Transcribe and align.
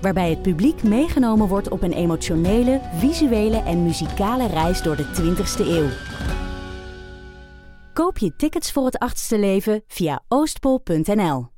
Waarbij 0.00 0.30
het 0.30 0.42
publiek 0.42 0.82
meegenomen 0.82 1.48
wordt 1.48 1.68
op 1.68 1.82
een 1.82 1.92
emotionele, 1.92 2.80
visuele 2.94 3.62
en 3.62 3.82
muzikale 3.82 4.46
reis 4.46 4.82
door 4.82 4.96
de 4.96 5.04
20ste 5.04 5.66
eeuw. 5.66 5.88
Koop 7.92 8.18
je 8.18 8.36
tickets 8.36 8.72
voor 8.72 8.84
het 8.84 8.98
achtste 8.98 9.38
leven 9.38 9.82
via 9.86 10.22
oostpol.nl. 10.28 11.48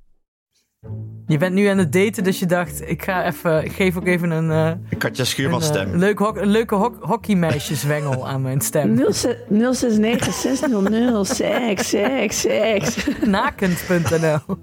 Je 1.26 1.38
bent 1.38 1.54
nu 1.54 1.66
aan 1.66 1.78
het 1.78 1.92
daten, 1.92 2.24
dus 2.24 2.38
je 2.38 2.46
dacht, 2.46 2.88
ik 2.88 3.02
ga 3.02 3.24
even, 3.26 3.64
ik 3.64 3.72
geef 3.72 3.96
ook 3.96 4.06
even 4.06 4.30
een... 4.30 4.50
Uh, 4.50 4.98
Katja 4.98 5.24
Schuurman 5.24 5.62
een, 5.62 5.66
uh, 5.66 5.72
stem. 5.72 5.96
leuk 5.96 6.18
hok, 6.18 6.36
een 6.36 6.48
leuke 6.48 6.74
hok, 6.74 6.96
hockeymeisjeszwengel 7.00 8.28
aan 8.28 8.42
mijn 8.42 8.60
stem. 8.60 8.94
069 9.48 10.34
600 10.34 11.26
seks, 11.26 11.88
seks, 11.88 12.40
seks. 12.40 13.06
Nakend.nl 13.26 14.56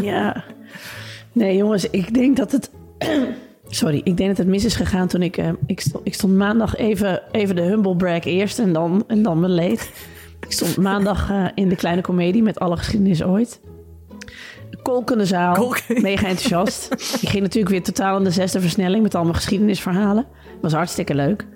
Ja. 0.00 0.44
Nee 1.32 1.56
jongens, 1.56 1.90
ik 1.90 2.14
denk 2.14 2.36
dat 2.36 2.52
het... 2.52 2.70
Sorry, 3.68 4.00
ik 4.04 4.16
denk 4.16 4.28
dat 4.28 4.38
het 4.38 4.46
mis 4.46 4.64
is 4.64 4.74
gegaan 4.74 5.08
toen 5.08 5.22
ik... 5.22 5.36
Uh, 5.36 5.48
ik, 5.66 5.80
stond, 5.80 6.06
ik 6.06 6.14
stond 6.14 6.34
maandag 6.34 6.76
even, 6.76 7.22
even 7.30 7.56
de 7.56 7.62
humble 7.62 7.96
brag 7.96 8.24
eerst 8.24 8.58
en 8.58 8.72
dan, 8.72 9.04
en 9.06 9.22
dan 9.22 9.40
mijn 9.40 9.52
leed. 9.52 9.90
Ik 10.40 10.52
stond 10.52 10.76
maandag 10.76 11.30
uh, 11.30 11.48
in 11.54 11.68
de 11.68 11.76
kleine 11.76 12.00
komedie 12.00 12.42
met 12.42 12.58
alle 12.58 12.76
geschiedenis 12.76 13.22
ooit. 13.22 13.60
Kolkende 14.82 15.26
zaal, 15.26 15.54
Kolken. 15.54 16.02
mega 16.02 16.26
enthousiast. 16.26 16.92
ik 17.20 17.28
ging 17.28 17.42
natuurlijk 17.42 17.72
weer 17.72 17.82
totaal 17.82 18.18
in 18.18 18.24
de 18.24 18.30
zesde 18.30 18.60
versnelling 18.60 19.02
met 19.02 19.14
allemaal 19.14 19.34
geschiedenisverhalen. 19.34 20.26
Was 20.60 20.72
hartstikke 20.72 21.14
leuk. 21.14 21.46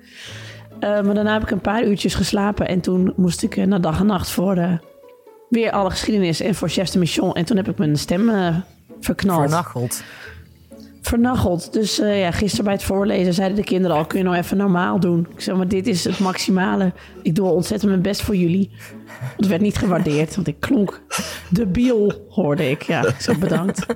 Uh, 0.80 0.80
maar 0.80 1.14
daarna 1.14 1.32
heb 1.32 1.42
ik 1.42 1.50
een 1.50 1.60
paar 1.60 1.84
uurtjes 1.84 2.14
geslapen 2.14 2.68
en 2.68 2.80
toen 2.80 3.12
moest 3.16 3.42
ik 3.42 3.66
naar 3.66 3.80
dag 3.80 4.00
en 4.00 4.06
nacht 4.06 4.30
voor 4.30 4.80
weer 5.48 5.70
alle 5.70 5.90
geschiedenis 5.90 6.40
en 6.40 6.54
voor 6.54 6.68
chef 6.68 6.88
de 6.88 6.98
mission. 6.98 7.34
En 7.34 7.44
toen 7.44 7.56
heb 7.56 7.68
ik 7.68 7.78
mijn 7.78 7.96
stem 7.96 8.30
verknald. 9.00 9.40
Vernacheld. 9.40 10.02
Vernacheld. 11.08 11.72
Dus 11.72 12.00
uh, 12.00 12.20
ja, 12.20 12.30
gisteren 12.30 12.64
bij 12.64 12.74
het 12.74 12.82
voorlezen 12.82 13.34
zeiden 13.34 13.56
de 13.56 13.64
kinderen 13.64 13.96
al... 13.96 14.06
kun 14.06 14.18
je 14.18 14.24
nou 14.24 14.36
even 14.36 14.56
normaal 14.56 15.00
doen? 15.00 15.26
Ik 15.34 15.40
zeg, 15.40 15.56
maar 15.56 15.68
dit 15.68 15.86
is 15.86 16.04
het 16.04 16.18
maximale. 16.18 16.92
Ik 17.22 17.34
doe 17.34 17.48
ontzettend 17.48 17.90
mijn 17.90 18.02
best 18.02 18.22
voor 18.22 18.36
jullie. 18.36 18.70
Het 19.36 19.46
werd 19.46 19.60
niet 19.60 19.76
gewaardeerd, 19.76 20.34
want 20.34 20.46
ik 20.46 20.60
klonk 20.60 21.02
debiel, 21.50 22.26
hoorde 22.28 22.70
ik. 22.70 22.82
Ja, 22.82 23.06
ik 23.06 23.14
zeg 23.18 23.38
bedankt. 23.38 23.86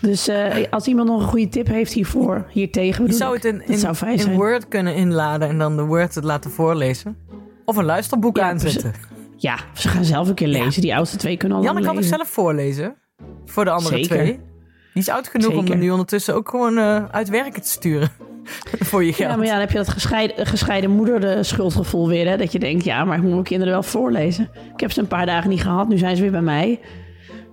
Dus 0.00 0.28
uh, 0.28 0.54
als 0.70 0.86
iemand 0.86 1.08
nog 1.08 1.20
een 1.20 1.28
goede 1.28 1.48
tip 1.48 1.66
heeft 1.66 1.92
hiervoor, 1.92 2.46
hiertegen... 2.50 3.06
Je 3.06 3.12
zou 3.12 3.34
het 3.34 3.44
in, 3.44 3.62
in, 3.66 3.78
zou 3.78 3.94
fijn 3.94 4.12
in 4.12 4.18
zijn. 4.18 4.36
Word 4.36 4.68
kunnen 4.68 4.94
inladen 4.94 5.48
en 5.48 5.58
dan 5.58 5.76
de 5.76 5.82
Word 5.82 6.14
het 6.14 6.24
laten 6.24 6.50
voorlezen. 6.50 7.16
Of 7.64 7.76
een 7.76 7.84
luisterboek 7.84 8.36
Ja, 8.36 8.48
aanzetten. 8.48 8.92
Ja, 9.36 9.58
ze 9.74 9.88
gaan 9.88 10.04
zelf 10.04 10.28
een 10.28 10.34
keer 10.34 10.48
lezen. 10.48 10.82
Die 10.82 10.96
oudste 10.96 11.16
twee 11.16 11.36
kunnen 11.36 11.58
al 11.58 11.64
Jan, 11.64 11.76
ik 11.78 11.84
kan 11.84 11.94
lezen. 11.94 12.10
zelf 12.10 12.28
voorlezen? 12.28 12.96
Voor 13.44 13.64
de 13.64 13.70
andere 13.70 13.96
Zeker. 13.96 14.16
twee? 14.16 14.40
Die 14.94 15.02
is 15.02 15.08
oud 15.08 15.28
genoeg 15.28 15.54
om 15.54 15.66
hem 15.66 15.78
nu 15.78 15.90
ondertussen 15.90 16.34
ook 16.34 16.48
gewoon 16.48 16.78
uh, 16.78 17.04
uit 17.10 17.28
werken 17.28 17.62
te 17.62 17.68
sturen. 17.68 18.10
voor 18.90 19.04
je 19.04 19.12
geld. 19.12 19.30
Ja, 19.30 19.36
maar 19.36 19.46
ja, 19.46 19.50
dan 19.50 19.60
heb 19.60 19.70
je 19.70 19.76
dat 19.76 19.88
gescheiden, 19.88 20.46
gescheiden 20.46 20.90
moeder 20.90 21.20
de 21.20 21.42
schuldgevoel 21.42 22.08
weer. 22.08 22.28
Hè? 22.28 22.36
Dat 22.36 22.52
je 22.52 22.58
denkt, 22.58 22.84
ja, 22.84 23.04
maar 23.04 23.16
ik 23.16 23.22
moet 23.22 23.32
mijn 23.32 23.44
kinderen 23.44 23.72
wel 23.72 23.82
voorlezen. 23.82 24.50
Ik 24.74 24.80
heb 24.80 24.92
ze 24.92 25.00
een 25.00 25.06
paar 25.06 25.26
dagen 25.26 25.50
niet 25.50 25.62
gehad. 25.62 25.88
Nu 25.88 25.98
zijn 25.98 26.16
ze 26.16 26.22
weer 26.22 26.30
bij 26.30 26.42
mij. 26.42 26.80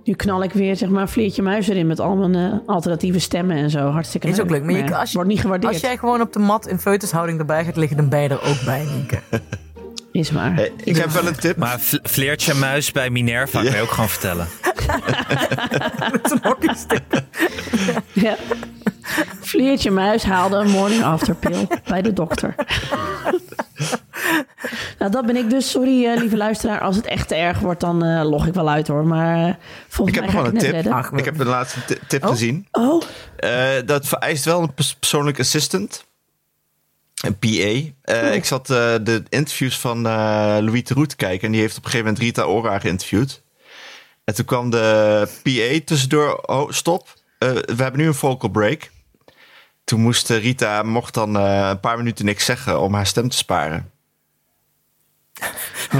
Nu 0.03 0.13
knal 0.13 0.43
ik 0.43 0.53
weer 0.53 0.75
zeg 0.75 0.89
maar, 0.89 1.01
een 1.01 1.07
vleertje 1.07 1.41
muis 1.41 1.67
erin 1.67 1.88
met 1.88 1.99
al 1.99 2.16
mijn 2.16 2.53
uh, 2.53 2.59
alternatieve 2.66 3.19
stemmen 3.19 3.55
en 3.55 3.69
zo. 3.69 3.89
Hartstikke 3.89 4.27
Is 4.27 4.35
leuk. 4.35 4.45
ook 4.45 4.51
leuk. 4.51 4.63
Maar 4.63 4.73
je, 4.73 4.95
als, 4.95 5.09
je, 5.09 5.16
wordt 5.16 5.29
niet 5.29 5.41
gewaardeerd. 5.41 5.73
als 5.73 5.81
jij 5.81 5.97
gewoon 5.97 6.21
op 6.21 6.33
de 6.33 6.39
mat 6.39 6.67
in 6.67 6.79
feutushouding 6.79 7.39
erbij 7.39 7.66
gaat 7.66 7.75
liggen, 7.75 7.97
dan 7.97 8.09
ben 8.09 8.21
je 8.21 8.29
er 8.29 8.43
ook 8.43 8.66
bij, 8.66 8.85
Nienke. 8.95 9.19
Is 10.11 10.31
maar. 10.31 10.53
Hey, 10.55 10.72
ik 10.83 10.95
heb 10.95 11.09
wel 11.09 11.27
een 11.27 11.35
tip. 11.35 11.57
Maar 11.57 11.79
Vleertje 12.03 12.53
Muis 12.53 12.91
bij 12.91 13.09
Minerva 13.09 13.61
Ja. 13.61 13.66
kan 13.69 13.75
je 13.75 13.81
ook 13.83 13.91
gewoon 13.91 14.09
vertellen. 14.09 14.47
Met 16.11 16.31
een 16.31 16.39
hockeystick. 16.44 17.01
Ja. 18.13 18.35
Vleertje 19.41 19.91
muis 19.91 20.23
haalde 20.23 20.55
een 20.55 20.69
morning 20.69 21.03
after 21.03 21.35
pill 21.35 21.67
bij 21.85 22.01
de 22.01 22.13
dokter. 22.13 22.55
nou, 24.99 25.11
dat 25.11 25.25
ben 25.25 25.35
ik 25.35 25.49
dus. 25.49 25.69
Sorry, 25.72 26.03
uh, 26.05 26.17
lieve 26.19 26.38
luisteraar. 26.38 26.79
Als 26.81 26.95
het 26.95 27.05
echt 27.05 27.28
te 27.28 27.35
erg 27.35 27.59
wordt, 27.59 27.79
dan 27.79 28.05
uh, 28.05 28.29
log 28.29 28.47
ik 28.47 28.53
wel 28.53 28.69
uit 28.69 28.88
hoor. 28.88 29.05
Maar 29.07 29.47
uh, 29.47 29.53
volgens 29.88 30.17
Ik 30.17 30.23
heb 30.23 30.33
mij 30.33 30.41
wel 30.41 30.51
ik 30.51 30.53
een 30.53 30.59
tip. 30.59 30.72
redden. 30.72 30.93
Ach, 30.93 31.11
Ik 31.11 31.25
heb 31.25 31.38
de 31.38 31.45
laatste 31.45 31.85
ti- 31.85 31.97
tip 32.07 32.23
Oh. 32.23 32.29
gezien. 32.29 32.67
Oh, 32.72 33.01
Uh, 33.43 33.67
dat 33.85 34.07
vereist 34.07 34.45
wel 34.45 34.61
een 34.61 34.73
pers- 34.73 34.95
persoonlijk 34.95 35.39
assistant. 35.39 36.05
Een 37.21 37.39
PA. 37.39 37.47
Uh, 37.47 38.27
Oh. 38.27 38.33
Ik 38.33 38.45
zat 38.45 38.69
uh, 38.69 38.77
de 39.01 39.23
interviews 39.29 39.79
van 39.79 39.97
uh, 39.97 40.57
Louis 40.59 40.83
Theroux 40.83 41.09
te 41.09 41.15
kijken. 41.15 41.45
En 41.45 41.51
die 41.51 41.61
heeft 41.61 41.77
op 41.77 41.83
een 41.83 41.89
gegeven 41.89 42.13
moment 42.13 42.23
Rita 42.23 42.43
Ora 42.43 42.79
geïnterviewd. 42.79 43.41
En 44.23 44.35
toen 44.35 44.45
kwam 44.45 44.69
de 44.69 45.27
PA 45.43 45.85
tussendoor. 45.85 46.35
Oh, 46.35 46.71
stop. 46.71 47.07
Uh, 47.39 47.49
we 47.49 47.83
hebben 47.83 48.01
nu 48.01 48.07
een 48.07 48.13
vocal 48.13 48.49
break. 48.49 48.91
Toen 49.83 50.01
moest 50.01 50.29
uh, 50.29 50.41
Rita 50.41 50.83
mocht 50.83 51.13
dan 51.13 51.37
uh, 51.37 51.67
een 51.69 51.79
paar 51.79 51.97
minuten 51.97 52.25
niks 52.25 52.45
zeggen 52.45 52.79
om 52.79 52.93
haar 52.93 53.07
stem 53.07 53.29
te 53.29 53.37
sparen. 53.37 53.91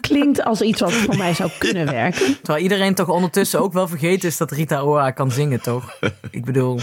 klinkt 0.00 0.42
als 0.42 0.60
iets 0.60 0.80
wat 0.80 0.92
voor 0.92 1.16
mij 1.16 1.34
zou 1.34 1.50
kunnen 1.58 1.86
werken. 1.86 2.36
Terwijl 2.36 2.62
iedereen 2.62 2.94
toch 2.94 3.08
ondertussen 3.08 3.60
ook 3.60 3.72
wel 3.72 3.88
vergeten 3.88 4.28
is 4.28 4.36
dat 4.36 4.50
Rita 4.50 4.80
Ora 4.80 5.10
kan 5.10 5.30
zingen, 5.30 5.60
toch? 5.60 5.98
Ik 6.30 6.44
bedoel... 6.44 6.80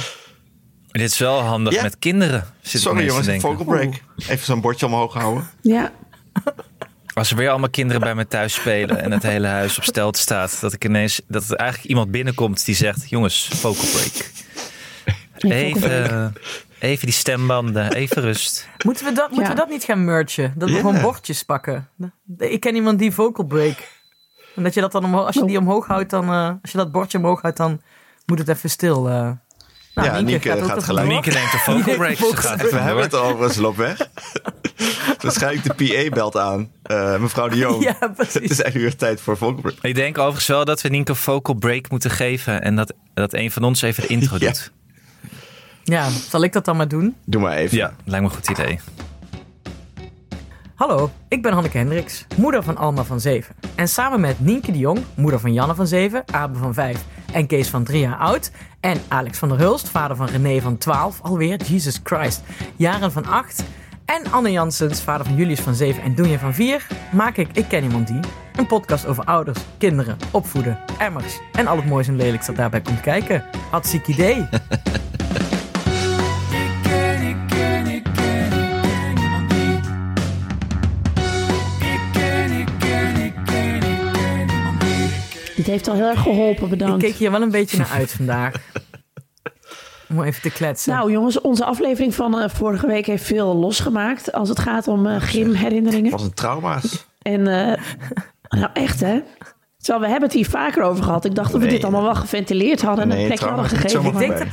Dit 0.94 1.02
is 1.12 1.18
wel 1.18 1.40
handig 1.40 1.74
Ja. 1.74 1.82
met 1.82 2.00
kinderen. 2.00 2.46
Zit 2.62 2.82
Sorry 2.82 3.06
jongens, 3.06 3.26
te 3.26 3.34
een 3.34 3.40
denken. 3.40 3.58
vocal 3.66 3.76
break. 3.76 4.02
Even 4.18 4.46
zo'n 4.46 4.62
bordje 4.62 4.86
omhoog 4.86 5.14
houden. 5.14 5.50
Ja, 5.62 5.92
Als 7.14 7.32
er 7.32 7.38
weer 7.38 7.50
allemaal 7.50 7.70
kinderen 7.70 8.02
bij 8.02 8.16
me 8.16 8.28
thuis 8.28 8.54
spelen 8.54 9.02
en 9.02 9.12
het 9.12 9.24
hele 9.24 9.48
huis 9.48 9.78
op 9.78 9.84
stelte 9.84 10.20
staat, 10.20 10.58
dat 10.62 10.74
ik 10.74 10.86
ineens 10.86 11.22
dat 11.28 11.50
er 11.50 11.56
eigenlijk 11.56 11.90
iemand 11.90 12.12
binnenkomt 12.12 12.66
die 12.66 12.76
zegt: 12.76 13.10
jongens, 13.10 13.48
vocal 13.54 13.86
break. 13.92 14.32
Even, 15.38 16.10
eh, 16.10 16.90
even 16.90 17.06
die 17.06 17.16
stembanden, 17.16 17.94
even 17.94 18.22
rust. 18.22 18.68
Moeten 18.86 19.06
we 19.06 19.12
dat, 19.12 19.32
moeten 19.32 19.50
we 19.52 19.58
dat 19.58 19.70
niet 19.70 19.84
gaan 19.84 20.06
merchen? 20.06 20.54
Dat 20.56 20.70
we 20.70 20.76
Ja. 20.76 20.82
gewoon 20.82 21.02
bordjes 21.02 21.44
pakken. 21.44 21.90
Ik 22.38 22.60
ken 22.60 22.76
iemand 22.76 23.00
die 23.00 23.12
vocal 23.12 23.46
break. 23.46 24.02
En 24.56 24.64
dat 24.64 24.74
je 24.74 24.82
dat 24.82 24.92
dan 24.92 25.04
omhoog, 25.06 25.26
als 25.26 25.36
je 25.36 25.46
die 25.46 25.58
omhoog 25.58 25.88
houdt, 25.88 26.10
dan, 26.10 26.24
eh, 26.30 26.50
als 26.62 26.72
je 26.72 26.78
dat 26.78 26.92
bordje 26.92 27.18
omhoog 27.18 27.42
houdt, 27.42 27.58
dan 27.58 27.82
moet 28.26 28.40
het 28.40 28.48
even 28.48 28.70
stil. 28.70 29.10
eh. 29.10 29.32
Nou, 29.96 30.08
Ja, 30.08 30.20
Nienke 30.20 30.56
ook 30.56 30.66
gaat 30.66 30.84
gelijk. 30.84 31.08
Nienke 31.08 31.30
neemt 31.30 31.54
een 31.54 31.60
vocal 31.60 31.96
break. 31.96 32.18
We 32.72 32.78
hebben 32.78 33.04
het 33.04 33.14
al 33.14 33.24
over, 33.24 33.54
ze 33.54 33.62
loopt 33.62 33.78
weg. 33.78 33.98
Waarschijnlijk 35.22 35.78
de 35.78 35.86
PA 36.04 36.10
belt 36.16 36.38
aan. 36.38 36.72
Uh, 36.92 37.18
mevrouw 37.20 37.48
de 37.48 37.56
Jong. 37.58 37.84
Ja, 37.84 37.96
Het 38.00 38.14
precies. 38.16 38.42
is 38.52 38.62
echt 38.62 38.74
weer 38.76 38.96
tijd 38.96 39.22
voor 39.22 39.38
vocal 39.38 39.62
break. 39.62 39.76
Ik 39.82 39.96
denk 39.96 40.18
overigens 40.18 40.48
wel 40.48 40.66
dat 40.66 40.82
we 40.82 40.90
Nienke 40.90 41.12
een 41.12 41.18
vocal 41.18 41.56
break 41.56 41.90
moeten 41.90 42.10
geven 42.12 42.62
en 42.62 42.76
dat, 42.76 42.94
dat 43.14 43.34
een 43.34 43.52
van 43.52 43.64
ons 43.64 43.82
even 43.82 44.02
de 44.04 44.10
intro 44.10 44.36
Ja. 44.40 44.48
doet. 44.48 44.72
Ja, 45.84 46.10
zal 46.10 46.44
ik 46.44 46.54
dat 46.54 46.66
dan 46.66 46.78
maar 46.78 46.88
doen? 46.88 47.16
Doe 47.26 47.42
maar 47.42 47.56
even. 47.58 47.78
Ja, 47.78 47.94
lijkt 48.06 48.26
me 48.26 48.32
een 48.32 48.36
goed 48.38 48.50
idee. 48.50 48.80
Hallo, 50.76 51.12
ik 51.28 51.42
ben 51.42 51.54
Hanneke 51.54 51.78
Hendricks, 51.78 52.26
moeder 52.36 52.64
van 52.64 52.78
Alma 52.78 53.04
van 53.04 53.20
7. 53.20 53.56
En 53.76 53.88
samen 53.88 54.20
met 54.20 54.40
Nienke 54.40 54.72
de 54.72 54.78
Jong, 54.78 55.00
moeder 55.16 55.40
van 55.40 55.54
Janne 55.54 55.76
van 55.76 55.88
7, 55.88 56.24
Abe 56.32 56.58
van 56.58 56.74
5 56.74 56.98
en 57.34 57.48
Kees 57.48 57.70
van 57.70 57.84
3 57.84 58.00
jaar 58.00 58.18
oud. 58.18 58.52
En 58.80 58.98
Alex 59.08 59.38
van 59.38 59.50
der 59.50 59.58
Hulst, 59.58 59.90
vader 59.90 60.16
van 60.16 60.28
René 60.28 60.62
van 60.62 60.78
12, 60.78 61.20
alweer, 61.22 61.64
Jesus 61.64 62.00
Christ, 62.04 62.42
Jaren 62.76 63.12
van 63.12 63.26
8. 63.26 63.64
En 64.06 64.32
Anne 64.32 64.52
Janssens, 64.52 65.02
vader 65.02 65.26
van 65.26 65.36
Julius 65.36 65.60
van 65.60 65.76
7 65.76 66.04
en 66.04 66.16
Doenja 66.16 66.38
van 66.38 66.54
4, 66.54 66.88
maak 67.12 67.38
ik 67.38 67.48
Ik 67.54 67.68
Ken 67.68 67.84
Iemand 67.84 68.08
Die. 68.08 68.20
Een 68.56 68.68
podcast 68.68 69.06
over 69.06 69.24
ouders, 69.24 69.60
kinderen, 69.78 70.18
opvoeden, 70.32 70.80
emmers 70.98 71.40
en 71.52 71.68
al 71.68 71.76
het 71.76 71.86
moois 71.86 72.08
en 72.08 72.16
lelijks 72.16 72.46
dat 72.46 72.56
daarbij 72.56 72.82
komt 72.82 73.02
kijken. 73.02 73.44
Hartstikke 73.72 74.12
idee. 74.12 74.48
dit 85.64 85.74
heeft 85.74 85.88
al 85.88 85.96
heel 85.96 86.10
erg 86.10 86.22
geholpen, 86.22 86.64
Ik 86.64 86.70
bedankt. 86.70 87.04
keek 87.04 87.16
hier 87.16 87.32
wel 87.32 87.42
een 87.42 87.52
beetje 87.52 87.78
naar 87.78 87.90
uit 87.90 88.12
vandaag. 88.12 88.54
Om 90.10 90.24
even 90.24 90.42
te 90.42 90.50
kletsen. 90.52 90.94
Nou 90.94 91.12
jongens, 91.12 91.42
onze 91.42 91.66
aflevering 91.66 92.16
van 92.16 92.40
eh, 92.40 92.50
vorige 92.50 92.88
week 92.88 93.06
heeft 93.06 93.24
veel 93.24 93.56
losgemaakt 93.56 94.32
als 94.32 94.50
het 94.50 94.60
gaat 94.60 94.88
om 94.88 95.06
eh 95.08 95.22
grimherinneringen. 95.22 96.12
Wat 96.12 96.22
een 96.22 96.34
trauma's. 96.34 97.06
En 97.22 97.48
eh, 97.48 97.82
nou 98.50 98.70
echt 98.74 99.00
hè. 99.00 99.22
Terwijl 99.78 100.04
we 100.04 100.10
hebben 100.10 100.30
het 100.30 100.38
hier 100.38 100.50
vaker 100.50 100.84
over 100.84 101.04
gehad. 101.04 101.26
Ik 101.26 101.36
dacht 101.36 101.52
dat 101.52 101.60
we 101.60 101.66
Nee. 101.66 101.76
dit 101.76 101.84
allemaal 101.84 102.04
wel 102.04 102.16
geventileerd 102.16 102.82
hadden 102.82 103.04
en 103.04 103.10
Nee, 103.10 103.20
een 103.20 103.26
plekje 103.28 103.46
hadden 103.46 103.66
gegeven. 103.66 104.06
Ik 104.06 104.18
denk 104.18 104.32
voorbij. 104.38 104.52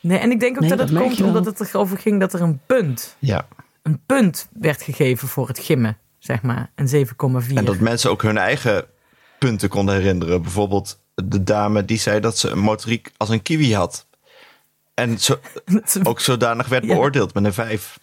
Nee, 0.00 0.18
en 0.18 0.30
ik 0.30 0.40
denk 0.40 0.54
ook 0.54 0.60
Nee, 0.60 0.68
dat 0.68 0.78
dat 0.78 0.88
het 0.88 0.98
komt 0.98 1.20
omdat 1.22 1.44
het 1.44 1.60
erover 1.60 1.98
ging 1.98 2.20
dat 2.20 2.32
er 2.32 2.40
een 2.42 2.60
punt, 2.66 3.16
Ja. 3.18 3.46
een 3.82 4.00
punt 4.06 4.48
werd 4.52 4.82
gegeven 4.82 5.28
voor 5.28 5.48
het 5.48 5.58
gimmen, 5.58 5.98
zeg 6.18 6.42
maar. 6.42 6.70
Een 6.74 6.88
7,4. 6.88 7.56
En 7.56 7.64
dat 7.64 7.78
mensen 7.78 8.10
ook 8.10 8.22
hun 8.22 8.38
eigen 8.38 8.84
punten 9.40 9.68
konden 9.68 9.94
herinneren. 9.94 10.42
Bijvoorbeeld 10.42 11.00
de 11.14 11.42
dame 11.42 11.84
die 11.84 11.98
zei 11.98 12.20
dat 12.20 12.38
ze 12.38 12.48
een 12.48 12.58
motoriek 12.58 13.10
als 13.16 13.28
een 13.28 13.42
kiwi 13.42 13.74
had. 13.74 14.06
En 14.94 15.18
zo, 15.20 15.38
ook 16.02 16.20
zodanig 16.20 16.68
werd 16.68 16.84
Ja. 16.84 16.94
beoordeeld 16.94 17.34
met 17.34 17.44
een 17.44 17.52
vijf. 17.52 17.98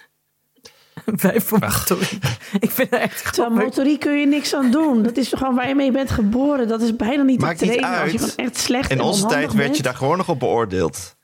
Vijf 1.05 1.43
voor 1.45 1.59
motoriek. 1.59 2.11
Ik 2.59 2.71
vind 2.71 2.89
het 2.89 2.99
echt 2.99 3.21
grappig. 3.21 3.63
motoriek 3.63 3.99
kun 3.99 4.19
je 4.19 4.27
niks 4.27 4.53
aan 4.55 4.71
doen. 4.71 5.03
Dat 5.03 5.17
is 5.17 5.33
gewoon 5.33 5.55
waar 5.55 5.67
je 5.67 5.75
mee 5.75 5.91
bent 5.91 6.09
geboren. 6.11 6.67
Dat 6.67 6.81
is 6.81 6.95
bijna 6.95 7.23
niet 7.23 7.39
Maakt 7.41 7.57
te 7.59 7.65
niet 7.65 7.77
trainen 7.77 8.01
als 8.01 8.11
je 8.11 8.19
uit. 8.19 8.29
gewoon 8.31 8.45
echt 8.47 8.57
slecht 8.57 8.89
In 8.91 8.97
en 8.97 9.03
onze 9.03 9.25
tijd 9.25 9.41
werd 9.45 9.55
bent. 9.55 9.77
je 9.77 9.83
daar 9.83 9.95
gewoon 9.95 10.17
nog 10.17 10.29
op 10.29 10.39
beoordeeld. 10.39 11.15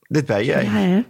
Dit 0.00 0.26
ben 0.26 0.44
jij. 0.44 0.64
Ja, 0.64 0.70
hè? 0.70 1.04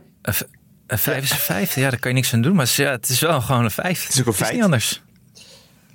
Een, 0.86 0.98
vijf 0.98 1.22
is 1.24 1.30
een 1.30 1.36
vijf. 1.36 1.74
Ja, 1.74 1.90
daar 1.90 1.98
kan 1.98 2.10
je 2.10 2.16
niks 2.16 2.32
aan 2.34 2.42
doen. 2.42 2.54
Maar 2.54 2.72
ja, 2.76 2.90
het 2.90 3.08
is 3.08 3.20
wel 3.20 3.40
gewoon 3.40 3.64
een 3.64 3.70
vijf. 3.70 4.04
Het 4.04 4.14
is 4.14 4.20
ook 4.20 4.26
een 4.26 4.32
feit. 4.32 4.52
niet 4.52 4.62
anders. 4.62 5.02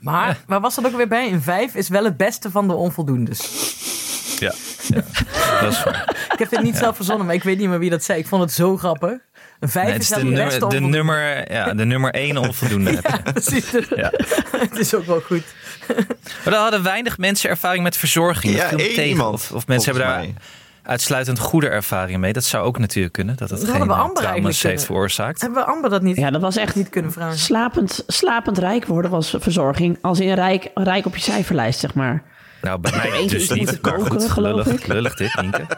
Maar 0.02 0.38
waar 0.48 0.62
was 0.62 0.76
dat 0.76 0.86
ook 0.86 0.96
weer 0.96 1.08
bij? 1.08 1.32
Een 1.32 1.42
5 1.42 1.76
is 1.76 1.90
wel 1.90 2.04
het 2.04 2.18
beste 2.18 2.52
van 2.52 2.68
de 2.68 2.74
onvoldoendes. 2.74 3.40
Ja, 4.40 4.54
ja. 4.88 5.02
dat 5.62 5.72
is 5.72 5.84
waar. 5.84 6.16
Ik 6.34 6.40
heb 6.40 6.50
dit 6.50 6.62
niet 6.62 6.78
zelf 6.78 6.96
verzonnen, 6.96 7.26
maar 7.26 7.36
ik 7.36 7.44
weet 7.44 7.58
niet 7.58 7.70
meer 7.70 7.80
wie 7.80 7.90
dat 7.90 8.04
zei. 8.04 8.20
Ik 8.20 8.28
vond 8.28 8.42
het 8.42 8.52
zo 8.52 8.78
grappig. 8.78 9.18
Een 9.60 9.70
5 9.70 9.86
Nee, 9.86 9.94
het 9.94 10.02
is 10.02 10.10
is 10.12 10.16
de 10.18 10.24
wel 10.30 10.34
het 10.34 10.44
beste 10.44 10.60
nummer, 10.60 10.70
de, 10.70 10.86
onvoldoende. 10.86 10.98
nummer, 10.98 11.52
ja, 11.52 11.74
de 11.74 11.86
nummer 11.86 12.12
één 12.14 12.38
onvoldoende. 12.38 12.92
je. 13.02 13.32
Precies. 13.34 13.72
Ja. 13.96 14.12
het 14.70 14.78
is 14.80 14.94
ook 14.94 15.06
wel 15.06 15.22
goed. 15.22 15.44
Maar 16.44 16.54
dan 16.54 16.62
hadden 16.62 16.84
weinig 16.84 17.18
mensen 17.18 17.50
ervaring 17.50 17.84
met 17.84 17.98
verzorging. 17.98 18.58
Dat 18.58 18.70
Ja, 18.70 18.78
één 18.78 18.88
tegen. 18.88 19.06
iemand, 19.06 19.34
Of, 19.34 19.52
of 19.52 19.68
mensen 19.68 19.92
hebben 19.92 20.10
daar 20.12 20.20
mij. 20.20 20.34
Uitsluitend 20.90 21.40
goede 21.40 21.68
ervaringen 21.70 22.20
mee. 22.20 22.34
Dat 22.34 22.44
zou 22.44 22.66
ook 22.66 22.80
natuurlijk 22.80 23.14
kunnen. 23.14 23.38
Dat 23.38 23.50
het 23.50 23.62
Dat 23.62 23.70
geen 23.70 23.90
eh, 23.90 24.10
trauma's 24.14 24.64
heeft 24.64 24.84
veroorzaakt. 24.84 25.42
Hebben 25.42 25.60
we 25.60 25.66
Amber 25.72 25.90
dat 25.90 26.02
niet, 26.02 26.16
Ja, 26.16 26.32
dat 26.32 26.42
was 26.42 26.56
echt 26.56 26.76
niet 26.76 26.90
kunnen 26.90 27.12
vragen? 27.12 27.38
slapend, 27.38 28.04
slapend 28.08 28.58
rijk 28.58 28.86
worden 28.86 29.12
was 29.12 29.36
verzorging. 29.40 29.98
Als 30.02 30.20
in 30.20 30.34
rijk, 30.34 30.72
rijk 30.74 31.06
op 31.06 31.16
je 31.16 31.22
cijferlijst, 31.22 31.80
zeg 31.80 31.94
maar. 31.94 32.24
Nou, 32.62 32.80
bij 32.80 32.92
mij 32.92 33.28
dus 33.28 33.50
niet. 33.50 33.58
moeten 33.58 33.82
koken, 33.82 34.12
goed, 34.12 34.30
geloof 34.30 34.66
lullig, 34.66 34.82
ik. 34.82 34.88
lullig 34.88 35.16
dit, 35.16 35.42
Nienke. 35.42 35.66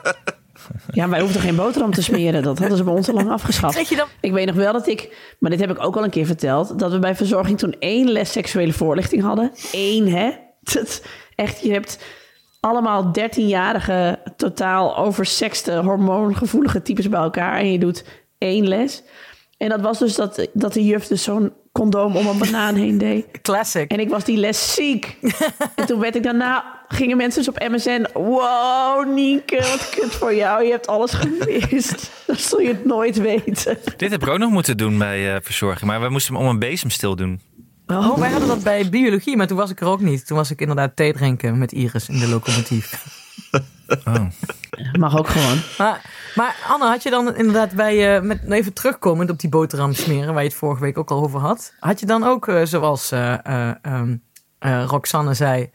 Ja, 0.92 1.10
wij 1.10 1.22
hoefden 1.22 1.42
geen 1.42 1.56
boterham 1.56 1.94
te 1.94 2.04
smeren. 2.04 2.44
Dat 2.44 2.60
hadden 2.60 2.78
ze 2.78 2.84
bij 2.84 2.94
ons 2.94 3.08
al 3.08 3.14
lang 3.14 3.32
afgeschaft. 3.40 3.98
Dan? 3.98 4.08
Ik 4.20 4.32
weet 4.32 4.46
nog 4.46 4.56
wel 4.56 4.74
dat 4.74 4.88
ik, 4.88 5.16
maar 5.40 5.50
dit 5.50 5.60
heb 5.60 5.70
ik 5.70 5.84
ook 5.84 5.96
al 5.96 6.04
een 6.04 6.10
keer 6.10 6.26
verteld, 6.26 6.80
dat 6.80 6.92
we 6.92 7.00
bij 7.00 7.16
verzorging 7.16 7.58
toen 7.58 7.76
één 7.80 8.12
les 8.12 8.32
seksuele 8.32 8.74
voorlichting 8.74 9.22
hadden. 9.22 9.52
Eén, 9.72 10.08
hè? 10.08 10.32
Dat, 10.74 11.02
echt, 11.36 11.62
je 11.62 11.72
hebt 11.72 11.98
allemaal 12.62 13.12
13-jarige, 13.20 14.20
totaal 14.38 14.98
oversexte, 14.98 15.72
hormoongevoelige 15.72 16.82
types 16.82 17.10
bij 17.10 17.20
elkaar 17.20 17.60
en 17.60 17.72
je 17.72 17.80
doet 17.80 18.06
één 18.38 18.68
les. 18.68 19.04
En 19.58 19.70
dat 19.70 19.82
was 19.82 20.00
dus 20.00 20.16
dat, 20.16 20.48
dat 20.54 20.74
de 20.74 20.86
juf 20.86 21.08
dus 21.08 21.24
zo'n 21.24 21.54
condoom 21.72 22.16
om 22.16 22.28
een 22.28 22.38
banaan 22.38 22.76
heen 22.76 22.98
deed. 22.98 23.26
Classic. 23.42 23.92
En 23.92 24.00
ik 24.00 24.10
was 24.10 24.24
die 24.24 24.38
les 24.38 24.74
ziek. 24.74 25.18
en 25.76 25.86
toen 25.86 26.00
werd 26.00 26.16
ik 26.16 26.24
daarna, 26.24 26.84
gingen 26.88 27.18
mensen 27.18 27.44
dus 27.44 27.54
op 27.54 27.70
MSN. 27.70 28.06
Wow, 28.14 29.14
Nienke, 29.14 29.58
wat 29.58 29.90
kut 29.90 30.16
voor 30.16 30.36
jou. 30.36 30.64
Je 30.64 30.72
hebt 30.72 30.88
alles 30.88 31.12
gemist. 31.12 32.12
Dat 32.28 32.40
zul 32.40 32.60
je 32.60 32.68
het 32.68 32.86
nooit 32.86 33.18
weten. 33.18 33.78
Dit 33.98 34.12
heb 34.12 34.22
ik 34.22 34.28
ook 34.28 34.38
nog 34.38 34.52
moeten 34.52 34.78
doen 34.78 34.98
bij 34.98 35.36
eh, 35.36 35.42
verzorging. 35.42 35.90
Maar 35.90 36.02
we 36.02 36.10
moesten 36.10 36.34
hem 36.34 36.44
om 36.44 36.50
een 36.50 36.60
bezemstil 36.60 37.16
doen. 37.16 37.42
Oh, 37.98 38.18
wij 38.18 38.30
hadden 38.30 38.48
dat 38.48 38.64
bij 38.64 38.90
biologie, 38.90 39.38
maar 39.38 39.48
toen 39.48 39.58
was 39.58 39.70
ik 39.70 39.82
er 39.82 39.88
ook 39.88 40.02
niet. 40.02 40.28
Toen 40.28 40.38
was 40.38 40.52
ik 40.52 40.62
inderdaad 40.62 40.96
thee 40.96 41.14
drinken 41.14 41.58
met 41.58 41.72
Iris 41.72 42.10
in 42.10 42.20
de 42.20 42.28
locomotief. 42.28 43.20
Oh. 44.06 44.26
Mag 45.00 45.18
ook 45.18 45.28
gewoon. 45.28 45.58
Maar, 45.78 46.02
maar 46.36 46.56
Anne, 46.68 46.86
had 46.86 47.04
je 47.04 47.10
dan 47.10 47.36
inderdaad 47.36 47.72
bij, 47.72 48.16
eh, 48.16 48.22
met, 48.22 48.52
even 48.52 48.74
terugkomend 48.74 49.30
op 49.30 49.40
die 49.40 49.50
boterham 49.50 49.94
smeren, 49.94 50.34
waar 50.34 50.44
je 50.44 50.50
het 50.50 50.58
vorige 50.58 50.82
week 50.82 50.98
ook 50.98 51.12
al 51.12 51.24
over 51.24 51.40
had. 51.40 51.74
Had 51.80 52.00
je 52.00 52.06
dan 52.06 52.24
ook, 52.24 52.48
eh, 52.48 52.62
zoals 52.64 53.12
eh, 53.12 53.46
eh, 53.46 53.76
ehm, 53.82 54.16
eh, 54.60 54.84
Roxanne 54.88 55.34
zei, 55.34 55.72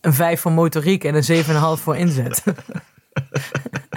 een 0.00 0.14
5 0.14 0.40
voor 0.40 0.52
motoriek 0.52 1.04
en 1.04 1.14
een 1.14 1.24
7,5 1.24 1.82
voor 1.82 1.96
inzet? 1.96 2.42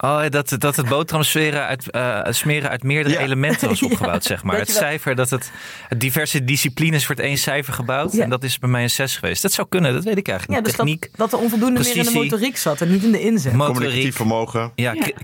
Oh, 0.00 0.22
dat, 0.28 0.54
dat 0.58 0.76
het 0.76 0.88
boterham 0.88 1.24
smeren 1.24 1.66
uit, 1.66 1.90
eh, 1.90 2.20
smeren 2.30 2.70
uit 2.70 2.82
meerdere 2.82 3.14
Ja. 3.14 3.20
elementen 3.20 3.68
was 3.68 3.82
opgebouwd, 3.92 4.24
zeg 4.24 4.42
maar. 4.42 4.58
Het 4.58 4.70
cijfer, 4.70 5.14
dat 5.14 5.30
het, 5.30 5.50
het 5.88 6.00
diverse 6.00 6.44
disciplines 6.44 7.06
wordt 7.06 7.20
één 7.22 7.38
cijfer 7.38 7.72
gebouwd. 7.72 8.12
Ja. 8.12 8.22
En 8.22 8.30
dat 8.30 8.42
is 8.44 8.58
bij 8.58 8.70
mij 8.70 8.82
een 8.82 8.90
6 8.90 9.16
geweest. 9.16 9.42
Dat 9.42 9.52
zou 9.52 9.68
kunnen, 9.68 9.92
dat 9.92 10.04
weet 10.04 10.16
ik 10.16 10.28
eigenlijk 10.28 10.58
ja, 10.60 10.66
niet. 10.66 10.76
dus 10.76 10.84
Techniek, 10.86 11.08
dat, 11.10 11.18
dat 11.30 11.32
er 11.32 11.38
onvoldoende 11.38 11.80
meer 11.80 11.96
in 11.96 12.04
de 12.04 12.10
motoriek 12.10 12.56
zat 12.56 12.80
en 12.80 12.90
niet 12.90 13.02
in 13.04 13.12
de 13.12 13.20
inzet. 13.20 13.52
Communicatief 13.52 13.84
motoriek, 13.88 14.14
vermogen. 14.14 14.72
ja, 14.74 14.92
cre- 14.92 15.14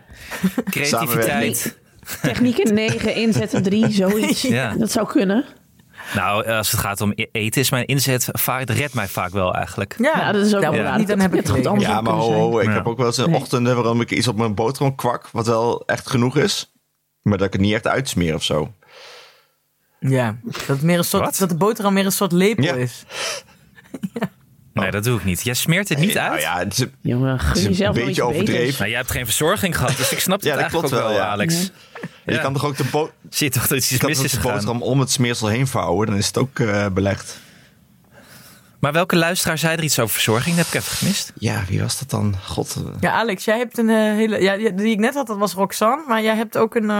creativiteit. 0.70 1.78
Techniek 2.22 2.58
in 2.58 2.74
9, 2.74 3.14
inzetten 3.14 3.62
3, 3.62 3.90
zoiets. 3.90 4.42
Ja. 4.42 4.74
Dat 4.78 4.90
zou 4.90 5.06
kunnen. 5.06 5.44
Nou, 6.14 6.46
als 6.46 6.70
het 6.70 6.80
gaat 6.80 7.00
om 7.00 7.12
e- 7.14 7.26
eten 7.32 7.60
is 7.60 7.70
mijn 7.70 7.86
inzet 7.86 8.28
vaak, 8.32 8.66
dat 8.66 8.76
redt 8.76 8.94
mij 8.94 9.08
vaak 9.08 9.30
wel 9.32 9.54
eigenlijk. 9.54 9.94
Ja, 9.98 10.12
Ja, 10.16 10.32
dat 10.32 10.46
is 10.46 10.54
ook 10.54 10.62
ik 10.62 10.70
niet 10.70 10.80
aan 10.80 11.04
Dat 11.06 11.20
hebben 11.20 11.38
had 11.38 11.50
goed 11.50 11.66
anders 11.66 11.88
Ja, 11.88 12.00
maar 12.00 12.12
ho, 12.12 12.32
ho, 12.32 12.58
ik 12.58 12.66
Ja. 12.66 12.72
heb 12.72 12.86
ook 12.86 12.96
wel 12.96 13.06
eens 13.06 13.16
een 13.16 13.30
Nee. 13.30 13.40
ochtenden 13.40 13.74
waarom 13.74 14.00
ik 14.00 14.10
iets 14.10 14.28
op 14.28 14.36
mijn 14.36 14.54
boterham 14.54 14.94
kwak, 14.94 15.28
wat 15.32 15.46
wel 15.46 15.82
echt 15.86 16.10
genoeg 16.10 16.36
is. 16.36 16.72
Maar 17.22 17.38
dat 17.38 17.46
ik 17.46 17.52
het 17.52 17.62
niet 17.62 17.74
echt 17.74 17.86
uitsmeer 17.86 18.34
of 18.34 18.42
zo. 18.42 18.72
Ja, 20.00 20.36
dat, 20.42 20.66
het 20.66 20.82
meer 20.82 20.98
een 20.98 21.04
soort, 21.04 21.24
Wat? 21.24 21.36
dat 21.36 21.48
de 21.48 21.56
boterham 21.56 21.92
meer 21.94 22.04
een 22.04 22.12
soort 22.12 22.32
lepel 22.32 22.64
Ja. 22.64 22.74
is. 22.74 23.04
Nee, 24.72 24.90
dat 24.90 25.04
doe 25.04 25.18
ik 25.18 25.24
niet. 25.24 25.42
Jij 25.42 25.54
smeert 25.54 25.88
het 25.88 25.98
niet 25.98 26.14
Nou 26.14 26.30
uit? 26.32 26.40
ja, 26.42 26.58
het 26.58 26.78
is, 26.78 26.86
Jongen, 27.00 27.38
het 27.40 27.56
is 27.56 27.78
een 27.80 27.92
beetje 27.92 28.22
overdreven. 28.22 28.74
Nou, 28.78 28.88
jij 28.88 28.98
hebt 28.98 29.10
geen 29.10 29.24
verzorging 29.24 29.76
gehad, 29.76 29.96
dus 29.96 30.12
ik 30.12 30.20
snap 30.20 30.36
het 30.36 30.44
Ja, 30.44 30.50
dat 30.52 30.60
eigenlijk 30.60 30.88
klopt 30.92 31.04
ook 31.04 31.08
wel, 31.10 31.18
wel, 31.18 31.26
ja. 31.26 31.32
Alex. 31.32 31.70
Je 32.26 32.40
kan 32.40 32.52
toch 32.52 32.64
ook 32.64 32.76
de, 32.76 32.84
bo 32.84 33.10
Zie 33.30 33.46
je 33.46 33.52
toch 33.52 33.66
dat 33.66 33.78
iets 33.78 33.88
je 33.88 33.98
kan 33.98 34.08
mis 34.08 34.16
toch 34.16 34.26
is 34.26 34.32
de 34.32 34.40
boterham 34.40 34.82
om 34.82 35.00
het 35.00 35.10
smeersel 35.10 35.48
heen 35.48 35.66
vouwen, 35.66 36.06
dan 36.06 36.16
is 36.16 36.26
het 36.26 36.38
ook 36.38 36.58
eh, 36.58 36.86
belegd. 36.88 37.38
Maar 38.80 38.92
welke 38.92 39.16
luisteraar 39.16 39.58
zei 39.58 39.76
er 39.76 39.82
iets 39.82 39.98
over 39.98 40.14
verzorging? 40.14 40.56
Dat 40.56 40.64
heb 40.64 40.74
ik 40.74 40.80
even 40.80 40.96
gemist. 40.96 41.32
Ja, 41.38 41.62
wie 41.68 41.80
was 41.80 41.98
dat 41.98 42.10
dan? 42.10 42.34
God. 42.44 42.76
eh, 42.76 42.92
Ja, 43.00 43.12
Alex, 43.12 43.44
jij 43.44 43.58
hebt 43.58 43.78
een 43.78 43.88
eh, 43.88 43.96
hele. 43.96 44.42
Ja, 44.42 44.56
die 44.56 44.74
die 44.74 44.92
ik 44.92 44.98
net 44.98 45.14
had, 45.14 45.26
dat 45.26 45.38
was 45.38 45.52
Roxanne. 45.52 46.04
Maar 46.08 46.22
jij 46.22 46.36
hebt 46.36 46.56
ook 46.56 46.74
een. 46.74 46.90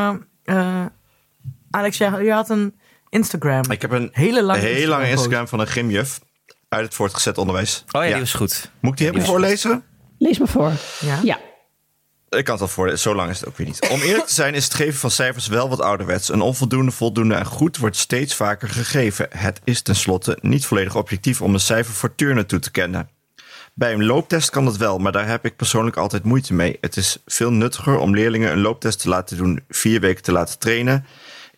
Alex, 1.71 1.99
jij, 1.99 2.11
jij 2.25 2.35
had 2.35 2.51
een 2.51 2.75
Instagram. 3.09 3.71
Ik 3.71 3.83
heb 3.83 3.91
een 3.91 4.09
hele 4.13 4.43
lange 4.43 4.59
heel 4.61 4.89
lange 4.89 5.09
Instagram-post. 5.09 5.11
Instagram 5.11 5.49
van 5.49 5.61
een 5.61 5.67
gymjuf 5.69 6.21
uit 6.69 6.85
het 6.85 6.95
voortgezet 6.95 7.39
onderwijs. 7.39 7.85
Oh 7.87 7.91
ja, 7.93 8.03
Ja. 8.03 8.11
die 8.13 8.21
was 8.21 8.33
goed. 8.35 8.71
Moet 8.81 8.91
ik 8.93 8.97
die 8.99 9.07
helemaal 9.07 9.27
voorlezen? 9.29 9.85
Lees 10.19 10.39
maar 10.39 10.49
voor. 10.49 10.73
Ja? 11.01 11.19
Ja. 11.23 11.39
Ik 12.35 12.45
kan 12.45 12.55
het 12.55 12.65
wel 12.65 12.75
voorlezen, 12.75 13.01
zo 13.01 13.15
lang 13.15 13.31
is 13.31 13.41
het 13.41 13.49
ook 13.49 13.57
weer 13.57 13.67
niet. 13.67 13.89
Om 13.91 14.01
eerlijk 14.01 14.27
te 14.27 14.35
zijn 14.35 14.55
is 14.55 14.65
het 14.65 14.75
geven 14.75 14.95
van 14.95 15.11
cijfers 15.11 15.47
wel 15.47 15.69
wat 15.69 15.81
ouderwets. 15.81 16.29
Een 16.29 16.41
onvoldoende, 16.41 16.91
voldoende 16.91 17.35
en 17.35 17.47
goed 17.47 17.77
wordt 17.77 17.97
steeds 17.97 18.35
vaker 18.35 18.69
gegeven. 18.69 19.27
Het 19.31 19.61
is 19.65 19.83
tenslotte 19.83 20.39
niet 20.41 20.67
volledig 20.67 20.97
objectief 20.97 21.43
om 21.43 21.55
een 21.55 21.61
cijfer 21.61 21.95
voor 21.95 22.15
turnen 22.15 22.47
toe 22.47 22.59
te 22.59 22.71
kennen. 22.71 23.09
Bij 23.75 23.93
een 23.93 24.05
looptest 24.05 24.51
kan 24.51 24.65
dat 24.65 24.77
wel, 24.77 24.99
maar 24.99 25.13
daar 25.13 25.29
heb 25.29 25.45
ik 25.45 25.57
persoonlijk 25.57 25.97
altijd 25.97 26.25
moeite 26.25 26.55
mee. 26.55 26.79
Het 26.81 26.97
is 26.97 27.19
veel 27.27 27.53
nuttiger 27.53 27.99
om 27.99 28.15
leerlingen 28.15 28.53
een 28.53 28.61
looptest 28.61 29.01
te 29.01 29.09
laten 29.09 29.37
doen, 29.37 29.65
vier 29.69 30.01
weken 30.01 30.23
te 30.23 30.33
laten 30.33 30.59
trainen, 30.59 31.07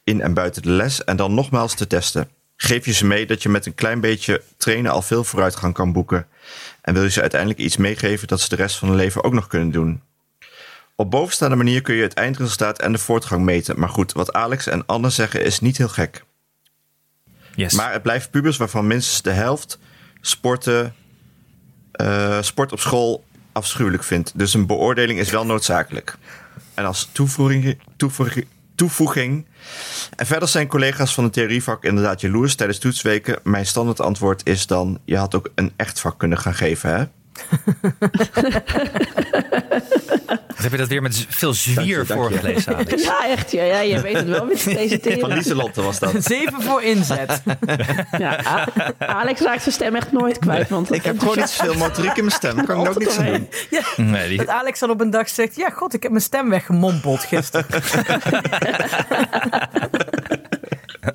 in 0.05 0.21
en 0.21 0.35
buiten 0.35 0.63
de 0.63 0.71
les, 0.71 1.05
en 1.05 1.17
dan 1.17 1.35
nogmaals 1.35 1.75
te 1.75 1.87
testen. 1.87 2.29
Geef 2.57 2.85
je 2.85 2.93
ze 2.93 3.07
mee 3.07 3.27
dat 3.27 3.43
je 3.43 3.49
met 3.49 3.67
een 3.67 3.75
klein 3.75 4.01
beetje 4.01 4.43
trainen 4.57 4.93
al 4.93 5.03
veel 5.03 5.25
vooruitgang 5.25 5.75
kan 5.75 5.93
boeken. 5.93 6.27
En 6.81 6.95
wil 6.95 7.03
je 7.03 7.11
ze 7.11 7.21
uiteindelijk 7.21 7.61
iets 7.61 7.77
meegeven 7.77 8.29
dat 8.29 8.41
ze 8.41 8.49
de 8.49 8.57
rest 8.57 8.77
van 8.77 8.89
hun 8.89 8.97
leven 8.97 9.25
ook 9.25 9.33
nog 9.33 9.47
kunnen 9.47 9.71
doen. 9.71 10.03
Op 10.97 11.11
bovenstaande 11.11 11.57
manier 11.57 11.81
kun 11.83 11.95
je 11.95 12.03
het 12.03 12.15
eindresultaat 12.15 12.79
en 12.79 12.93
de 12.93 12.99
voortgang 12.99 13.45
meten. 13.45 13.79
Maar 13.79 13.89
goed, 13.89 14.13
wat 14.13 14.33
Alex 14.33 14.67
en 14.67 14.87
Anne 14.87 15.11
zeggen 15.11 15.45
is 15.45 15.61
niet 15.61 15.77
heel 15.77 15.89
gek. 15.89 16.25
Yes. 17.55 17.73
Maar 17.73 17.93
het 17.93 18.03
blijven 18.03 18.31
pubers 18.31 18.57
waarvan 18.57 18.87
minstens 18.87 19.23
de 19.23 19.31
helft 19.31 19.79
sporten, 20.21 20.95
eh, 21.93 22.43
sport 22.43 22.73
op 22.73 22.81
school 22.81 23.25
afschuwelijk 23.53 24.05
vindt. 24.05 24.39
Dus 24.39 24.55
een 24.55 24.67
beoordeling 24.67 25.19
is 25.19 25.31
wel 25.31 25.47
noodzakelijk. 25.47 26.17
En 26.75 26.85
als 26.85 27.09
toevoeging, 27.13 27.79
toevoeging, 27.97 28.47
toevoeging. 28.75 29.47
En 30.17 30.27
verder 30.27 30.49
zijn 30.49 30.67
collega's 30.67 31.15
van 31.15 31.25
het 31.25 31.33
theorievak 31.33 31.85
inderdaad 31.85 32.21
jaloers 32.21 32.55
tijdens 32.55 32.79
toetsweken. 32.79 33.39
Mijn 33.43 33.67
standaard 33.67 34.01
antwoord 34.01 34.47
is 34.47 34.67
dan: 34.67 35.01
je 35.05 35.17
had 35.17 35.35
ook 35.35 35.51
een 35.55 35.73
echt 35.77 36.01
vak 36.01 36.19
kunnen 36.19 36.39
gaan 36.39 36.55
geven, 36.55 36.97
hè? 36.97 37.05
Dan 40.47 40.63
heb 40.65 40.71
je 40.71 40.77
dat 40.77 40.89
weer 40.89 41.03
met 41.03 41.27
veel 41.29 41.55
zwier 41.55 42.07
voorgelezen, 42.07 42.75
Alex. 42.77 43.03
Ja, 43.03 43.27
echt. 43.27 43.51
Ja, 43.51 43.63
ja, 43.63 43.81
je 43.81 44.01
weet 44.01 44.17
het 44.17 44.29
wel 44.29 44.45
met 44.45 44.61
Van 44.63 44.73
presenteren. 44.73 45.29
Lieselotte 45.33 45.83
was 45.83 45.99
dat. 45.99 46.13
Zeven 46.25 46.63
voor 46.63 46.83
inzet. 46.83 47.43
Ja, 48.19 48.67
Alex 48.99 49.41
raakt 49.41 49.63
zijn 49.63 49.75
stem 49.75 49.95
echt 49.95 50.13
nooit 50.13 50.39
kwijt. 50.39 50.69
Want 50.69 50.93
Ik 50.93 51.05
heb 51.05 51.19
gewoon 51.19 51.37
niet 51.37 51.49
zoveel 51.49 51.75
motoriek 51.75 52.17
in 52.17 52.25
mijn 52.25 52.37
stem. 52.37 52.65
Kan 52.65 52.81
ik 52.81 52.89
ook 52.89 52.99
niks 52.99 53.19
aan 53.19 53.25
doen. 53.25 53.49
Ja, 53.71 53.83
Nee, 53.97 54.29
die, 54.29 54.39
dat 54.39 54.49
Alex 54.49 54.79
dan 54.79 54.91
op 54.91 55.01
een 55.01 55.11
dag 55.11 55.29
zegt: 55.29 55.57
Ja, 55.57 55.71
god, 55.71 55.95
ik 55.95 56.03
heb 56.03 56.11
mijn 56.13 56.25
stem 56.25 56.49
weggemompeld 56.51 57.21
gisteren. 57.25 57.67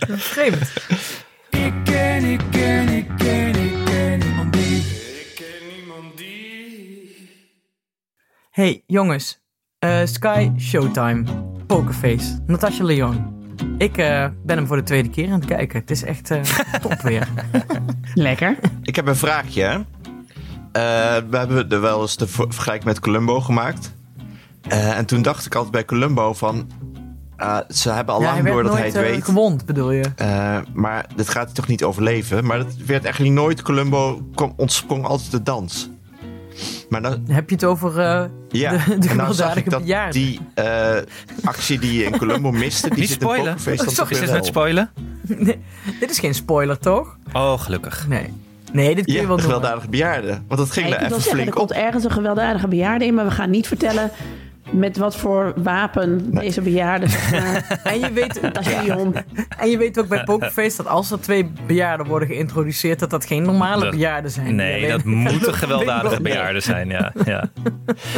Vreemd. 0.07 0.71
Ik 1.49 1.73
ken, 1.83 2.23
ik 2.23 2.41
ken, 2.51 2.87
ik 2.89 3.07
ken 3.17 3.50
hey, 8.51 8.83
jongens. 8.87 9.39
Eh, 9.79 9.99
Sky 10.05 10.51
Showtime. 10.59 11.23
Pokerface. 11.67 12.39
Natasha 12.45 12.83
Leon. 12.83 13.39
Ik 13.77 13.97
eh, 13.97 14.27
ben 14.43 14.57
hem 14.57 14.67
voor 14.67 14.75
de 14.77 14.83
tweede 14.83 15.09
keer 15.09 15.27
aan 15.31 15.39
het 15.39 15.45
kijken. 15.45 15.79
Het 15.79 15.91
is 15.91 16.03
echt 16.03 16.31
eh, 16.31 16.41
top 16.81 17.01
weer. 17.01 17.27
Lekker. 18.13 18.57
Ik 18.81 18.95
heb 18.95 19.07
een 19.07 19.15
vraagje. 19.15 19.61
hè. 19.63 19.73
Eh, 20.71 21.23
we 21.29 21.37
hebben 21.37 21.69
er 21.69 21.81
wel 21.81 22.01
eens 22.01 22.17
de 22.17 22.27
ver- 22.27 22.45
vergelijking 22.53 22.85
met 22.87 22.99
Columbo 22.99 23.41
gemaakt. 23.41 23.93
Eh, 24.67 24.97
en 24.97 25.05
toen 25.05 25.21
dacht 25.21 25.45
ik 25.45 25.55
altijd 25.55 25.71
bij 25.73 25.85
Columbo 25.85 26.33
van... 26.33 26.69
ze 27.69 27.89
hebben 27.91 28.13
al 28.15 28.21
Ja, 28.21 28.27
lang 28.27 28.41
hij 28.41 28.51
door 28.51 28.63
dat 28.63 28.73
hij 28.73 28.85
het 28.85 28.93
weet. 28.93 29.23
gewond, 29.23 29.65
bedoel 29.65 29.91
je? 29.91 30.03
Eh, 30.15 30.57
maar 30.73 31.05
dit 31.15 31.29
gaat 31.29 31.45
hij 31.45 31.53
toch 31.53 31.67
niet 31.67 31.83
overleven? 31.83 32.45
Maar 32.45 32.57
dat 32.57 32.75
werd 32.85 33.03
eigenlijk 33.03 33.33
nooit... 33.35 33.61
Columbo 33.61 34.27
kwam, 34.35 34.53
ontsprong 34.57 35.05
altijd 35.05 35.31
de 35.31 35.43
dans. 35.43 35.89
Maar 36.89 37.01
dan, 37.01 37.23
Heb 37.27 37.49
je 37.49 37.55
het 37.55 37.65
over 37.65 37.99
eh, 37.99 38.23
ja, 38.51 38.71
de, 38.87 38.97
de 38.99 39.09
en 39.09 39.15
nou 39.17 39.33
zag 39.33 39.55
ik 39.55 39.69
dat 39.69 39.81
bejaarden? 39.81 40.21
die 40.21 40.39
eh, 40.53 40.95
actie 41.43 41.79
die 41.79 41.93
je 41.97 42.03
in 42.03 42.17
Columbo 42.17 42.51
miste... 42.51 42.89
Die 42.89 42.99
Niet 42.99 43.09
zit 43.09 43.17
in 43.21 43.27
spoilen. 43.27 43.45
Pokerface 43.55 43.77
dan 43.77 43.85
Toch 43.85 43.95
toch 43.95 44.09
is 44.11 44.19
dit 44.19 44.31
met 44.31 44.45
spoilen? 44.45 44.89
Nee, 45.27 45.59
dit 45.99 46.09
is 46.09 46.19
geen 46.19 46.33
spoiler, 46.35 46.77
toch? 46.77 47.17
Oh, 47.33 47.59
gelukkig. 47.59 48.07
Nee. 48.07 48.33
Nee, 48.73 48.95
dit 48.95 49.05
kun 49.05 49.13
je 49.13 49.21
Ja, 49.21 49.27
wel 49.27 49.35
de 49.35 49.41
noemen. 49.41 49.55
gewelddadige 49.59 49.89
bejaarden. 49.89 50.45
Want 50.47 50.59
dat 50.59 50.71
ging 50.71 50.87
Ja, 50.87 50.95
er 50.95 51.01
even 51.05 51.13
zeggen, 51.15 51.31
er 51.31 51.37
flink 51.37 51.55
komt 51.55 51.71
op. 51.71 51.77
ergens 51.77 52.03
een 52.03 52.11
gewelddadige 52.11 52.67
bejaarde 52.67 53.05
in, 53.05 53.13
maar 53.13 53.25
we 53.25 53.31
gaan 53.31 53.49
niet 53.49 53.67
vertellen 53.67 54.11
met 54.69 54.97
wat 54.97 55.15
voor 55.15 55.53
wapen 55.55 56.31
deze 56.33 56.61
bejaarde 56.61 57.07
zeg 57.17 57.31
maar, 57.31 57.79
En 57.83 57.99
je 57.99 58.11
weet, 58.13 58.39
Leon. 58.85 59.15
en 59.57 59.69
je 59.69 59.77
weet 59.77 59.99
ook 59.99 60.07
bij 60.07 60.23
Pokerface 60.23 60.77
dat 60.77 60.87
als 60.87 61.11
er 61.11 61.19
twee 61.21 61.51
bejaarden 61.67 62.05
worden 62.07 62.27
geïntroduceerd, 62.27 62.99
dat 62.99 63.09
dat 63.09 63.25
geen 63.25 63.43
normale 63.43 63.81
Dat- 63.83 63.91
bejaarden 63.91 64.31
zijn. 64.31 64.55
Nee, 64.55 64.81
Ja, 64.81 64.89
dat 64.89 65.03
moeten 65.03 65.53
gewelddadige 65.63 66.13
Nee. 66.21 66.33
bejaarden 66.33 66.61
zijn, 66.61 66.89
ja. 66.89 67.13
ja. 67.25 67.49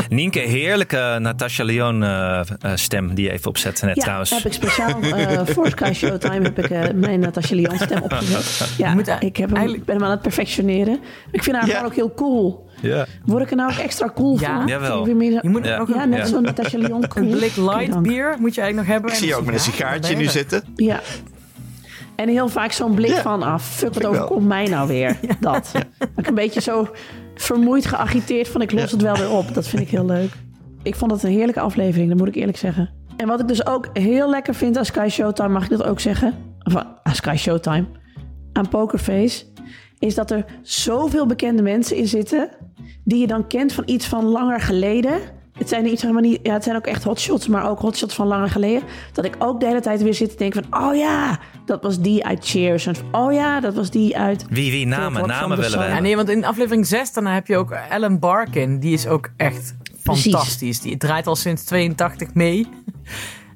Nienke, 0.10 0.40
heerlijke 0.40 1.18
Natasha 1.20 1.64
Leon 1.64 2.04
eh, 2.04 2.40
eh, 2.40 2.46
stem 2.76 3.14
die 3.14 3.26
je 3.26 3.32
even 3.32 3.50
opzette 3.50 3.86
net 3.86 3.96
Ja, 3.96 4.02
trouwens. 4.02 4.30
heb 4.30 4.46
ik 4.46 4.54
speciaal 4.54 5.02
eh, 5.02 5.40
voor 5.46 5.68
Sky 5.70 5.92
Showtime 5.94 6.42
heb 6.44 6.60
ik 6.60 6.94
mijn 6.96 7.20
Natasha 7.20 7.56
Leon 7.56 7.78
stem 7.78 8.02
opgezet. 8.02 8.74
Ja, 8.78 8.96
ik 9.20 9.38
heb 9.38 9.48
hem, 9.48 9.56
eigenlijk- 9.58 9.86
ben 9.86 9.96
hem 9.96 10.04
aan 10.04 10.12
het 10.12 10.22
perfectioneren. 10.22 11.00
Ik 11.32 11.44
vind 11.44 11.56
haar 11.56 11.68
Ja. 11.68 11.72
gewoon 11.74 11.86
ook 11.90 11.96
heel 11.96 12.14
cool. 12.14 12.63
Ja. 12.84 13.06
Word 13.26 13.44
ik 13.44 13.50
er 13.50 13.56
nou 13.56 13.72
ook 13.72 13.78
extra 13.78 14.12
cool 14.16 14.40
Ja. 14.40 14.58
van? 14.58 14.68
Jawel. 14.68 15.08
Je 15.08 15.16
moet 15.50 15.66
Ja. 15.66 15.86
ja, 15.88 16.04
een, 16.04 16.10
net 16.10 16.20
Ja. 16.20 16.26
zo'n 16.26 16.42
Natasha 16.44 16.78
Leon 16.78 17.08
cool. 17.08 17.26
een 17.26 17.32
blik 17.38 17.56
light 17.56 18.02
bier 18.02 18.36
moet 18.40 18.56
je 18.56 18.62
eigenlijk 18.62 18.76
nog 18.76 18.86
hebben. 18.86 19.06
Ik 19.10 19.16
en 19.16 19.22
zie 19.22 19.28
je 19.28 19.36
ook 19.36 19.46
met 19.46 19.54
een 19.54 19.60
sigaar. 19.60 19.78
sigaartje 19.94 20.16
nu 20.16 20.26
zitten. 20.26 20.64
Ja. 20.76 21.00
En 22.16 22.30
heel 22.30 22.48
vaak 22.50 22.72
zo'n 22.72 22.94
blik 22.94 23.10
Ja. 23.10 23.22
van, 23.22 23.44
ah, 23.44 23.60
fuck, 23.60 23.94
wat 23.94 24.06
overkomt 24.06 24.48
mij 24.48 24.68
nou 24.68 24.88
weer? 24.88 25.18
Dat. 25.40 25.70
Dat 25.98 26.10
ik 26.16 26.28
een 26.28 26.36
beetje 26.36 26.62
zo 26.62 26.88
vermoeid, 27.36 27.86
geagiteerd 27.86 28.48
van, 28.48 28.62
ik 28.62 28.72
los 28.72 28.92
het 28.92 29.02
wel 29.02 29.16
weer 29.18 29.30
op. 29.32 29.54
Dat 29.54 29.68
vind 29.68 29.82
ik 29.82 29.90
heel 29.90 30.06
leuk. 30.06 30.32
Ik 30.84 30.96
vond 30.96 31.12
het 31.12 31.24
een 31.24 31.32
heerlijke 31.32 31.60
aflevering, 31.60 32.10
dat 32.10 32.18
moet 32.18 32.28
ik 32.28 32.36
eerlijk 32.36 32.58
zeggen. 32.58 32.90
En 33.18 33.28
wat 33.28 33.40
ik 33.40 33.48
dus 33.48 33.66
ook 33.66 33.90
heel 33.94 34.30
lekker 34.30 34.54
vind 34.56 34.78
aan 34.78 34.86
Sky 34.86 35.08
Showtime, 35.10 35.50
mag 35.50 35.64
ik 35.64 35.70
dat 35.70 35.84
ook 35.84 36.00
zeggen? 36.00 36.34
Of 36.64 36.76
ah, 36.76 36.86
aan 37.04 37.16
Sky 37.16 37.36
Showtime, 37.38 37.86
aan 38.54 38.70
Pokerface, 38.70 39.44
is 40.00 40.16
dat 40.16 40.32
er 40.32 40.46
zoveel 40.62 41.26
bekende 41.26 41.62
mensen 41.62 41.96
in 41.98 42.08
zitten 42.08 42.50
die 43.04 43.20
je 43.20 43.28
dan 43.28 43.48
kent 43.48 43.74
van 43.74 43.84
iets 43.86 44.08
van 44.08 44.24
langer 44.26 44.62
geleden. 44.62 45.20
Het 45.54 45.70
zijn 45.70 46.14
maar 46.14 46.22
niet, 46.22 46.40
ja, 46.44 46.54
het 46.54 46.64
zijn 46.64 46.76
ook 46.76 46.86
echt 46.86 47.04
hotshots, 47.04 47.48
maar 47.48 47.70
ook 47.70 47.80
hotshots 47.80 48.16
van 48.16 48.28
langer 48.28 48.50
geleden. 48.50 48.82
Dat 49.14 49.26
ik 49.26 49.36
ook 49.40 49.60
de 49.60 49.66
hele 49.66 49.80
tijd 49.80 50.02
weer 50.02 50.14
zit 50.14 50.30
te 50.30 50.36
denken 50.38 50.64
van, 50.70 50.84
oh 50.84 50.96
ja, 50.96 51.40
dat 51.66 51.84
was 51.84 52.00
die 52.00 52.26
uit 52.26 52.46
Cheers. 52.46 52.86
En 52.86 52.96
oh 53.12 53.34
ja, 53.34 53.60
dat 53.60 53.74
was 53.74 53.90
die 53.90 54.18
uit. 54.18 54.46
Wie, 54.50 54.72
wie, 54.72 54.86
namen, 54.88 55.28
namen 55.28 55.58
willen 55.58 55.72
we 55.72 55.78
de 55.78 55.78
Ja, 55.78 55.84
hebben. 55.84 56.04
nee, 56.04 56.16
want 56.16 56.30
in 56.30 56.46
aflevering 56.46 56.88
6 56.88 57.14
daarna 57.14 57.34
heb 57.34 57.48
je 57.48 57.58
ook 57.58 57.72
Ellen 57.72 58.20
Barkin. 58.20 58.80
Die 58.80 58.94
is 58.94 59.08
ook 59.08 59.30
echt 59.38 59.76
Precies. 60.04 60.32
fantastisch. 60.32 60.82
Die 60.82 60.98
draait 60.98 61.28
al 61.28 61.36
sinds 61.36 61.64
82 61.64 62.34
mee. 62.34 62.68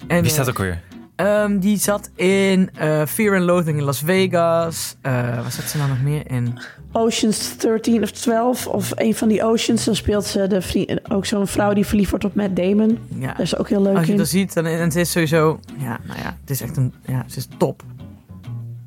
En, 0.08 0.22
Wie 0.22 0.32
staat 0.32 0.46
eh, 0.46 0.52
ook 0.52 0.58
weer? 0.58 0.82
Ehm, 1.18 1.60
die 1.60 1.78
zat 1.78 2.10
in 2.16 2.70
eh, 2.74 3.06
Fear 3.06 3.36
and 3.36 3.46
Loathing 3.46 3.78
in 3.78 3.84
Las 3.84 4.00
Vegas. 4.02 4.96
Eh 5.02 5.12
waar 5.14 5.52
zat 5.52 5.66
ze 5.66 5.78
nou 5.78 5.90
nog 5.90 6.02
meer 6.02 6.32
in? 6.32 6.60
Oceans 6.92 7.58
13 7.58 8.04
of 8.04 8.12
12, 8.12 8.68
of 8.68 8.92
een 8.96 9.16
van 9.16 9.28
die 9.28 9.44
Oceans. 9.44 9.86
Dan 9.86 9.96
speelt 9.96 10.26
ze 10.26 10.48
de 10.48 10.62
vriend, 10.62 11.12
ook 11.12 11.26
zo'n 11.26 11.48
vrouw 11.48 11.74
die 11.74 11.86
verliefd 11.86 12.10
wordt 12.10 12.26
op 12.26 12.36
Matt 12.36 12.56
Damon. 12.56 12.98
Ja. 13.08 13.28
Daar 13.28 13.40
is 13.42 13.58
ook 13.58 13.70
heel 13.70 13.82
leuk 13.82 13.96
Als 13.96 14.06
je 14.06 14.12
in. 14.12 14.18
dat 14.18 14.28
ziet, 14.28 14.54
dan 14.54 14.66
en 14.66 14.92
ze 14.92 15.00
is 15.00 15.12
sowieso... 15.12 15.60
Ja, 15.78 16.00
nou 16.08 16.20
ja, 16.20 16.38
het 16.42 16.50
is 16.50 16.62
echt 16.62 16.78
een... 16.78 16.94
Ja, 17.06 17.24
ze 17.28 17.38
is 17.38 17.48
top. 17.58 17.84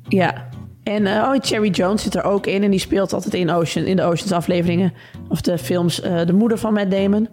Ja. 0.07 0.49
En 0.83 1.05
eh, 1.07 1.13
oh, 1.15 1.35
Cherry 1.39 1.69
Jones 1.69 2.03
zit 2.03 2.15
er 2.15 2.23
ook 2.23 2.47
in. 2.47 2.63
En 2.63 2.71
die 2.71 2.79
speelt 2.79 3.13
altijd 3.13 3.33
in, 3.33 3.51
Ocean, 3.51 3.85
in 3.85 3.95
de 3.95 4.03
Oceans 4.03 4.31
afleveringen. 4.31 4.93
Of 5.27 5.41
de 5.41 5.57
films. 5.57 5.95
de 6.01 6.33
moeder 6.33 6.57
van 6.57 6.73
Matt 6.73 6.91
Damon. 6.91 7.27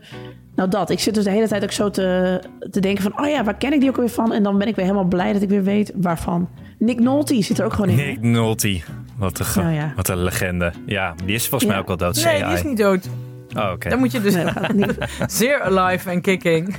Nou 0.59 0.71
dat. 0.71 0.91
Ik 0.91 1.01
zit 1.01 1.15
dus 1.15 1.25
de 1.25 1.31
hele 1.31 1.49
tijd 1.49 1.63
ook 1.63 1.73
zo 1.73 1.91
te, 1.91 2.41
te 2.71 2.81
denken 2.81 3.03
van... 3.03 3.21
Oh 3.21 3.29
ja, 3.29 3.45
waar 3.45 3.55
ken 3.57 3.73
ik 3.73 3.81
die 3.81 3.89
ook 3.89 3.97
weer 3.97 4.09
van? 4.09 4.33
En 4.33 4.43
dan 4.43 4.59
ben 4.59 4.69
ik 4.69 4.75
weer 4.77 4.85
helemaal 4.85 5.07
blij 5.09 5.33
dat 5.33 5.43
ik 5.43 5.49
weer 5.49 5.63
weet 5.63 5.93
waarvan. 5.95 6.49
Nick 6.79 7.01
Nolte 7.01 7.43
zit 7.43 7.59
er 7.59 7.65
ook 7.65 7.73
gewoon 7.73 7.89
in. 7.91 7.97
Nick 7.97 8.21
Nolte. 8.21 8.81
Wat 9.17 9.39
een, 9.39 9.45
ge- 9.45 9.61
Nou 9.61 9.75
ja. 9.75 9.93
wat 9.97 10.09
een 10.09 10.23
legende. 10.23 10.73
Ja, 10.87 11.15
die 11.25 11.35
is 11.35 11.43
volgens 11.49 11.65
mij 11.65 11.75
Ja. 11.75 11.81
ook 11.81 11.89
wel 11.89 11.97
dood. 11.97 12.25
Nee, 12.25 12.45
die 12.45 12.53
is 12.53 12.63
niet 12.63 12.77
dood. 12.77 13.09
Oh, 13.57 13.71
oké. 13.73 13.89
Dan 13.89 13.99
moet 13.99 14.13
je 14.13 14.21
dus... 14.21 14.35
Nee, 14.35 14.45
niet. 14.75 14.97
Zeer 15.27 15.63
alive 15.63 16.11
en 16.11 16.21
kicking. 16.21 16.77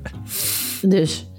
Dus 0.82 1.30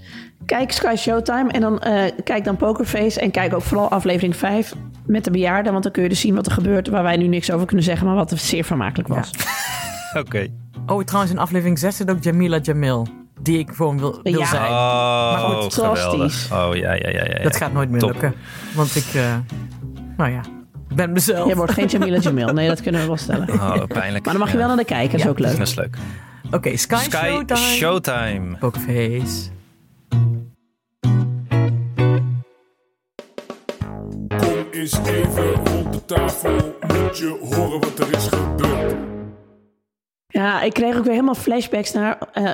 kijk 0.46 0.72
Sky 0.72 0.96
Showtime 0.98 1.52
en 1.52 1.62
dan 1.62 1.80
eh, 1.80 2.12
kijk 2.24 2.44
dan 2.44 2.58
Pokerface. 2.58 3.20
En 3.20 3.32
kijk 3.32 3.54
ook 3.54 3.62
vooral 3.62 3.90
aflevering 3.90 4.36
5 4.36 4.74
met 5.06 5.24
de 5.24 5.32
bejaarden. 5.32 5.72
Want 5.72 5.84
dan 5.84 5.92
kun 5.92 6.04
je 6.04 6.10
dus 6.10 6.20
zien 6.20 6.36
wat 6.36 6.46
er 6.46 6.52
gebeurt 6.52 6.88
waar 6.88 7.04
wij 7.04 7.18
nu 7.18 7.28
niks 7.28 7.52
over 7.52 7.66
kunnen 7.66 7.86
zeggen. 7.86 8.08
Maar 8.08 8.16
wat 8.16 8.34
zeer 8.36 8.64
vermakelijk 8.64 9.10
was. 9.10 9.30
Oké. 10.20 10.48
Oh, 10.88 11.04
trouwens, 11.04 11.34
in 11.34 11.40
aflevering 11.40 11.80
6 11.80 11.96
zit 11.96 12.10
ook 12.12 12.24
Jamila 12.24 12.58
Jamil. 12.62 13.08
Die 13.42 13.60
ik 13.60 13.70
gewoon 13.76 14.00
wil, 14.00 14.20
wil 14.24 14.40
Ja. 14.40 14.46
zijn. 14.46 14.72
Oh, 14.72 15.40
goed, 15.62 15.74
geweldig. 15.74 16.00
fantastisch. 16.02 16.52
Oh, 16.52 16.70
ja, 16.76 16.94
ja, 16.94 17.10
ja. 17.10 17.24
ja, 17.24 17.24
ja. 17.38 17.44
Dat 17.44 17.56
gaat 17.56 17.74
nooit 17.74 17.90
meer 17.90 18.00
Top. 18.00 18.12
lukken. 18.12 18.34
Want 18.76 18.96
ik... 18.96 19.06
eh, 19.14 19.36
nou 20.18 20.32
ja, 20.32 20.42
ben 20.96 21.12
mezelf. 21.12 21.48
Je 21.48 21.56
wordt 21.56 21.72
geen 21.72 21.86
Jamila 21.88 22.18
Jamil. 22.18 22.54
Nee, 22.54 22.68
dat 22.68 22.82
kunnen 22.82 23.02
we 23.02 23.08
wel 23.08 23.18
stellen. 23.18 23.50
Oh, 23.54 23.84
pijnlijk. 23.88 24.24
Maar 24.26 24.34
dan 24.34 24.44
mag 24.44 24.52
je 24.52 24.58
wel 24.58 24.68
naar 24.68 24.78
de 24.78 24.86
kijken. 24.86 25.10
Dat 25.10 25.18
is 25.20 25.24
Ja. 25.24 25.30
ook 25.30 25.40
leuk. 25.40 25.58
Dat 25.58 25.68
is 25.68 25.76
leuk. 25.76 25.98
Oké, 26.52 26.78
Sky, 26.78 26.96
Sky 27.04 27.18
Showtime. 27.18 27.60
Showtime. 27.60 28.58
Pokerface. 28.58 29.50
Kom 34.28 34.66
eens 34.72 34.98
even 35.06 35.54
rond 35.54 35.94
de 35.94 36.06
tafel, 36.06 36.76
moet 36.88 37.18
je 37.18 37.38
horen 37.54 37.80
wat 37.80 38.00
er 38.00 38.16
is 38.18 38.28
gebeurd. 38.28 38.87
Ja, 40.38 40.62
ik 40.62 40.74
kreeg 40.74 40.96
ook 40.96 41.04
weer 41.04 41.14
helemaal 41.14 41.36
flashbacks 41.36 41.92
naar... 41.92 42.18
eh, 42.34 42.50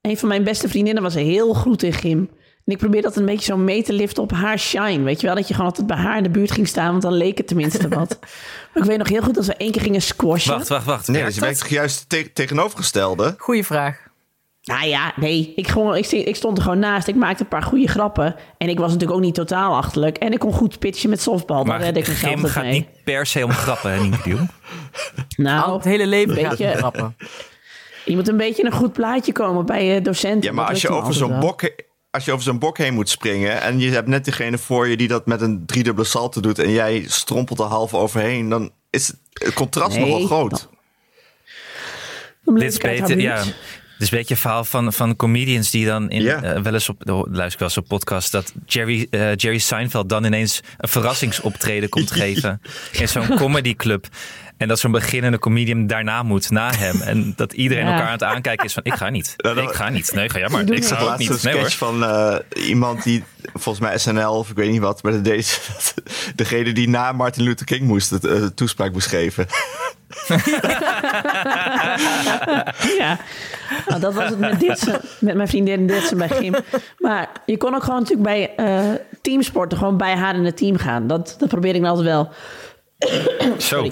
een 0.00 0.16
van 0.18 0.28
mijn 0.28 0.44
beste 0.44 0.68
vriendinnen 0.68 1.02
was 1.02 1.14
heel 1.14 1.54
goed 1.54 1.82
in 1.82 1.92
gym. 1.92 2.30
En 2.64 2.72
ik 2.72 2.78
probeerde 2.78 3.08
dat 3.08 3.16
een 3.16 3.24
beetje 3.24 3.44
zo 3.44 3.56
mee 3.56 3.82
te 3.82 3.92
liften 3.92 4.22
op 4.22 4.32
haar 4.32 4.58
shine. 4.58 5.02
Weet 5.02 5.20
je 5.20 5.26
wel, 5.26 5.36
dat 5.36 5.48
je 5.48 5.54
gewoon 5.54 5.68
altijd 5.68 5.86
bij 5.86 5.96
haar 5.96 6.16
in 6.16 6.22
de 6.22 6.28
buurt 6.30 6.50
ging 6.50 6.68
staan. 6.68 6.90
Want 6.90 7.02
dan 7.02 7.12
leek 7.12 7.38
het 7.38 7.46
tenminste 7.46 7.88
wat. 7.88 8.18
maar 8.74 8.82
ik 8.82 8.88
weet 8.88 8.98
nog 8.98 9.08
heel 9.08 9.22
goed 9.22 9.34
dat 9.34 9.46
we 9.46 9.54
één 9.54 9.70
keer 9.72 9.82
gingen 9.82 10.02
squashen. 10.02 10.52
Wacht, 10.54 10.68
wacht, 10.68 10.84
wacht. 10.84 11.08
Nee, 11.08 11.24
dus 11.24 11.34
je 11.34 11.40
werkt 11.40 11.58
toch 11.58 11.68
juist 11.68 12.08
te- 12.08 12.32
tegenovergestelde? 12.32 13.34
Goeie 13.38 13.64
vraag. 13.64 14.03
Nou 14.64 14.86
ja, 14.86 15.12
nee. 15.16 15.52
Ik, 15.56 15.68
gewoon, 15.68 15.96
ik, 15.96 16.36
stond 16.36 16.56
er 16.56 16.62
gewoon 16.62 16.78
naast. 16.78 17.08
Ik 17.08 17.14
maakte 17.14 17.42
een 17.42 17.48
paar 17.48 17.62
goede 17.62 17.88
grappen. 17.88 18.36
En 18.58 18.68
ik 18.68 18.78
was 18.78 18.86
natuurlijk 18.92 19.18
ook 19.18 19.24
niet 19.24 19.34
totaal 19.34 19.74
achterlijk. 19.76 20.16
En 20.16 20.32
ik 20.32 20.38
kon 20.38 20.52
goed 20.52 20.78
pitchen 20.78 21.10
met 21.10 21.20
softbal. 21.22 21.64
Daar 21.64 21.66
Maar 21.78 21.84
red 21.86 21.96
ik 21.96 22.08
mezelf 22.08 22.18
Grim 22.18 22.32
altijd 22.34 22.52
gaat 22.52 22.62
mee. 22.62 22.72
niet 22.72 23.04
per 23.04 23.26
se 23.26 23.44
om 23.44 23.50
grappen, 23.50 23.90
hè, 23.92 24.00
Nienke? 24.00 24.36
Nou, 25.36 25.64
Al 25.66 25.74
het 25.76 25.84
hele 25.84 26.06
leven 26.06 26.36
een 26.38 26.44
gaat 26.44 26.58
beetje- 26.58 26.76
grappen. 26.76 27.16
je 28.04 28.14
moet 28.14 28.28
een 28.28 28.36
beetje 28.36 28.62
in 28.62 28.66
een 28.68 28.76
goed 28.78 28.92
plaatje 28.92 29.32
komen 29.32 29.66
bij 29.66 29.84
je 29.84 30.00
docenten. 30.00 30.48
Ja, 30.50 30.52
maar 30.56 30.66
als 30.68 30.80
je 30.80 30.88
over 30.88 31.14
zo'n 31.14 31.40
bok... 31.40 31.70
Als 32.10 32.24
je 32.24 32.32
over 32.32 32.44
zo'n 32.44 32.58
bok 32.58 32.78
heen 32.78 32.94
moet 32.94 33.08
springen 33.08 33.60
en 33.62 33.78
je 33.78 33.90
hebt 33.90 34.08
net 34.08 34.24
degene 34.24 34.58
voor 34.58 34.88
je 34.88 34.96
die 34.96 35.08
dat 35.08 35.26
met 35.26 35.40
een 35.40 35.66
driedubbele 35.66 36.06
salto 36.06 36.40
doet 36.40 36.58
en 36.58 36.70
jij 36.70 37.04
strompelt 37.08 37.58
er 37.58 37.64
half 37.64 37.94
overheen, 37.94 38.48
dan 38.48 38.70
is 38.90 39.12
het 39.32 39.54
contrast 39.54 39.96
Nee, 39.96 40.10
nogal 40.10 40.26
groot. 40.26 40.50
dan- 40.50 40.60
Dan 42.44 42.54
bleef 42.54 42.72
Dit 42.78 42.90
is 42.92 43.00
beter, 43.00 43.20
ja. 43.20 43.42
Is 44.04 44.10
een 44.10 44.18
beetje 44.18 44.34
een 44.34 44.40
verhaal 44.40 44.64
van, 44.64 44.92
van 44.92 45.16
comedians 45.16 45.70
die 45.70 45.86
dan 45.86 46.10
in, 46.10 46.26
eh, 46.26 46.60
wel 46.60 46.72
eens 46.72 46.88
op, 46.88 47.10
oh, 47.10 47.26
luister 47.26 47.52
ik 47.52 47.58
wel 47.58 47.68
eens 47.68 47.78
op 47.78 47.88
podcast, 47.88 48.32
dat 48.32 48.52
Jerry, 48.66 49.06
eh, 49.10 49.36
Jerry 49.36 49.58
Seinfeld 49.58 50.08
dan 50.08 50.24
ineens 50.24 50.60
een 50.78 50.88
verrassingsoptreden 50.88 51.88
komt 51.88 52.10
geven 52.22 52.60
in 52.92 53.08
zo'n 53.08 53.36
comedyclub. 53.36 54.06
En 54.56 54.68
dat 54.68 54.78
zo'n 54.78 54.90
beginnende 54.92 55.38
comedian 55.38 55.86
daarna 55.86 56.22
moet, 56.22 56.50
na 56.50 56.72
hem. 56.74 57.00
En 57.00 57.32
dat 57.36 57.52
iedereen 57.52 57.84
Ja. 57.84 57.90
elkaar 57.90 58.06
aan 58.06 58.12
het 58.12 58.22
aankijken 58.22 58.64
is 58.64 58.72
van, 58.72 58.84
ik 58.84 58.94
ga 58.94 59.08
niet. 59.08 59.34
Ik 59.36 59.68
ga 59.70 59.88
niet. 59.88 60.12
Nee, 60.14 60.28
ga 60.30 60.38
jij 60.38 60.48
maar. 60.48 60.64
Doe 60.64 60.76
Ik 60.76 60.84
ga 60.84 61.00
ook 61.00 61.18
niet. 61.18 61.42
Nee 61.42 61.52
hoor. 61.54 61.62
sketch 61.62 61.76
van 61.76 62.04
eh, 62.04 62.36
iemand 62.66 63.02
die 63.02 63.24
volgens 63.54 63.84
mij 63.84 63.98
SNL 63.98 64.30
of 64.38 64.50
ik 64.50 64.56
weet 64.56 64.70
niet 64.70 64.80
wat, 64.80 65.02
maar 65.02 65.12
dat 65.12 65.24
deed 65.24 65.70
degene 66.36 66.72
die 66.72 66.88
na 66.88 67.12
Martin 67.12 67.42
Luther 67.42 67.66
King 67.66 67.80
moest 67.82 68.10
het 68.10 68.24
eh, 68.24 68.42
toespraak 68.54 68.92
moest 68.92 69.06
geven. 69.08 69.46
Ja, 72.98 73.18
nou, 73.88 74.00
dat 74.00 74.14
was 74.14 74.28
het 74.28 74.38
met, 74.38 74.60
Ditsen, 74.60 75.00
met 75.20 75.34
mijn 75.36 75.48
vriendin 75.48 75.86
Ditsen 75.86 76.18
bij 76.18 76.28
Gym. 76.28 76.54
Maar 76.98 77.28
je 77.46 77.56
kon 77.56 77.74
ook 77.74 77.82
gewoon 77.84 78.00
natuurlijk 78.00 78.28
bij 78.28 78.54
eh, 78.56 78.90
teamsporten 79.22 79.78
gewoon 79.78 79.96
bij 79.96 80.14
haar 80.16 80.34
in 80.34 80.44
het 80.44 80.56
team 80.56 80.76
gaan. 80.76 81.06
Dat, 81.06 81.36
dat 81.38 81.48
probeer 81.48 81.74
ik 81.74 81.80
nou 81.80 81.96
altijd 81.96 82.14
wel. 82.14 82.32
Zo. 83.58 83.90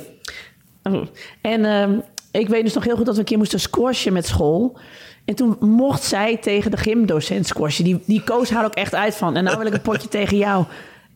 Oh. 0.83 1.03
En 1.43 1.65
ehm, 1.65 1.99
ik 2.31 2.49
weet 2.49 2.65
dus 2.65 2.75
nog 2.75 2.85
heel 2.85 2.97
goed 2.97 3.05
dat 3.07 3.15
we 3.15 3.21
een 3.21 3.27
keer 3.27 3.39
moesten 3.39 3.61
squashen 3.61 4.13
met 4.13 4.27
school. 4.27 4.79
En 5.25 5.35
toen 5.35 5.57
mocht 5.61 6.03
zij 6.03 6.37
tegen 6.37 6.71
de 6.71 6.77
gymdocent 6.77 7.47
squashen. 7.47 7.85
Die, 7.85 8.03
die 8.07 8.23
koos 8.25 8.51
haar 8.51 8.65
ook 8.65 8.75
echt 8.75 8.95
uit 8.95 9.15
van. 9.15 9.37
En 9.37 9.45
nou 9.45 9.59
wil 9.59 9.67
ik 9.67 9.73
een 9.73 9.81
potje 9.83 10.09
tegen 10.19 10.37
jou. 10.37 10.65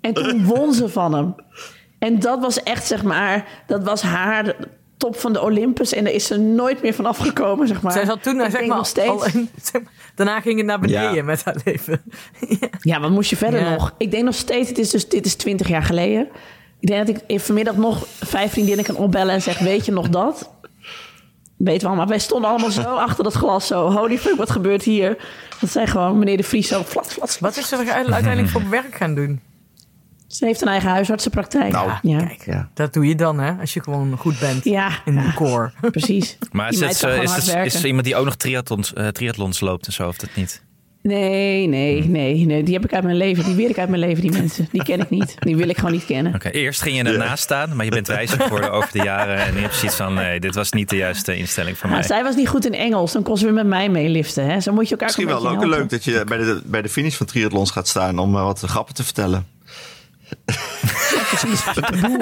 En 0.01 0.15
toen 0.15 0.45
won 0.45 0.73
ze 0.75 0.89
van 0.89 1.15
hem. 1.15 1.35
En 1.99 2.19
dat 2.21 2.41
was 2.41 2.63
echt, 2.63 2.87
zeg 2.87 3.03
maar, 3.03 3.45
dat 3.67 3.85
was 3.85 4.03
haar 4.03 4.57
top 4.97 5.17
van 5.17 5.33
de 5.33 5.43
Olympus. 5.43 5.93
En 5.93 6.05
daar 6.05 6.13
is 6.13 6.27
ze 6.27 6.39
nooit 6.39 6.83
meer 6.83 6.95
van 6.95 7.07
afgekomen, 7.07 7.69
zeg 7.69 7.83
maar. 7.83 7.93
Zij 7.93 8.05
zat 8.05 8.23
toen, 8.23 8.35
Ik 8.35 8.41
zeg 8.41 8.53
denk 8.53 8.67
maar, 8.67 8.77
nog 8.77 8.87
steeds. 8.87 9.09
al 9.09 9.27
in- 9.27 9.49
zeg 9.73 9.83
maar, 9.83 9.93
daarna 10.15 10.41
ging 10.41 10.57
het 10.57 10.67
naar 10.67 10.81
beneden 10.81 11.15
Ja. 11.15 11.23
met 11.23 11.45
haar 11.45 11.57
leven. 11.65 12.03
ja. 12.49 12.69
Ja, 12.81 13.01
wat 13.01 13.11
moest 13.11 13.31
je 13.31 13.37
verder 13.37 13.61
Ja. 13.61 13.71
nog? 13.71 13.95
Ik 13.99 14.11
denk 14.11 14.25
nog 14.25 14.35
steeds, 14.35 14.69
het 14.69 14.79
is 14.79 14.91
dus, 14.91 15.09
dit 15.09 15.27
is 15.27 15.35
20 15.35 15.69
jaar 15.69 15.83
geleden. 15.83 16.29
Ik 16.87 16.93
denk 16.93 17.07
dat 17.07 17.23
ik 17.27 17.41
vanmiddag 17.41 17.77
nog 17.77 18.07
vijf 18.25 18.53
vriendinnen 18.53 18.85
kan 18.85 18.97
opbellen 18.97 19.35
en 19.35 19.43
zeg: 19.43 19.59
Weet 19.59 19.87
je 19.87 19.93
nog 19.93 20.09
dat? 20.09 20.51
Weet 21.57 21.83
wel, 21.83 21.95
maar 21.95 22.07
wij 22.07 22.19
stonden 22.19 22.51
allemaal 22.51 22.71
zo 22.71 22.83
achter 23.07 23.25
dat 23.25 23.33
glas. 23.35 23.67
Zo, 23.67 23.91
holy 23.91 24.19
fuck, 24.19 24.37
wat 24.37 24.51
gebeurt 24.51 24.83
hier? 24.83 25.17
Dat 25.61 25.71
zei 25.71 25.87
gewoon 25.87 26.19
meneer 26.19 26.37
de 26.37 26.43
Vries 26.43 26.69
zo 26.69 26.83
flat, 26.83 27.13
flat. 27.13 27.37
Wat 27.41 27.57
is 27.57 27.69
ze 27.69 27.77
uiteindelijk 27.77 28.49
voor 28.49 28.69
werk 28.71 28.95
gaan 28.95 29.15
doen? 29.15 29.41
Ze 30.27 30.45
heeft 30.45 30.61
een 30.63 30.69
eigen 30.69 30.91
huisartsenpraktijk. 30.91 31.73
Nou, 31.73 31.91
ja. 32.03 32.19
Kijk, 32.27 32.45
Ja. 32.47 32.69
dat 32.75 32.93
doe 32.93 33.07
je 33.07 33.15
dan, 33.15 33.39
hè? 33.41 33.53
Als 33.61 33.75
je 33.75 33.83
gewoon 33.83 34.17
goed 34.19 34.39
bent 34.39 34.65
Ja, 34.65 34.91
in 35.05 35.15
ja. 35.15 35.23
de 35.23 35.35
core. 35.35 35.73
precies. 35.91 36.39
Maar 36.53 36.69
is, 36.73 36.81
het, 36.81 37.03
eh, 37.03 37.23
is, 37.23 37.33
het- 37.53 37.67
is 37.67 37.75
er 37.75 37.87
iemand 37.87 38.05
die 38.05 38.17
ook 38.17 38.25
nog 38.25 38.35
triathlons, 38.37 38.93
eh, 38.93 39.09
triathlons 39.09 39.61
loopt 39.61 39.87
en 39.87 39.93
zo, 39.93 40.09
of 40.09 40.17
dat 40.17 40.31
niet? 40.35 40.63
Nee, 41.07 41.67
nee, 41.67 42.03
Hm. 42.03 42.11
nee, 42.11 42.45
nee. 42.47 42.63
Die 42.63 42.75
heb 42.75 42.85
ik 42.85 42.93
uit 42.95 43.05
mijn 43.05 43.17
leven. 43.17 43.45
Die 43.45 43.55
weer 43.55 43.71
ik 43.71 43.79
uit 43.79 43.89
mijn 43.89 44.01
leven, 44.01 44.23
die 44.23 44.33
mensen. 44.33 44.69
Die 44.73 44.83
ken 44.83 45.01
ik 45.01 45.11
niet. 45.11 45.35
Die 45.39 45.57
wil 45.57 45.69
ik 45.69 45.77
gewoon 45.77 45.93
niet 45.93 46.05
kennen. 46.05 46.35
Oké, 46.35 46.49
eerst 46.49 46.83
ging 46.83 46.97
je 46.97 47.03
ernaast 47.05 47.43
staan, 47.43 47.77
maar 47.77 47.85
je 47.85 47.91
bent 47.91 48.07
wijzer 48.07 48.41
geworden 48.41 48.73
over 48.73 48.89
de 48.93 49.03
jaren. 49.03 49.37
En 49.39 49.55
je 49.55 49.61
hebt 49.61 49.75
zoiets 49.75 49.97
van, 49.97 50.15
nee, 50.15 50.41
dit 50.41 50.55
was 50.55 50.73
niet 50.73 50.89
de 50.91 50.97
juiste 50.97 51.37
instelling 51.37 51.79
voor 51.79 51.89
Maar 51.89 51.99
mij. 51.99 52.07
zij 52.07 52.23
was 52.23 52.37
niet 52.37 52.49
goed 52.49 52.67
in 52.67 52.75
Engels. 52.75 53.13
Dan 53.13 53.23
kon 53.23 53.37
ze 53.39 53.45
weer 53.45 53.55
met 53.55 53.67
mij 53.67 53.89
meeliften. 53.89 54.45
Hè? 54.47 54.61
Zo 54.61 54.73
moet 54.73 54.85
je 54.85 54.91
elkaar 54.91 55.07
Misschien 55.07 55.29
ook 55.31 55.43
wel 55.43 55.53
ook 55.53 55.65
leuk 55.65 55.91
dat 55.91 56.05
je 56.05 56.25
bij 56.29 56.39
de, 56.39 56.61
bij 56.65 56.83
de 56.83 56.89
finish 56.89 57.15
van 57.15 57.27
triathlons 57.27 57.71
gaat 57.71 57.89
staan 57.89 58.19
om 58.19 58.37
eh, 58.37 58.43
wat 58.45 58.61
grappen 58.61 58.95
te 58.95 59.05
vertellen. 59.05 59.47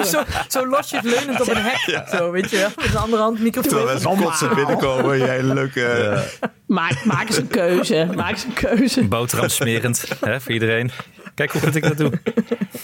Zo, 0.05 0.23
zo 0.47 0.67
los 0.67 0.89
je 0.89 0.95
het 0.95 1.05
leunend 1.05 1.41
op 1.41 1.47
een 1.47 1.61
hek. 1.61 2.07
Zo, 2.09 2.31
weet 2.31 2.49
je 2.49 2.57
wel. 2.57 2.69
Met 2.75 2.91
de 2.91 2.97
andere 2.97 3.21
hand 3.21 3.35
Terwijl 3.37 3.61
microfoon. 3.61 3.85
mensen 3.85 4.15
kotsend 4.25 4.55
binnenkomen, 4.55 5.17
jij 5.17 5.43
leuke... 5.43 5.85
eh, 5.85 6.47
Maak, 6.67 7.05
maak 7.05 7.27
eens 7.27 7.37
een 7.37 7.47
keuze. 7.47 8.07
Maak 8.15 8.29
eens 8.31 8.43
een 8.43 8.53
keuze. 8.53 9.03
Boterham 9.03 9.49
smerend 9.49 10.05
hè, 10.25 10.41
voor 10.41 10.51
iedereen. 10.51 10.91
Kijk 11.35 11.51
hoe 11.51 11.61
goed 11.61 11.75
ik 11.75 11.83
dat 11.83 11.97
doe. 11.97 12.11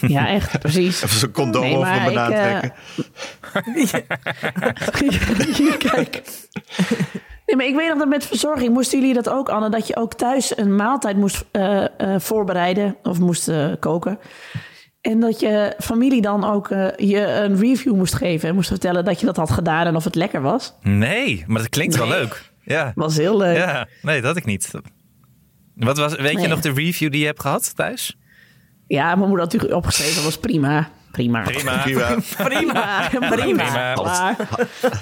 Ja, 0.00 0.28
echt, 0.28 0.58
precies. 0.58 1.02
Even 1.02 1.18
zo'n 1.18 1.30
condoom 1.32 1.62
Nee, 1.62 1.76
over 1.76 1.92
een 1.92 2.04
banaan 2.04 2.30
ik, 2.32 2.36
eh, 2.36 2.58
trekken. 2.58 2.72
Hier, 5.56 5.76
kijk. 5.76 6.22
Nee, 7.46 7.56
maar 7.56 7.66
ik 7.66 7.74
weet 7.74 7.88
nog 7.88 7.98
dat 7.98 8.08
met 8.08 8.26
verzorging 8.26 8.72
moesten 8.72 8.98
jullie 9.00 9.14
dat 9.14 9.28
ook, 9.28 9.48
Anne, 9.48 9.70
dat 9.70 9.86
je 9.86 9.96
ook 9.96 10.14
thuis 10.14 10.56
een 10.56 10.76
maaltijd 10.76 11.16
moest 11.16 11.44
eh, 11.52 11.84
eh, 11.84 12.20
voorbereiden 12.20 12.96
of 13.02 13.18
moest 13.18 13.50
koken. 13.80 14.18
En 15.02 15.20
dat 15.20 15.40
je 15.40 15.74
familie 15.78 16.20
dan 16.22 16.44
ook 16.44 16.70
eh, 16.70 16.86
je 16.96 17.26
een 17.26 17.58
review 17.58 17.94
moest 17.94 18.14
geven 18.14 18.48
en 18.48 18.54
moest 18.54 18.68
vertellen 18.68 19.04
dat 19.04 19.20
je 19.20 19.26
dat 19.26 19.36
had 19.36 19.50
gedaan 19.50 19.86
en 19.86 19.96
of 19.96 20.04
het 20.04 20.14
lekker 20.14 20.40
was. 20.40 20.74
Nee, 20.82 21.44
maar 21.46 21.60
dat 21.60 21.68
klinkt 21.68 21.96
wel 21.96 22.08
leuk. 22.08 22.50
Ja, 22.64 22.92
Was 22.94 23.16
heel 23.16 23.36
leuk. 23.36 23.56
ja 23.56 23.88
nee, 24.02 24.16
dat 24.16 24.24
had 24.24 24.36
ik 24.36 24.44
niet. 24.44 24.70
Wat 25.74 25.98
was, 25.98 26.14
weet 26.16 26.40
je 26.40 26.48
nog 26.48 26.60
de 26.60 26.72
review 26.72 27.10
die 27.10 27.20
je 27.20 27.26
hebt 27.26 27.40
gehad 27.40 27.76
thuis? 27.76 28.16
Ja, 28.86 29.04
mijn 29.04 29.18
moeder 29.18 29.38
had 29.38 29.52
natuurlijk 29.52 29.74
opgeschreven, 29.74 30.14
dat 30.14 30.24
was 30.24 30.38
prima. 30.38 30.90
Prima. 31.12 31.42
Prima. 31.42 31.76
Prima. 31.82 32.16
Prima, 32.44 33.08
prima. 33.08 33.28
Prima. 33.36 33.92
Klaar. 33.92 34.36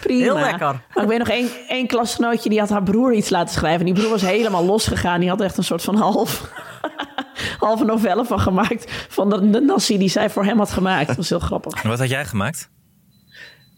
Prima. 0.01 0.23
Heel 0.23 0.35
lekker. 0.35 0.81
Maar 0.95 1.03
ik 1.03 1.09
weet 1.09 1.19
nog 1.19 1.29
één, 1.29 1.49
één 1.69 1.87
klasgenootje 1.87 2.49
die 2.49 2.59
had 2.59 2.69
haar 2.69 2.83
broer 2.83 3.13
iets 3.13 3.31
laten 3.31 3.55
schrijven. 3.55 3.81
En 3.81 3.85
die 3.85 3.95
broer 3.95 4.11
was 4.11 4.23
helemaal 4.23 4.65
losgegaan. 4.65 5.21
Die 5.21 5.29
had 5.29 5.39
er 5.41 5.45
echt 5.47 5.57
een 5.57 5.65
soort 5.65 5.83
van 5.83 5.97
half, 5.97 6.51
halve 7.59 7.85
novelle 7.85 8.25
van 8.25 8.41
gemaakt. 8.41 9.07
Van 9.09 9.31
de, 9.31 9.51
de 9.51 9.61
nasi 9.61 9.99
die 9.99 10.09
zij 10.09 10.31
voor 10.31 10.45
hem 10.45 10.59
had 10.59 10.71
gemaakt. 10.73 11.07
Dat 11.07 11.17
was 11.17 11.29
heel 11.29 11.39
grappig. 11.39 11.83
En 11.83 11.89
wat 11.89 11.99
had 11.99 12.09
jij 12.09 12.25
gemaakt? 12.25 12.71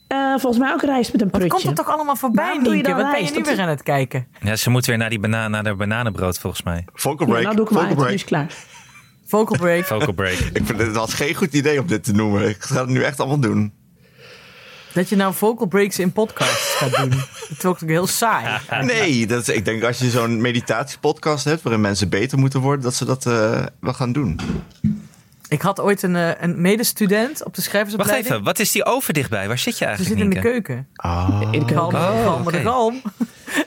Eh, 0.09 0.19
volgens 0.31 0.59
mij 0.59 0.73
ook 0.73 0.83
rijst 0.83 1.13
met 1.13 1.23
een 1.23 1.31
prutje. 1.31 1.49
komt 1.49 1.65
er 1.65 1.75
toch 1.75 1.89
allemaal 1.95 2.17
voorbij, 2.17 2.53
doe 2.55 2.63
je 2.65 2.71
Nienke? 2.71 2.89
dan 2.89 2.97
Wat 2.97 3.11
ben 3.11 3.25
je 3.25 3.31
nu 3.31 3.37
Dat 3.43 3.47
weer 3.55 3.61
aan 3.61 3.69
het 3.69 3.83
kijken? 3.83 4.27
Ja, 4.41 4.57
ze 4.57 4.71
moet 4.71 4.87
weer 4.87 4.97
naar, 4.97 5.11
die 5.11 5.21
bana 5.21 5.49
naar 5.49 5.63
de 5.65 5.75
bananenbrood 5.75 6.39
volgens 6.39 6.63
mij. 6.63 6.85
Vocal 6.95 7.27
Ja, 7.27 7.33
break. 7.33 7.45
nou 7.45 7.57
doe 7.57 7.65
ik 7.65 7.71
maar 7.71 7.87
uit. 7.87 7.97
Nu 7.99 8.07
is 8.15 8.25
klaar. 8.25 8.47
Vocal 9.27 9.57
break. 9.59 9.85
Vocal 9.85 10.13
break. 10.13 10.39
Ik 10.53 10.63
vind 10.65 10.79
het 10.79 10.93
was 10.97 11.15
geen 11.15 11.35
goed 11.35 11.53
idee 11.53 11.81
om 11.81 11.87
dit 11.87 12.05
te 12.05 12.13
noemen. 12.13 12.49
Ik 12.49 12.63
ga 12.63 12.81
het 12.81 12.89
nu 12.89 13.03
echt 13.03 13.19
allemaal 13.21 13.39
doen. 13.41 13.73
Dat 14.93 15.09
je 15.09 15.17
nou 15.17 15.35
vocal 15.35 15.67
breaks 15.67 15.99
in 15.99 16.13
podcasts 16.13 16.75
gaat 16.75 16.97
doen. 16.97 17.11
Dat 17.49 17.59
is 17.59 17.65
ook 17.65 17.81
heel 17.81 18.07
saai. 18.07 18.59
Nee, 18.81 19.27
dat 19.27 19.49
is, 19.49 19.55
ik 19.55 19.65
denk 19.65 19.83
als 19.83 19.99
je 19.99 20.11
zo'n 20.11 20.41
meditatiepodcast 20.41 21.45
hebt 21.45 21.63
waarin 21.63 21.81
mensen 21.81 22.09
beter 22.09 22.39
moeten 22.39 22.61
worden, 22.61 22.83
dat 22.85 22.95
ze 22.95 23.05
dat 23.05 23.27
eh, 23.27 23.67
wel 23.81 23.93
gaan 23.95 24.13
doen. 24.13 24.41
Ik 25.49 25.63
had 25.63 25.81
ooit 25.81 26.03
een, 26.03 26.17
eh, 26.17 26.31
een 26.41 26.61
medestudent 26.61 27.31
op 27.31 27.39
de 27.39 27.51
Wacht 27.53 27.63
schrijversopleiding. 27.63 28.25
even, 28.27 28.45
wat 28.45 28.59
is 28.59 28.73
die 28.73 28.85
oven 28.85 29.15
dichtbij? 29.15 29.49
Waar 29.49 29.59
zit 29.59 29.79
je 29.79 29.79
Ze 29.79 29.85
eigenlijk, 29.85 30.19
zit 30.19 30.29
in 30.29 30.35
de 30.35 30.41
keuken. 30.41 30.87
Ah. 30.95 31.41
In 31.51 31.67
de 31.67 31.75
Galm, 31.75 31.91
keuken. 31.91 32.09
Oh, 32.11 32.25
galm, 32.25 32.45
de 32.53 32.61
galm. 32.61 33.03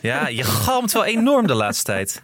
Ja, 0.02 0.28
je 0.28 0.44
galmt 0.44 0.92
wel 0.92 1.06
enorm 1.06 1.48
de 1.48 1.54
laatste 1.54 1.84
tijd. 1.84 2.22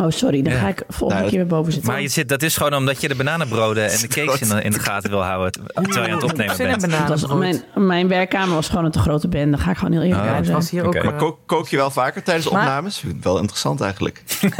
Oh, 0.00 0.04
sorry. 0.10 0.42
Dan 0.42 0.52
Ja. 0.52 0.58
ga 0.58 0.68
ik 0.68 0.82
volgende 0.88 1.14
Nou, 1.22 1.28
keer 1.34 1.38
weer 1.40 1.48
boven 1.48 1.72
zitten. 1.72 1.92
Maar 1.92 2.00
je 2.02 2.08
zit, 2.08 2.28
dat 2.28 2.42
is 2.42 2.56
gewoon 2.56 2.74
omdat 2.74 3.00
je 3.00 3.08
de 3.08 3.14
bananenbroden 3.14 3.90
en 3.90 4.00
de 4.00 4.06
cakes 4.24 4.40
in 4.40 4.48
de, 4.48 4.62
in 4.62 4.70
de 4.70 4.78
gaten 4.78 5.10
wil 5.10 5.22
houden. 5.24 5.52
Terwijl 5.52 5.92
je 6.06 6.08
aan 6.08 6.10
het 6.10 6.22
opnemen 6.22 6.56
bent. 6.56 7.08
Dat 7.08 7.20
was, 7.20 7.34
mijn, 7.34 7.62
mijn 7.74 8.08
werkkamer 8.08 8.54
was 8.54 8.68
gewoon 8.68 8.84
een 8.84 8.90
te 8.90 8.98
grote 8.98 9.28
band. 9.28 9.50
Dan 9.50 9.60
ga 9.60 9.70
ik 9.70 9.76
gewoon 9.76 9.92
heel 9.92 10.02
eerlijk 10.02 10.28
Oh, 10.28 10.34
het 10.36 10.44
zijn. 10.44 10.56
was 10.56 10.70
hier 10.70 10.86
Oké. 10.86 10.98
ook... 10.98 11.04
Maar 11.04 11.12
eh, 11.12 11.18
kook, 11.18 11.38
kook 11.46 11.68
je 11.68 11.76
wel 11.76 11.90
vaker 11.90 12.22
tijdens 12.22 12.50
Maar- 12.50 12.60
opnames? 12.62 13.04
Wel 13.20 13.38
interessant 13.38 13.80
eigenlijk. 13.80 14.22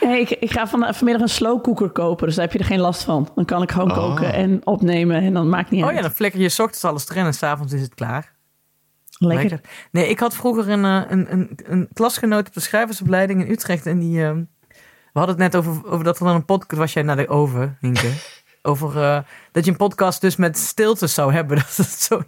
Nee, 0.00 0.20
ik, 0.20 0.30
ik 0.30 0.50
ga 0.52 0.66
van, 0.66 0.86
vanmiddag 0.94 1.22
een 1.22 1.28
slow 1.34 1.62
cooker 1.62 1.90
kopen. 1.90 2.26
Dus 2.26 2.34
daar 2.36 2.44
heb 2.44 2.52
je 2.52 2.58
er 2.58 2.64
geen 2.64 2.80
last 2.80 3.02
van. 3.04 3.28
Dan 3.34 3.44
kan 3.44 3.62
ik 3.62 3.70
gewoon 3.70 3.90
Oh. 3.90 3.96
koken 3.96 4.32
en 4.32 4.60
opnemen. 4.64 5.22
En 5.22 5.32
dan 5.32 5.48
maakt 5.48 5.70
niet 5.70 5.80
Oh 5.82 5.86
uit. 5.88 5.96
ja, 5.96 6.02
dan 6.02 6.10
flikker 6.10 6.40
je 6.40 6.48
's 6.48 6.58
ochtends 6.58 6.84
alles 6.84 7.08
erin 7.10 7.24
en 7.24 7.34
s'avonds 7.34 7.72
is 7.72 7.80
het 7.80 7.94
klaar. 7.94 8.34
Lekker. 9.18 9.60
Nee, 9.90 10.08
ik 10.08 10.18
had 10.18 10.34
vroeger 10.34 10.68
een, 10.68 10.84
eh, 10.84 11.02
een, 11.08 11.32
een, 11.32 11.58
een 11.64 11.88
klasgenoot 11.92 12.46
op 12.46 12.54
de 12.54 12.60
schrijversopleiding 12.60 13.44
in 13.44 13.50
Utrecht. 13.50 13.86
En 13.86 13.98
die, 13.98 14.24
ehm, 14.24 14.42
we 15.12 15.18
hadden 15.18 15.40
het 15.40 15.52
net 15.52 15.56
over, 15.56 15.90
over 15.90 16.04
dat 16.04 16.18
er 16.18 16.24
dan 16.24 16.34
een 16.34 16.44
podcast... 16.44 16.80
Was 16.80 16.92
jij 16.92 17.02
naar 17.02 17.16
de 17.16 17.28
oven, 17.28 17.76
Nienke? 17.80 18.12
over 18.62 19.02
eh, 19.02 19.18
dat 19.52 19.64
je 19.64 19.70
een 19.70 19.76
podcast 19.76 20.20
dus 20.20 20.36
met 20.36 20.58
stiltes 20.58 21.14
zou 21.14 21.32
hebben. 21.32 21.56
Dat 21.76 21.78
is 21.78 22.04
zo. 22.04 22.22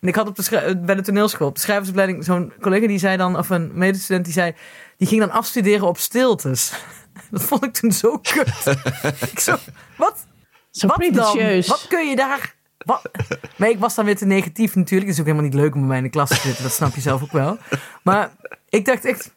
En 0.00 0.08
ik 0.08 0.14
had 0.14 0.28
op 0.28 0.36
de 0.36 0.80
bij 0.84 0.94
de 0.94 1.02
toneelschool, 1.02 1.48
op 1.48 1.54
de 1.54 1.60
schrijversopleiding, 1.60 2.24
zo'n 2.24 2.52
collega 2.60 2.86
die 2.86 2.98
zei 2.98 3.16
dan, 3.16 3.38
of 3.38 3.50
een 3.50 3.70
medestudent 3.74 4.24
die 4.24 4.34
zei, 4.34 4.54
die 4.96 5.08
ging 5.08 5.20
dan 5.20 5.30
afstuderen 5.30 5.88
op 5.88 5.98
stiltes. 5.98 6.72
Dat 7.30 7.42
vond 7.42 7.64
ik 7.64 7.72
toen 7.72 7.92
zo 7.92 8.18
kut. 8.18 8.76
ik 9.30 9.38
zo, 9.38 9.56
wat? 9.96 10.26
Zo 10.70 10.86
Wat 10.86 10.98
dan? 11.12 11.62
Wat 11.66 11.86
kun 11.88 12.08
je 12.08 12.16
daar... 12.16 12.53
Maar 13.56 13.68
ik 13.68 13.78
was 13.78 13.94
dan 13.94 14.04
weer 14.04 14.16
te 14.16 14.26
negatief 14.26 14.74
natuurlijk. 14.74 15.10
Het 15.10 15.14
is 15.14 15.20
ook 15.20 15.26
helemaal 15.26 15.50
niet 15.50 15.60
leuk 15.60 15.74
om 15.74 15.80
bij 15.80 15.88
mij 15.88 15.96
in 15.96 16.02
de 16.02 16.10
klas 16.10 16.28
te 16.28 16.34
zitten. 16.34 16.62
Dat 16.62 16.72
snap 16.72 16.94
je 16.94 17.00
zelf 17.00 17.22
ook 17.22 17.32
wel. 17.32 17.58
Maar 18.02 18.32
ik 18.68 18.84
dacht 18.84 19.04
echt... 19.04 19.34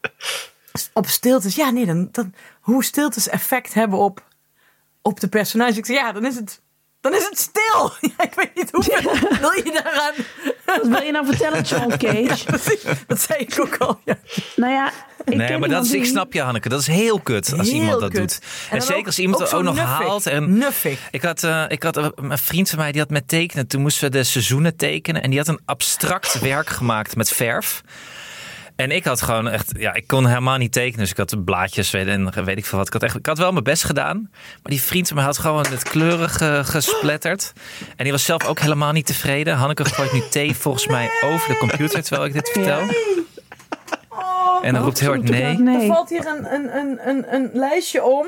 Op 0.94 1.08
stiltes, 1.08 1.56
ja 1.56 1.70
nee, 1.70 1.86
dan, 1.86 2.10
dan, 2.12 2.34
hoe 2.62 2.84
stiltes 2.84 3.30
effect 3.30 3.74
hebben 3.74 4.00
op, 4.00 4.24
op 5.02 5.20
de 5.20 5.28
personage. 5.28 5.78
Ik 5.78 5.86
zei, 5.86 5.98
ja, 5.98 6.12
dan 6.12 6.26
is 6.26 6.36
het, 6.36 6.62
dan 7.02 7.14
is 7.16 7.24
het 7.30 7.40
stil. 7.40 7.92
Ja, 8.18 8.24
ik 8.24 8.34
weet 8.34 8.56
niet 8.56 8.72
hoe 8.72 8.84
wil 9.40 9.52
je 9.52 9.82
daaraan... 9.84 10.14
Wat 10.66 10.88
wil 10.88 11.02
je 11.02 11.12
nou 11.12 11.26
vertellen, 11.26 11.62
John 11.64 11.90
Cage? 12.06 12.46
Precies, 12.46 12.82
dat 13.08 13.22
zei 13.22 13.40
ik 13.40 13.60
ook 13.60 13.78
al. 13.78 14.00
Ja. 14.06 14.18
nou 14.56 14.72
ja, 14.74 14.92
ik 15.26 15.34
Nee, 15.36 15.58
maar 15.58 15.70
dat 15.70 15.86
is, 15.86 15.92
ik 15.92 16.06
snap 16.06 16.34
je, 16.34 16.42
Hanneke. 16.42 16.70
Dat 16.70 16.80
is 16.80 16.88
heel 16.88 17.20
kut 17.20 17.54
als 17.58 17.68
Heel 17.70 17.80
iemand 17.80 18.00
dat 18.02 18.10
kut. 18.12 18.20
doet. 18.20 18.40
En, 18.70 18.78
dan 18.78 18.82
zeker 18.82 18.98
ook- 19.00 19.06
als 19.06 19.20
iemand 19.20 19.42
ook 19.42 19.48
het 19.48 19.58
ook 19.58 19.64
nog 19.64 19.76
nuffig. 19.76 19.98
haalt. 19.98 20.26
En 20.26 20.58
Nuffig. 20.58 21.00
ik 21.12 21.22
had, 21.22 21.44
eh, 21.44 21.64
ik 21.68 21.84
had 21.84 21.98
eh, 21.98 22.08
een 22.16 22.38
vriend 22.38 22.70
van 22.70 22.78
mij 22.80 22.92
die 22.92 23.02
had 23.02 23.10
met 23.10 23.28
tekenen. 23.28 23.68
Toen 23.68 23.82
moesten 23.82 24.04
we 24.04 24.18
de 24.18 24.24
seizoenen 24.24 24.76
tekenen. 24.76 25.24
En 25.24 25.30
die 25.30 25.40
had 25.40 25.48
een 25.48 25.60
abstract 25.66 26.40
werk 26.40 26.70
gemaakt 26.70 27.16
met 27.16 27.30
verf. 27.30 27.82
En 28.78 28.92
ik 28.92 29.04
had 29.04 29.22
gewoon 29.22 29.48
echt, 29.50 29.72
ja, 29.78 29.94
ik 29.94 30.08
kon 30.08 30.26
helemaal 30.28 30.58
niet 30.58 30.72
tekenen. 30.72 31.00
Dus 31.00 31.10
ik 31.12 31.18
had 31.18 31.44
blaadjes 31.46 31.92
weet- 31.92 32.08
en 32.08 32.44
weet 32.46 32.58
ik 32.58 32.66
veel 32.66 32.78
wat. 32.78 32.88
Ik 32.88 32.94
had, 32.94 33.04
echt, 33.04 33.16
ik 33.16 33.26
had 33.26 33.38
wel 33.38 33.52
mijn 33.52 33.64
best 33.64 33.84
gedaan. 33.84 34.28
Maar 34.32 34.72
die 34.72 34.82
vriend 34.82 35.08
van 35.08 35.16
mij 35.16 35.26
had 35.26 35.38
gewoon 35.38 35.66
het 35.70 35.84
kleurig 35.84 36.42
eh, 36.42 36.66
gespletterd. 36.66 37.54
En 37.96 38.04
die 38.04 38.12
was 38.12 38.24
zelf 38.26 38.46
ook 38.46 38.60
helemaal 38.60 38.92
niet 38.92 39.06
tevreden. 39.06 39.56
Hanneke 39.56 39.86
gooit 39.86 40.14
nu 40.14 40.22
thee 40.30 40.56
volgens 40.56 40.88
mij 40.88 41.10
over 41.24 41.48
de 41.50 41.58
computer 41.58 42.04
terwijl 42.04 42.26
ik 42.28 42.34
dit 42.34 42.50
vertel. 42.50 42.82
En 44.62 44.74
dan 44.74 44.84
roept 44.84 45.00
heel 45.00 45.10
hard 45.10 45.30
nee. 45.30 45.44
Er 45.44 45.60
Nee. 45.62 45.88
valt 45.88 46.10
hier 46.10 46.26
een, 46.28 46.54
een, 46.54 46.76
een, 46.78 47.00
een, 47.08 47.34
een 47.34 47.50
lijstje 47.54 48.04
om. 48.04 48.28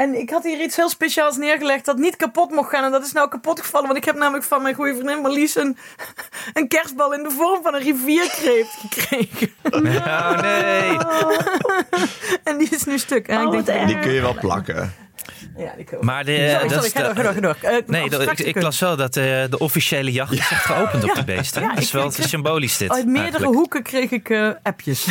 En 0.00 0.20
ik 0.20 0.30
had 0.30 0.44
hier 0.44 0.60
iets 0.60 0.76
heel 0.76 0.88
speciaals 0.88 1.36
neergelegd 1.36 1.84
dat 1.84 1.96
niet 1.96 2.16
kapot 2.16 2.50
mocht 2.50 2.70
gaan. 2.70 2.84
En 2.84 2.90
dat 2.90 3.04
is 3.04 3.12
nou 3.12 3.28
kapot 3.28 3.60
gevallen. 3.60 3.86
Want 3.86 3.98
ik 3.98 4.04
heb 4.04 4.16
namelijk 4.16 4.44
van 4.44 4.62
mijn 4.62 4.74
goede 4.74 4.94
vriendin 4.94 5.20
Marlies 5.20 5.56
een, 5.56 5.76
een 6.52 6.68
kerstbal 6.68 7.14
in 7.14 7.22
de 7.22 7.30
vorm 7.30 7.62
van 7.62 7.74
een 7.74 7.80
rivierkreeft 7.80 8.76
gekregen. 8.88 9.52
Oh 9.70 10.40
nee. 10.40 10.96
En 12.44 12.58
die 12.58 12.68
is 12.70 12.84
nu 12.84 12.98
stuk. 12.98 13.28
En 13.28 13.36
Oh, 13.36 13.42
ik 13.42 13.52
wat 13.52 13.66
denk, 13.66 13.78
erg. 13.80 13.86
Die 13.90 13.98
kun 13.98 14.12
je 14.12 14.20
wel 14.20 14.34
plakken. 14.40 14.94
Ja, 15.56 15.72
ik 15.76 15.90
ook. 15.94 16.02
Maar 16.02 16.24
de, 16.24 16.48
Sorry, 16.50 16.68
dat 16.68 16.70
sorry, 16.70 16.86
is 16.86 16.92
ga 16.92 16.98
de- 16.98 17.14
door, 17.14 17.14
ga 17.14 17.22
door, 17.22 17.34
ga 17.34 17.40
door. 17.40 17.56
Eh, 17.70 17.86
Nee, 17.86 18.44
ik, 18.46 18.62
las 18.62 18.80
wel 18.80 18.96
dat 18.96 19.16
eh, 19.16 19.24
de 19.50 19.58
officiële 19.58 20.12
jacht 20.12 20.32
is 20.32 20.38
echt 20.38 20.64
geopend 20.64 21.04
op 21.04 21.14
die 21.14 21.24
beesten. 21.24 21.62
Ja, 21.62 21.68
dat 21.68 21.78
is 21.82 21.90
wel 21.90 22.10
symbolisch 22.10 22.76
dit. 22.76 22.90
Uit 22.90 23.04
meerdere 23.06 23.22
eigenlijk. 23.26 23.54
hoeken 23.54 23.82
kreeg 23.82 24.10
ik 24.10 24.30
eh, 24.30 24.48
appjes. 24.62 25.06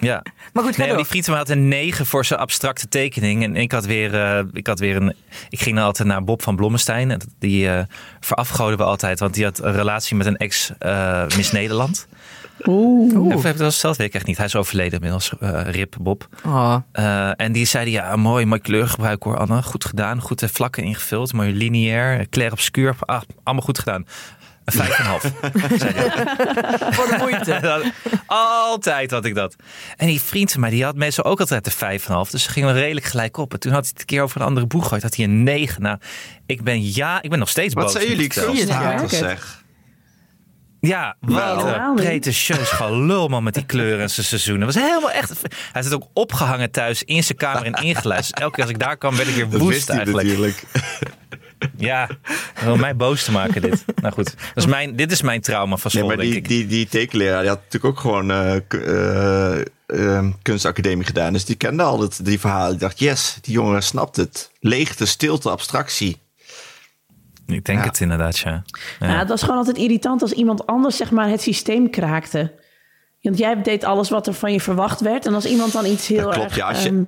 Ja. 0.00 0.22
maar 0.52 0.64
goed, 0.64 0.76
Nee, 0.76 0.96
die 0.96 1.04
vriend 1.04 1.24
van 1.24 1.34
mij 1.34 1.42
had 1.42 1.52
een 1.52 1.68
9 1.68 2.06
voor 2.06 2.24
zijn 2.24 2.40
abstracte 2.40 2.88
tekening. 2.88 3.42
En 3.42 3.56
ik 3.56 3.72
had 3.72 3.84
weer, 3.86 4.14
eh, 4.14 4.44
ik 4.52 4.66
had 4.66 4.78
weer 4.78 4.96
een. 4.96 5.14
Ik 5.48 5.60
ging 5.60 5.76
dan 5.76 5.84
altijd 5.84 6.08
naar 6.08 6.24
Bob 6.24 6.42
van 6.42 6.56
Blommestein. 6.56 7.10
En 7.10 7.20
Die 7.38 7.68
eh 7.70 7.84
verafgoden 8.20 8.76
we 8.78 8.84
altijd, 8.84 9.18
want 9.20 9.34
die 9.34 9.44
had 9.44 9.58
een 9.62 9.72
relatie 9.72 10.16
met 10.16 10.26
een 10.26 10.36
ex 10.36 10.72
eh, 10.78 11.22
Miss 11.36 11.52
Nederland. 11.52 12.06
Oeh. 12.66 13.34
Of 13.34 13.42
heb 13.42 13.52
je 13.52 13.58
dat 13.58 13.72
gesteld? 13.72 13.96
Weet 13.96 14.06
ik 14.08 14.14
echt 14.14 14.26
niet. 14.26 14.36
Hij 14.36 14.46
is 14.46 14.56
overleden 14.56 14.92
inmiddels. 14.92 15.32
eh, 15.40 15.60
Rip, 15.62 15.96
Bob. 16.00 16.28
Oh. 16.46 16.76
Eh, 16.92 17.30
en 17.40 17.52
die 17.52 17.64
zeiden, 17.64 17.92
ja, 17.92 18.16
mooi, 18.16 18.44
mooi 18.46 18.60
kleurgebruik 18.60 19.22
hoor, 19.22 19.36
Anne. 19.38 19.62
Goed 19.62 19.84
gedaan, 19.84 20.20
goed 20.20 20.38
de 20.38 20.48
vlakken 20.48 20.82
ingevuld, 20.82 21.32
mooi 21.32 21.52
lineair, 21.52 22.28
clair 22.28 22.52
obscuur. 22.52 22.94
Ah, 23.00 23.20
allemaal 23.42 23.64
goed 23.64 23.78
gedaan. 23.78 24.06
Vijf 24.72 24.98
en 24.98 25.04
half. 25.04 25.32
zei 25.76 25.92
hij. 25.94 26.26
Voor 26.94 27.06
de 27.06 27.16
moeite. 27.18 27.92
Altijd 28.26 29.10
had 29.10 29.24
ik 29.24 29.34
dat. 29.34 29.56
En 29.96 30.06
die 30.06 30.20
vriend 30.20 30.52
van 30.52 30.60
mij, 30.60 30.70
die 30.70 30.84
had 30.84 30.96
meestal 30.96 31.24
ook 31.24 31.40
altijd 31.40 31.64
de 31.64 31.70
vijf 31.70 32.06
en 32.08 32.12
half. 32.14 32.30
Dus 32.30 32.42
ze 32.42 32.50
gingen 32.50 32.74
we 32.74 32.80
redelijk 32.80 33.06
gelijk 33.06 33.36
op. 33.36 33.52
En 33.52 33.58
toen 33.60 33.72
had 33.72 33.80
hij 33.80 33.90
het 33.90 34.00
een 34.00 34.06
keer 34.06 34.22
over 34.22 34.40
een 34.40 34.46
andere 34.46 34.66
boeg 34.66 34.82
gegooid. 34.82 35.02
Had 35.02 35.16
hij 35.16 35.24
een 35.24 35.42
negen. 35.42 35.82
Nou, 35.82 35.98
ik 36.46 36.62
ben 36.62 36.94
ja, 36.94 37.22
ik 37.22 37.30
ben 37.30 37.38
nog 37.38 37.48
steeds 37.48 37.74
Wat 37.74 37.84
boos. 37.84 37.92
zijn 37.92 38.06
jullie 38.08 38.28
kunsthaters, 38.28 39.18
zeg. 39.18 39.66
Ja, 40.80 41.16
wat 41.20 41.64
een 41.64 41.94
pretentieus 41.94 42.70
gelul 42.70 43.28
man 43.28 43.42
met 43.42 43.54
die 43.54 43.66
kleuren 43.66 44.00
en 44.00 44.10
zijn 44.10 44.26
seizoenen. 44.26 44.66
Dat 44.66 44.74
was 44.74 44.84
helemaal 44.84 45.10
echt... 45.10 45.42
Hij 45.72 45.82
zit 45.82 45.94
ook 45.94 46.06
opgehangen 46.12 46.70
thuis 46.70 47.02
in 47.02 47.24
zijn 47.24 47.38
kamer 47.38 47.64
en 47.64 47.72
ingeluisterd. 47.72 48.40
Elke 48.40 48.54
keer 48.54 48.64
als 48.64 48.72
ik 48.72 48.78
daar 48.78 48.96
kwam, 48.96 49.16
werd 49.16 49.28
ik 49.28 49.34
weer 49.34 49.58
woest 49.58 49.90
eigenlijk. 49.90 50.26
natuurlijk. 50.26 50.62
Ja, 51.76 52.08
om 52.66 52.80
mij 52.80 52.96
boos 52.96 53.24
te 53.24 53.32
maken 53.32 53.62
dit. 53.62 53.84
Nou 54.02 54.14
goed, 54.14 54.24
dat 54.24 54.56
is 54.64 54.66
mijn, 54.66 54.96
dit 54.96 55.12
is 55.12 55.22
mijn 55.22 55.40
trauma 55.40 55.76
van 55.76 55.90
Nee, 55.94 56.02
school, 56.04 56.16
denk 56.16 56.28
die, 56.30 56.38
ik. 56.38 56.48
die, 56.48 56.66
die 56.66 56.88
tekenleraar 56.88 57.40
die 57.40 57.48
had 57.48 57.58
natuurlijk 57.62 57.84
ook 57.94 58.00
gewoon 58.00 58.30
eh, 58.30 58.56
eh, 58.68 59.60
eh, 59.86 60.26
kunstacademie 60.42 61.04
gedaan. 61.04 61.32
Dus 61.32 61.44
die 61.44 61.56
kende 61.56 61.82
al 61.82 62.00
het, 62.00 62.24
die 62.24 62.40
verhalen. 62.40 62.74
Ik 62.74 62.80
dacht, 62.80 62.98
yes, 62.98 63.38
die 63.40 63.52
jongen 63.54 63.82
snapt 63.82 64.16
het. 64.16 64.50
Leegte, 64.60 65.06
stilte, 65.06 65.50
abstractie. 65.50 66.16
Ik 67.46 67.64
denk 67.64 67.78
Ja. 67.78 67.84
het 67.84 68.00
inderdaad, 68.00 68.38
ja. 68.38 68.62
ja. 69.00 69.06
Ja, 69.08 69.18
het 69.18 69.28
was 69.28 69.40
gewoon 69.42 69.56
altijd 69.56 69.76
irritant 69.78 70.22
als 70.22 70.32
iemand 70.32 70.66
anders 70.66 70.96
zeg 70.96 71.10
maar, 71.10 71.28
het 71.28 71.40
systeem 71.42 71.90
kraakte. 71.90 72.52
Want 73.22 73.38
jij 73.38 73.62
deed 73.62 73.84
alles 73.84 74.10
wat 74.10 74.26
er 74.26 74.34
van 74.34 74.52
je 74.52 74.60
verwacht 74.60 75.00
werd. 75.00 75.26
En 75.26 75.34
als 75.34 75.44
iemand 75.46 75.72
dan 75.72 75.86
iets 75.86 76.06
heel 76.06 76.22
Dat 76.24 76.32
klopt, 76.34 76.46
erg 76.48 76.56
ja, 76.56 76.68
als 76.68 76.82
je- 76.82 76.88
ehm, 76.88 77.02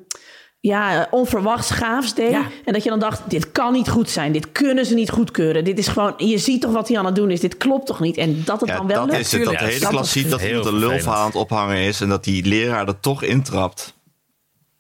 ja, 0.61 1.07
onverwachts 1.11 1.71
gaafs 1.71 2.15
deed. 2.15 2.31
Ja. 2.31 2.47
En 2.65 2.73
dat 2.73 2.83
je 2.83 2.89
dan 2.91 2.99
dacht, 2.99 3.23
dit 3.31 3.53
kan 3.53 3.73
niet 3.73 3.89
goed 3.89 4.11
zijn. 4.11 4.33
Dit 4.33 4.53
kunnen 4.53 4.87
ze 4.87 4.95
niet 4.95 5.11
goedkeuren. 5.11 5.65
Dit 5.65 5.79
is 5.79 5.89
gewoon, 5.89 6.15
je 6.17 6.39
ziet 6.39 6.61
toch 6.61 6.73
wat 6.73 6.89
hij 6.89 6.99
aan 6.99 7.05
het 7.07 7.15
doen 7.15 7.31
is. 7.31 7.41
Dit 7.41 7.57
klopt 7.57 7.87
toch 7.87 8.01
niet? 8.01 8.17
En 8.17 8.43
dat 8.45 8.61
het 8.61 8.69
Ja, 8.69 8.77
dan 8.77 8.87
wel 8.87 8.97
dat 9.07 9.07
lukt. 9.11 9.21
is 9.21 9.33
het. 9.33 9.45
Dat 9.45 9.59
de 9.59 9.65
hele 9.65 9.87
klas 9.89 10.13
ziet 10.13 10.31
dat 10.31 10.41
een 10.41 10.47
vervelend. 10.47 10.79
lulverhaal 10.81 11.19
aan 11.21 11.27
het 11.27 11.35
ophangen 11.35 11.77
is. 11.79 12.01
En 12.01 12.09
dat 12.09 12.25
die 12.25 12.45
leraar 12.47 12.89
er 12.89 13.01
toch 13.01 13.23
intrapt. 13.23 13.99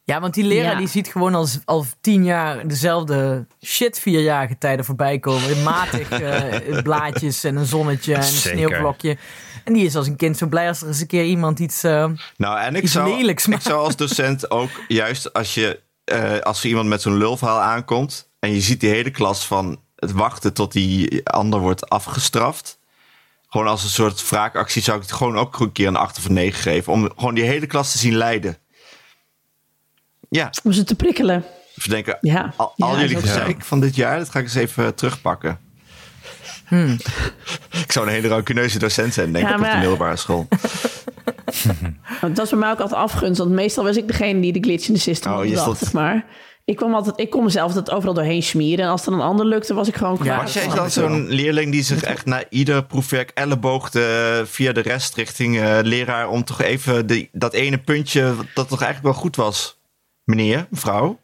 Ja, 0.05 0.21
want 0.21 0.35
die 0.35 0.45
leraar 0.45 0.73
Ja. 0.73 0.79
die 0.79 0.88
ziet 0.88 1.09
gewoon 1.09 1.35
al, 1.35 1.47
al 1.64 1.85
tien 2.01 2.25
jaar 2.25 2.69
dezelfde 2.69 3.47
shit 3.64 3.99
vierjarige 4.01 4.59
tijden 4.59 4.85
voorbij 4.85 5.19
komen. 5.19 5.62
Matig 5.62 6.11
eh, 6.21 6.83
blaadjes 6.83 7.45
en 7.45 7.57
een 7.57 7.66
zonnetje 7.66 8.12
en 8.14 8.19
een 8.21 8.27
Zeker. 8.27 8.59
sneeuwvlokje. 8.59 9.16
En 9.64 9.73
die 9.73 9.85
is 9.85 9.96
als 9.96 10.07
een 10.07 10.16
kind 10.16 10.37
zo 10.37 10.46
blij 10.46 10.68
als 10.68 10.81
er 10.81 10.87
eens 10.88 11.01
een 11.01 11.07
keer 11.07 11.25
iemand 11.25 11.59
iets... 11.59 11.83
eh, 11.83 12.11
Nou, 12.37 12.59
en 12.61 12.75
ik 12.77 12.83
Iets 12.83 12.92
zou, 12.92 13.16
lelijks 13.16 13.46
ik 13.49 13.61
zou 13.61 13.85
als 13.85 13.96
docent 13.96 14.51
ook 14.51 14.70
juist 14.88 15.33
als 15.33 15.55
je 15.55 15.81
eh, 16.05 16.38
als 16.38 16.62
er 16.62 16.68
iemand 16.68 16.88
met 16.88 17.03
zo'n 17.03 17.16
lulverhaal 17.16 17.61
aankomt 17.61 18.29
en 18.38 18.53
je 18.55 18.61
ziet 18.61 18.81
die 18.81 18.90
hele 18.90 19.11
klas 19.11 19.46
van 19.46 19.81
het 19.96 20.12
wachten 20.12 20.53
tot 20.53 20.73
die 20.73 21.27
ander 21.29 21.61
wordt 21.61 21.88
afgestraft. 21.88 22.79
Gewoon 23.49 23.66
als 23.66 23.83
een 23.83 23.88
soort 23.88 24.29
wraakactie 24.29 24.83
zou 24.83 24.96
ik 24.96 25.03
het 25.03 25.12
gewoon 25.12 25.38
ook 25.38 25.59
een 25.61 25.73
keer 25.73 25.87
een 25.87 25.96
8 25.96 26.18
of 26.18 26.25
een 26.25 26.33
9 26.33 26.61
geven. 26.62 26.92
Om 26.92 27.11
gewoon 27.16 27.35
die 27.35 27.44
hele 27.44 27.66
klas 27.66 27.92
te 27.92 27.99
zien 27.99 28.14
lijden. 28.14 28.59
Ja, 30.29 30.51
Om 30.62 30.73
ze 30.73 30.85
te 30.85 30.94
prikkelen. 30.94 31.44
ze 31.77 31.88
denken, 31.88 32.18
Ja. 32.20 32.53
al, 32.57 32.75
al 32.79 32.99
jullie 33.01 33.16
gezeik 33.16 33.64
van 33.64 33.81
dit 33.81 33.94
jaar, 33.96 34.18
dat 34.18 34.29
ga 34.31 34.38
ik 34.38 34.44
eens 34.44 34.55
even 34.55 34.94
terugpakken. 34.94 35.59
Ik 37.85 37.92
zou 37.92 38.06
een 38.06 38.12
hele 38.12 38.28
rancuneuze 38.28 38.78
docent 38.78 39.14
zijn, 39.14 39.33
denk 39.33 39.48
Ja, 39.48 39.54
ik, 39.54 39.61
op 39.61 39.70
de 39.70 39.76
middelbare 39.78 40.16
school. 40.16 40.48
Dat 42.20 42.37
was 42.37 42.50
bij 42.50 42.59
mij 42.59 42.70
ook 42.70 42.80
altijd 42.80 43.00
afgunst. 43.00 43.38
Want 43.38 43.50
meestal 43.50 43.85
was 43.85 43.96
ik 43.96 44.06
degene 44.06 44.40
die 44.40 44.52
de 44.52 44.61
glitch 44.61 44.88
in 44.88 44.94
de 44.94 45.00
system 45.00 45.33
Oh, 45.33 45.56
had 45.56 45.78
zeg 45.78 45.92
maar. 45.92 46.24
Ik 46.64 46.76
kwam, 46.76 46.94
altijd, 46.94 47.20
ik 47.20 47.30
kon 47.30 47.44
mezelf 47.44 47.72
dat 47.72 47.90
overal 47.90 48.14
doorheen 48.14 48.42
smeren. 48.42 48.85
En 48.85 48.90
als 48.90 49.06
er 49.06 49.12
een 49.12 49.20
ander 49.20 49.46
lukte, 49.46 49.74
was 49.74 49.88
ik 49.88 49.96
gewoon 49.96 50.18
klaar. 50.18 50.42
Was 50.42 50.52
jij 50.52 50.68
dan 50.68 50.90
zo'n 50.90 51.28
leerling 51.28 51.72
die 51.72 51.83
zich 51.83 52.02
echt 52.02 52.24
na 52.24 52.42
ieder 52.48 52.85
proefwerk 52.85 53.30
elleboogde 53.35 54.42
via 54.46 54.72
de 54.72 54.80
rest 54.80 55.14
richting 55.14 55.61
eh, 55.61 55.78
leraar 55.83 56.28
om 56.28 56.44
toch 56.44 56.61
even 56.61 57.06
die, 57.06 57.28
dat 57.33 57.52
ene 57.52 57.78
puntje 57.78 58.35
dat 58.54 58.68
toch 58.68 58.83
eigenlijk 58.83 59.14
wel 59.14 59.22
goed 59.22 59.37
was? 59.37 59.78
Meneer, 60.24 60.66
mevrouw? 60.70 61.20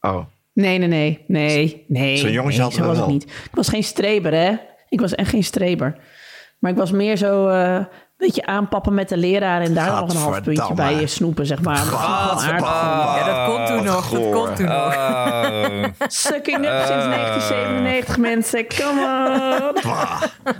Oh, 0.00 0.24
Nee, 0.54 0.78
nee, 0.78 0.88
nee. 0.88 1.24
Nee, 1.26 1.84
nee. 1.88 2.16
Zo'n 2.16 2.32
jongetje 2.32 2.58
nee, 2.58 2.66
had 2.66 2.72
zo 2.74 2.80
was 2.80 2.96
het 2.96 2.98
wel. 2.98 3.08
niet. 3.08 3.22
Ik 3.24 3.54
was 3.54 3.68
geen 3.68 3.84
streber, 3.84 4.32
hè. 4.32 4.56
Ik 4.88 5.00
was 5.00 5.14
echt 5.14 5.30
geen 5.30 5.44
streber. 5.44 5.96
Maar 6.58 6.70
ik 6.70 6.76
was 6.78 6.90
meer 6.90 7.16
zo 7.16 7.48
eh, 7.48 7.74
een 7.74 7.86
beetje 8.16 8.46
aanpappen 8.46 8.94
met 8.94 9.08
de 9.08 9.16
leraar... 9.16 9.60
en 9.60 9.74
daar 9.74 10.00
nog 10.00 10.10
een 10.10 10.16
half 10.16 10.42
puntje 10.42 10.74
bij 10.74 10.94
je 10.94 11.06
snoepen, 11.06 11.46
zeg 11.46 11.60
maar. 11.62 11.84
Ja, 11.84 13.24
dat 13.24 13.54
komt 13.54 13.66
toen 13.66 13.84
nog. 13.84 14.10
Dat 14.10 14.22
goor. 14.22 14.32
komt 14.32 14.56
toen 14.56 14.66
nog. 14.66 14.96
Oh, 14.96 15.84
Sucking 16.06 16.56
up 16.56 16.82
sinds 16.86 17.04
1997, 17.04 18.18
mensen. 18.18 18.66
Come 18.66 19.00
on. 19.74 19.92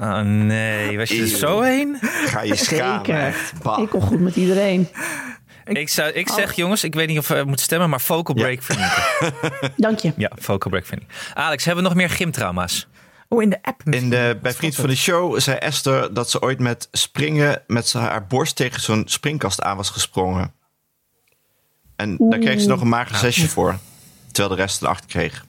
oh 0.03 0.21
nee, 0.21 0.99
was 0.99 1.09
je 1.09 1.21
er 1.21 1.27
zo 1.27 1.61
heen? 1.61 1.97
Ga 2.01 2.43
je 2.43 2.57
schamen. 2.57 3.35
Ik 3.81 3.89
kon 3.91 4.01
goed 4.03 4.21
met 4.21 4.37
iedereen. 4.37 4.89
Ik, 5.65 5.89
zou, 5.89 6.11
ik 6.13 6.29
Oh. 6.29 6.35
zeg 6.35 6.53
jongens, 6.53 6.85
ik 6.85 6.95
weet 6.95 7.09
niet 7.09 7.19
of 7.19 7.29
we 7.29 7.43
moeten 7.47 7.65
stemmen, 7.65 7.91
maar 7.91 7.99
focal 8.01 8.35
break 8.35 8.63
vernieten. 8.63 9.73
Dank 9.77 9.99
je. 9.99 10.13
Ja, 10.17 10.31
focal 10.39 10.71
break 10.71 10.87
vernieten. 10.87 11.17
Alex, 11.35 11.65
hebben 11.65 11.83
we 11.83 11.89
nog 11.89 11.99
meer 11.99 12.11
gymtrauma's? 12.11 12.89
Oh, 13.29 13.43
in 13.43 13.51
de 13.51 13.59
app 13.63 13.85
misschien. 13.85 14.05
In 14.05 14.11
de, 14.11 14.39
bij 14.43 14.53
Vriend 14.53 14.75
van 14.75 14.89
de 14.89 14.97
Show 14.97 15.41
zei 15.41 15.57
Esther 15.57 16.15
dat 16.15 16.31
ze 16.31 16.41
ooit 16.43 16.59
met 16.59 16.89
springen 16.93 17.63
met 17.67 17.93
haar 17.93 18.27
borst 18.27 18.57
tegen 18.57 18.81
zo'n 18.81 19.03
springkast 19.07 19.63
aan 19.63 19.77
was 19.77 19.91
gesprongen. 19.91 20.53
En 21.97 22.17
daar 22.19 22.39
kreeg 22.39 22.61
ze 22.61 22.69
nog 22.69 22.81
een 22.81 22.89
mager 22.89 23.17
zesje 23.17 23.49
voor. 23.49 23.79
Terwijl 24.33 24.57
de 24.57 24.63
rest 24.63 24.83
een 24.83 24.89
acht 24.89 25.07
kreeg. 25.07 25.45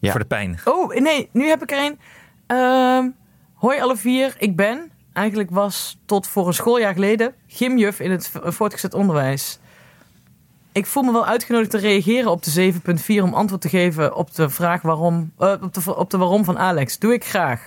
Ja. 0.00 0.10
Voor 0.10 0.20
de 0.20 0.26
pijn. 0.26 0.60
Oh, 0.64 0.94
nee, 0.94 1.28
nu 1.32 1.48
heb 1.48 1.62
ik 1.62 1.70
er 1.72 1.84
een. 1.84 1.98
Ehm, 2.46 3.08
hoi 3.54 3.80
alle 3.80 3.96
vier, 3.96 4.34
ik 4.38 4.56
ben, 4.56 4.91
eigenlijk 5.12 5.50
was 5.50 5.98
tot 6.06 6.26
voor 6.26 6.46
een 6.46 6.54
schooljaar 6.54 6.92
geleden, 6.92 7.34
gymjuf 7.46 8.00
in 8.00 8.10
het 8.10 8.32
voortgezet 8.44 8.94
onderwijs. 8.94 9.58
Ik 10.72 10.86
voel 10.86 11.02
me 11.02 11.12
wel 11.12 11.26
uitgenodigd 11.26 11.70
te 11.70 11.78
reageren 11.78 12.30
op 12.30 12.42
de 12.42 12.72
7.4 13.16 13.22
om 13.22 13.34
antwoord 13.34 13.60
te 13.62 13.68
geven 13.68 14.14
op 14.16 14.34
de 14.34 14.48
vraag 14.50 14.82
waarom, 14.82 15.32
eh, 15.38 15.52
op, 15.60 15.74
de, 15.74 15.96
op 15.96 16.10
de 16.10 16.16
waarom 16.16 16.44
van 16.44 16.58
Alex. 16.58 16.98
Doe 16.98 17.12
ik 17.12 17.24
graag. 17.24 17.60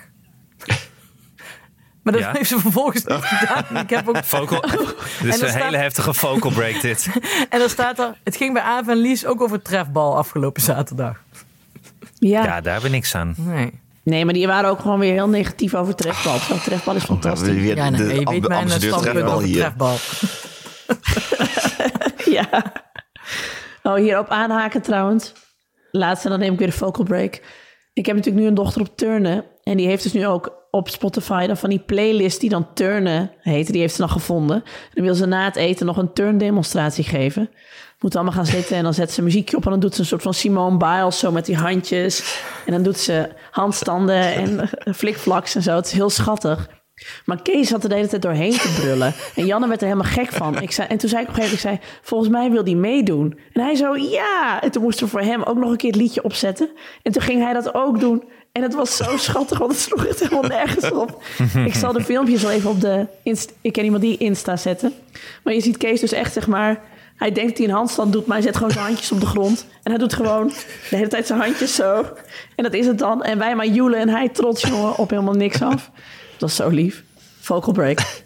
Maar 2.03 2.13
dat 2.13 2.21
Ja? 2.23 2.31
heeft 2.31 2.49
ze 2.49 2.59
vervolgens 2.59 3.03
niet 3.03 3.19
gedaan. 3.23 3.77
Ik 3.83 3.89
heb 3.89 4.07
ook, 4.09 4.17
Focal. 4.25 4.61
Dit 4.61 4.73
is 5.21 5.41
een 5.41 5.49
staat- 5.49 5.63
hele 5.63 5.77
heftige 5.77 6.13
focal 6.13 6.51
break 6.51 6.81
dit. 6.81 7.07
en 7.49 7.59
dan 7.59 7.69
staat 7.69 7.99
er, 7.99 8.17
het 8.23 8.35
ging 8.35 8.53
bij 8.53 8.61
Aaf 8.61 8.87
en 8.87 8.97
Lies 8.97 9.25
ook 9.25 9.41
over 9.41 9.61
trefbal 9.61 10.17
afgelopen 10.17 10.61
zaterdag. 10.61 11.21
Ja. 12.17 12.43
Ja, 12.43 12.61
daar 12.61 12.73
hebben 12.73 12.91
we 12.91 12.95
niks 12.95 13.15
aan. 13.15 13.33
Nee. 13.37 13.79
Nee, 14.05 14.25
maar 14.25 14.33
die 14.33 14.47
waren 14.47 14.69
ook 14.69 14.79
gewoon 14.79 14.99
weer 14.99 15.11
heel 15.13 15.29
negatief 15.29 15.75
over 15.75 15.95
trefbal. 15.95 16.37
Terwijl 16.37 16.59
trefbal 16.61 16.95
is 16.95 17.03
fantastisch. 17.03 17.55
Weer 17.55 17.75
Ja, 17.75 17.89
nee, 17.89 18.07
de 18.07 18.19
je 18.19 18.25
weet 18.25 18.47
mijn 18.47 18.67
trefbal 18.67 19.23
over 19.23 19.43
hier. 19.47 19.59
trefbal. 19.59 19.95
Ja. 22.25 22.47
Oh, 23.83 23.95
hierop 23.95 24.27
aanhaken 24.27 24.81
trouwens. 24.81 25.33
Laatste, 25.91 26.29
dan 26.29 26.39
neem 26.39 26.53
ik 26.53 26.57
weer 26.59 26.67
een 26.67 26.73
vocal 26.73 27.05
break. 27.05 27.41
Ik 27.93 28.05
heb 28.05 28.15
natuurlijk 28.15 28.43
nu 28.43 28.49
een 28.49 28.55
dochter 28.55 28.81
op 28.81 28.97
turnen. 28.97 29.45
En 29.63 29.77
die 29.77 29.87
heeft 29.87 30.03
dus 30.03 30.13
nu 30.13 30.27
ook 30.27 30.67
op 30.71 30.89
Spotify 30.89 31.47
dan 31.47 31.57
van 31.57 31.69
die 31.69 31.79
playlist 31.79 32.39
die 32.39 32.49
dan 32.49 32.73
turnen 32.73 33.31
heet. 33.41 33.71
Die 33.71 33.81
heeft 33.81 33.93
ze 33.95 33.99
dan 34.01 34.09
gevonden. 34.09 34.55
En 34.55 34.91
dan 34.93 35.03
wil 35.03 35.15
ze 35.15 35.25
na 35.25 35.45
het 35.45 35.55
eten 35.55 35.85
nog 35.85 35.97
een 35.97 36.13
turndemonstratie 36.13 37.03
geven. 37.03 37.49
Moet 37.99 38.15
allemaal 38.15 38.33
gaan 38.33 38.45
zitten 38.45 38.75
en 38.75 38.83
dan 38.83 38.93
zet 38.93 39.11
ze 39.11 39.21
muziekje 39.21 39.57
op. 39.57 39.63
En 39.63 39.71
dan 39.71 39.79
doet 39.79 39.93
ze 39.93 39.99
een 39.99 40.05
soort 40.05 40.21
van 40.21 40.33
Simone 40.33 40.77
Biles 40.77 41.19
zo 41.19 41.31
met 41.31 41.45
die 41.45 41.57
handjes. 41.57 42.41
En 42.65 42.71
dan 42.71 42.83
doet 42.83 42.97
ze 42.97 43.29
handstanden 43.51 44.33
en 44.33 44.69
flikflaks 44.95 45.55
en 45.55 45.61
zo. 45.61 45.75
Het 45.75 45.85
is 45.85 45.91
heel 45.91 46.09
schattig. 46.09 46.69
Maar 47.25 47.41
Kees 47.41 47.67
zat 47.67 47.83
er 47.83 47.89
de 47.89 47.95
hele 47.95 48.07
tijd 48.07 48.21
doorheen 48.21 48.51
te 48.51 48.73
brullen. 48.79 49.13
En 49.35 49.45
Janne 49.45 49.67
werd 49.67 49.81
er 49.81 49.87
helemaal 49.87 50.11
gek 50.11 50.31
van. 50.31 50.61
Ik 50.61 50.71
zei, 50.71 50.87
en 50.87 50.97
toen 50.97 51.09
zei 51.09 51.21
ik 51.21 51.27
op 51.29 51.35
een 51.35 51.41
gegeven 51.41 51.67
moment, 51.67 51.81
ik 51.81 51.89
zei, 51.89 52.01
volgens 52.01 52.29
mij 52.29 52.51
wil 52.51 52.63
die 52.63 52.75
meedoen. 52.75 53.39
En 53.53 53.61
hij 53.61 53.75
zo, 53.75 53.95
ja. 53.95 54.61
En 54.61 54.71
toen 54.71 54.81
moesten 54.81 55.05
we 55.05 55.11
voor 55.11 55.21
hem 55.21 55.43
ook 55.43 55.57
nog 55.57 55.69
een 55.69 55.77
keer 55.77 55.91
het 55.91 55.99
liedje 55.99 56.23
opzetten. 56.23 56.69
En 57.01 57.11
toen 57.11 57.21
ging 57.21 57.43
hij 57.43 57.53
dat 57.53 57.73
ook 57.73 57.99
doen. 57.99 58.23
En 58.51 58.61
het 58.61 58.73
was 58.73 58.95
zo 58.97 59.17
schattig, 59.17 59.57
want 59.57 59.71
het 59.71 59.81
sloeg 59.81 60.05
echt 60.05 60.19
helemaal 60.19 60.49
nergens 60.49 60.91
op. 60.91 61.23
Ik 61.65 61.75
zal 61.75 61.93
de 61.93 62.03
filmpjes 62.03 62.41
wel 62.41 62.51
even 62.51 62.69
op 62.69 62.81
de... 62.81 63.07
Ik 63.61 63.73
ken 63.73 63.83
iemand 63.83 64.01
die 64.01 64.17
Insta 64.17 64.57
zetten. 64.57 64.93
Maar 65.43 65.53
je 65.53 65.61
ziet 65.61 65.77
Kees 65.77 65.99
dus 65.99 66.11
echt, 66.11 66.33
zeg 66.33 66.47
maar... 66.47 66.81
Hij 67.15 67.31
denkt 67.31 67.49
dat 67.49 67.57
hij 67.57 67.67
een 67.67 67.73
handstand 67.73 68.13
doet, 68.13 68.25
maar 68.25 68.37
hij 68.37 68.45
zet 68.45 68.55
gewoon 68.55 68.71
zijn 68.71 68.85
handjes 68.85 69.11
op 69.11 69.19
de 69.19 69.25
grond. 69.25 69.65
En 69.83 69.91
hij 69.91 69.99
doet 69.99 70.13
gewoon 70.13 70.47
de 70.89 70.95
hele 70.95 71.07
tijd 71.07 71.27
zijn 71.27 71.39
handjes 71.39 71.75
zo. 71.75 72.05
En 72.55 72.63
dat 72.63 72.73
is 72.73 72.85
het 72.85 72.97
dan. 72.97 73.23
En 73.23 73.37
wij 73.37 73.55
maar 73.55 73.67
joelen 73.67 73.99
en 73.99 74.09
hij 74.09 74.29
trots, 74.29 74.61
jongen, 74.61 74.97
op 74.97 75.09
helemaal 75.09 75.33
niks 75.33 75.61
af. 75.61 75.91
Dat 76.37 76.49
is 76.49 76.55
zo 76.55 76.69
lief. 76.69 77.03
Vocal 77.39 77.73
break. 77.73 78.23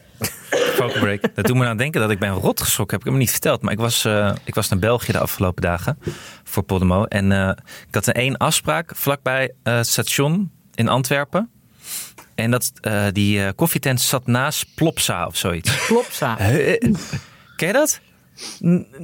Vocal 0.49 0.99
break. 0.99 1.35
Dat 1.35 1.45
doet 1.45 1.55
me 1.55 1.65
aan 1.65 1.77
denken 1.77 2.01
dat 2.01 2.09
ik 2.09 2.19
ben 2.19 2.33
rot 2.33 2.61
geschrokken. 2.61 2.97
Heb 2.97 3.05
ik 3.05 3.11
hem 3.11 3.21
niet 3.21 3.31
verteld. 3.31 3.61
Maar 3.61 3.71
ik 3.71 3.79
was, 3.79 4.05
eh, 4.05 4.35
ik 4.43 4.55
was 4.55 4.69
naar 4.69 4.79
België 4.79 5.11
de 5.11 5.19
afgelopen 5.19 5.61
dagen 5.61 5.97
voor 6.43 6.63
Podemo. 6.63 7.03
En 7.03 7.31
eh, 7.31 7.49
ik 7.87 7.95
had 7.95 8.07
een 8.07 8.13
één 8.13 8.37
afspraak 8.37 8.91
vlakbij 8.95 9.51
eh, 9.63 9.75
het 9.75 9.87
station 9.87 10.51
in 10.75 10.87
Antwerpen. 10.87 11.49
En 12.35 12.51
dat, 12.51 12.71
eh, 12.81 13.05
die 13.11 13.53
koffietent 13.53 14.01
zat 14.01 14.27
naast 14.27 14.65
Plopsa 14.75 15.27
of 15.27 15.35
zoiets. 15.35 15.85
Klopsa. 15.85 16.35
Ken 17.55 17.67
je 17.67 17.73
dat? 17.73 17.99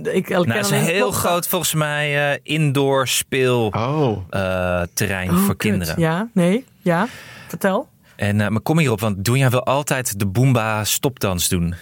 Ik 0.04 0.24
ken 0.24 0.36
Nou, 0.46 0.52
het 0.52 0.66
is 0.66 0.72
een 0.72 0.78
heel 0.84 1.12
groot, 1.12 1.48
volgens 1.48 1.74
mij, 1.74 2.32
eh, 2.34 2.40
indoor 2.44 3.08
speel 3.08 3.66
Oh. 3.68 4.18
eh, 4.30 4.82
terrein 4.94 5.30
Oh, 5.30 5.36
voor 5.38 5.56
kut. 5.56 5.70
kinderen. 5.70 6.00
Ja, 6.00 6.30
nee, 6.34 6.66
ja. 6.82 7.08
Vertel. 7.48 7.90
En 8.16 8.40
uh, 8.40 8.48
maar 8.48 8.62
kom 8.62 8.80
hierop, 8.80 9.00
want 9.00 9.26
Doenja 9.26 9.50
wil 9.50 9.64
altijd 9.66 10.20
de 10.20 10.26
Boomba 10.26 10.84
stopdans 10.84 11.50
doen. 11.50 11.76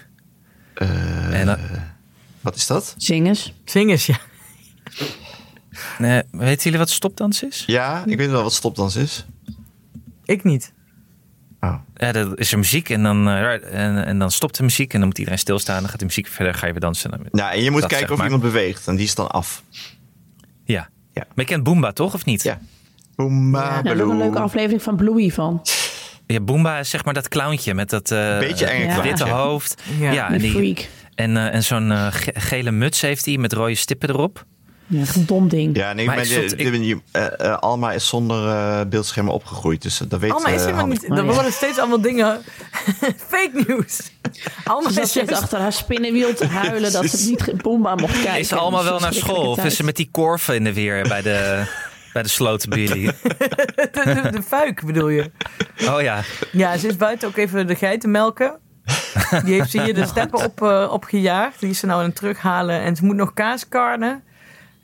Eh, 0.74 1.40
En, 1.42 1.60
wat 2.42 2.56
is 2.56 2.68
dat? 2.68 2.96
Zingers. 2.98 3.54
Zing 3.66 3.90
eens, 3.90 4.06
ja. 4.06 4.18
Nee, 5.98 6.22
weten 6.32 6.64
jullie 6.64 6.80
wat 6.80 6.90
stopdans 6.90 7.44
is? 7.44 7.64
Ja, 7.68 8.04
ik 8.06 8.18
weet 8.18 8.30
wel 8.30 8.44
wat 8.44 8.54
stopdans 8.54 8.96
is. 8.96 9.26
Ik 10.26 10.44
niet. 10.44 10.74
Oh. 11.64 11.76
Ja, 11.96 12.12
dat 12.12 12.40
is 12.40 12.52
er 12.52 12.58
muziek 12.58 12.90
en 12.90 13.04
dan, 13.04 13.28
eh, 13.28 13.52
en, 13.86 14.06
en 14.06 14.20
dan 14.20 14.32
stopt 14.32 14.58
de 14.58 14.64
muziek 14.64 14.94
en 14.94 15.00
dan 15.00 15.08
moet 15.08 15.18
iedereen 15.18 15.40
stilstaan. 15.40 15.80
Dan 15.82 15.90
gaat 15.90 16.00
de 16.00 16.06
muziek 16.06 16.28
verder, 16.28 16.54
ga 16.54 16.66
je 16.66 16.72
weer 16.72 16.82
dansen. 16.82 17.12
Nou, 17.32 17.54
en 17.54 17.62
je 17.64 17.72
moet 17.72 17.82
Dat 17.82 17.90
kijken 17.90 18.08
zeg 18.08 18.10
of 18.18 18.18
maar. 18.24 18.26
iemand 18.32 18.44
beweegt. 18.54 18.88
En 18.88 18.96
die 18.96 19.06
is 19.06 19.16
dan 19.16 19.30
af. 19.32 19.64
Ja. 20.66 20.90
Ja. 21.14 21.24
Maar 21.28 21.32
je 21.36 21.46
kent 21.46 21.64
Boomba 21.64 21.92
toch, 21.92 22.14
of 22.14 22.26
niet? 22.26 22.44
Ja. 22.44 22.60
Boomba, 23.16 23.80
Ja, 23.84 23.94
is 23.94 24.02
ook 24.02 24.10
een 24.12 24.18
leuke 24.18 24.40
aflevering 24.40 24.82
van 24.84 24.96
Bluey 24.96 25.30
van. 25.30 25.62
Ja, 26.28 26.40
Boomba 26.40 26.80
is 26.80 26.90
zeg 26.90 27.06
maar 27.06 27.14
dat 27.14 27.28
clowntje 27.28 27.74
met 27.74 27.90
dat 27.90 28.12
eh, 28.12 28.40
Beetje 28.40 28.66
enge 28.66 28.80
Ja. 28.86 28.86
clowntje. 28.94 29.10
witte 29.10 29.30
hoofd. 29.30 29.82
Ja. 30.00 30.12
Ja, 30.12 30.28
Die 30.28 30.36
en, 30.36 30.42
die, 30.42 30.52
freak. 30.52 30.90
en, 31.16 31.38
eh, 31.38 31.54
en 31.54 31.64
zo'n 31.64 31.92
ge- 32.12 32.34
gele 32.40 32.72
muts 32.72 33.02
heeft 33.02 33.26
hij 33.26 33.38
met 33.38 33.54
rode 33.54 33.76
stippen 33.76 34.10
erop. 34.10 34.46
Ja, 34.88 35.02
echt 35.02 35.16
een 35.16 35.26
dom 35.26 35.48
ding. 35.50 35.76
Ja, 35.76 35.94
nee, 35.94 36.06
Maar 36.06 36.16
maar 36.16 36.24
ik 36.24 36.30
de- 36.30 36.48
stond- 36.48 36.58
de- 36.84 37.02
eh, 37.12 37.26
eh, 37.52 37.58
Alma 37.58 37.92
is 37.92 38.08
zonder 38.08 38.48
eh, 38.48 38.82
beeldschermen 38.88 39.34
opgegroeid. 39.34 39.82
Dus 39.82 39.98
dat 39.98 40.20
weet 40.20 40.32
Alma 40.32 40.48
is 40.48 40.62
helemaal 40.62 40.86
niet... 40.88 41.04
Oh, 41.10 41.18
Er 41.18 41.26
ja. 41.26 41.34
worden 41.34 41.52
steeds 41.52 41.78
allemaal 41.80 42.02
dingen... 42.02 42.42
Fake 43.32 43.64
news. 43.68 44.12
Alma 44.64 44.88
Ze 44.88 44.94
zat 44.94 45.04
is 45.04 45.10
steeds 45.10 45.30
juist... 45.30 45.44
achter 45.44 45.60
haar 45.60 45.74
spinnenwiel 45.74 46.34
te 46.34 46.48
huilen 46.48 46.92
dat 46.92 47.06
ze 47.10 47.30
niet 47.30 47.62
Boomba 47.62 47.96
mocht 47.96 48.14
kijken. 48.24 48.40
Is 48.40 48.54
allemaal 48.54 48.84
wel 48.84 49.00
naar 49.00 49.14
school? 49.14 49.50
Of 49.52 49.66
is 49.66 49.76
ze 49.76 49.84
met 49.84 49.96
die 49.96 50.10
korven 50.12 50.56
in 50.56 50.64
de 50.64 50.74
weer 50.74 51.08
bij 51.08 51.22
de, 51.22 51.64
bij 52.14 52.24
de 52.24 52.30
jullie? 52.70 53.06
De, 53.06 53.90
de, 53.92 54.30
de 54.32 54.44
fuik 54.44 54.86
bedoel 54.86 55.10
je. 55.10 55.32
Oh 55.88 56.02
ja. 56.02 56.22
Ja, 56.52 56.78
ze 56.78 56.88
is 56.88 56.98
buiten 56.98 57.28
ook 57.28 57.38
even 57.38 57.68
de 57.68 57.76
geiten 57.76 58.12
melken. 58.12 58.60
Die 59.46 59.54
heeft 59.54 59.72
ze 59.72 59.82
hier 59.84 59.94
de 59.94 60.06
steppen 60.06 60.44
op, 60.44 60.62
eh, 60.62 60.90
opgejaagd. 60.92 61.60
Die 61.60 61.70
is 61.70 61.80
ze 61.80 61.86
nou 61.86 62.00
aan 62.00 62.06
het 62.06 62.16
terughalen. 62.16 62.82
En 62.82 62.96
ze 62.96 63.06
moet 63.06 63.16
nog 63.16 63.34
kaas 63.34 63.68
karnen. 63.68 64.24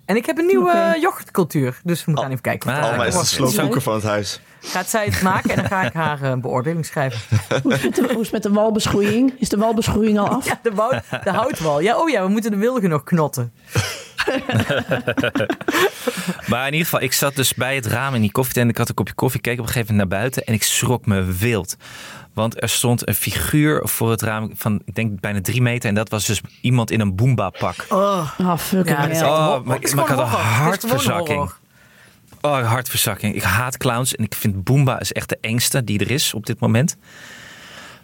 En 0.10 0.16
ik 0.16 0.26
heb 0.26 0.38
een 0.38 0.46
nieuwe 0.46 0.70
Oké. 0.70 0.78
eh, 0.94 1.02
yoghurtcultuur. 1.02 1.80
Dus 1.84 1.98
we 2.00 2.04
moeten 2.06 2.24
gaan 2.24 2.32
even 2.32 2.44
kijken. 2.44 2.82
Alma 2.82 3.06
is 3.06 3.18
de 3.20 3.26
sloopzoeker 3.26 3.82
van 3.82 3.94
het 3.94 4.04
huis. 4.04 4.42
Gaat 4.62 4.90
zij 4.90 5.06
het 5.06 5.22
maken 5.22 5.50
en 5.50 5.56
dan 5.56 5.66
ga 5.66 5.82
ik 5.84 5.94
haar 6.04 6.22
eh, 6.22 6.34
beoordeling 6.36 6.86
schrijven. 6.86 7.20
Hoe 7.64 7.74
is 7.74 7.82
het 7.84 7.84
met 7.84 7.96
de- 7.96 8.02
hoe 8.14 8.22
is 8.22 8.32
het 8.32 8.32
met 8.32 8.44
de 8.44 8.52
walbeschoeiing? 8.52 9.34
Is 9.40 9.50
de 9.50 9.58
walbeschoeiing 9.58 10.20
al 10.20 10.28
af? 10.28 10.46
Ja, 10.50 10.60
de, 10.64 10.72
woud, 10.74 11.02
de 11.24 11.32
houtwal. 11.32 11.80
Ja, 11.80 11.98
oh 11.98 12.10
ja, 12.10 12.24
we 12.24 12.30
moeten 12.30 12.52
de 12.52 12.58
wilgen 12.58 12.90
nog 12.90 13.04
knotten. 13.04 13.54
Maar 16.48 16.66
in 16.68 16.72
ieder 16.74 16.88
geval, 16.88 17.02
ik 17.02 17.14
zat 17.14 17.36
dus 17.36 17.54
bij 17.54 17.76
het 17.76 17.86
raam 17.86 18.16
in 18.16 18.22
die 18.22 18.32
koffietent. 18.32 18.70
Ik 18.70 18.78
had 18.78 18.90
een 18.90 18.96
kopje 18.96 19.14
koffie, 19.14 19.42
keek 19.42 19.54
op 19.60 19.60
een 19.60 19.72
gegeven 19.72 19.92
moment 19.96 20.10
naar 20.10 20.20
buiten 20.20 20.44
en 20.46 20.54
ik 20.54 20.64
schrok 20.64 21.06
me 21.06 21.24
wild. 21.24 21.76
Want 22.34 22.62
er 22.62 22.70
stond 22.70 23.08
een 23.08 23.16
figuur 23.16 23.88
voor 23.88 24.12
het 24.12 24.22
raam 24.22 24.52
van, 24.56 24.82
ik 24.86 24.96
denk 24.96 25.20
bijna 25.20 25.42
drie 25.42 25.62
meter. 25.62 25.90
En 25.90 25.96
dat 25.96 26.10
was 26.10 26.26
dus 26.26 26.42
iemand 26.62 26.92
in 26.92 27.00
een 27.00 27.16
Boomba-pak. 27.16 27.86
Oh, 27.90 28.32
Oh, 28.38 28.60
ja, 28.86 29.10
echt 29.10 29.22
Oh, 29.22 29.64
maar- 29.64 29.78
ik 29.82 29.90
had 29.90 30.10
een 30.20 30.26
hartverzakking. 30.26 31.52
Oh, 32.42 32.68
hartverzakking. 32.68 33.36
Ik 33.36 33.44
haat 33.44 33.78
clowns 33.78 34.16
en 34.16 34.24
ik 34.24 34.36
vind 34.36 34.64
Boomba 34.64 35.00
is 35.00 35.12
echt 35.14 35.30
de 35.30 35.38
engste 35.42 35.84
die 35.84 36.00
er 36.00 36.12
is 36.12 36.34
op 36.34 36.46
dit 36.46 36.60
moment. 36.60 36.98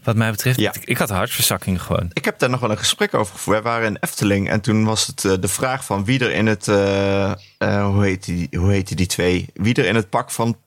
Wat 0.06 0.16
mij 0.16 0.32
betreft, 0.32 0.60
Ja. 0.60 0.74
ik, 0.74 0.84
ik 0.86 0.98
had 0.98 1.10
een 1.10 1.16
hartverzakking 1.16 1.82
gewoon. 1.82 2.10
Ik 2.14 2.26
heb 2.26 2.40
daar 2.40 2.50
nog 2.50 2.60
wel 2.60 2.72
een 2.72 2.78
gesprek 2.78 3.14
over 3.14 3.34
gevoerd. 3.34 3.64
Wij 3.64 3.72
waren 3.72 3.88
in 3.88 3.98
Efteling 4.00 4.50
en 4.50 4.62
toen 4.62 4.86
was 4.86 5.08
het 5.08 5.26
eh, 5.26 5.34
de 5.40 5.48
vraag 5.48 5.86
van 5.86 6.06
wie 6.06 6.20
er 6.20 6.32
in 6.32 6.48
het... 6.48 6.68
eh, 6.68 7.32
eh, 7.58 7.86
hoe, 7.86 8.04
heet 8.04 8.26
die, 8.26 8.48
hoe 8.52 8.72
heette 8.72 8.96
die 8.96 9.06
twee? 9.06 9.46
Wie 9.54 9.74
er 9.74 9.86
in 9.86 9.96
het 9.96 10.10
pak 10.10 10.32
van 10.32 10.58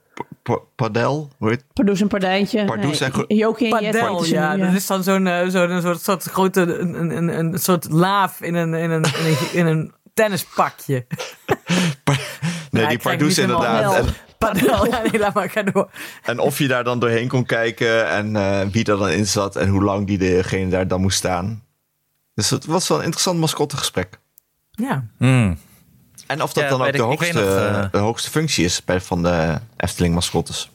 Padel? 0.77 1.31
Hoe 1.37 1.48
heet 1.48 1.64
Pardoes 1.72 2.01
en 2.01 2.09
Pardijntje. 2.09 2.64
Pardoes 2.64 3.01
en 3.01 3.24
Jokie 3.29 3.68
Padel, 3.68 4.24
ja, 4.24 4.57
dat 4.57 4.72
is 4.72 4.87
dan 4.87 5.03
zo'n 5.03 5.27
zo'n 5.51 5.70
een 5.70 5.83
soort, 5.83 6.03
soort 6.03 6.22
grote, 6.24 6.61
een, 6.61 6.94
een, 7.01 7.16
een, 7.16 7.38
een 7.38 7.59
soort 7.59 7.90
laaf 7.90 8.40
in 8.40 8.55
een, 8.55 8.74
in 8.74 8.90
een, 8.90 9.03
in 9.05 9.24
een, 9.27 9.37
in 9.53 9.66
een 9.66 9.92
tennispakje. 10.14 11.07
Nee, 12.70 12.83
Ja, 12.83 12.88
die 12.88 12.98
Pardoes 12.98 13.38
inderdaad. 13.38 13.94
En, 13.96 14.14
Padel, 14.38 14.87
ja, 14.90 15.03
nee, 15.03 15.20
laat 15.20 15.35
maar, 15.35 15.51
ga 15.51 15.62
door. 15.62 15.90
en 16.22 16.38
of 16.38 16.59
je 16.59 16.68
daar 16.68 16.85
dan 16.85 16.98
doorheen 16.98 17.29
kon 17.29 17.44
kijken 17.46 18.09
en 18.09 18.37
eh, 18.37 18.61
wie 18.70 18.85
er 18.85 18.98
dan 18.98 19.09
in 19.11 19.27
zat 19.27 19.57
en 19.57 19.68
hoe 19.68 19.83
lang 19.83 20.07
die 20.07 20.18
degene 20.18 20.70
daar 20.70 20.88
dan 20.88 21.01
moest 21.01 21.18
staan. 21.18 21.62
Dus 22.35 22.51
het 22.51 22.64
was 22.64 22.88
wel 22.88 22.98
een 22.98 23.05
interessant 23.05 23.38
mascottegesprek. 23.38 24.18
Ja, 24.70 25.07
Hmm. 25.18 25.59
En 26.27 26.42
of 26.42 26.53
dat 26.53 26.62
Ja, 26.62 26.68
dan 26.70 26.83
ook 26.83 26.92
de 26.92 27.03
hoogste, 27.03 27.33
nog, 27.33 27.44
eh, 27.44 27.90
de 27.90 27.98
hoogste 27.98 28.31
functie 28.31 28.64
is 28.64 28.85
bij, 28.85 29.01
van 29.01 29.22
de 29.22 29.59
Efteling 29.77 30.14
mascottes. 30.14 30.70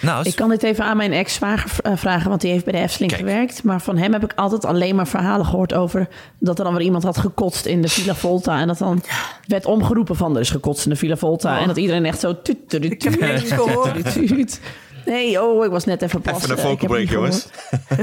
Nou, 0.00 0.24
Ik 0.28 0.36
kan 0.36 0.48
dit 0.48 0.62
even 0.62 0.84
aan 0.84 0.96
mijn 0.96 1.12
ex-zwager 1.12 1.70
eh, 1.82 1.92
vragen, 1.96 2.28
want 2.28 2.40
die 2.40 2.50
heeft 2.50 2.64
bij 2.64 2.72
de 2.72 2.78
Efteling 2.78 3.12
Kijk. 3.12 3.24
gewerkt. 3.24 3.62
Maar 3.62 3.80
van 3.80 3.96
hem 3.96 4.12
heb 4.12 4.24
ik 4.24 4.32
altijd 4.34 4.64
alleen 4.64 4.96
maar 4.96 5.06
verhalen 5.06 5.46
gehoord 5.46 5.74
over 5.74 6.08
dat 6.38 6.58
er 6.58 6.64
dan 6.64 6.74
weer 6.74 6.84
iemand 6.84 7.02
had 7.02 7.18
gekotst 7.18 7.66
in 7.66 7.82
de 7.82 7.88
Villa 7.88 8.14
Volta. 8.14 8.60
En 8.60 8.66
dat 8.66 8.78
dan 8.78 9.02
werd 9.46 9.66
omgeroepen 9.66 10.16
van 10.16 10.34
er 10.34 10.40
is 10.40 10.50
gekotst 10.50 10.84
in 10.84 10.90
de 10.90 10.96
Villa 10.96 11.16
Volta. 11.16 11.54
Oh. 11.54 11.60
En 11.60 11.66
dat 11.66 11.76
iedereen 11.76 12.04
echt 12.04 12.20
zo... 12.20 12.42
tuut, 12.42 12.68
tuut, 12.68 12.82
tuut, 12.82 12.92
Ik 12.92 13.02
heb 13.02 13.20
niks 13.20 13.52
gehoord. 13.52 14.60
Nee, 15.04 15.42
oh, 15.42 15.64
ik 15.64 15.70
was 15.70 15.84
net 15.84 16.02
even 16.02 16.20
pas. 16.20 16.36
Even 16.36 16.50
een 16.50 16.58
vocal 16.58 16.88
break, 16.88 17.08
jongens. 17.08 17.46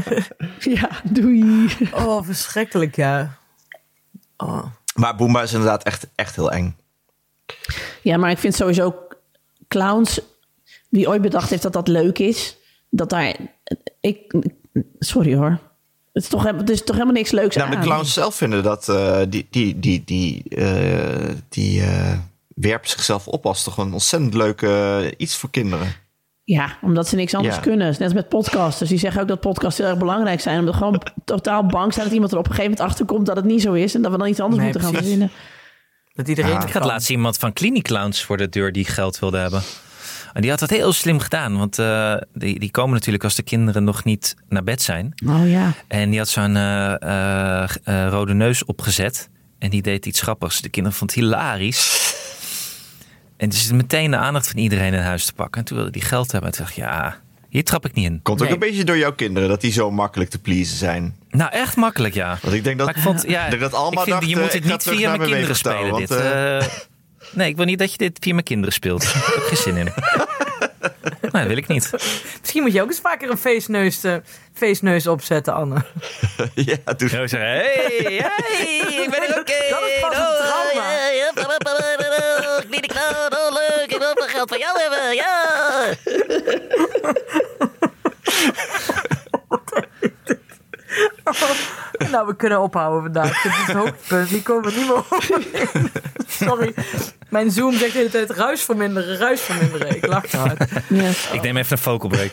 Ja, 0.59 0.89
doei. 1.03 1.67
oh, 1.93 2.23
verschrikkelijk, 2.23 2.95
ja. 2.95 3.37
Oh. 4.37 4.65
Maar 4.93 5.15
Boomba 5.15 5.41
is 5.41 5.53
inderdaad 5.53 5.83
echt, 5.83 6.07
echt 6.15 6.35
heel 6.35 6.51
eng. 6.51 6.75
Ja, 8.01 8.17
maar 8.17 8.31
ik 8.31 8.37
vind 8.37 8.55
sowieso 8.55 8.95
clowns... 9.67 10.21
Wie 10.89 11.07
ooit 11.07 11.21
bedacht 11.21 11.49
heeft 11.49 11.61
dat 11.61 11.73
dat 11.73 11.87
leuk 11.87 12.19
is, 12.19 12.57
dat 12.89 13.09
daar... 13.09 13.35
Ik, 14.01 14.33
sorry 14.99 15.35
hoor. 15.35 15.59
Het 16.13 16.23
is 16.23 16.29
toch, 16.29 16.43
het 16.43 16.69
is 16.69 16.83
toch 16.83 16.95
helemaal 16.95 17.15
niks 17.15 17.31
leuks 17.31 17.55
Nou, 17.55 17.69
de 17.69 17.75
aan. 17.75 17.83
clowns 17.83 18.13
zelf 18.13 18.35
vinden 18.35 18.63
dat 18.63 18.89
eh, 18.89 19.19
die, 19.29 19.47
die, 19.49 19.79
die, 19.79 20.03
die, 20.05 20.43
eh, 20.49 21.29
die 21.49 21.81
eh, 21.81 22.17
werpen 22.55 22.89
zichzelf 22.89 23.27
op 23.27 23.45
als 23.45 23.63
toch 23.63 23.77
een 23.77 23.93
ontzettend 23.93 24.33
leuk 24.33 24.65
iets 25.17 25.35
voor 25.35 25.49
kinderen. 25.49 25.87
Ja, 26.43 26.77
omdat 26.81 27.07
ze 27.07 27.15
niks 27.15 27.33
anders 27.35 27.55
Ja. 27.55 27.61
kunnen. 27.61 27.87
Net 27.87 28.01
als 28.01 28.13
met 28.13 28.29
podcasters. 28.29 28.89
Die 28.89 28.99
zeggen 28.99 29.21
ook 29.21 29.27
dat 29.27 29.39
podcasts 29.39 29.79
heel 29.79 29.87
erg 29.87 29.97
belangrijk 29.97 30.39
zijn. 30.41 30.59
Omdat 30.59 30.73
we 30.73 30.79
gewoon 30.79 31.01
totaal 31.25 31.65
bang 31.65 31.93
zijn 31.93 32.05
dat 32.05 32.13
iemand 32.13 32.31
er 32.31 32.37
op 32.37 32.45
een 32.45 32.51
gegeven 32.51 32.71
moment 32.71 32.89
achter 32.89 33.05
komt 33.05 33.25
dat 33.25 33.35
het 33.35 33.45
niet 33.45 33.61
zo 33.61 33.73
is. 33.73 33.95
En 33.95 34.01
dat 34.01 34.11
we 34.11 34.17
dan 34.17 34.27
iets 34.27 34.39
anders 34.39 34.61
Nee, 34.61 34.71
moeten 34.71 34.87
gaan 34.87 34.93
verzinnen. 35.01 35.31
Dat 36.13 36.27
iedereen 36.27 36.49
Ja. 36.51 36.57
het 36.57 36.67
Ik 36.67 36.73
had 36.73 36.81
kan. 36.81 36.91
laatst 36.91 37.09
iemand 37.09 37.37
van 37.37 37.53
Clinic 37.53 37.83
Clowns 37.83 38.23
voor 38.23 38.37
de 38.37 38.49
deur 38.49 38.71
die 38.71 38.85
geld 38.85 39.19
wilde 39.19 39.37
hebben. 39.37 39.61
En 40.33 40.41
die 40.41 40.49
had 40.49 40.59
dat 40.59 40.69
heel 40.69 40.93
slim 40.93 41.19
gedaan. 41.19 41.57
Want 41.57 41.79
eh, 41.79 42.15
die, 42.33 42.59
die 42.59 42.71
komen 42.71 42.93
natuurlijk 42.93 43.23
als 43.23 43.35
de 43.35 43.43
kinderen 43.43 43.83
nog 43.83 44.03
niet 44.03 44.35
naar 44.49 44.63
bed 44.63 44.81
zijn. 44.81 45.13
Oh 45.25 45.49
ja. 45.49 45.73
En 45.87 46.09
die 46.09 46.19
had 46.19 46.29
zo'n 46.29 46.55
eh, 46.55 47.01
eh, 47.01 47.63
eh, 47.83 48.07
rode 48.09 48.33
neus 48.33 48.65
opgezet. 48.65 49.29
En 49.59 49.69
die 49.69 49.81
deed 49.81 50.05
iets 50.05 50.21
grappigs. 50.21 50.61
De 50.61 50.69
kinderen 50.69 50.97
vonden 50.97 51.15
het 51.17 51.25
hilarisch. 51.25 52.13
En 53.37 53.49
dus 53.49 53.71
meteen 53.71 54.11
de 54.11 54.17
aandacht 54.17 54.47
van 54.47 54.59
iedereen 54.59 54.93
in 54.93 54.99
huis 55.01 55.25
te 55.25 55.33
pakken. 55.33 55.61
En 55.61 55.67
toen 55.67 55.77
wilde 55.77 55.91
die 55.91 56.01
geld 56.01 56.31
hebben. 56.31 56.49
En 56.51 56.55
toen 56.57 56.65
dacht 56.65 56.77
ik, 56.77 56.83
ja, 56.83 57.17
hier 57.49 57.63
trap 57.63 57.85
ik 57.85 57.93
niet 57.93 58.05
in. 58.05 58.19
Komt 58.23 58.39
ook 58.41 58.45
Nee. 58.45 58.53
een 58.53 58.59
beetje 58.59 58.83
door 58.83 58.97
jouw 58.97 59.13
kinderen 59.13 59.49
dat 59.49 59.61
die 59.61 59.71
zo 59.71 59.91
makkelijk 59.91 60.29
te 60.29 60.39
pleasen 60.39 60.77
zijn. 60.77 61.15
Nou, 61.29 61.51
echt 61.51 61.75
makkelijk, 61.75 62.13
ja. 62.13 62.37
Want 62.41 62.55
ik 62.55 62.63
denk 62.63 62.77
dat, 62.77 62.87
Maar 62.87 62.95
ik 62.95 63.01
vond, 63.01 63.23
ja, 63.27 63.43
ik 63.45 63.49
denk 63.49 63.61
dat 63.61 63.73
Alma 63.73 63.99
ik 64.01 64.07
vind, 64.07 64.19
dacht, 64.19 64.29
je 64.29 64.37
moet 64.37 64.53
het 64.53 64.63
niet 64.63 64.83
via 64.83 65.15
mijn 65.17 65.29
kinderen 65.29 65.55
spelen. 65.55 65.89
want, 65.91 66.07
dit. 66.07 66.19
nee, 67.31 67.49
ik 67.49 67.55
wil 67.55 67.65
niet 67.65 67.79
dat 67.79 67.91
je 67.91 67.97
dit 67.97 68.17
via 68.21 68.33
mijn 68.33 68.45
kinderen 68.45 68.73
speelt. 68.73 69.03
Daar 69.03 69.25
heb 69.25 69.35
ik 69.35 69.43
geen 69.43 69.57
zin 69.57 69.77
in. 69.77 69.93
Nee, 71.21 71.45
dat 71.45 71.47
wil 71.47 71.57
ik 71.57 71.67
niet. 71.67 71.91
Misschien 72.39 72.61
moet 72.61 72.73
je 72.73 72.81
ook 72.81 72.87
eens 72.87 72.99
vaker 72.99 73.29
een 73.29 73.37
feestneus, 73.37 74.03
eh, 74.03 74.15
feestneus 74.53 75.07
opzetten, 75.07 75.53
Anne. 75.53 75.85
ja, 76.53 76.93
doe 76.97 77.09
Zo 77.09 77.27
zeggen, 77.27 77.49
hey, 77.49 78.23
hey, 78.23 79.03
ik 79.03 79.09
ben 79.09 79.21
er 79.21 79.39
oké. 79.39 79.69
Dat 79.69 79.81
is 79.81 79.99
pas 80.01 80.17
een 80.17 80.35
trauma. 80.37 80.97
Oh 83.29 83.53
leuk, 83.53 83.91
ik 83.91 83.97
wil 83.97 84.11
veel 84.13 84.27
geld 84.27 84.49
van 84.49 84.59
jou 84.59 84.79
hebben, 84.79 85.15
ja. 85.15 85.35
Nou, 92.11 92.27
we 92.27 92.35
kunnen 92.35 92.61
ophouden 92.61 93.01
vandaag. 93.01 93.41
Dit 93.41 93.51
is 93.51 93.57
het 93.57 93.75
hoogtepunt. 93.75 94.29
Die 94.29 94.41
komen 94.41 94.63
we 94.71 94.77
niet 94.77 94.87
meer 94.87 94.95
overheen. 95.09 95.91
Sorry. 96.27 96.73
Mijn 97.29 97.51
Zoom 97.51 97.73
zegt 97.73 97.91
de 97.91 97.97
hele 97.97 98.09
tijd 98.09 98.29
ruis 98.29 98.61
verminderen, 98.61 99.17
ruis 99.17 99.41
verminderen. 99.41 99.95
Ik 99.95 100.07
lach 100.07 100.25
te 100.25 100.37
hard. 100.37 100.63
Ja. 100.89 101.09
Ik 101.31 101.41
neem 101.41 101.57
even 101.57 101.71
een 101.71 101.77
focal 101.83 102.09
break. 102.09 102.31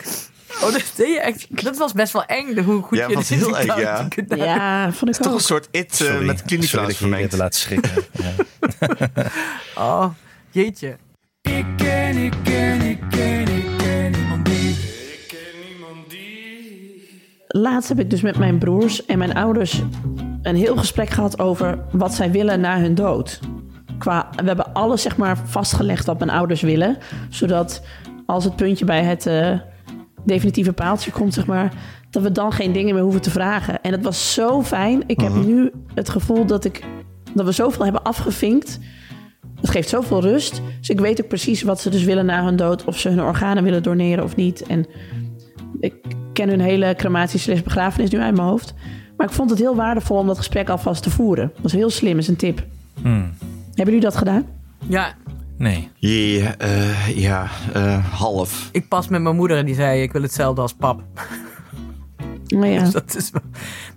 Oh, 0.61 0.71
dat 0.71 0.83
deed 0.95 1.07
je 1.07 1.19
echt. 1.19 1.63
Dat 1.63 1.77
was 1.77 1.93
best 1.93 2.13
wel 2.13 2.25
eng, 2.25 2.57
hoe 2.63 2.81
goed 2.81 2.97
Ja, 2.97 3.07
je 3.07 3.15
was 3.15 3.27
dit 3.27 3.37
heel 3.39 3.57
eng, 3.57 3.65
ja. 3.65 4.07
ja, 4.27 4.91
vond 4.91 5.15
ik 5.15 5.21
Toch 5.21 5.31
ook. 5.31 5.37
een 5.37 5.43
soort 5.43 5.67
it 5.71 5.95
Sorry. 5.95 6.25
met 6.25 6.37
Sorry 6.37 6.43
klinisch 6.45 6.71
dat 6.71 6.89
ik 6.89 6.95
jullie 6.95 6.95
vermengd. 6.95 7.31
heb 7.31 7.39
laten 7.39 7.59
schrikken. 7.59 7.91
Ja. 8.11 8.31
Oh, 9.77 10.05
jeetje. 10.51 10.97
Ik 11.41 11.65
ken, 11.77 12.17
ik 12.17 12.33
ken, 12.43 12.81
ik 12.81 12.99
ken, 13.09 13.47
ik 13.47 13.47
ken 13.47 13.47
Laatst 17.57 17.89
heb 17.89 17.99
ik 17.99 18.09
dus 18.09 18.21
met 18.21 18.37
mijn 18.37 18.57
broers 18.57 19.05
en 19.05 19.17
mijn 19.17 19.35
ouders 19.35 19.81
een 20.41 20.55
heel 20.55 20.77
gesprek 20.77 21.09
gehad 21.09 21.39
over 21.39 21.79
wat 21.91 22.13
zij 22.13 22.31
willen 22.31 22.59
na 22.59 22.79
hun 22.79 22.95
dood. 22.95 23.39
Qua, 23.97 24.29
we 24.35 24.43
hebben 24.43 24.73
alles 24.73 25.01
zeg 25.01 25.17
maar 25.17 25.37
vastgelegd 25.37 26.05
wat 26.05 26.19
mijn 26.19 26.31
ouders 26.31 26.61
willen. 26.61 26.97
Zodat 27.29 27.85
als 28.25 28.43
het 28.43 28.55
puntje 28.55 28.85
bij 28.85 29.03
het 29.03 29.25
eh, 29.25 29.59
definitieve 30.25 30.73
paaltje 30.73 31.11
komt, 31.11 31.33
zeg 31.33 31.45
maar, 31.45 31.73
dat 32.09 32.23
we 32.23 32.31
dan 32.31 32.51
geen 32.51 32.71
dingen 32.71 32.93
meer 32.93 33.03
hoeven 33.03 33.21
te 33.21 33.31
vragen. 33.31 33.81
En 33.81 33.91
het 33.91 34.03
was 34.03 34.33
zo 34.33 34.63
fijn. 34.63 35.03
Ik 35.07 35.19
heb 35.19 35.33
nu 35.33 35.71
het 35.93 36.09
gevoel 36.09 36.45
dat, 36.45 36.65
ik, 36.65 36.83
dat 37.33 37.45
we 37.45 37.51
zoveel 37.51 37.83
hebben 37.83 38.03
afgevinkt. 38.03 38.79
Het 39.61 39.69
geeft 39.69 39.89
zoveel 39.89 40.21
rust. 40.21 40.61
Dus 40.79 40.89
ik 40.89 40.99
weet 40.99 41.21
ook 41.21 41.27
precies 41.27 41.61
wat 41.61 41.81
ze 41.81 41.89
dus 41.89 42.03
willen 42.03 42.25
na 42.25 42.43
hun 42.43 42.55
dood. 42.55 42.85
Of 42.85 42.99
ze 42.99 43.09
hun 43.09 43.21
organen 43.21 43.63
willen 43.63 43.83
doneren 43.83 44.23
of 44.23 44.35
niet. 44.35 44.61
En 44.61 44.85
ik 45.79 45.93
ken 46.35 46.49
hun 46.49 46.59
hele 46.59 46.93
crematie 46.97 47.39
slash 47.39 47.61
begrafenis 47.61 48.09
nu 48.09 48.19
uit 48.19 48.35
mijn 48.35 48.47
hoofd. 48.47 48.73
Maar 49.17 49.27
ik 49.27 49.33
vond 49.33 49.49
het 49.49 49.59
heel 49.59 49.75
waardevol 49.75 50.17
om 50.17 50.27
dat 50.27 50.37
gesprek 50.37 50.69
alvast 50.69 51.03
te 51.03 51.09
voeren. 51.09 51.51
Dat 51.55 51.65
is 51.65 51.71
heel 51.73 51.89
slim, 51.89 52.17
is 52.17 52.27
een 52.27 52.35
tip. 52.35 52.63
Hmm. 53.01 53.33
Hebben 53.65 53.85
jullie 53.93 53.99
dat 53.99 54.15
gedaan? 54.15 54.45
Ja, 54.87 55.13
Nee. 55.57 55.89
Ja, 55.97 56.57
eh, 56.57 57.17
ja 57.17 57.47
eh, 57.73 58.05
half. 58.13 58.69
ik 58.71 58.87
pas 58.87 59.07
met 59.07 59.21
mijn 59.21 59.35
moeder 59.35 59.57
en 59.57 59.65
die 59.65 59.75
zei: 59.75 60.01
Ik 60.01 60.11
wil 60.11 60.21
hetzelfde 60.21 60.61
als 60.61 60.73
pap. 60.73 61.01
Oh 62.55 62.65
ja. 62.65 62.79
Dus 62.83 62.91
dat 62.91 63.15
is 63.15 63.29
wel... 63.31 63.41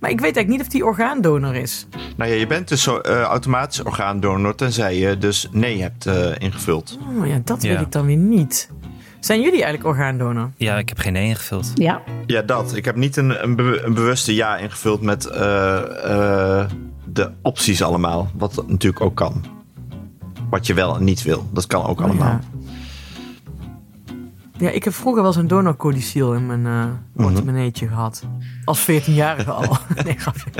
Maar 0.01 0.11
ik 0.11 0.20
weet 0.20 0.37
eigenlijk 0.37 0.48
niet 0.48 0.61
of 0.61 0.68
die 0.68 0.85
orgaandonor 0.85 1.55
is. 1.55 1.87
Nou 2.16 2.31
ja, 2.31 2.37
je 2.37 2.46
bent 2.46 2.68
dus 2.68 2.83
zo, 2.83 2.98
eh, 2.98 3.20
automatisch 3.20 3.83
orgaandonor 3.83 4.55
tenzij 4.55 4.98
je 4.98 5.18
dus 5.18 5.48
nee 5.53 5.83
hebt 5.83 6.07
eh, 6.07 6.31
ingevuld. 6.38 6.98
Oh 7.18 7.27
ja, 7.27 7.40
dat 7.44 7.62
Ja. 7.62 7.68
weet 7.68 7.81
ik 7.81 7.92
dan 7.92 8.07
weer 8.07 8.16
niet. 8.16 8.70
Zijn 9.20 9.40
jullie 9.40 9.62
eigenlijk 9.62 9.85
orgaandonor? 9.85 10.50
Ja, 10.57 10.76
ik 10.78 10.88
heb 10.88 10.98
geen 10.98 11.12
nee 11.12 11.28
ingevuld. 11.28 11.70
Ja, 11.74 12.02
Ja, 12.26 12.42
dat. 12.42 12.76
Ik 12.76 12.85
heb 12.85 12.96
niet 12.96 13.16
een, 13.16 13.42
een, 13.42 13.57
be- 13.57 13.81
een 13.85 13.94
bewuste 13.94 14.35
ja 14.35 14.57
ingevuld 14.57 15.02
met 15.02 15.26
eh, 15.26 16.61
eh, 16.61 16.70
de 17.04 17.31
opties 17.42 17.83
allemaal. 17.83 18.31
Wat 18.35 18.64
natuurlijk 18.66 19.00
ook 19.02 19.14
kan. 19.16 19.44
Wat 20.50 20.66
je 20.66 20.74
wel 20.74 20.96
en 20.96 21.04
niet 21.04 21.22
wil. 21.22 21.48
Dat 21.52 21.66
kan 21.66 21.85
ook 21.85 22.00
allemaal. 22.00 22.26
Ja. 22.28 22.40
Ja, 24.59 24.70
ik 24.70 24.85
heb 24.85 24.94
vroeger 24.94 25.22
wel 25.22 25.33
zo'n 25.33 25.46
donorcodiciel 25.46 26.35
in 26.35 26.46
mijn 26.46 26.66
eh 26.66 26.85
portemonneetje 27.24 27.88
gehad. 27.88 28.22
Als 28.64 28.83
14-jarige 28.90 29.50
al. 29.50 29.76
nee, 30.04 30.18
grapje. 30.18 30.50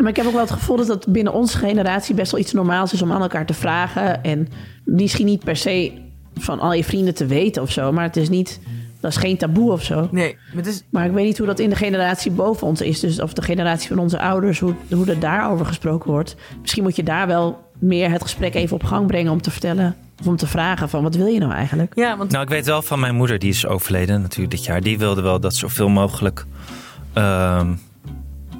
maar 0.00 0.08
ik 0.10 0.16
heb 0.16 0.26
ook 0.26 0.32
wel 0.32 0.40
het 0.40 0.50
gevoel 0.50 0.76
dat 0.76 0.86
het 0.88 1.06
binnen 1.08 1.32
onze 1.32 1.58
generatie 1.58 2.14
best 2.14 2.30
wel 2.32 2.40
iets 2.40 2.52
normaals 2.52 2.92
is 2.92 3.02
om 3.02 3.12
aan 3.12 3.20
elkaar 3.22 3.46
te 3.46 3.54
vragen. 3.54 4.22
En 4.22 4.48
misschien 4.84 5.26
niet 5.26 5.44
per 5.44 5.56
se 5.56 5.92
van 6.38 6.60
al 6.60 6.72
je 6.72 6.84
vrienden 6.84 7.14
te 7.14 7.26
weten 7.26 7.62
of 7.62 7.70
zo. 7.70 7.92
Maar 7.92 8.04
het 8.04 8.16
is 8.16 8.28
niet, 8.28 8.60
dat 9.00 9.10
is 9.10 9.16
geen 9.16 9.36
taboe 9.36 9.72
of 9.72 9.82
zo. 9.82 10.08
Nee, 10.10 10.36
maar 10.46 10.56
het 10.56 10.66
is... 10.66 10.82
Maar 10.90 11.06
ik 11.06 11.12
weet 11.12 11.24
niet 11.24 11.38
hoe 11.38 11.46
dat 11.46 11.58
in 11.58 11.70
de 11.70 11.76
generatie 11.76 12.30
boven 12.30 12.66
ons 12.66 12.80
is. 12.80 13.00
Dus 13.00 13.20
of 13.20 13.32
de 13.32 13.42
generatie 13.42 13.88
van 13.88 13.98
onze 13.98 14.20
ouders, 14.20 14.60
hoe, 14.60 14.74
hoe 14.90 15.06
er 15.06 15.20
daarover 15.20 15.66
gesproken 15.66 16.10
wordt. 16.10 16.36
Misschien 16.60 16.82
moet 16.82 16.96
je 16.96 17.02
daar 17.02 17.26
wel 17.26 17.70
meer 17.78 18.10
het 18.10 18.22
gesprek 18.22 18.54
even 18.54 18.76
op 18.76 18.84
gang 18.84 19.06
brengen 19.06 19.32
om 19.32 19.42
te 19.42 19.50
vertellen. 19.50 19.96
Of 20.20 20.26
om 20.26 20.36
te 20.36 20.46
vragen 20.46 20.88
van 20.88 21.02
wat 21.02 21.14
wil 21.14 21.26
je 21.26 21.38
nou 21.38 21.52
eigenlijk? 21.52 21.92
Ja, 21.94 22.16
want 22.16 22.30
Nou, 22.30 22.42
ik 22.42 22.48
weet 22.48 22.66
wel 22.66 22.82
van 22.82 23.00
mijn 23.00 23.14
moeder, 23.14 23.38
die 23.38 23.50
is 23.50 23.66
overleden 23.66 24.20
natuurlijk 24.20 24.50
dit 24.50 24.64
jaar. 24.64 24.80
Die 24.80 24.98
wilde 24.98 25.22
wel 25.22 25.40
dat 25.40 25.54
zoveel 25.54 25.88
mogelijk, 25.88 26.44
ehm, 27.12 27.72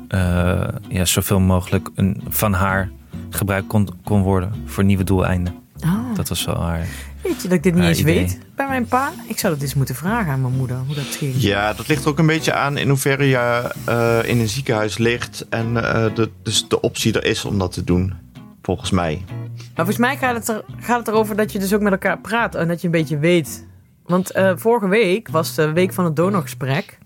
eh, 0.09 0.69
ja, 0.89 1.05
zoveel 1.05 1.41
mogelijk 1.41 1.91
een, 1.95 2.23
van 2.29 2.53
haar 2.53 2.91
gebruikt 3.31 3.67
kon, 3.67 3.89
kon 4.05 4.23
worden 4.23 4.53
voor 4.65 4.85
nieuwe 4.85 5.05
doeleinden. 5.05 5.55
Oh, 5.85 6.15
Dat 6.15 6.29
was 6.29 6.45
wel 6.45 6.63
haar. 6.63 6.87
Weet 7.23 7.43
je 7.43 7.49
dat 7.49 7.57
ik 7.57 7.63
dit 7.63 7.75
niet 7.75 7.83
Ah, 7.83 7.89
eens 7.89 7.99
idee. 8.01 8.15
weet 8.19 8.39
bij 8.57 8.69
mijn 8.69 8.87
pa? 8.87 9.13
Ik 9.29 9.39
zou 9.39 9.53
dat 9.53 9.63
eens 9.63 9.75
moeten 9.75 9.95
vragen 9.95 10.33
aan 10.33 10.41
mijn 10.41 10.57
moeder, 10.57 10.77
hoe 10.87 10.95
dat 10.95 11.05
ging. 11.05 11.35
Ja, 11.37 11.73
dat 11.73 11.89
ligt 11.89 12.05
er 12.05 12.09
ook 12.11 12.19
een 12.19 12.27
beetje 12.27 12.53
aan 12.53 12.77
in 12.77 12.89
hoeverre 12.89 13.25
je 13.29 13.71
eh, 13.85 14.19
in 14.31 14.41
een 14.41 14.49
ziekenhuis 14.49 14.99
ligt. 14.99 15.47
En 15.49 15.77
eh, 15.95 16.15
de, 16.15 16.31
dus 16.43 16.69
de 16.69 16.81
optie 16.81 17.13
er 17.13 17.25
is 17.25 17.45
om 17.45 17.59
dat 17.59 17.73
te 17.73 17.85
doen. 17.85 18.15
Volgens 18.63 18.91
mij. 18.91 19.23
Maar 19.57 19.87
volgens 19.87 19.97
mij 19.97 20.17
gaat 20.17 20.35
het, 20.35 20.49
er, 20.49 20.65
gaat 20.81 20.99
het 20.99 21.09
erover 21.09 21.37
dat 21.37 21.53
je 21.53 21.59
dus 21.59 21.75
ook 21.75 21.81
met 21.81 21.93
elkaar 21.93 22.19
praat 22.19 22.55
en 22.55 22.69
dat 22.69 22.81
je 22.81 22.87
een 22.87 22.93
beetje 22.93 23.19
weet. 23.19 23.67
Want 24.07 24.31
eh, 24.31 24.53
vorige 24.57 24.89
week 24.89 25.29
was 25.29 25.55
de 25.55 25.73
week 25.73 25.93
van 25.93 26.05
het 26.05 26.17
donorgesprek. 26.17 26.99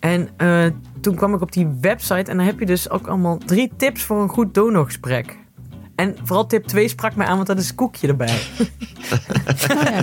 En 0.00 0.28
eh, 0.36 0.66
toen 1.00 1.14
kwam 1.14 1.34
ik 1.34 1.40
op 1.40 1.52
die 1.52 1.68
website 1.80 2.30
en 2.30 2.36
dan 2.36 2.46
heb 2.46 2.58
je 2.58 2.66
dus 2.66 2.90
ook 2.90 3.06
allemaal 3.06 3.38
drie 3.38 3.72
tips 3.76 4.02
voor 4.02 4.22
een 4.22 4.28
goed 4.28 4.54
donorgesprek. 4.54 5.38
En 5.96 6.16
vooral 6.22 6.46
tip 6.46 6.66
2 6.66 6.88
sprak 6.88 7.14
mij 7.14 7.26
aan, 7.26 7.36
want 7.36 7.46
dat 7.46 7.58
is 7.58 7.74
koekje 7.74 8.08
erbij. 8.08 8.38
Oh 8.60 9.82
ja. 9.84 10.00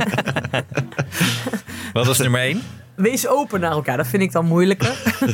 Wat 1.93 2.05
was 2.05 2.17
nummer 2.17 2.41
één? 2.41 2.61
Wees 2.95 3.27
open 3.27 3.59
naar 3.59 3.71
elkaar, 3.71 3.97
dat 3.97 4.07
vind 4.07 4.23
ik 4.23 4.31
dan 4.31 4.45
moeilijker. 4.45 4.95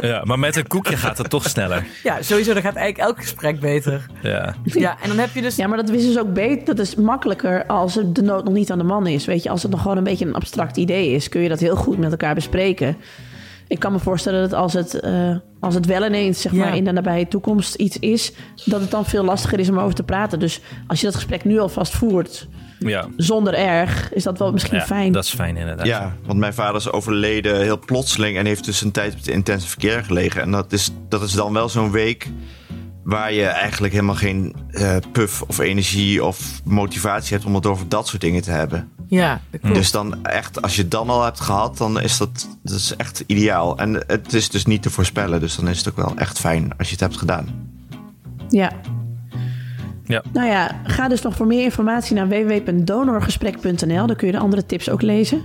Ja, 0.00 0.24
maar 0.24 0.38
met 0.38 0.56
een 0.56 0.66
koekje 0.66 0.96
gaat 0.96 1.18
het 1.18 1.30
toch 1.30 1.48
sneller. 1.48 1.86
Ja, 2.02 2.22
sowieso, 2.22 2.52
dan 2.52 2.62
gaat 2.62 2.74
eigenlijk 2.74 3.08
elk 3.08 3.20
gesprek 3.20 3.60
beter. 3.60 4.06
Ja. 4.22 4.54
Ja, 4.62 4.96
en 5.02 5.08
dan 5.08 5.18
heb 5.18 5.34
je 5.34 5.42
dus... 5.42 5.56
ja, 5.56 5.66
maar 5.66 5.76
dat 5.76 5.88
is 5.88 6.06
dus 6.06 6.18
ook 6.18 6.32
beter. 6.32 6.64
Dat 6.64 6.86
is 6.86 6.94
makkelijker 6.94 7.66
als 7.66 7.94
het 7.94 8.14
de 8.14 8.22
nood 8.22 8.44
nog 8.44 8.52
niet 8.54 8.70
aan 8.70 8.78
de 8.78 8.84
man 8.84 9.06
is. 9.06 9.24
Weet 9.24 9.42
je, 9.42 9.50
als 9.50 9.62
het 9.62 9.70
nog 9.70 9.82
gewoon 9.82 9.96
een 9.96 10.04
beetje 10.04 10.26
een 10.26 10.34
abstract 10.34 10.76
idee 10.76 11.10
is, 11.10 11.28
kun 11.28 11.40
je 11.40 11.48
dat 11.48 11.60
heel 11.60 11.76
goed 11.76 11.98
met 11.98 12.10
elkaar 12.10 12.34
bespreken. 12.34 12.96
Ik 13.68 13.78
kan 13.78 13.92
me 13.92 13.98
voorstellen 13.98 14.40
dat 14.40 14.52
als 14.52 14.72
het, 14.72 14.94
eh, 15.00 15.36
als 15.60 15.74
het 15.74 15.86
wel 15.86 16.04
ineens 16.06 16.40
zeg 16.40 16.52
Ja. 16.52 16.58
maar, 16.58 16.76
in 16.76 16.84
de 16.84 16.92
nabije 16.92 17.28
toekomst 17.28 17.74
iets 17.74 17.98
is, 17.98 18.32
dat 18.64 18.80
het 18.80 18.90
dan 18.90 19.04
veel 19.04 19.24
lastiger 19.24 19.58
is 19.58 19.68
om 19.70 19.78
over 19.78 19.94
te 19.94 20.02
praten. 20.02 20.38
Dus 20.38 20.60
als 20.86 21.00
je 21.00 21.06
dat 21.06 21.14
gesprek 21.14 21.44
nu 21.44 21.58
alvast 21.58 21.94
voert, 21.94 22.48
Ja, 22.78 23.08
zonder 23.16 23.54
erg, 23.54 24.12
is 24.12 24.22
dat 24.22 24.38
wel 24.38 24.52
misschien 24.52 24.78
ja 24.78 24.84
fijn. 24.84 25.12
dat 25.12 25.24
is 25.24 25.34
fijn 25.34 25.56
inderdaad. 25.56 25.86
Ja, 25.86 26.14
want 26.26 26.38
mijn 26.38 26.54
vader 26.54 26.76
is 26.76 26.90
overleden 26.92 27.60
heel 27.60 27.78
plotseling 27.78 28.36
en 28.38 28.46
heeft 28.46 28.64
dus 28.64 28.80
een 28.80 28.90
tijd 28.90 29.12
op 29.12 29.18
het 29.18 29.28
intensive 29.28 29.76
care 29.76 30.02
gelegen. 30.04 30.42
En 30.42 30.50
dat 30.50 30.72
is, 30.72 30.90
dat 31.08 31.22
is 31.22 31.32
dan 31.32 31.52
wel 31.52 31.68
zo'n 31.68 31.90
week 31.90 32.28
waar 33.04 33.32
je 33.32 33.44
eigenlijk 33.46 33.92
helemaal 33.92 34.14
geen 34.14 34.54
eh 34.70 34.96
puff 35.12 35.42
of 35.42 35.58
energie 35.58 36.24
of 36.24 36.60
motivatie 36.64 37.34
hebt 37.34 37.46
om 37.46 37.54
het 37.54 37.66
over 37.66 37.88
dat 37.88 38.08
soort 38.08 38.20
dingen 38.22 38.42
te 38.42 38.50
hebben. 38.50 38.88
Ja, 39.08 39.40
klopt. 39.60 39.74
Dus 39.74 39.90
dan 39.90 40.24
echt, 40.24 40.62
als 40.62 40.76
je 40.76 40.82
het 40.82 40.90
dan 40.90 41.08
al 41.08 41.24
hebt 41.24 41.40
gehad, 41.40 41.78
dan 41.78 42.00
is 42.00 42.18
dat, 42.18 42.48
dat 42.62 42.76
is 42.76 42.96
echt 42.96 43.24
ideaal. 43.26 43.78
En 43.78 44.04
het 44.06 44.32
is 44.32 44.48
dus 44.50 44.66
niet 44.66 44.82
te 44.82 44.90
voorspellen, 44.90 45.40
dus 45.40 45.56
dan 45.56 45.68
is 45.68 45.78
het 45.78 45.88
ook 45.88 45.96
wel 45.96 46.12
echt 46.16 46.38
fijn 46.38 46.72
als 46.78 46.86
je 46.86 46.92
het 46.92 47.02
hebt 47.02 47.16
gedaan. 47.16 47.46
Ja. 48.48 48.70
Ja. 50.04 50.22
Nou 50.32 50.46
ja, 50.48 50.80
ga 50.84 51.08
dus 51.08 51.22
nog 51.22 51.34
voor 51.36 51.46
meer 51.46 51.62
informatie 51.64 52.14
naar 52.16 52.28
www.donorgesprek.nl. 52.28 54.06
Daar 54.06 54.16
kun 54.16 54.26
je 54.26 54.32
de 54.32 54.38
andere 54.38 54.66
tips 54.66 54.90
ook 54.90 55.02
lezen. 55.02 55.42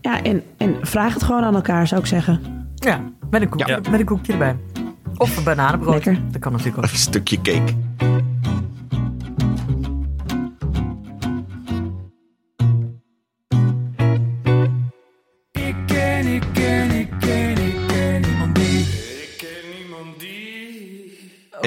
Ja, 0.00 0.22
en, 0.22 0.42
en 0.56 0.76
vraag 0.82 1.14
het 1.14 1.22
gewoon 1.22 1.42
aan 1.42 1.54
elkaar, 1.54 1.86
zou 1.86 2.00
ik 2.00 2.06
zeggen. 2.06 2.40
Ja, 2.74 3.00
met 3.30 3.42
een 3.42 3.48
koekje, 3.48 3.66
Ja. 3.82 3.90
met 3.90 4.00
een 4.00 4.06
koekje 4.06 4.32
erbij. 4.32 4.56
Of 5.16 5.36
een 5.36 5.44
bananenbrood. 5.44 5.94
Lekker. 5.94 6.18
Dat 6.30 6.40
kan 6.40 6.52
natuurlijk 6.52 6.78
ook. 6.78 6.90
Een 6.92 6.98
stukje 6.98 7.40
cake. 7.42 7.72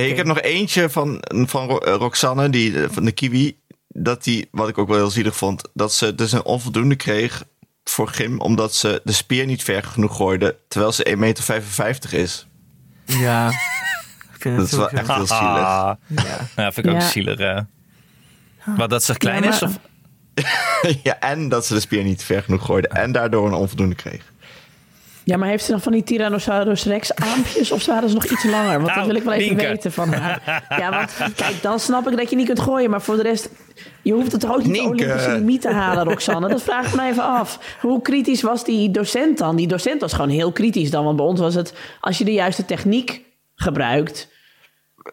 Ik 0.09 0.17
heb 0.17 0.25
nog 0.25 0.41
eentje 0.41 0.89
van, 0.89 1.23
van 1.29 1.69
eh, 1.79 1.93
Roxanne, 1.95 2.49
die, 2.49 2.83
eh, 2.83 2.89
van 2.91 3.05
de 3.05 3.11
Kiwi. 3.11 3.57
Dat 3.87 4.23
die, 4.23 4.47
wat 4.51 4.69
ik 4.69 4.77
ook 4.77 4.87
wel 4.87 4.97
heel 4.97 5.09
zielig 5.09 5.35
vond, 5.37 5.61
dat 5.73 5.93
ze 5.93 6.15
dus 6.15 6.31
een 6.31 6.43
onvoldoende 6.43 6.95
kreeg 6.95 7.43
voor 7.83 8.07
gym, 8.07 8.39
omdat 8.39 8.75
ze 8.75 9.01
de 9.03 9.11
spier 9.11 9.45
niet 9.45 9.63
ver 9.63 9.83
genoeg 9.83 10.15
gooide, 10.15 10.57
terwijl 10.67 10.91
ze 10.91 11.03
1,55 11.09 11.77
meter 11.77 12.13
is. 12.13 12.47
Ja. 13.05 13.49
Ik 14.35 14.43
vind 14.43 14.57
Dat 14.57 14.65
is 14.65 14.71
wel 14.73 14.89
echt 14.89 15.07
heel 15.07 15.25
zielig. 15.27 15.41
Ah, 15.41 15.91
Ja. 16.07 16.39
ja, 16.55 16.71
vind 16.71 16.87
ik 16.87 16.93
ook 16.93 17.01
zielig. 17.01 17.39
eh. 17.39 17.59
Wat, 18.65 18.89
dat 18.89 19.03
ze 19.03 19.17
klein 19.17 19.43
Ja, 19.43 19.49
is? 19.49 19.59
maar- 19.61 19.69
Of? 19.69 20.95
ja, 21.03 21.19
en 21.19 21.49
dat 21.49 21.65
ze 21.65 21.73
de 21.73 21.79
spier 21.79 22.03
niet 22.03 22.23
ver 22.23 22.43
genoeg 22.43 22.65
gooide 22.65 22.87
en 22.87 23.11
daardoor 23.11 23.47
een 23.47 23.53
onvoldoende 23.53 23.95
kreeg. 23.95 24.33
Ja, 25.27 25.37
maar 25.37 25.49
heeft 25.49 25.63
ze 25.65 25.71
dan 25.71 25.81
van 25.81 25.91
die 25.91 26.03
Tyrannosaurus 26.03 26.83
Rex 26.83 27.15
armpjes 27.15 27.71
of 27.71 27.85
waren 27.85 28.09
ze 28.09 28.15
nog 28.15 28.25
iets 28.25 28.43
langer? 28.43 28.73
Want 28.73 28.85
dat 28.85 28.95
Nou, 28.95 29.07
wil 29.07 29.15
ik 29.15 29.23
wel 29.23 29.33
even 29.33 29.55
weten 29.55 29.91
van 29.91 30.13
haar. 30.13 30.63
Ja, 30.69 30.89
want 30.89 31.33
kijk, 31.35 31.61
dan 31.61 31.79
snap 31.79 32.09
ik 32.09 32.17
dat 32.17 32.29
je 32.29 32.35
niet 32.35 32.45
kunt 32.45 32.59
gooien. 32.59 32.89
Maar 32.89 33.01
voor 33.01 33.15
de 33.15 33.21
rest, 33.21 33.49
je 34.01 34.13
hoeft 34.13 34.31
het 34.31 34.41
toch 34.41 34.53
ook 34.53 34.65
niet. 34.65 34.81
Olympische 34.81 35.31
limiet 35.31 35.61
te 35.61 35.71
halen, 35.71 36.03
Roxanne. 36.03 36.47
Dat 36.49 36.63
vraag 36.63 36.87
ik 36.87 36.95
me 36.95 37.07
even 37.07 37.23
af. 37.23 37.77
Hoe 37.81 38.01
kritisch 38.01 38.41
was 38.41 38.63
die 38.63 38.91
docent 38.91 39.37
dan? 39.37 39.55
Die 39.55 39.67
docent 39.67 40.01
was 40.01 40.13
gewoon 40.13 40.29
heel 40.29 40.51
kritisch 40.51 40.89
dan. 40.91 41.03
Want 41.03 41.17
bij 41.17 41.25
ons 41.25 41.39
was 41.39 41.55
het, 41.55 41.73
als 41.99 42.17
je 42.17 42.25
de 42.25 42.33
juiste 42.33 42.65
techniek 42.65 43.21
gebruikt, 43.55 44.27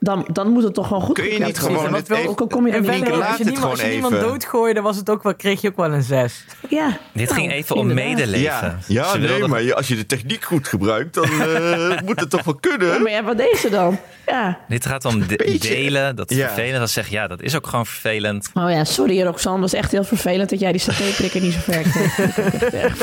dan, 0.00 0.26
dan 0.32 0.48
moet 0.50 0.62
het 0.62 0.74
toch 0.74 0.86
gewoon 0.86 1.02
goed 1.02 1.14
Kun 1.14 1.24
je 1.32 1.38
niet 1.38 1.58
gewoon 1.58 1.94
het 1.94 2.08
wel- 2.08 2.18
even- 2.18 2.30
ook 2.30 2.40
al 2.40 2.46
kom 2.46 2.66
je 2.66 2.72
er 2.72 2.80
niet 2.80 3.08
laat 3.08 3.28
als 3.28 3.36
je, 3.38 3.44
niemand, 3.44 3.64
als 3.70 3.80
je 3.80 3.86
gewoon 3.86 4.00
niemand 4.10 4.20
doodgooide, 4.30 4.80
was 4.80 4.96
het 4.96 5.10
ook 5.10 5.22
wel, 5.22 5.34
kreeg 5.34 5.60
je 5.60 5.68
ook 5.68 5.76
wel 5.76 5.92
een 5.92 6.02
6. 6.02 6.44
Ja. 6.68 6.98
Dit 7.12 7.32
ging 7.32 7.46
Nou, 7.46 7.58
even 7.58 7.76
om 7.76 7.94
medeleven. 7.94 8.40
Ja, 8.40 8.78
ja 8.86 9.08
Ze 9.10 9.18
nee, 9.18 9.28
wilden- 9.28 9.50
maar 9.50 9.74
als 9.74 9.88
je 9.88 9.96
de 9.96 10.06
techniek 10.06 10.44
goed 10.44 10.68
gebruikt, 10.68 11.14
dan 11.14 11.24
eh, 11.24 12.00
moet 12.06 12.20
het 12.20 12.30
toch 12.30 12.42
wel 12.44 12.58
Ja, 12.60 12.68
kunnen. 12.68 13.02
maar 13.02 13.12
ja, 13.12 13.22
wat 13.24 13.36
deze 13.36 13.70
dan? 13.70 13.98
Ja. 14.26 14.58
Dit 14.68 14.86
gaat 14.86 15.04
om 15.04 15.26
de- 15.26 15.56
delen. 15.60 16.16
Dat 16.16 16.30
is 16.30 16.36
Ja. 16.36 16.46
vervelend. 16.46 16.78
Dan 16.78 16.88
zeg 16.88 17.08
je, 17.08 17.14
ja, 17.14 17.26
dat 17.26 17.42
is 17.42 17.56
ook 17.56 17.66
gewoon 17.66 17.86
vervelend. 17.86 18.50
Oh 18.54 18.70
ja, 18.70 18.84
sorry 18.84 19.22
Roxanne, 19.22 19.60
was 19.60 19.72
echt 19.72 19.90
heel 19.92 20.04
vervelend 20.04 20.50
dat 20.50 20.60
jij 20.60 20.72
die 20.72 20.80
satéprikker 20.80 21.40
niet 21.40 21.52
zo 21.52 21.58
ver 21.62 21.82
kreeg. 21.82 22.16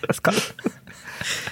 Dat 0.00 0.10
is 0.10 0.20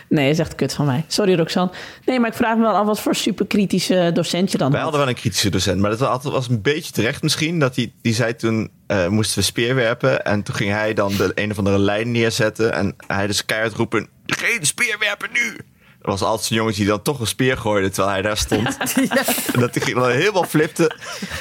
Nee, 0.09 0.25
dat 0.25 0.35
is 0.35 0.39
echt 0.41 0.55
kut 0.55 0.75
van 0.75 0.87
mij. 0.87 1.05
Sorry 1.09 1.35
Roxanne. 1.37 1.71
Nee, 2.05 2.21
maar 2.21 2.31
ik 2.31 2.37
vraag 2.37 2.57
me 2.57 2.63
wel 2.63 2.75
af 2.77 2.87
wat 2.87 3.01
voor 3.01 3.15
superkritische 3.15 4.11
docent 4.15 4.53
je 4.53 4.59
dan 4.59 4.71
Wij 4.71 4.81
had. 4.81 4.89
hadden 4.91 5.07
wel 5.07 5.15
een 5.15 5.21
kritische 5.21 5.51
docent, 5.51 5.81
maar 5.81 5.91
dat 5.91 5.99
was, 5.99 6.09
altijd- 6.09 6.35
was 6.35 6.49
een 6.49 6.63
beetje 6.63 6.93
terecht 6.93 7.23
misschien. 7.23 7.59
Dat 7.59 7.75
die, 7.75 7.95
die 8.03 8.15
zei 8.15 8.37
toen, 8.37 8.71
eh, 8.87 9.07
moesten 9.09 9.39
we 9.39 9.45
speerwerpen. 9.45 10.25
En 10.25 10.43
toen 10.43 10.55
ging 10.55 10.71
hij 10.71 10.95
dan 10.95 11.17
de 11.17 11.33
een 11.35 11.51
of 11.51 11.59
andere 11.59 11.79
lijn 11.79 12.11
neerzetten. 12.11 12.73
En 12.73 12.95
hij 13.07 13.27
dus 13.27 13.45
keihard 13.45 13.75
roepen, 13.75 14.09
geen 14.27 14.67
speerwerpen 14.67 15.29
nu! 15.33 15.57
Er 16.03 16.11
was 16.11 16.23
altijd 16.23 16.47
zo'n 16.47 16.57
jongetje 16.57 16.81
die 16.81 16.91
dan 16.91 17.03
toch 17.03 17.21
een 17.21 17.27
speer 17.27 17.57
gooide 17.57 17.89
terwijl 17.91 18.13
hij 18.15 18.23
daar 18.23 18.37
stond. 18.37 18.77
En 19.55 19.61
dat 19.61 19.75
hij 19.75 19.95
dan 19.95 20.11
helemaal 20.11 20.45
flipte. 20.45 20.91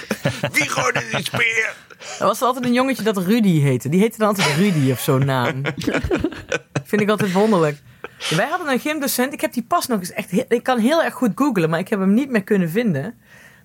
Wie 0.54 0.70
gooide 0.70 1.04
die 1.12 1.24
speer? 1.26 1.74
Er 2.20 2.26
was 2.26 2.42
altijd 2.42 2.66
een 2.66 2.74
jongetje 2.74 3.04
dat 3.04 3.18
Rudy 3.18 3.60
heette. 3.60 3.90
Die 3.90 4.00
heette 4.00 4.18
dan 4.18 4.28
altijd 4.28 4.56
Rudy 4.58 4.92
of 4.92 5.00
zo'n 5.00 5.26
naam. 5.26 5.62
Vind 6.84 7.02
ik 7.02 7.10
altijd 7.10 7.32
wonderlijk. 7.32 7.78
Wij 8.30 8.48
hadden 8.48 8.72
een 8.72 8.80
gymdocent. 8.80 9.34
Ik 9.34 9.42
heb 9.42 9.54
die 9.54 9.64
pas 9.64 9.88
nog 9.88 10.00
eens 10.00 10.12
echt... 10.12 10.30
heel- 10.30 10.46
ik 10.48 10.64
kan 10.64 10.80
heel 10.80 11.04
erg 11.04 11.14
goed 11.14 11.32
googlen, 11.36 11.70
maar 11.70 11.80
ik 11.80 11.88
heb 11.90 12.00
hem 12.00 12.14
niet 12.14 12.30
meer 12.30 12.44
kunnen 12.44 12.70
vinden. 12.70 13.14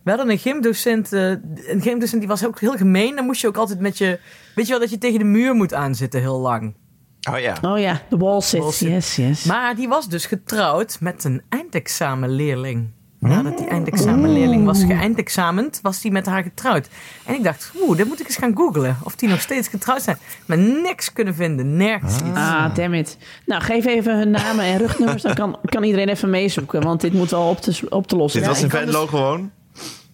We 0.04 0.10
hadden 0.10 0.30
een 0.30 0.38
gymdocent. 0.38 1.12
eh, 1.12 1.28
een 1.30 1.80
gymdocent 1.82 2.20
die 2.20 2.28
was 2.28 2.46
ook 2.46 2.60
heel 2.60 2.76
gemeen. 2.76 3.16
Dan 3.16 3.24
moest 3.24 3.40
je 3.40 3.46
ook 3.48 3.56
altijd 3.56 3.80
met 3.80 3.98
je... 3.98 4.18
Weet 4.54 4.64
je 4.66 4.70
wel, 4.70 4.80
dat 4.80 4.90
je 4.90 4.98
tegen 4.98 5.18
de 5.18 5.24
muur 5.24 5.54
moet 5.54 5.74
aanzitten 5.74 6.20
heel 6.20 6.38
lang. 6.40 6.74
Oh 7.30 7.38
ja. 7.38 7.56
Oh 7.62 7.78
ja, 7.78 8.02
de 8.08 8.16
wall 8.16 8.40
sit. 8.40 8.60
Wall 8.60 8.72
sit. 8.72 8.88
Yes, 8.88 9.16
yes. 9.16 9.44
Maar 9.44 9.74
die 9.76 9.88
was 9.88 10.08
dus 10.08 10.26
getrouwd 10.26 10.96
met 11.00 11.24
een 11.24 11.42
eindexamenleerling. 11.48 12.90
Nadat 13.18 13.58
die 13.58 13.66
eindexamenleerling 13.66 14.64
was 14.64 14.84
geëindexamend, 14.84 15.78
was 15.82 16.00
die 16.00 16.12
met 16.12 16.26
haar 16.26 16.42
getrouwd. 16.42 16.88
En 17.24 17.34
ik 17.34 17.44
dacht, 17.44 17.72
oeh, 17.80 17.96
dit 17.96 18.06
moet 18.06 18.20
ik 18.20 18.26
eens 18.26 18.36
gaan 18.36 18.56
googlen. 18.56 18.96
Of 19.02 19.16
die 19.16 19.28
nog 19.28 19.40
steeds 19.40 19.68
getrouwd 19.68 20.02
zijn. 20.02 20.16
Maar 20.46 20.58
niks 20.58 21.12
kunnen 21.12 21.34
vinden, 21.34 21.76
nergens 21.76 22.14
iets. 22.16 22.38
Ah, 22.38 22.74
damn 22.74 22.94
it. 22.94 23.16
Nou, 23.46 23.62
geef 23.62 23.86
even 23.86 24.16
hun 24.18 24.30
namen 24.30 24.64
en 24.64 24.78
rugnummers. 24.78 25.22
Dan 25.22 25.34
kan, 25.34 25.58
kan 25.62 25.82
iedereen 25.82 26.08
even 26.08 26.30
meezoeken. 26.30 26.82
Want 26.82 27.00
dit 27.00 27.12
moet 27.12 27.30
wel 27.30 27.48
op 27.48 27.60
te, 27.60 27.86
op 27.88 28.06
te 28.06 28.16
lossen. 28.16 28.40
Dit 28.40 28.48
Ja, 28.48 28.54
was 28.54 28.64
in 28.64 28.70
kan 28.70 28.80
Venlo 28.80 29.00
dus- 29.00 29.10
gewoon? 29.10 29.50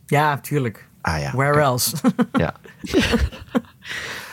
Ja, 0.07 0.39
tuurlijk. 0.39 0.89
Ah 1.01 1.21
ja. 1.21 1.31
Where 1.35 1.61
else? 1.61 1.97
ja. 2.33 2.55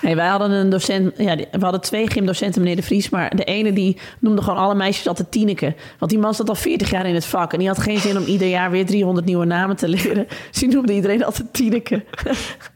Nee, 0.01 0.15
wij 0.15 0.27
hadden 0.27 0.51
een 0.51 0.69
docent, 0.69 1.13
ja, 1.17 1.35
we 1.35 1.59
hadden 1.59 1.81
twee 1.81 2.09
gymdocenten, 2.09 2.61
meneer 2.61 2.75
De 2.75 2.81
Vries. 2.83 3.09
Maar 3.09 3.35
de 3.35 3.43
ene 3.43 3.73
die 3.73 3.97
noemde 4.19 4.41
gewoon 4.41 4.59
alle 4.59 4.75
meisjes 4.75 5.07
altijd 5.07 5.31
Tineke. 5.31 5.75
Want 5.99 6.11
die 6.11 6.19
man 6.19 6.33
zat 6.33 6.49
al 6.49 6.55
40 6.55 6.89
jaar 6.91 7.05
in 7.05 7.13
het 7.13 7.25
vak. 7.25 7.53
En 7.53 7.59
die 7.59 7.67
had 7.67 7.79
geen 7.81 7.99
zin 7.99 8.17
om 8.17 8.23
ieder 8.23 8.47
jaar 8.47 8.71
weer 8.71 8.85
300 8.85 9.25
nieuwe 9.25 9.45
namen 9.45 9.75
te 9.75 9.87
leren. 9.87 10.27
Dus 10.51 10.59
die 10.59 10.69
noemde 10.69 10.93
iedereen 10.93 11.23
altijd 11.25 11.53
Tineke. 11.53 12.03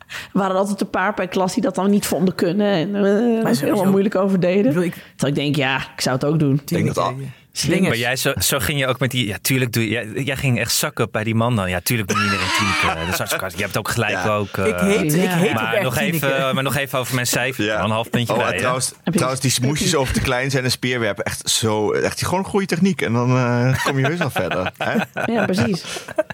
Er 0.05 0.39
waren 0.41 0.55
altijd 0.55 0.81
een 0.81 0.89
paar 0.89 1.13
per 1.13 1.27
klas 1.27 1.53
die 1.53 1.63
dat 1.63 1.75
dan 1.75 1.89
niet 1.89 2.05
vonden 2.05 2.35
kunnen. 2.35 2.67
En 2.67 2.95
eh 2.95 3.01
sowieso- 3.41 3.65
helemaal 3.65 3.85
moeilijk 3.91 4.15
over 4.15 4.39
deden. 4.39 4.83
Ik- 4.83 4.93
Terwijl 5.15 5.33
ik 5.33 5.35
denk, 5.35 5.55
ja, 5.55 5.77
ik 5.95 6.01
zou 6.01 6.15
het 6.15 6.25
ook 6.25 6.39
doen. 6.39 6.61
denk 6.65 6.85
dat 6.87 6.97
al- 6.97 7.13
Slingers. 7.57 7.87
Maar 7.87 7.97
jij, 7.97 8.15
zo, 8.15 8.33
zo 8.37 8.59
ging 8.59 8.79
je 8.79 8.87
ook 8.87 8.99
met 8.99 9.11
die... 9.11 9.27
Ja, 9.27 9.37
tuurlijk 9.41 9.71
doe 9.71 9.83
je... 9.83 9.89
Jij, 9.89 10.23
jij 10.23 10.35
ging 10.35 10.59
echt 10.59 10.73
zakken 10.73 11.11
bij 11.11 11.23
die 11.23 11.35
man 11.35 11.55
dan. 11.55 11.69
Ja, 11.69 11.79
tuurlijk 11.83 12.09
doe 12.09 12.17
je 12.17 12.23
iedereen 12.23 12.47
Tineke. 12.57 12.99
Dat 12.99 13.07
is 13.13 13.17
hartstikke... 13.17 13.49
Je 13.55 13.63
hebt 13.63 13.77
ook 13.77 13.89
gelijk 13.89 14.11
Ja. 14.11 14.27
ook... 14.35 14.57
eh, 14.57 14.65
ik 14.67 14.75
heet, 14.79 15.13
ik 15.13 15.19
heet 15.29 15.47
ook 15.49 15.53
maar 15.53 15.73
echt 15.73 15.83
nog, 15.83 15.97
Tineke. 15.97 16.15
even, 16.33 16.55
maar 16.55 16.63
nog 16.63 16.75
even 16.75 16.99
over 16.99 17.15
mijn 17.15 17.27
cijfer. 17.27 17.63
Ja. 17.65 17.83
Een 17.83 17.89
half 17.89 18.09
puntje 18.09 18.33
Oh, 18.33 18.39
bij. 18.47 18.57
trouwens, 18.57 18.93
trouwens, 19.11 19.41
die 19.41 19.51
smoesjes 19.51 19.95
over 19.95 20.13
te 20.13 20.21
klein 20.21 20.51
zijn 20.51 20.63
en 20.63 20.71
speerwerpen. 20.71 21.23
Echt 21.23 21.49
zo, 21.49 21.91
echt 21.91 22.23
gewoon 22.25 22.39
een 22.39 22.45
goede 22.49 22.65
techniek. 22.65 23.01
En 23.01 23.13
dan 23.13 23.29
eh, 23.37 23.83
kom 23.85 23.99
je 23.99 24.05
heus 24.05 24.19
al 24.19 24.29
verder. 24.29 24.71
Hè? 24.77 24.93
Ja, 25.33 25.45
precies. 25.45 25.83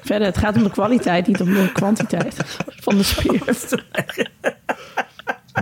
Verder, 0.03 0.27
het 0.27 0.37
gaat 0.37 0.55
om 0.55 0.63
de 0.63 0.71
kwaliteit, 0.71 1.27
niet 1.27 1.41
om 1.41 1.53
de 1.53 1.71
kwantiteit 1.73 2.35
van 2.79 2.97
de 2.97 3.03
spier. 3.03 3.39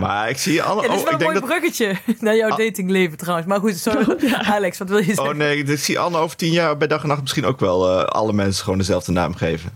Maar 0.00 0.28
ik 0.28 0.38
zie 0.38 0.62
alle. 0.62 0.82
Ja, 0.82 0.88
dit 0.88 0.96
is 0.96 1.02
oh, 1.02 1.04
wel 1.04 1.14
ik 1.14 1.20
een 1.20 1.24
mooi 1.26 1.38
denk 1.40 1.48
dat. 1.50 1.60
bruggetje 1.60 1.96
naar 2.26 2.36
jouw 2.36 2.56
datingleven 2.56 3.16
trouwens. 3.18 3.46
Maar 3.48 3.60
goed, 3.60 3.76
sorry. 3.76 4.32
Alex, 4.54 4.78
wat 4.78 4.88
wil 4.88 4.98
je 4.98 5.04
zeggen? 5.04 5.28
Oh 5.28 5.34
nee, 5.34 5.64
ik 5.64 5.78
zie 5.78 5.98
Anne 5.98 6.18
over 6.18 6.36
tien 6.36 6.52
jaar 6.52 6.76
bij 6.76 6.86
dag 6.88 7.02
en 7.02 7.08
nacht 7.08 7.20
misschien 7.20 7.44
ook 7.44 7.60
wel 7.60 7.98
eh, 8.00 8.04
alle 8.04 8.32
mensen 8.32 8.62
gewoon 8.64 8.78
dezelfde 8.78 9.12
naam 9.12 9.34
geven. 9.34 9.70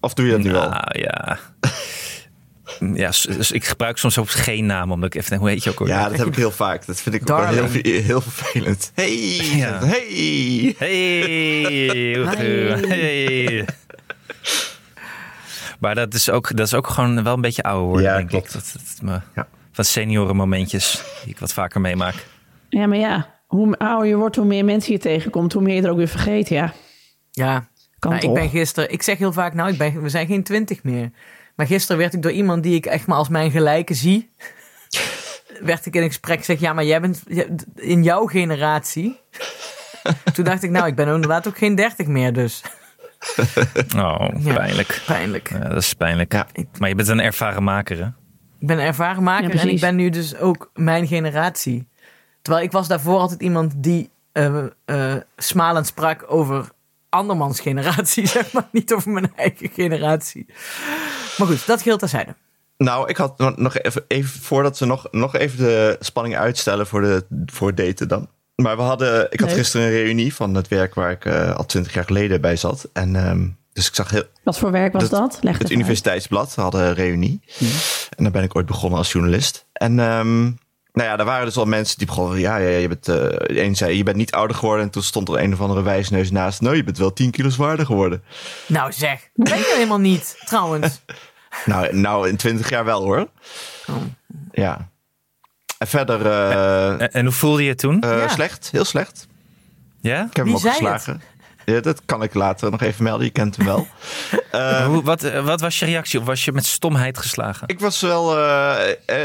Of 0.00 0.14
doe 0.14 0.26
je 0.26 0.32
dat 0.32 0.40
nu 0.40 0.54
al? 0.56 0.68
Nou 0.68 0.98
ja. 1.00 1.38
Ja, 2.94 3.08
dus 3.08 3.50
ik 3.50 3.64
gebruik 3.64 3.98
soms 3.98 4.18
ook 4.18 4.30
geen 4.30 4.66
naam, 4.66 4.92
omdat 4.92 5.08
ik 5.08 5.14
even 5.14 5.28
denk, 5.30 5.40
hoe 5.40 5.50
heet 5.50 5.64
je 5.64 5.70
ook 5.70 5.78
alweer? 5.80 5.94
Ja, 5.94 6.08
dat 6.08 6.18
heb 6.18 6.26
ik 6.26 6.34
heel 6.36 6.50
vaak. 6.50 6.86
Dat 6.86 7.00
vind 7.00 7.14
ik 7.14 7.30
ook 7.30 7.44
heel, 7.46 7.66
heel 8.02 8.20
vervelend. 8.20 8.90
Hey, 8.94 9.16
Ja. 9.56 9.78
hey. 9.84 10.74
Hey, 10.78 12.16
hoe- 12.18 12.86
hey. 12.88 13.64
Maar 15.78 15.94
dat 15.94 16.14
is, 16.14 16.30
ook, 16.30 16.56
dat 16.56 16.66
is 16.66 16.74
ook 16.74 16.86
gewoon 16.86 17.22
wel 17.22 17.34
een 17.34 17.40
beetje 17.40 17.62
ouder 17.62 17.86
worden, 17.86 18.04
Ja, 18.10 18.16
denk 18.16 18.28
klopt. 18.28 18.46
ik. 18.46 18.52
Dat, 18.52 18.72
dat, 18.72 19.02
me, 19.02 19.20
Ja. 19.34 19.48
Wat 19.74 19.86
seniorenmomentjes 19.86 21.04
die 21.22 21.32
ik 21.32 21.38
wat 21.38 21.52
vaker 21.52 21.80
meemaak. 21.80 22.26
Ja, 22.68 22.86
maar 22.86 22.98
ja, 22.98 23.34
hoe 23.46 23.78
ouder 23.78 24.08
je 24.08 24.16
wordt, 24.16 24.36
hoe 24.36 24.44
meer 24.44 24.64
mensen 24.64 24.92
je 24.92 24.98
tegenkomt, 24.98 25.52
hoe 25.52 25.62
meer 25.62 25.74
je 25.74 25.82
er 25.82 25.90
ook 25.90 25.96
weer 25.96 26.08
vergeet. 26.08 26.48
Ja, 26.48 26.72
Ja, 27.30 27.68
kan 27.98 28.10
nou, 28.10 28.26
ik 28.26 28.34
ben 28.34 28.48
gisteren... 28.48 28.92
Ik 28.92 29.02
zeg 29.02 29.18
heel 29.18 29.32
vaak, 29.32 29.54
nou, 29.54 29.70
ik 29.70 29.78
ben, 29.78 30.02
we 30.02 30.08
zijn 30.08 30.26
geen 30.26 30.42
twintig 30.42 30.82
meer. 30.82 31.10
Maar 31.56 31.66
gisteren 31.66 31.98
werd 31.98 32.14
ik 32.14 32.22
door 32.22 32.32
iemand 32.32 32.62
die 32.62 32.74
ik 32.74 32.86
echt 32.86 33.06
maar 33.06 33.16
als 33.16 33.28
mijn 33.28 33.50
gelijke 33.50 33.94
zie... 33.94 34.30
werd 35.60 35.86
ik 35.86 35.94
in 35.94 36.02
een 36.02 36.08
gesprek 36.08 36.38
gezegd, 36.38 36.60
ja, 36.60 36.72
maar 36.72 36.84
jij 36.84 37.00
bent 37.00 37.22
in 37.74 38.02
jouw 38.02 38.26
generatie... 38.26 39.20
Toen 40.34 40.44
dacht 40.44 40.62
ik, 40.62 40.70
nou, 40.70 40.86
ik 40.86 40.94
ben 40.94 41.08
inderdaad 41.14 41.48
ook 41.48 41.58
geen 41.58 41.74
dertig 41.74 42.06
meer, 42.06 42.32
dus 42.32 42.62
Oh, 43.96 44.28
Ja. 44.38 44.54
pijnlijk. 44.54 45.02
pijnlijk. 45.06 45.50
Ja, 45.50 45.58
dat 45.58 45.82
is 45.82 45.94
pijnlijk. 45.94 46.32
Ja. 46.32 46.46
Maar 46.78 46.88
je 46.88 46.94
bent 46.94 47.08
een 47.08 47.20
ervaren 47.20 47.62
maker, 47.62 47.96
hè? 47.98 48.06
Ik 48.58 48.66
ben 48.66 48.78
een 48.78 48.84
ervaren 48.84 49.22
maker 49.22 49.54
Ja, 49.54 49.60
en 49.60 49.68
ik 49.68 49.80
ben 49.80 49.96
nu 49.96 50.10
dus 50.10 50.36
ook 50.36 50.70
mijn 50.74 51.06
generatie. 51.06 51.88
Terwijl 52.42 52.64
ik 52.64 52.72
was 52.72 52.88
daarvoor 52.88 53.18
altijd 53.18 53.40
iemand 53.40 53.72
die 53.76 54.10
eh, 54.32 54.64
eh, 54.84 55.14
smalend 55.36 55.86
sprak 55.86 56.24
over 56.28 56.68
andermans 57.08 57.60
generatie, 57.60 58.26
zeg 58.36 58.52
maar. 58.52 58.68
Niet 58.72 58.92
over 58.92 59.10
mijn 59.10 59.32
eigen 59.36 59.70
generatie. 59.74 60.46
Maar 61.38 61.46
goed, 61.46 61.66
dat 61.66 61.82
geldt 61.82 62.00
terzijde. 62.00 62.34
Nou, 62.78 63.08
ik 63.08 63.16
had 63.16 63.38
nog- 63.38 63.56
nog 63.56 63.78
even, 63.78 64.04
even 64.08 64.40
voordat 64.40 64.78
we 64.78 64.86
nog, 64.86 65.06
nog 65.10 65.34
even 65.36 65.58
de 65.58 65.96
spanning 66.00 66.36
uitstellen 66.36 66.86
voor, 66.86 67.00
de, 67.00 67.26
voor 67.46 67.74
daten 67.74 68.08
dan. 68.08 68.28
Maar 68.56 68.76
we 68.76 68.82
hadden, 68.82 69.26
ik 69.32 69.40
had 69.40 69.48
Leuk. 69.48 69.58
gisteren 69.58 69.86
een 69.86 69.92
reunie 69.92 70.34
van 70.34 70.54
het 70.54 70.68
werk 70.68 70.94
waar 70.94 71.10
ik 71.10 71.24
eh, 71.24 71.56
al 71.56 71.66
twintig 71.66 71.94
jaar 71.94 72.04
geleden 72.04 72.40
bij 72.40 72.56
zat. 72.56 72.88
En 72.92 73.12
dus 73.12 73.54
dus 73.72 73.88
ik 73.88 73.94
zag 73.94 74.10
heel, 74.10 74.22
Wat 74.44 74.58
voor 74.58 74.70
werk 74.70 74.92
was 74.92 75.08
Dat- 75.08 75.10
dat? 75.30 75.38
Leg 75.42 75.52
het 75.52 75.62
het 75.62 75.72
Universiteitsblad 75.72 76.54
we 76.54 76.60
hadden 76.60 76.82
een 76.86 76.94
reunie. 76.94 77.40
En 78.16 78.22
daar 78.22 78.32
ben 78.32 78.42
ik 78.42 78.56
ooit 78.56 78.66
begonnen 78.66 78.98
als 78.98 79.12
journalist. 79.12 79.66
En 79.72 79.98
ehm, 80.00 80.42
nou 80.92 81.08
ja, 81.08 81.16
daar 81.16 81.26
waren 81.26 81.46
dus 81.46 81.56
al 81.56 81.64
mensen 81.64 81.98
die 81.98 82.06
begonnen. 82.06 82.38
Ja, 82.38 82.56
ja, 82.56 82.68
ja 82.68 82.76
je 82.78 82.88
bent. 82.88 83.08
een 83.58 83.76
zei, 83.76 83.96
je 83.96 84.02
bent 84.02 84.16
niet 84.16 84.32
ouder 84.32 84.56
geworden. 84.56 84.84
En 84.84 84.90
toen 84.90 85.02
stond 85.02 85.28
er 85.28 85.38
een 85.38 85.52
of 85.52 85.60
andere 85.60 85.82
wijsneus 85.82 86.30
naast. 86.30 86.60
Nou, 86.60 86.76
je 86.76 86.84
bent 86.84 86.98
wel 86.98 87.12
10 87.12 87.30
kilo 87.30 87.48
zwaarder 87.48 87.86
geworden. 87.86 88.22
Nou 88.66 88.92
zeg, 88.92 89.28
dat 89.34 89.48
ben 89.48 89.58
je 89.58 89.72
helemaal 89.74 89.98
niet, 89.98 90.36
trouwens. 90.44 91.00
Nou, 91.64 91.96
nou 91.96 92.28
in 92.28 92.36
20 92.36 92.70
jaar 92.70 92.84
wel 92.84 93.02
hoor. 93.02 93.28
Oh. 93.90 93.96
Ja. 94.52 94.88
En 95.78 95.86
verder 95.86 96.26
eh, 96.26 96.90
En, 97.00 97.12
en 97.12 97.24
hoe 97.24 97.34
voelde 97.34 97.62
je 97.62 97.68
het 97.68 97.78
toen? 97.78 98.00
eh, 98.00 98.10
Ja. 98.18 98.28
slecht, 98.28 98.68
heel 98.72 98.84
slecht. 98.84 99.26
ja? 100.00 100.24
Ik 100.30 100.36
heb 100.36 100.44
Wie 100.44 100.44
hem 100.44 100.54
ook 100.54 100.60
zei 100.60 100.72
geslagen. 100.74 101.20
Ja, 101.64 101.80
dat 101.80 102.02
kan 102.04 102.22
ik 102.22 102.34
later 102.34 102.70
nog 102.70 102.80
even 102.82 103.04
melden. 103.04 103.24
Je 103.26 103.32
kent 103.32 103.56
hem 103.56 103.66
wel. 103.66 103.86
Eh, 104.50 104.86
Hoe, 104.86 105.02
wat, 105.02 105.22
wat 105.42 105.60
was 105.60 105.78
je 105.78 105.84
reactie? 105.84 106.20
Of 106.20 106.26
was 106.26 106.44
je 106.44 106.52
met 106.52 106.66
stomheid 106.66 107.18
geslagen? 107.18 107.68
ik 107.68 107.80
was 107.80 108.00
wel. 108.00 108.36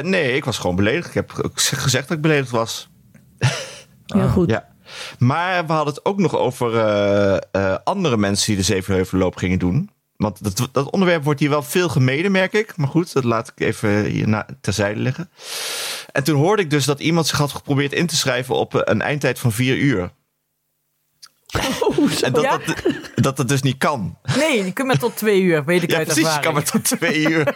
nee, 0.01 0.35
ik 0.35 0.45
was 0.45 0.57
gewoon 0.57 0.75
beledigd. 0.75 1.07
Ik 1.07 1.13
heb 1.13 1.31
ook 1.45 1.51
gezegd 1.61 2.07
dat 2.07 2.17
ik 2.17 2.21
beledigd 2.23 2.49
was. 2.49 2.89
Heel 4.05 4.27
goed. 4.27 4.49
Ja. 4.49 4.67
Maar 5.17 5.65
we 5.65 5.73
hadden 5.73 5.93
het 5.93 6.05
ook 6.05 6.17
nog 6.17 6.35
over 6.37 6.77
eh, 6.77 7.37
eh, 7.51 7.77
andere 7.83 8.17
mensen 8.17 8.47
die 8.47 8.55
de 8.57 8.63
Zevenheuvelloop 8.63 9.35
gingen 9.35 9.59
doen. 9.59 9.89
Want 10.21 10.43
dat, 10.43 10.69
dat 10.71 10.89
onderwerp 10.89 11.23
wordt 11.23 11.39
hier 11.39 11.49
wel 11.49 11.63
veel 11.63 11.89
gemeden, 11.89 12.31
merk 12.31 12.53
ik. 12.53 12.77
Maar 12.77 12.87
goed, 12.87 13.13
dat 13.13 13.23
laat 13.23 13.51
ik 13.55 13.67
even 13.67 14.05
hier 14.05 14.45
terzijde 14.61 14.99
liggen. 14.99 15.29
En 16.11 16.23
toen 16.23 16.35
hoorde 16.35 16.61
ik 16.61 16.69
dus 16.69 16.85
dat 16.85 16.99
iemand 16.99 17.27
zich 17.27 17.37
had 17.37 17.51
geprobeerd 17.51 17.93
in 17.93 18.07
te 18.07 18.15
schrijven 18.15 18.55
op 18.55 18.75
eh, 18.75 18.81
een 18.83 19.01
eindtijd 19.01 19.39
van 19.39 19.51
vier 19.51 19.77
uur. 19.77 20.11
en 22.21 22.33
dat, 22.33 22.43
Ja? 22.43 22.57
dat, 22.57 22.83
dat 23.15 23.37
dat 23.37 23.47
dus 23.47 23.61
niet 23.61 23.77
kan. 23.77 24.17
Nee, 24.37 24.63
je 24.65 24.73
kunt 24.73 24.87
maar 24.87 24.99
tot 24.99 25.17
twee 25.17 25.41
uur, 25.41 25.65
weet 25.65 25.83
ik 25.83 25.91
Ja, 25.91 25.97
uit 25.97 26.07
precies. 26.07 26.33
Je 26.33 26.39
kan 26.39 26.53
maar 26.53 26.63
tot 26.63 26.83
twee 26.83 27.29
uur. 27.29 27.55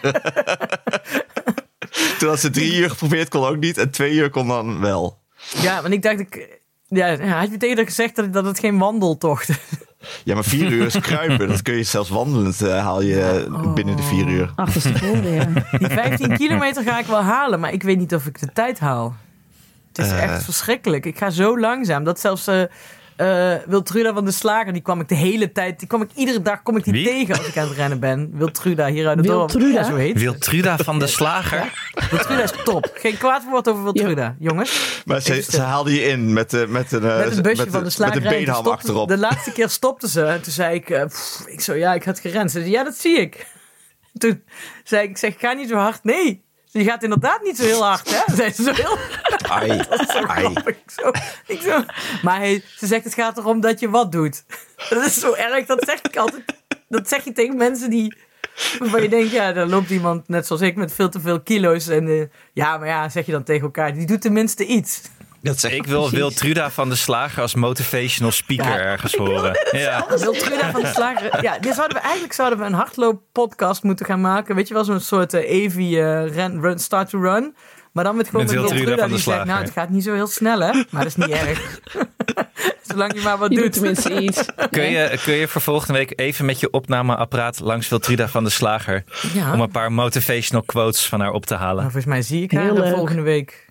toen 2.18 2.28
had 2.28 2.40
ze 2.40 2.50
drie 2.50 2.74
uur 2.74 2.90
geprobeerd, 2.90 3.28
kon 3.28 3.46
ook 3.46 3.58
niet. 3.58 3.78
En 3.78 3.90
twee 3.90 4.12
uur 4.12 4.30
kon 4.30 4.48
dan 4.48 4.80
wel. 4.80 5.18
Ja, 5.60 5.82
want 5.82 5.94
ik 5.94 6.02
dacht, 6.02 6.20
ik, 6.20 6.60
ja, 6.86 7.18
had 7.18 7.50
je 7.50 7.56
tegen 7.56 7.84
gezegd 7.84 8.16
dat, 8.16 8.32
dat 8.32 8.44
het 8.44 8.58
geen 8.58 8.78
wandeltocht 8.78 9.50
Ja, 10.24 10.34
maar 10.34 10.44
vier 10.44 10.70
uur 10.72 10.86
is 10.86 10.98
kruipen. 11.10 11.48
Dat 11.48 11.62
kun 11.62 11.74
je 11.76 11.82
zelfs 11.82 12.08
wandelend 12.10 12.62
eh, 12.62 12.78
haal 12.78 13.02
je 13.02 13.20
eh, 13.20 13.72
binnen 13.74 13.96
de 13.96 14.02
vier 14.02 14.26
uur. 14.28 14.52
Achterstevoren, 14.54 15.32
ja. 15.32 15.44
Die 15.78 15.88
15 15.88 16.36
kilometer 16.42 16.82
ga 16.82 16.98
ik 16.98 17.06
wel 17.06 17.22
halen, 17.22 17.60
maar 17.60 17.72
ik 17.72 17.82
weet 17.82 17.98
niet 17.98 18.14
of 18.14 18.26
ik 18.26 18.40
de 18.40 18.52
tijd 18.52 18.78
haal. 18.78 19.14
Het 19.92 20.06
is 20.06 20.12
Eh. 20.12 20.22
echt 20.22 20.44
verschrikkelijk. 20.44 21.06
Ik 21.06 21.18
ga 21.18 21.30
zo 21.30 21.58
langzaam 21.58 22.04
dat 22.04 22.20
zelfs 22.20 22.46
eh 22.46 22.62
eh, 23.16 23.54
Wiltruda 23.66 24.12
van 24.14 24.24
de 24.24 24.30
Slager, 24.30 24.72
die 24.72 24.82
kwam 24.82 25.00
ik 25.00 25.08
de 25.08 25.14
hele 25.14 25.52
tijd, 25.52 25.78
die 25.78 25.88
kwam 25.88 26.02
ik 26.02 26.10
iedere 26.14 26.42
dag 26.42 26.62
kom 26.62 26.76
ik 26.76 26.84
die 26.84 26.92
Wie? 26.92 27.04
tegen 27.04 27.38
als 27.38 27.46
ik 27.46 27.56
aan 27.56 27.68
het 27.68 27.76
rennen 27.76 28.00
ben. 28.00 28.30
Wiltruda 28.32 28.86
hier 28.86 29.08
uit 29.08 29.16
het 29.16 29.26
dorp. 29.26 29.50
Wiltruda? 29.50 29.78
Ja, 29.78 29.84
zo 29.84 29.94
heet. 29.96 30.18
Wiltruda 30.20 30.76
van 30.76 30.98
de 30.98 31.06
Slager. 31.06 31.90
Wiltruda 32.10 32.42
is 32.42 32.52
top. 32.64 32.90
Geen 32.94 33.16
kwaad 33.18 33.44
woord 33.50 33.68
over 33.68 33.82
Wiltruda, 33.82 34.36
jongens. 34.38 35.02
Maar 35.04 35.20
ze, 35.20 35.42
ze 35.42 35.60
haalde 35.60 35.92
je 35.94 36.02
in 36.02 36.32
met, 36.32 36.54
eh, 36.54 36.66
met 36.66 36.92
een, 36.92 37.04
eh, 37.04 37.18
Met 37.18 37.36
een 37.36 37.42
busje 37.42 37.56
met, 37.62 37.70
van 37.70 37.78
de 37.78 37.84
met 37.84 37.92
slagerij. 37.92 38.22
een 38.24 38.28
beenham 38.38 38.54
stopte- 38.54 38.70
achterop. 38.70 39.08
De 39.08 39.18
laatste 39.18 39.52
keer 39.52 39.68
stopte 39.68 40.08
ze. 40.08 40.24
En 40.24 40.42
toen 40.42 40.52
zei 40.52 40.74
ik, 40.74 40.90
eh, 40.90 41.04
pff, 41.06 41.42
ik 41.46 41.60
zo, 41.60 41.74
ja, 41.74 41.94
ik 41.94 42.04
had 42.04 42.18
gerend. 42.20 42.50
Ze 42.50 42.58
zei, 42.60 42.70
ja, 42.70 42.84
dat 42.84 42.94
zie 42.96 43.20
ik. 43.20 43.46
Toen 44.18 44.42
zei 44.84 45.02
ik, 45.02 45.10
ik 45.10 45.16
zeg, 45.18 45.34
ga 45.38 45.52
niet 45.52 45.68
zo 45.68 45.76
hard. 45.76 46.04
Nee, 46.04 46.44
je 46.78 46.84
gaat 46.84 47.02
inderdaad 47.02 47.42
niet 47.42 47.56
zo 47.56 47.64
heel 47.64 47.84
hard, 47.84 48.10
hè? 48.10 48.50
Ze 48.52 48.62
zo 48.62 48.72
heel 48.72 48.98
Ai, 49.48 49.78
grappig. 50.08 50.76
Zo, 50.86 51.10
ik 51.46 51.60
zo. 51.60 51.84
Maar 52.22 52.38
hij, 52.38 52.62
ze 52.76 52.86
zegt, 52.86 53.04
het 53.04 53.14
gaat 53.14 53.38
erom 53.38 53.60
dat 53.60 53.80
je 53.80 53.90
wat 53.90 54.12
doet. 54.12 54.44
Dat 54.90 55.04
is 55.04 55.14
zo 55.14 55.34
erg, 55.34 55.66
dat 55.66 55.84
zeg 55.86 56.00
ik 56.02 56.16
altijd. 56.16 56.44
Dat 56.88 57.08
zeg 57.08 57.24
je 57.24 57.32
tegen 57.32 57.56
mensen 57.56 57.90
die... 57.90 58.16
Waarvan 58.78 59.02
je 59.02 59.08
denkt, 59.08 59.30
ja, 59.30 59.52
dan 59.52 59.68
loopt 59.68 59.90
iemand 59.90 60.28
net 60.28 60.46
zoals 60.46 60.62
ik 60.62 60.76
met 60.76 60.92
veel 60.92 61.08
te 61.08 61.20
veel 61.20 61.40
kilo's. 61.40 61.88
En 61.88 62.08
eh, 62.08 62.26
ja, 62.52 62.78
maar 62.78 62.88
ja, 62.88 63.08
zeg 63.08 63.26
je 63.26 63.32
dan 63.32 63.42
tegen 63.42 63.62
elkaar, 63.62 63.94
die 63.94 64.06
doet 64.06 64.20
tenminste 64.20 64.66
iets. 64.66 65.02
Dat 65.46 65.60
zeg 65.60 65.72
Ik 65.72 65.86
wil 65.86 66.10
Wiltruda 66.10 66.70
van 66.70 66.88
de 66.88 66.94
Slager 66.94 67.42
als 67.42 67.54
motivational 67.54 68.32
speaker 68.32 68.66
Ja. 68.72 68.78
ergens 68.78 69.14
horen. 69.14 69.58
Ja. 69.70 70.06
Wiltruda 70.08 70.70
van 70.70 70.80
de 70.80 70.86
Slager. 70.94 71.42
Ja, 71.42 71.58
dit 71.58 71.74
zouden 71.74 71.96
we, 71.96 72.02
eigenlijk 72.02 72.32
zouden 72.32 72.58
we 72.58 72.64
een 72.64 72.72
hardlooppodcast 72.72 73.82
moeten 73.82 74.06
gaan 74.06 74.20
maken. 74.20 74.54
Weet 74.54 74.68
je 74.68 74.74
wel, 74.74 74.84
zo'n 74.84 75.00
soort 75.00 75.34
eh 75.34 75.50
Evi 75.50 76.00
eh, 76.00 76.34
run, 76.60 76.78
start 76.78 77.08
to 77.10 77.20
run. 77.20 77.54
Maar 77.92 78.04
dan 78.04 78.16
met 78.16 78.26
gewoon 78.28 78.44
Met 78.44 78.54
met, 78.54 78.60
Wiltruda 78.60 78.84
Wiltruda 78.84 79.08
van 79.08 79.16
de 79.16 79.22
die 79.24 79.32
zegt, 79.32 79.44
nou, 79.44 79.60
het 79.62 79.70
gaat 79.72 79.88
niet 79.90 80.04
zo 80.04 80.14
heel 80.14 80.26
snel, 80.26 80.60
hè. 80.60 80.72
Maar 80.90 81.02
dat 81.02 81.06
is 81.06 81.16
niet 81.16 81.30
erg. 81.30 81.80
Zolang 82.86 83.14
je 83.14 83.20
maar 83.20 83.38
wat 83.38 83.50
Je 83.50 83.54
doet 83.56 83.64
doet. 83.64 83.72
tenminste 83.72 84.20
iets. 84.20 84.44
Kun 84.70 84.90
je, 84.90 85.18
kun 85.24 85.34
je 85.34 85.48
voor 85.48 85.60
volgende 85.60 85.92
week 85.98 86.12
even 86.20 86.44
met 86.44 86.60
je 86.60 86.70
opnameapparaat 86.70 87.60
langs 87.60 87.88
Wiltruda 87.88 88.28
van 88.28 88.44
de 88.44 88.50
Slager 88.50 89.04
Ja. 89.32 89.52
om 89.52 89.60
een 89.60 89.70
paar 89.70 89.92
motivational 89.92 90.62
quotes 90.64 91.06
van 91.06 91.20
haar 91.20 91.32
op 91.32 91.46
te 91.46 91.54
halen? 91.54 91.76
Nou, 91.76 91.90
volgens 91.90 92.04
mij 92.04 92.22
zie 92.22 92.42
ik 92.42 92.52
haar 92.52 92.74
de 92.74 92.88
volgende 92.88 93.22
week. 93.22 93.64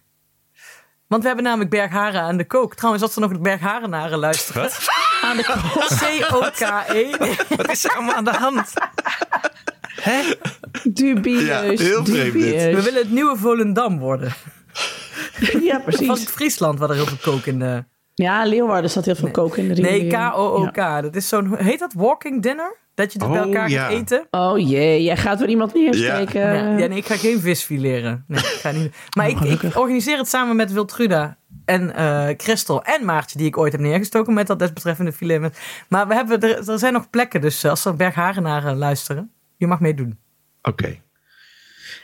Want 1.07 1.21
we 1.21 1.27
hebben 1.27 1.45
namelijk 1.45 1.69
Bergharen 1.69 2.21
aan 2.21 2.37
de 2.37 2.45
kook. 2.47 2.75
Trouwens, 2.75 3.03
als 3.03 3.13
ze 3.13 3.19
nog 3.19 3.31
de 3.31 3.39
Bergharenaren 3.39 4.19
luisteren. 4.19 4.61
Wat? 4.61 4.79
Aan 5.21 5.37
de 5.37 5.43
C-O-K-E. 5.99 7.09
Wat 7.57 7.71
is 7.71 7.83
er 7.85 7.91
allemaal 7.95 8.15
aan 8.15 8.23
de 8.23 8.31
hand? 8.31 8.73
Hè? 10.01 10.33
dubieus. 10.83 11.47
Ja, 11.47 11.61
heel 11.61 12.05
vreemd 12.05 12.33
dit. 12.33 12.53
We 12.73 12.81
willen 12.83 13.01
het 13.01 13.11
nieuwe 13.11 13.37
Volendam 13.37 13.99
worden. 13.99 14.33
Ja, 15.61 15.73
Van 15.73 15.83
precies. 15.83 16.25
Friesland, 16.29 16.79
waar 16.79 16.89
er 16.89 16.95
heel 16.95 17.05
veel 17.05 17.33
kook 17.33 17.45
in 17.45 17.59
de... 17.59 17.83
Ja, 18.13 18.45
Leeuwarden 18.45 18.89
zat 18.89 19.05
heel 19.05 19.15
veel 19.15 19.31
koken 19.31 19.63
in 19.63 19.73
de 19.73 19.81
Nee, 19.81 19.99
rivier. 20.01 20.29
K-O-O-K. 20.31 20.75
Ja. 20.75 21.01
Dat 21.01 21.15
is 21.15 21.27
zo'n... 21.27 21.55
Heet 21.57 21.79
dat 21.79 21.93
walking 21.93 22.41
dinner? 22.41 22.75
Dat 22.95 23.13
je 23.13 23.19
dus 23.19 23.27
bij 23.27 23.39
Oh, 23.39 23.45
elkaar 23.45 23.69
ja. 23.69 23.83
gaat 23.83 23.91
eten? 23.91 24.27
Oh 24.31 24.69
jee, 24.69 25.03
jij 25.03 25.17
gaat 25.17 25.39
weer 25.39 25.49
iemand 25.49 25.73
neersteken. 25.73 26.41
Ja, 26.41 26.77
ja, 26.77 26.87
nee, 26.87 26.97
ik 26.97 27.05
ga 27.05 27.15
geen 27.15 27.39
vis 27.39 27.63
fileren. 27.63 28.23
Nee, 28.27 28.39
ik 28.39 28.45
ga 28.45 28.71
niet. 28.71 28.95
Maar 29.17 29.29
Oh, 29.29 29.51
ik, 29.51 29.61
organiseer 29.75 30.17
het 30.17 30.27
samen 30.27 30.55
met 30.55 30.71
Wiltruda 30.71 31.37
en 31.65 31.95
eh 31.95 32.27
Christel 32.37 32.83
en 32.83 33.05
Maartje, 33.05 33.37
die 33.37 33.47
ik 33.47 33.57
ooit 33.57 33.71
heb 33.71 33.81
neergestoken 33.81 34.33
met 34.33 34.47
dat 34.47 34.59
desbetreffende 34.59 35.11
filet. 35.11 35.59
Maar 35.89 36.07
we 36.07 36.13
hebben, 36.13 36.39
er, 36.41 36.69
er 36.69 36.79
zijn 36.79 36.93
nog 36.93 37.09
plekken, 37.09 37.41
dus 37.41 37.63
eh, 37.63 37.69
als 37.69 37.85
er 37.85 37.95
Bergharenaren 37.95 38.77
luisteren, 38.77 39.31
je 39.57 39.67
mag 39.67 39.79
meedoen. 39.79 40.17
Oké. 40.61 40.99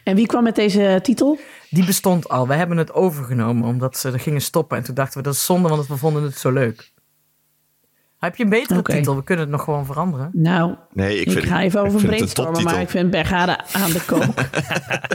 En 0.04 0.16
wie 0.16 0.26
kwam 0.26 0.44
met 0.44 0.56
deze 0.56 1.00
titel? 1.04 1.40
Die 1.70 1.86
bestond 1.86 2.30
al. 2.30 2.48
We 2.48 2.54
hebben 2.54 2.78
het 2.78 2.94
overgenomen 2.94 3.68
omdat 3.68 3.98
ze 3.98 4.12
er 4.12 4.20
gingen 4.20 4.42
stoppen. 4.42 4.78
En 4.78 4.84
toen 4.84 4.96
dachten 4.96 5.18
we, 5.18 5.24
dat 5.24 5.34
is 5.34 5.46
zonde, 5.46 5.70
want 5.70 5.88
we 5.88 5.98
vonden 5.98 6.24
het 6.24 6.38
zo 6.38 6.52
leuk. 6.52 6.92
Heb 8.22 8.36
je 8.36 8.44
een 8.44 8.50
betere 8.50 8.82
titel? 8.82 9.16
We 9.16 9.24
kunnen 9.24 9.46
het 9.46 9.54
nog 9.54 9.64
gewoon 9.64 9.86
veranderen. 9.86 10.30
Nou, 10.34 10.76
Nee, 10.94 11.20
ik, 11.20 11.26
ik, 11.26 11.32
vind, 11.32 11.46
ga 11.46 11.62
even 11.62 11.82
over 11.82 12.02
brainstormen, 12.02 12.64
maar 12.64 12.82
ik 12.82 12.90
vind 12.90 13.12
Bergade 13.12 13.58
aan 13.72 13.92
de 13.92 14.02
kook. 14.06 14.24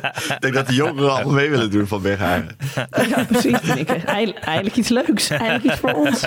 Ik 0.35 0.37
denk 0.41 0.55
dat 0.55 0.67
de 0.67 0.75
jongeren 0.75 1.13
allemaal 1.13 1.33
mee 1.33 1.51
willen 1.51 1.71
doen 1.71 1.87
van 1.87 2.03
Bergharen. 2.03 2.57
ja, 3.09 3.25
precies. 3.25 3.61
Ik, 3.61 3.89
eindelijk, 3.91 4.45
eindelijk 4.45 4.77
iets 4.77 4.89
leuks. 4.89 5.31
Eindelijk 5.31 5.65
iets 5.65 5.77
voor 5.77 5.93
ons. 5.93 6.27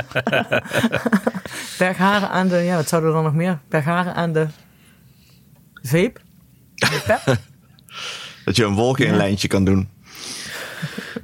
Bergharen 1.78 2.30
aan 2.30 2.48
de, 2.48 2.58
ja, 2.58 2.76
wat 2.76 2.90
zouden 2.90 3.10
we 3.10 3.16
dan 3.16 3.26
nog 3.26 3.36
meer? 3.36 3.60
Bergharen 3.70 4.16
aan 4.16 4.34
de 4.34 4.48
veep? 5.82 6.20
Aan 6.76 6.92
de 6.92 7.02
pep? 7.06 7.38
Dat 8.46 8.56
je 8.56 8.66
een 8.66 8.76
wolk 8.76 9.00
in 9.00 9.10
een 9.10 9.18
lijntje 9.18 9.48
kan 9.48 9.64
doen. 9.64 9.90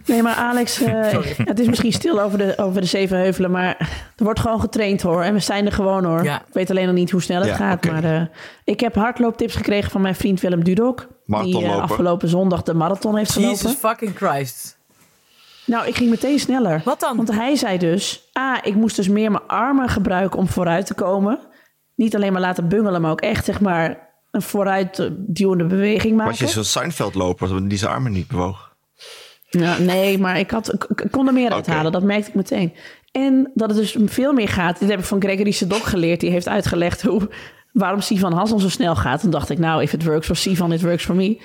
Nee, 0.05 0.21
maar 0.21 0.35
Alex, 0.35 0.81
eh, 0.81 1.11
het 1.37 1.59
is 1.59 1.67
misschien 1.67 1.91
stil 1.91 2.21
over 2.21 2.37
de, 2.37 2.57
over 2.57 2.81
de 2.81 2.87
zeven 2.87 3.17
heuvelen, 3.17 3.51
maar 3.51 3.75
er 4.15 4.23
wordt 4.23 4.39
gewoon 4.39 4.59
getraind 4.59 5.01
hoor. 5.01 5.23
En 5.23 5.33
we 5.33 5.39
zijn 5.39 5.65
er 5.65 5.71
gewoon 5.71 6.05
hoor. 6.05 6.23
Ja. 6.23 6.41
Ik 6.47 6.53
weet 6.53 6.69
alleen 6.69 6.85
nog 6.85 6.95
niet 6.95 7.11
hoe 7.11 7.21
snel 7.21 7.39
het 7.39 7.49
Ja, 7.49 7.55
gaat. 7.55 7.85
Maar 7.85 8.03
eh, 8.03 8.21
ik 8.63 8.79
heb 8.79 8.95
hardlooptips 8.95 9.55
gekregen 9.55 9.91
van 9.91 10.01
mijn 10.01 10.15
vriend 10.15 10.41
Willem 10.41 10.63
Dudok. 10.63 11.07
Die 11.25 11.63
eh, 11.63 11.81
afgelopen 11.81 12.29
zondag 12.29 12.63
de 12.63 12.73
marathon 12.73 13.17
heeft 13.17 13.33
Jesus 13.33 13.59
gelopen. 13.61 13.79
fucking 13.79 14.15
Christ. 14.15 14.77
Nou, 15.65 15.87
ik 15.87 15.95
ging 15.95 16.09
meteen 16.09 16.39
sneller. 16.39 16.81
Wat 16.85 16.99
dan? 16.99 17.15
Want 17.17 17.31
hij 17.31 17.55
zei 17.55 17.77
dus, 17.77 18.29
ah, 18.33 18.57
ik 18.61 18.75
moest 18.75 18.95
dus 18.95 19.07
meer 19.07 19.31
mijn 19.31 19.47
armen 19.47 19.89
gebruiken 19.89 20.39
om 20.39 20.47
vooruit 20.47 20.85
te 20.85 20.93
komen. 20.93 21.39
Niet 21.95 22.15
alleen 22.15 22.31
maar 22.31 22.41
laten 22.41 22.67
bungelen, 22.67 23.01
maar 23.01 23.11
ook 23.11 23.21
echt 23.21 23.45
zeg 23.45 23.61
maar 23.61 24.09
een 24.31 24.41
vooruitduwende 24.41 25.65
beweging 25.65 26.15
maken. 26.15 26.31
Was 26.31 26.39
je 26.39 26.47
zo'n 26.47 26.63
Seinfeld-loper 26.63 27.69
die 27.69 27.77
zijn 27.77 27.91
armen 27.91 28.11
niet 28.11 28.27
bewoog? 28.27 28.64
Ja, 29.59 29.77
nee, 29.77 30.17
maar 30.17 30.39
ik, 30.39 30.51
had, 30.51 30.73
ik, 30.73 31.07
kon 31.11 31.27
er 31.27 31.33
meer 31.33 31.51
uithalen. 31.51 31.91
Dat 31.91 32.03
merkte 32.03 32.29
ik 32.29 32.35
meteen. 32.35 32.73
En 33.11 33.51
dat 33.53 33.69
het 33.69 33.77
dus 33.77 33.97
veel 34.05 34.33
meer 34.33 34.47
gaat. 34.47 34.79
Dit 34.79 34.89
heb 34.89 34.99
ik 34.99 35.05
van 35.05 35.21
Gregory 35.21 35.51
Sedok 35.51 35.83
geleerd. 35.83 36.19
Die 36.19 36.29
heeft 36.29 36.47
uitgelegd 36.47 37.01
hoe, 37.01 37.29
waarom 37.71 38.01
Sivan 38.01 38.33
Hassan 38.33 38.59
zo 38.59 38.69
snel 38.69 38.95
gaat. 38.95 39.23
En 39.23 39.29
dacht 39.29 39.49
ik, 39.49 39.57
nou, 39.57 39.81
if 39.81 39.93
it 39.93 40.03
works 40.03 40.25
for 40.25 40.35
Sivan, 40.35 40.71
it 40.71 40.81
works 40.81 41.05
for 41.05 41.15
me. 41.15 41.41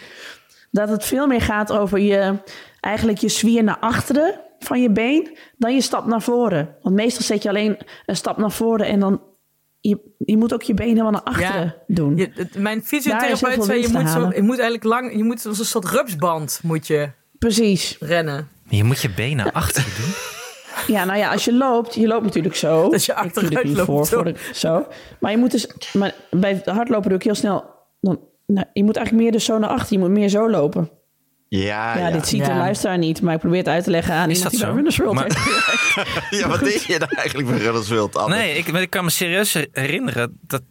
Dat 0.71 0.89
het 0.89 1.05
veel 1.05 1.27
meer 1.27 1.41
gaat 1.41 1.73
over 1.73 1.99
je, 1.99 2.35
eigenlijk 2.81 3.19
je 3.19 3.29
zwier 3.29 3.65
naar 3.65 3.79
achteren 3.79 4.41
van 4.59 4.83
je 4.83 4.91
been, 4.91 5.37
dan 5.57 5.75
je 5.75 5.81
stap 5.81 6.07
naar 6.07 6.23
voren. 6.23 6.77
Want 6.83 6.95
meestal 6.95 7.23
zet 7.23 7.43
je 7.43 7.49
alleen 7.49 7.79
een 8.07 8.17
stap 8.17 8.37
naar 8.37 8.51
voren 8.51 8.87
en 8.87 9.01
dan, 9.01 9.23
je, 9.81 9.99
je 10.19 10.37
moet 10.37 10.55
ook 10.55 10.63
je 10.63 10.75
been 10.75 10.89
helemaal 10.89 11.11
naar 11.11 11.23
achteren 11.23 11.75
doen. 11.87 12.17
Je, 12.17 12.49
mijn 12.57 12.83
fysiotherapeut 12.83 13.65
zei, 13.65 13.81
je 13.81 13.89
moet, 13.89 14.09
zo, 14.09 14.15
halen. 14.15 14.35
je 14.35 14.43
moet 14.43 14.59
eigenlijk 14.59 14.85
lang, 14.85 15.17
je 15.17 15.25
moet 15.25 15.47
als 15.47 15.59
een 15.59 15.65
soort 15.65 15.85
rupsband 15.85 16.61
moet 16.63 16.87
je 16.87 17.11
Precies. 17.41 17.97
rennen. 18.01 18.49
Je 18.69 18.85
moet 18.85 19.01
je 19.03 19.11
benen 19.11 19.53
achter 19.63 19.85
doen. 19.97 20.15
Ja, 20.97 21.05
nou 21.05 21.19
ja, 21.19 21.31
als 21.33 21.45
je 21.45 21.55
loopt, 21.55 21.95
je 21.95 22.07
loopt 22.07 22.25
natuurlijk 22.25 22.55
zo. 22.57 22.89
Dat 22.91 23.05
je 23.05 23.15
achteruit 23.15 23.67
loopt, 23.69 23.81
voor, 23.87 24.07
zo. 24.07 24.15
voor 24.17 24.25
de, 24.25 24.35
zo. 24.55 24.87
Maar 25.21 25.31
je 25.31 25.37
moet 25.37 25.51
dus, 25.51 25.67
maar 25.93 26.15
bij 26.31 26.51
het 26.53 26.67
hardlopen 26.67 27.09
doe 27.09 27.19
ik 27.19 27.25
heel 27.25 27.35
snel. 27.35 27.65
Dan, 28.01 28.21
nou, 28.47 28.67
je 28.73 28.85
moet 28.85 28.97
eigenlijk 28.97 29.25
meer 29.27 29.33
dus 29.33 29.45
zo 29.45 29.59
naar 29.59 29.71
achter. 29.71 29.93
Je 29.93 29.99
moet 29.99 30.11
meer 30.11 30.29
zo 30.29 30.51
lopen. 30.51 30.91
Ja, 31.49 31.99
Ja, 31.99 32.07
ja. 32.09 32.11
dit 32.11 32.27
ziet 32.29 32.45
de 32.45 32.51
Ja. 32.51 32.57
luisteraar 32.59 32.99
niet, 32.99 33.23
maar 33.23 33.35
ik 33.35 33.41
probeer 33.41 33.59
het 33.59 33.69
uit 33.69 33.85
te 33.85 33.91
leggen 33.91 34.15
aan 34.15 34.31
Is 34.31 34.37
iemand 34.37 34.53
dat 34.53 34.61
die 34.61 34.69
zo? 34.71 34.75
Runners 34.75 34.97
World 34.97 35.15
Maar-. 35.15 36.27
Ja, 36.41 36.49
wat 36.49 36.61
deed 36.61 36.83
je 36.83 36.99
nou 36.99 37.15
eigenlijk 37.15 37.49
bij 37.49 37.59
Runners 37.59 37.89
World? 37.89 38.17
Anne? 38.17 38.37
Nee, 38.37 38.57
ik, 38.57 38.73
maar 38.73 38.83
ik 38.83 38.91
kan 38.91 39.05
me 39.05 39.11
serieus 39.11 39.57
herinneren 39.73 40.39
dat, 40.41 40.63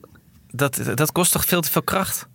dat 0.47 0.81
dat 0.95 1.11
kost 1.11 1.31
toch 1.31 1.45
veel 1.45 1.61
te 1.61 1.71
veel 1.71 1.83
kracht. 1.83 2.27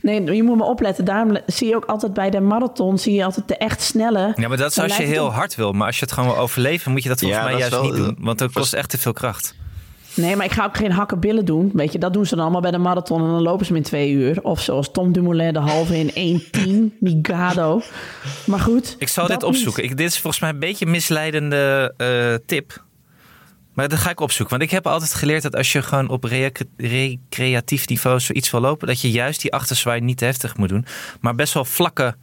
Nee, 0.00 0.34
je 0.34 0.42
moet 0.42 0.56
me 0.56 0.64
opletten. 0.64 1.04
Daarom 1.04 1.38
zie 1.46 1.68
je 1.68 1.76
ook 1.76 1.84
altijd 1.84 2.12
bij 2.14 2.30
de 2.30 2.40
marathon, 2.40 2.98
zie 2.98 3.14
je 3.14 3.24
altijd 3.24 3.48
de 3.48 3.56
echt 3.56 3.82
snelle. 3.82 4.32
Ja, 4.36 4.48
maar 4.48 4.56
dat 4.56 4.70
is 4.70 4.78
als 4.78 4.96
je 4.96 5.02
heel 5.02 5.32
hard 5.32 5.54
wil. 5.54 5.72
Maar 5.72 5.86
als 5.86 5.98
je 5.98 6.04
het 6.04 6.14
gewoon 6.14 6.28
wil 6.28 6.38
overleven, 6.38 6.92
moet 6.92 7.02
je 7.02 7.08
dat 7.08 7.18
volgens 7.20 7.40
Ja, 7.40 7.46
mij 7.46 7.60
dat 7.60 7.70
juist 7.70 7.82
wel- 7.86 7.92
niet 7.92 8.04
doen. 8.04 8.16
Want 8.24 8.38
dat 8.38 8.52
kost 8.52 8.72
echt 8.72 8.90
te 8.90 8.98
veel 8.98 9.12
kracht. 9.12 9.54
Nee, 10.14 10.36
maar 10.36 10.46
ik 10.46 10.52
ga 10.52 10.64
ook 10.64 10.76
geen 10.76 10.92
hakken 10.92 11.20
billen 11.20 11.44
doen. 11.44 11.70
Weet 11.74 11.92
je, 11.92 11.98
dat 11.98 12.12
doen 12.12 12.26
ze 12.26 12.34
dan 12.34 12.42
allemaal 12.44 12.60
bij 12.60 12.70
de 12.70 12.78
marathon 12.78 13.20
en 13.24 13.30
dan 13.30 13.42
lopen 13.42 13.66
ze 13.66 13.72
hem 13.72 13.80
in 13.82 13.86
twee 13.88 14.10
uur. 14.12 14.42
Of 14.42 14.60
zoals 14.60 14.90
Tom 14.92 15.12
Dumoulin 15.12 15.52
de 15.52 15.58
halve 15.58 15.98
in 15.98 16.40
1.10. 16.40 16.96
Migado. 17.00 17.82
Maar 18.46 18.58
goed. 18.60 18.96
Ik 18.98 19.08
zal 19.08 19.26
dit 19.26 19.42
opzoeken. 19.42 19.84
Ik, 19.84 19.96
dit 19.96 20.08
is 20.08 20.18
volgens 20.18 20.42
mij 20.42 20.50
een 20.50 20.58
beetje 20.58 20.84
een 20.84 20.90
misleidende 20.90 21.94
eh, 21.96 22.34
tip. 22.46 22.84
Maar 23.80 23.88
dat 23.88 23.98
ga 23.98 24.10
ik 24.10 24.20
opzoeken. 24.20 24.58
Want 24.58 24.70
ik 24.70 24.76
heb 24.76 24.86
altijd 24.86 25.14
geleerd 25.14 25.42
dat 25.42 25.56
als 25.56 25.72
je 25.72 25.82
gewoon 25.82 26.08
op 26.08 26.24
rec- 26.24 26.62
recreatief 26.76 27.88
niveau 27.88 28.20
zoiets 28.20 28.50
wil 28.50 28.60
lopen, 28.60 28.86
dat 28.86 29.00
je 29.00 29.10
juist 29.10 29.40
die 29.40 29.52
achterzwaai 29.52 30.00
niet 30.00 30.18
te 30.18 30.24
heftig 30.24 30.56
moet 30.56 30.68
doen. 30.68 30.86
Maar 31.20 31.34
best 31.34 31.54
wel 31.54 31.64
vlakke 31.64 32.16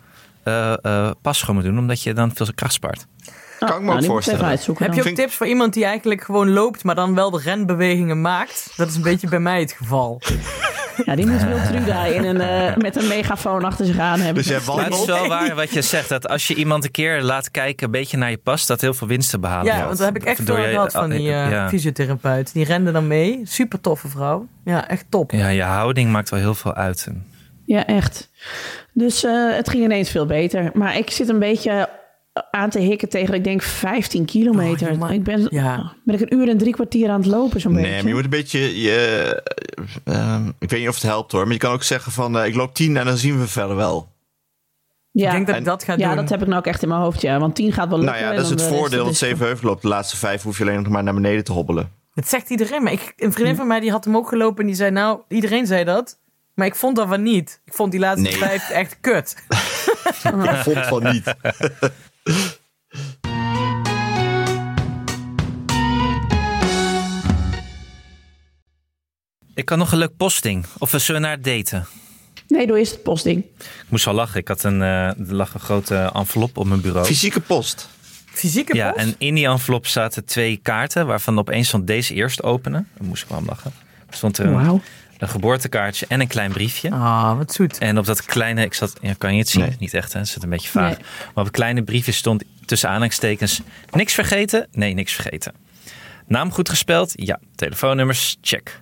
eh 0.43 0.73
eh 0.85 1.11
pas 1.21 1.39
gewoon 1.39 1.55
moet 1.55 1.63
doen, 1.63 1.77
omdat 1.77 2.03
je 2.03 2.13
dan 2.13 2.31
veel 2.35 2.47
kracht 2.55 2.73
spaart. 2.73 3.05
Kan 3.59 3.67
ik 3.67 3.73
me 3.73 3.87
ook 3.87 3.93
moet 3.93 4.03
ik 4.03 4.09
voorstellen. 4.09 4.39
Heb 4.49 4.93
je 4.93 5.09
ook 5.09 5.15
tips 5.15 5.35
voor 5.35 5.47
iemand 5.47 5.73
die 5.73 5.85
eigenlijk 5.85 6.23
gewoon 6.23 6.49
loopt, 6.53 6.83
maar 6.83 6.95
dan 6.95 7.15
wel 7.15 7.31
de 7.31 7.39
renbewegingen 7.43 8.21
maakt? 8.21 8.73
Dat 8.75 8.87
is 8.87 8.95
een 8.95 9.01
beetje 9.01 9.27
bij 9.29 9.39
mij 9.39 9.59
het 9.59 9.71
geval. 9.71 10.21
Ja, 11.05 11.15
die 11.15 11.27
moet 11.27 11.43
Wiltruda 11.43 12.05
in 12.05 12.23
een, 12.23 12.41
eh, 12.41 12.75
met 12.75 12.95
een 12.95 13.07
megafoon 13.07 13.63
achter 13.63 13.85
zich 13.85 13.97
aan 13.99 14.19
hebben. 14.19 14.43
Dus 14.43 14.51
jij 14.51 14.75
Maar 14.75 14.85
het 14.85 14.93
is 14.93 15.05
wel 15.05 15.27
waar 15.27 15.55
wat 15.55 15.73
je 15.73 15.81
zegt. 15.81 16.09
Dat 16.09 16.27
als 16.27 16.47
je 16.47 16.55
iemand 16.55 16.83
een 16.83 16.91
keer 16.91 17.21
laat 17.21 17.51
kijken, 17.51 17.85
een 17.85 17.91
beetje 17.91 18.17
naar 18.17 18.29
je 18.29 18.37
past, 18.37 18.67
dat 18.67 18.81
heel 18.81 18.93
veel 18.93 19.07
winst 19.07 19.29
te 19.29 19.39
behalen 19.39 19.73
Ja, 19.73 19.85
want 19.85 19.97
dat 19.97 20.07
heb 20.07 20.15
ik 20.15 20.23
echt 20.23 20.45
Door 20.45 20.55
veel 20.55 20.69
gehad 20.69 20.91
van 20.91 21.09
die 21.09 21.31
eh, 21.31 21.49
ja. 21.49 21.69
fysiotherapeut. 21.69 22.53
Die 22.53 22.65
rende 22.65 22.91
dan 22.91 23.07
mee. 23.07 23.41
Super 23.43 23.81
toffe 23.81 24.07
vrouw. 24.07 24.47
Ja, 24.65 24.87
echt 24.87 25.05
top. 25.09 25.31
Ja, 25.31 25.47
je 25.47 25.63
houding 25.63 26.11
maakt 26.11 26.29
wel 26.29 26.39
heel 26.39 26.55
veel 26.55 26.73
uit. 26.73 27.07
Ja, 27.65 27.85
echt. 27.85 28.29
Dus 28.93 29.23
eh, 29.23 29.55
het 29.55 29.69
ging 29.69 29.83
ineens 29.83 30.09
veel 30.09 30.25
beter. 30.25 30.69
Maar 30.73 30.97
ik 30.97 31.09
zit 31.09 31.29
een 31.29 31.39
beetje 31.39 31.89
aan 32.51 32.69
te 32.69 32.79
hikken 32.79 33.09
tegen, 33.09 33.33
ik 33.33 33.43
denk, 33.43 33.61
15 33.61 34.25
kilometer. 34.25 35.01
Oh, 35.01 35.11
ik 35.11 35.23
ben, 35.23 35.47
Ja. 35.49 35.93
ben 36.03 36.15
ik 36.15 36.21
een 36.21 36.33
uur 36.39 36.49
en 36.49 36.57
drie 36.57 36.73
kwartier 36.73 37.09
aan 37.09 37.19
het 37.21 37.29
lopen 37.29 37.61
zo'n 37.61 37.71
Nee, 37.73 37.81
beetje. 37.83 37.97
maar 37.97 38.07
je 38.07 38.13
moet 38.13 38.23
een 38.23 38.29
beetje. 38.29 38.81
Je, 38.81 39.43
ehm, 40.03 40.47
ik 40.59 40.69
weet 40.69 40.79
niet 40.79 40.89
of 40.89 40.95
het 40.95 41.03
helpt 41.03 41.31
hoor. 41.31 41.43
Maar 41.43 41.53
je 41.53 41.59
kan 41.59 41.71
ook 41.73 41.83
zeggen 41.83 42.11
van 42.11 42.37
eh, 42.39 42.45
ik 42.45 42.55
loop 42.55 42.73
10 42.75 42.97
en 42.97 43.05
dan 43.05 43.17
zien 43.17 43.39
we 43.39 43.47
verder 43.47 43.75
wel. 43.75 44.07
ja. 45.11 45.25
Ik 45.25 45.31
denk 45.31 45.45
dat 45.45 45.55
En- 45.55 45.61
ik 45.61 45.67
dat 45.67 45.83
ga 45.83 45.93
ja, 45.97 46.07
doen. 46.07 46.15
dat 46.15 46.29
heb 46.29 46.41
ik 46.41 46.47
nou 46.47 46.59
ook 46.59 46.67
echt 46.67 46.81
in 46.81 46.87
mijn 46.89 47.01
hoofd, 47.01 47.21
ja. 47.21 47.39
Want 47.39 47.55
10 47.55 47.73
gaat 47.73 47.89
wel 47.89 47.99
lukken. 47.99 48.15
Nou 48.19 48.27
ja, 48.27 48.35
dat 48.35 48.43
is 48.45 48.49
het 48.51 48.59
rest, 48.61 48.71
voordeel 48.73 49.05
dat 49.05 49.15
Zevenheuvel 49.15 49.67
loopt. 49.69 49.81
De 49.81 49.87
laatste 49.87 50.17
vijf 50.17 50.41
hoef 50.41 50.57
je 50.57 50.63
alleen 50.63 50.81
nog 50.83 50.87
maar 50.91 51.03
naar 51.03 51.13
beneden 51.13 51.43
te 51.43 51.51
hobbelen. 51.51 51.91
Het 52.13 52.27
zegt 52.29 52.49
iedereen. 52.49 52.83
Maar 52.83 52.91
ik, 52.91 53.13
een 53.17 53.31
vriendin 53.33 53.55
van 53.55 53.67
mij 53.67 53.79
die 53.79 53.91
had 53.91 54.05
hem 54.05 54.15
ook 54.15 54.27
gelopen. 54.27 54.59
En 54.61 54.65
die 54.67 54.75
zei 54.75 54.91
nou, 54.91 55.19
iedereen 55.27 55.65
zei 55.65 55.83
dat. 55.83 56.19
Maar 56.53 56.65
ik 56.67 56.75
vond 56.75 56.95
dat 56.95 57.07
van 57.07 57.23
niet. 57.23 57.61
Ik 57.65 57.73
vond 57.73 57.91
die 57.91 57.99
laatste 57.99 58.29
Nee. 58.29 58.37
vijf 58.37 58.69
echt 58.69 58.97
kut. 59.01 59.35
Ik 60.23 60.55
vond 60.63 60.77
van 60.85 61.03
niet. 61.03 61.23
Ik 69.55 69.65
kan 69.65 69.77
nog 69.77 69.91
een 69.91 69.97
leuk 69.97 70.17
posting. 70.17 70.65
Of 70.77 70.91
we 70.91 70.99
zullen 70.99 71.21
naar 71.21 71.31
het 71.31 71.43
daten. 71.43 71.85
Nee, 72.47 72.67
doe 72.67 72.77
eerst 72.77 72.91
het 72.91 73.03
postding. 73.03 73.43
Ik 73.59 73.85
moest 73.89 74.05
wel 74.05 74.13
lachen. 74.13 74.39
Ik 74.39 74.47
had 74.47 74.63
een, 74.63 74.81
eh, 74.81 75.07
er 75.07 75.33
lag 75.33 75.53
een 75.53 75.59
grote 75.59 76.11
envelop 76.13 76.57
op 76.57 76.65
mijn 76.65 76.81
bureau. 76.81 77.05
Fysieke 77.05 77.39
post. 77.39 77.89
Fysieke 78.25 78.75
Ja, 78.75 78.91
post? 78.91 79.05
en 79.05 79.15
in 79.17 79.35
die 79.35 79.47
envelop 79.47 79.87
zaten 79.87 80.25
twee 80.25 80.57
kaarten, 80.61 81.07
waarvan 81.07 81.39
opeens 81.39 81.67
stond 81.67 81.87
deze 81.87 82.13
eerst 82.13 82.43
openen. 82.43 82.87
Daar 82.97 83.07
moest 83.07 83.23
ik 83.23 83.29
wel 83.29 83.37
om 83.37 83.45
lachen. 83.45 83.71
Stond 84.09 84.37
er 84.37 84.45
een, 84.45 84.53
Wauw. 84.53 84.81
Een 85.17 85.27
geboortekaartje 85.29 86.05
en 86.09 86.19
een 86.21 86.27
klein 86.27 86.51
briefje. 86.51 86.91
Ah, 86.91 87.37
wat 87.37 87.53
zoet. 87.53 87.77
En 87.77 87.97
op 87.97 88.05
dat 88.05 88.25
kleine, 88.25 88.63
ik 88.63 88.73
zat, 88.73 88.93
ja, 89.01 89.13
kan 89.17 89.33
je 89.33 89.39
het 89.39 89.49
zien? 89.49 89.61
Nee. 89.61 89.75
Niet 89.79 89.93
echt, 89.93 90.13
hè? 90.13 90.19
Het 90.19 90.27
zit 90.27 90.43
een 90.43 90.49
beetje 90.49 90.69
vaag. 90.69 90.89
Nee. 90.89 90.97
Maar 90.99 91.27
op 91.33 91.43
het 91.45 91.51
kleine 91.51 91.83
briefje 91.83 92.11
stond 92.11 92.43
tussen 92.65 92.89
aanhalingstekens: 92.89 93.61
niks 93.91 94.13
vergeten? 94.13 94.67
Nee, 94.71 94.93
niks 94.93 95.13
vergeten. 95.13 95.53
Naam 96.27 96.51
goed 96.51 96.69
gespeld? 96.69 97.11
Ja. 97.15 97.39
Telefoonnummers? 97.55 98.37
Check. 98.41 98.81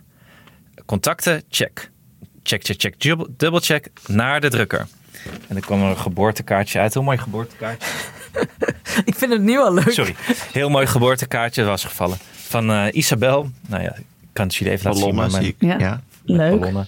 Contacten? 0.85 1.43
Check. 1.49 1.91
Check, 2.43 2.63
check, 2.63 2.79
check, 2.79 2.99
dubbel- 3.01 3.27
dubbelcheck 3.37 3.87
naar 4.07 4.41
de 4.41 4.49
drukker. 4.49 4.87
En 5.47 5.55
er 5.55 5.61
kwam 5.61 5.81
er 5.83 5.89
een 5.89 5.97
geboortekaartje 5.97 6.79
uit. 6.79 6.93
Heel 6.93 7.03
mooi 7.03 7.17
geboortekaartje. 7.17 7.87
Ik 9.05 9.15
vind 9.15 9.31
het 9.31 9.41
nu 9.41 9.57
al 9.57 9.73
leuk. 9.73 9.91
Sorry. 9.91 10.15
Heel 10.51 10.69
mooi 10.69 10.87
geboortekaartje 10.87 11.63
was 11.63 11.83
gevallen. 11.83 12.17
Van 12.31 12.71
eh, 12.71 12.85
Isabel. 12.91 13.49
Nou 13.67 13.83
ja, 13.83 13.95
ik 13.95 14.03
kan 14.33 14.45
het 14.45 14.55
jullie 14.55 14.73
even 14.73 14.85
laten 14.85 15.03
zien. 15.03 15.15
Maar 15.15 15.31
mijn-. 15.31 15.79
Ja. 15.79 16.01
Leuk. 16.25 16.59
ballonnen. 16.59 16.87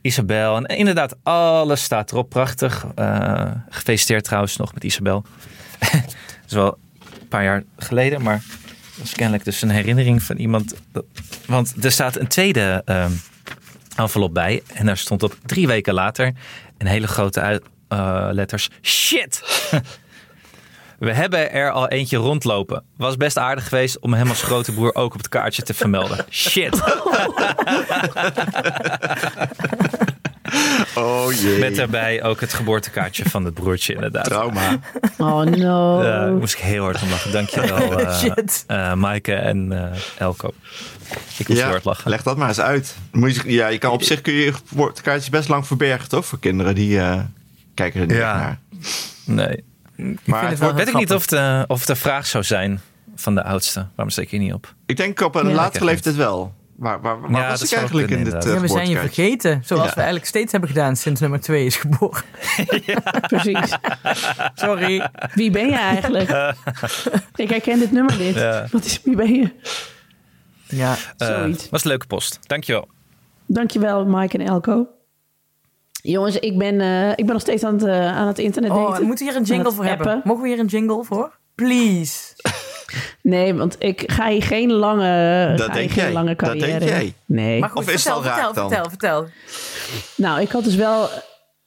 Isabel. 0.00 0.56
En 0.56 0.76
inderdaad, 0.76 1.16
alles 1.22 1.82
staat 1.82 2.12
erop. 2.12 2.30
Prachtig. 2.30 2.86
Eh, 2.94 3.50
gefeliciteerd 3.68 4.24
trouwens 4.24 4.56
nog 4.56 4.74
met 4.74 4.84
Isabel. 4.84 5.24
dat 5.78 6.16
is 6.46 6.52
wel 6.52 6.78
een 7.20 7.28
paar 7.28 7.44
jaar 7.44 7.62
geleden, 7.76 8.22
maar 8.22 8.42
dat 8.96 9.04
is 9.04 9.12
kennelijk 9.12 9.44
dus 9.44 9.62
een 9.62 9.70
herinnering 9.70 10.22
van 10.22 10.36
iemand. 10.36 10.74
want 11.46 11.84
er 11.84 11.92
staat 11.92 12.16
een 12.16 12.28
tweede 12.28 12.82
ehm, 12.84 13.12
envelop 13.96 14.34
bij. 14.34 14.62
En 14.74 14.86
daar 14.86 14.96
stond 14.96 15.22
op 15.22 15.36
drie 15.46 15.66
weken 15.66 15.94
later 15.94 16.32
een 16.78 16.86
hele 16.86 17.06
grote 17.06 17.40
uit, 17.40 17.62
eh, 17.88 18.28
letters. 18.32 18.68
Shit! 18.82 19.42
We 20.98 21.12
hebben 21.12 21.52
er 21.52 21.70
al 21.70 21.88
eentje 21.88 22.16
rondlopen. 22.16 22.82
Was 22.96 23.16
best 23.16 23.38
aardig 23.38 23.68
geweest 23.68 23.98
om 23.98 24.14
hem 24.14 24.28
als 24.28 24.42
grote 24.42 24.72
broer 24.72 24.94
ook 24.94 25.12
op 25.12 25.18
het 25.18 25.28
kaartje 25.28 25.62
te 25.62 25.74
vermelden. 25.74 26.24
Shit! 26.30 26.80
Oh 30.94 31.32
jee. 31.32 31.58
Met 31.58 31.76
daarbij 31.76 32.22
ook 32.22 32.40
het 32.40 32.52
geboortekaartje 32.54 33.24
van 33.24 33.44
het 33.44 33.54
broertje, 33.54 33.94
inderdaad. 33.94 34.24
Trauma. 34.24 34.78
Oh 35.18 35.40
no. 35.42 36.02
Ja, 36.02 36.10
daar 36.10 36.32
moest 36.32 36.54
ik 36.54 36.60
heel 36.60 36.82
hard 36.82 37.02
om 37.02 37.08
lachen. 37.10 37.32
Dankjewel, 37.32 37.98
eh 38.00 38.18
Shit. 38.18 38.64
eh 38.66 38.94
Maaike 38.94 39.34
en 39.34 39.72
eh, 39.92 39.98
Elko. 40.18 40.48
Ik 41.08 41.16
moest 41.28 41.46
heel 41.46 41.56
Ja, 41.56 41.68
hard 41.68 41.84
lachen. 41.84 42.10
leg 42.10 42.22
dat 42.22 42.36
maar 42.36 42.48
eens 42.48 42.60
uit. 42.60 42.96
Moet 43.12 43.34
je, 43.34 43.52
ja, 43.52 43.66
je 43.68 43.78
kan 43.78 43.90
op 43.92 44.02
zich 44.02 44.20
kun 44.20 44.32
je 44.32 44.44
je 44.44 44.52
geboortekaartjes 44.52 45.30
best 45.30 45.48
lang 45.48 45.66
verbergen, 45.66 46.08
toch? 46.08 46.26
Voor 46.26 46.38
kinderen 46.38 46.74
die 46.74 46.98
eh, 47.00 47.20
kijken 47.74 48.00
er 48.00 48.06
niet 48.06 48.16
Ja. 48.16 48.36
naar. 48.36 48.58
Nee. 49.24 49.64
Maar 50.24 50.56
wordt, 50.56 50.74
Weet 50.74 50.88
ik 50.88 50.94
niet 50.94 51.12
of 51.12 51.26
de, 51.26 51.64
of 51.66 51.84
de 51.86 51.96
vraag 51.96 52.26
zou 52.26 52.44
zijn 52.44 52.80
van 53.14 53.34
de 53.34 53.42
oudste. 53.44 53.86
Waarom 53.94 54.10
steek 54.12 54.30
je 54.30 54.38
niet 54.38 54.52
op? 54.52 54.74
ik 54.86 54.96
denk 54.96 55.20
op 55.20 55.34
een 55.34 55.48
Ja. 55.48 55.54
latere 55.54 55.84
leeftijd 55.84 56.16
wel. 56.16 56.56
Waar, 56.76 57.00
waar, 57.00 57.20
waar 57.20 57.30
Ja, 57.30 57.48
was 57.48 57.62
ik 57.62 57.72
eigenlijk 57.72 58.10
in 58.10 58.24
dit 58.24 58.46
uh, 58.46 58.52
Ja, 58.54 58.60
we 58.60 58.68
zijn 58.68 58.88
je 58.88 58.98
vergeten. 58.98 59.62
Zoals 59.64 59.82
Ja. 59.82 59.88
we 59.88 59.94
eigenlijk 59.94 60.26
steeds 60.26 60.52
hebben 60.52 60.70
gedaan 60.70 60.96
sinds 60.96 61.20
nummer 61.20 61.40
twee 61.40 61.64
is 61.66 61.76
geboren. 61.76 62.22
Precies. 63.28 63.76
Sorry. 64.54 65.10
Wie 65.34 65.50
ben 65.50 65.66
je 65.66 65.76
eigenlijk? 65.76 66.30
ik 67.34 67.48
herken 67.50 67.78
dit 67.78 67.92
nummer 67.92 68.16
niet. 68.18 68.34
Ja. 68.34 68.66
Wat 68.70 68.84
is, 68.84 69.00
wie 69.04 69.16
ben 69.16 69.34
je? 69.34 69.50
Ja. 70.68 70.96
Eh, 71.16 71.28
Zoiets. 71.28 71.68
was 71.70 71.82
een 71.84 71.88
leuke 71.90 72.06
post. 72.06 72.38
Dankjewel. 72.46 72.88
Dankjewel, 73.46 74.04
Mike 74.06 74.38
en 74.38 74.46
Elko. 74.46 74.86
Jongens, 76.02 76.38
ik 76.38 76.58
ben, 76.58 76.80
eh, 76.80 77.08
ik 77.10 77.16
ben 77.24 77.26
nog 77.32 77.40
steeds 77.40 77.64
aan 77.64 77.74
het, 77.74 77.84
eh, 77.84 78.16
aan 78.16 78.26
het 78.26 78.38
internet 78.38 78.70
Oh, 78.70 78.86
daten. 78.86 79.00
we 79.00 79.06
moeten 79.06 79.26
hier 79.26 79.36
een 79.36 79.42
jingle 79.42 79.66
het 79.66 79.74
voor 79.74 79.84
hebben. 79.84 80.20
Mogen 80.24 80.42
we 80.42 80.48
hier 80.48 80.58
een 80.58 80.66
jingle 80.66 81.04
voor? 81.04 81.38
Please. 81.54 82.18
Nee, 83.22 83.54
want 83.54 83.76
ik 83.78 84.02
ga 84.12 84.28
hier 84.28 84.42
geen 84.42 84.72
lange, 84.72 85.54
Dat 85.56 85.66
ga 85.66 85.72
denk 85.72 85.90
geen 85.90 86.02
jij. 86.04 86.12
lange 86.12 86.34
Dat 86.36 86.38
denk 86.52 86.60
carrière. 86.60 86.84
jij. 86.84 87.14
Nee. 87.26 87.60
Maar 87.60 87.68
goed, 87.68 87.78
Of 87.78 87.86
is 87.86 87.92
het 87.92 88.02
vertel, 88.02 88.18
al 88.18 88.24
raak 88.24 88.44
vertel, 88.44 88.68
dan? 88.68 88.68
vertel, 88.70 88.88
vertel. 88.90 89.26
Nou, 90.16 90.40
ik 90.40 90.50
had 90.50 90.64
dus 90.64 90.74
wel, 90.74 91.08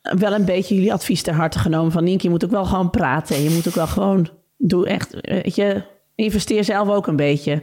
wel 0.01 0.33
een 0.33 0.45
beetje 0.45 0.75
jullie 0.75 0.93
advies 0.93 1.21
ter 1.21 1.33
harte 1.33 1.59
genomen. 1.59 1.91
Van 1.91 2.03
Nienke, 2.03 2.23
je 2.23 2.29
moet 2.29 2.45
ook 2.45 2.51
wel 2.51 2.65
gewoon 2.65 2.89
praten. 2.89 3.43
Je 3.43 3.49
moet 3.49 3.67
ook 3.67 3.73
wel 3.75 3.87
gewoon, 3.87 4.29
doe 4.57 4.87
echt, 4.87 5.15
weet 5.21 5.55
je, 5.55 5.81
investeer 6.15 6.63
zelf 6.63 6.89
ook 6.89 7.07
een 7.07 7.15
beetje. 7.15 7.61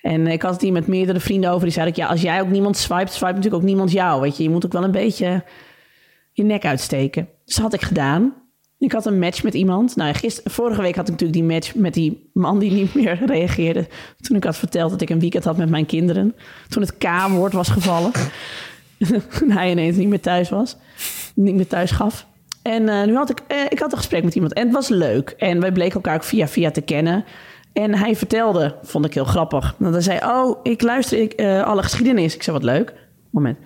En 0.00 0.26
ik 0.26 0.42
had 0.42 0.52
het 0.52 0.62
hier 0.62 0.72
met 0.72 0.86
meerdere 0.86 1.20
vrienden 1.20 1.50
over. 1.50 1.62
Die 1.64 1.72
zeiden, 1.72 1.94
ik, 1.94 2.00
ja, 2.00 2.08
als 2.08 2.20
jij 2.22 2.40
ook 2.40 2.48
niemand 2.48 2.76
swipet, 2.76 3.12
swipe 3.12 3.32
natuurlijk 3.34 3.62
ook 3.62 3.68
niemand 3.68 3.92
jou. 3.92 4.20
Weet 4.20 4.36
je, 4.36 4.42
je 4.42 4.50
moet 4.50 4.64
ook 4.66 4.72
wel 4.72 4.84
een 4.84 4.90
beetje 4.90 5.44
je 6.36 6.44
nek 6.44 6.64
uitsteken. 6.64 7.28
Dus 7.44 7.54
dat 7.54 7.64
had 7.64 7.74
ik 7.74 7.82
gedaan. 7.82 8.34
Ik 8.78 8.92
had 8.92 9.06
een 9.06 9.18
match 9.18 9.42
met 9.42 9.54
iemand. 9.54 9.96
Nou, 9.96 10.14
gisteren, 10.14 10.50
vorige 10.50 10.82
week 10.82 10.96
had 10.96 11.04
ik 11.04 11.10
natuurlijk 11.10 11.38
die 11.38 11.48
match 11.48 11.74
met 11.74 11.94
die 11.94 12.30
man 12.32 12.58
die 12.58 12.70
niet 12.70 12.94
meer 13.04 13.22
reageerde. 13.26 13.86
Toen 14.20 14.36
ik 14.36 14.44
had 14.44 14.56
verteld 14.56 14.90
dat 14.90 15.00
ik 15.00 15.10
een 15.10 15.20
weekend 15.20 15.44
had 15.44 15.56
met 15.56 15.68
mijn 15.68 15.86
kinderen. 15.86 16.34
Toen 16.68 16.82
het 16.82 16.98
K-woord 16.98 17.52
was 17.52 17.68
gevallen. 17.68 18.12
en 18.98 19.50
hij 19.58 19.70
ineens 19.70 19.96
niet 19.96 20.08
meer 20.08 20.20
thuis 20.20 20.48
was. 20.48 20.76
Niet 21.34 21.54
meer 21.54 21.66
thuis 21.66 21.90
gaf. 21.90 22.26
En 22.62 22.88
eh, 22.88 23.04
nu 23.06 23.14
had 23.14 23.30
ik, 23.30 23.40
eh, 23.46 23.58
ik 23.68 23.78
had 23.78 23.92
een 23.92 23.98
gesprek 23.98 24.24
met 24.24 24.34
iemand. 24.34 24.52
En 24.52 24.64
het 24.64 24.74
was 24.74 24.88
leuk. 24.88 25.34
En 25.38 25.60
wij 25.60 25.72
bleken 25.72 25.94
elkaar 25.94 26.14
ook 26.14 26.24
via 26.24 26.48
via 26.48 26.70
te 26.70 26.80
kennen. 26.80 27.24
En 27.72 27.94
hij 27.94 28.16
vertelde, 28.16 28.74
vond 28.82 29.04
ik 29.04 29.14
heel 29.14 29.24
grappig. 29.24 29.74
Dat 29.78 29.92
hij 29.92 30.02
zei, 30.02 30.18
oh, 30.24 30.58
ik 30.62 30.82
luister 30.82 31.18
ik, 31.18 31.32
eh, 31.32 31.62
alle 31.62 31.82
geschiedenis. 31.82 32.34
Ik 32.34 32.42
zei, 32.42 32.56
wat 32.56 32.66
leuk. 32.66 32.94
Moment. 33.30 33.58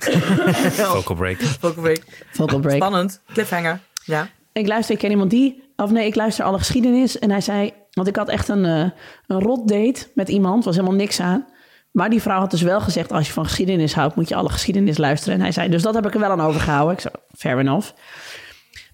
Vocal 0.00 1.14
break. 1.14 1.40
Vocal 1.40 1.82
break. 1.82 2.02
Vocal 2.30 2.58
break. 2.58 2.76
Spannend. 2.76 3.20
Cliffhanger. 3.32 3.80
Ja. 4.04 4.28
ik 4.52 4.66
luister, 4.66 4.94
ik 4.94 5.00
ken 5.00 5.10
iemand 5.10 5.30
die, 5.30 5.62
of 5.76 5.90
nee, 5.90 6.06
ik 6.06 6.14
luister 6.14 6.44
alle 6.44 6.58
geschiedenis. 6.58 7.18
En 7.18 7.30
hij 7.30 7.40
zei, 7.40 7.72
want 7.90 8.08
ik 8.08 8.16
had 8.16 8.28
echt 8.28 8.48
een, 8.48 8.64
eh, 8.64 8.90
een 9.26 9.40
rot 9.40 9.68
date 9.68 10.06
met 10.14 10.28
iemand, 10.28 10.64
was 10.64 10.76
helemaal 10.76 10.96
niks 10.96 11.20
aan. 11.20 11.46
Maar 11.90 12.10
die 12.10 12.22
vrouw 12.22 12.38
had 12.38 12.50
dus 12.50 12.62
wel 12.62 12.80
gezegd, 12.80 13.12
als 13.12 13.26
je 13.26 13.32
van 13.32 13.44
geschiedenis 13.44 13.94
houdt, 13.94 14.14
moet 14.14 14.28
je 14.28 14.34
alle 14.34 14.48
geschiedenis 14.48 14.98
luisteren. 14.98 15.34
En 15.34 15.40
hij 15.40 15.52
zei, 15.52 15.68
dus 15.68 15.82
dat 15.82 15.94
heb 15.94 16.06
ik 16.06 16.14
er 16.14 16.20
wel 16.20 16.30
aan 16.30 16.40
overgehouden. 16.40 16.94
Ik 16.94 17.00
zei, 17.00 17.14
fair 17.36 17.58
enough. 17.58 17.90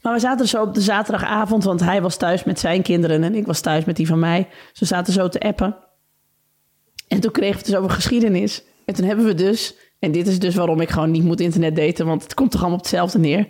Maar 0.02 0.12
we 0.14 0.20
zaten 0.20 0.48
zo 0.48 0.62
op 0.62 0.74
de 0.74 0.80
zaterdagavond, 0.80 1.64
want 1.64 1.80
hij 1.80 2.02
was 2.02 2.16
thuis 2.16 2.44
met 2.44 2.60
zijn 2.60 2.82
kinderen 2.82 3.24
en 3.24 3.34
ik 3.34 3.46
was 3.46 3.60
thuis 3.60 3.84
met 3.84 3.96
die 3.96 4.06
van 4.06 4.18
mij. 4.18 4.48
Ze 4.72 4.84
zaten 4.84 5.12
zo 5.12 5.28
te 5.28 5.40
appen. 5.40 5.76
En 7.08 7.20
toen 7.20 7.30
kregen 7.30 7.52
we 7.52 7.58
het 7.58 7.66
dus 7.66 7.76
over 7.76 7.90
geschiedenis. 7.90 8.62
En 8.84 8.94
toen 8.94 9.06
hebben 9.06 9.24
we 9.24 9.34
dus, 9.34 9.74
en 9.98 10.12
dit 10.12 10.26
is 10.26 10.38
dus 10.38 10.54
waarom 10.54 10.80
ik 10.80 10.90
gewoon 10.90 11.10
niet 11.10 11.24
moet 11.24 11.40
internet 11.40 11.76
daten, 11.76 12.06
want 12.06 12.22
het 12.22 12.34
komt 12.34 12.50
toch 12.50 12.60
allemaal 12.60 12.78
op 12.78 12.84
hetzelfde 12.84 13.18
neer. 13.18 13.48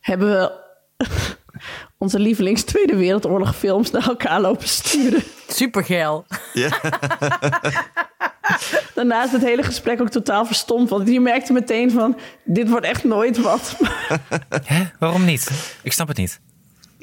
Hebben 0.00 0.28
we 0.28 0.52
onze 1.98 2.18
lievelings 2.18 2.62
Tweede 2.62 2.96
Wereldoorlog 2.96 3.56
films 3.56 3.90
naar 3.90 4.08
elkaar 4.08 4.40
lopen 4.40 4.68
sturen. 4.68 5.22
Super 5.48 5.84
geil. 5.84 6.26
Ja. 6.52 6.68
Daarnaast 8.94 9.32
het 9.32 9.42
hele 9.42 9.62
gesprek 9.62 10.00
ook 10.00 10.10
totaal 10.10 10.46
verstomd. 10.46 10.90
Want 10.90 11.08
je 11.08 11.20
merkte 11.20 11.52
meteen 11.52 11.90
van, 11.90 12.18
dit 12.44 12.68
wordt 12.68 12.86
echt 12.86 13.04
nooit 13.04 13.40
wat. 13.40 13.76
Hè? 14.64 14.84
Waarom 14.98 15.24
niet? 15.24 15.50
Ik 15.82 15.92
snap 15.92 16.08
het 16.08 16.16
niet. 16.16 16.40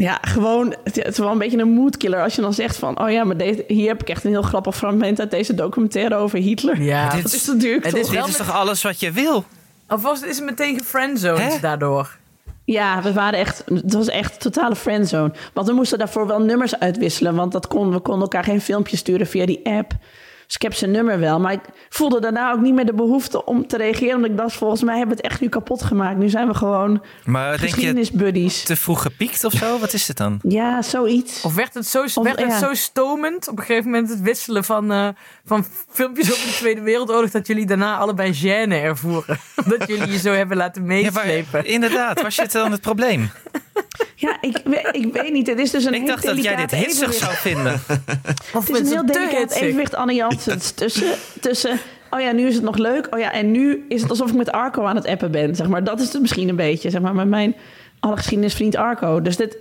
Ja, 0.02 0.18
gewoon, 0.22 0.76
het 0.84 1.06
is 1.06 1.18
wel 1.18 1.32
een 1.32 1.38
beetje 1.38 1.58
een 1.58 1.74
moodkiller 1.74 2.24
als 2.24 2.36
je 2.36 2.42
dan 2.42 2.54
zegt 2.54 2.78
van... 2.78 3.02
oh 3.02 3.12
ja, 3.12 3.24
maar 3.24 3.38
deze, 3.38 3.64
hier 3.68 3.88
heb 3.88 4.02
ik 4.02 4.10
echt 4.10 4.24
een 4.24 4.30
heel 4.30 4.42
grappig 4.42 4.76
fragment 4.76 5.20
uit 5.20 5.32
deze 5.32 5.54
documentaire 5.56 6.16
over 6.16 6.40
Hitler. 6.40 6.82
Ja. 6.82 7.10
dit 7.16 7.34
is 7.34 7.46
natuurlijk 7.46 7.84
het 7.86 7.94
toch... 7.96 8.04
is 8.04 8.10
wel 8.10 8.22
Dit 8.26 8.32
is 8.32 8.38
met- 8.38 8.48
toch 8.48 8.56
alles 8.56 8.82
wat 8.82 9.00
je 9.00 9.12
wil? 9.12 9.46
Of 9.88 10.02
was, 10.02 10.22
is 10.22 10.36
het 10.36 10.46
meteen 10.46 10.78
gefriendzoned 10.78 11.54
Hè? 11.54 11.60
daardoor? 11.60 12.18
Ja, 12.66 13.02
we 13.02 13.14
waren 13.14 13.40
echt, 13.40 13.64
het 13.74 13.94
was 13.94 14.08
echt 14.08 14.40
totale 14.40 14.76
friendzone. 14.76 15.32
Want 15.54 15.68
we 15.68 15.74
moesten 15.74 15.98
daarvoor 15.98 16.28
wel 16.28 16.40
nummers 16.40 16.80
uitwisselen. 16.80 17.36
Want 17.36 17.52
dat 17.52 17.68
kon, 17.68 17.92
we 17.92 18.00
konden 18.00 18.22
elkaar 18.22 18.44
geen 18.44 18.62
filmpjes 18.62 19.00
sturen 19.00 19.28
via 19.28 19.46
die 19.46 19.60
app. 19.64 19.92
Dus 20.52 20.60
ik 20.60 20.66
heb 20.66 20.78
zijn 20.80 20.92
nummer 20.92 21.20
wel. 21.20 21.40
Maar 21.40 21.52
ik 21.52 21.60
voelde 21.90 22.20
daarna 22.22 22.52
ook 22.52 22.60
niet 22.60 22.74
meer 22.74 22.86
de 22.86 22.94
behoefte 22.94 23.46
om 23.46 23.68
te 23.68 23.78
reageren. 23.78 24.16
Omdat 24.16 24.30
ik 24.32 24.38
dacht, 24.38 24.54
volgens 24.54 24.84
mij 24.84 24.98
hebben 24.98 25.16
we 25.16 25.22
het 25.22 25.32
echt 25.32 25.42
nu 25.42 25.50
kapot 25.50 25.84
gemaakt. 25.84 26.18
Nu 26.18 26.30
zijn 26.30 26.48
we 26.48 26.54
gewoon 26.54 27.02
Maar 27.26 27.50
denk 27.50 27.60
je 27.62 27.68
geschiedenisbuddies. 27.68 28.64
te 28.64 28.76
vroeg 28.76 29.02
gepiekt 29.02 29.44
of 29.44 29.54
zo? 29.54 29.80
Wat 29.80 29.94
is 29.94 30.08
het 30.08 30.18
dan? 30.18 30.40
Ja, 30.48 30.82
zoiets. 30.82 31.42
Of 31.42 31.56
werd 31.56 31.74
het 31.74 31.88
zo, 31.88 32.04
Of, 32.04 32.14
werd 32.24 32.40
het 32.44 32.54
zo 32.54 32.74
stomend 32.74 33.48
op 33.48 33.58
een 33.60 33.64
gegeven 33.66 33.92
moment 33.92 34.10
het 34.10 34.22
wisselen 34.22 34.64
van, 34.64 34.92
eh, 34.92 35.08
van 35.46 35.66
filmpjes 35.90 36.32
over 36.32 36.48
de 36.48 36.54
Tweede 36.54 36.82
Wereldoorlog 36.82 37.30
dat 37.32 37.48
jullie 37.48 37.66
daarna 37.66 37.98
allebei 37.98 38.34
gêne 38.42 38.72
ervoeren? 38.74 39.40
Omdat 39.64 39.88
jullie 39.88 40.12
je 40.12 40.18
zo 40.20 40.32
hebben 40.34 40.58
laten 40.58 40.82
Ja, 40.82 40.88
maar, 40.88 41.26
meeslepen. 41.26 41.66
inderdaad, 41.66 42.22
was 42.22 42.36
je 42.36 42.42
het 42.42 42.52
dan 42.52 42.72
het 42.72 42.82
probleem? 42.82 43.30
Ja, 44.16 44.38
ik, 44.42 44.58
ik 44.92 45.14
weet 45.14 45.32
niet. 45.32 45.48
Het 45.48 45.60
is 45.60 45.72
dus 45.72 45.86
een 45.86 45.94
Ik 45.94 46.08
dacht 46.08 46.24
dat 46.26 46.44
jij 46.44 46.56
dit 46.56 46.72
hitsig 46.86 46.92
evenwicht. 46.94 47.20
zou 47.20 47.34
vinden. 47.36 47.82
Of 48.54 48.68
Het 48.68 48.76
is 48.76 48.80
een 48.80 48.86
heel 48.86 49.06
delicaat 49.06 49.52
evenwicht, 49.52 49.96
Anne 49.96 50.14
Tussen, 50.76 51.16
tussen, 51.40 51.80
oh 52.10 52.20
ja, 52.20 52.32
nu 52.32 52.48
is 52.48 52.56
het 52.56 52.64
nog 52.64 52.78
leuk. 52.78 53.08
Oh 53.14 53.20
ja, 53.20 53.32
en 53.32 53.52
nu 53.52 53.86
is 53.90 54.02
het 54.02 54.10
alsof 54.10 54.30
ik 54.30 54.36
met 54.36 54.52
Arco 54.52 54.84
aan 54.84 54.96
het 54.96 55.08
appen 55.08 55.32
ben. 55.32 55.56
Zeg 55.56 55.68
maar. 55.68 55.84
Dat 55.84 56.00
is 56.00 56.14
het 56.14 56.22
misschien 56.22 56.50
een 56.50 56.56
beetje, 56.56 56.90
zeg 56.90 57.02
maar, 57.02 57.16
met 57.16 57.28
mijn 57.28 57.56
alle 58.00 58.18
geschiedenisvriend 58.18 58.76
Arco. 58.76 59.22
Dus 59.22 59.38
dit, 59.38 59.58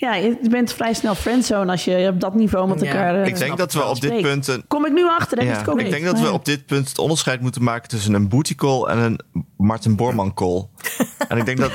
ja, 0.00 0.14
je 0.14 0.38
bent 0.50 0.72
vrij 0.72 0.92
snel 0.94 1.14
friendzone 1.14 1.70
als 1.70 1.84
je 1.84 2.08
op 2.12 2.20
dat 2.20 2.34
niveau 2.34 2.68
met 2.68 2.80
Ja, 2.80 2.86
elkaar 2.86 3.22
eh, 3.22 3.26
Ik 3.26 3.38
denk 3.38 3.56
dat 3.56 3.72
we 3.72 3.84
op 3.84 4.00
dit 4.00 4.10
spreekt. 4.10 4.22
punt... 4.22 4.46
Een, 4.46 4.64
Kom 4.68 4.86
ik 4.86 4.92
nu 4.92 5.08
achter, 5.08 5.42
ja, 5.42 5.48
Dat 5.48 5.56
is 5.56 5.64
correct. 5.64 5.86
ik 5.86 5.92
denk 5.92 6.04
dat 6.04 6.20
we 6.20 6.32
op 6.32 6.44
dit 6.44 6.66
punt 6.66 6.88
het 6.88 6.98
onderscheid 6.98 7.40
moeten 7.40 7.62
maken 7.62 7.88
tussen 7.88 8.14
een 8.14 8.28
booty 8.28 8.54
call 8.54 8.84
en 8.84 8.98
een 8.98 9.44
Martin 9.56 9.96
Bormann 9.96 10.34
call. 10.34 10.66
en 11.28 11.36
ik 11.38 11.44
denk 11.44 11.58
dat 11.58 11.72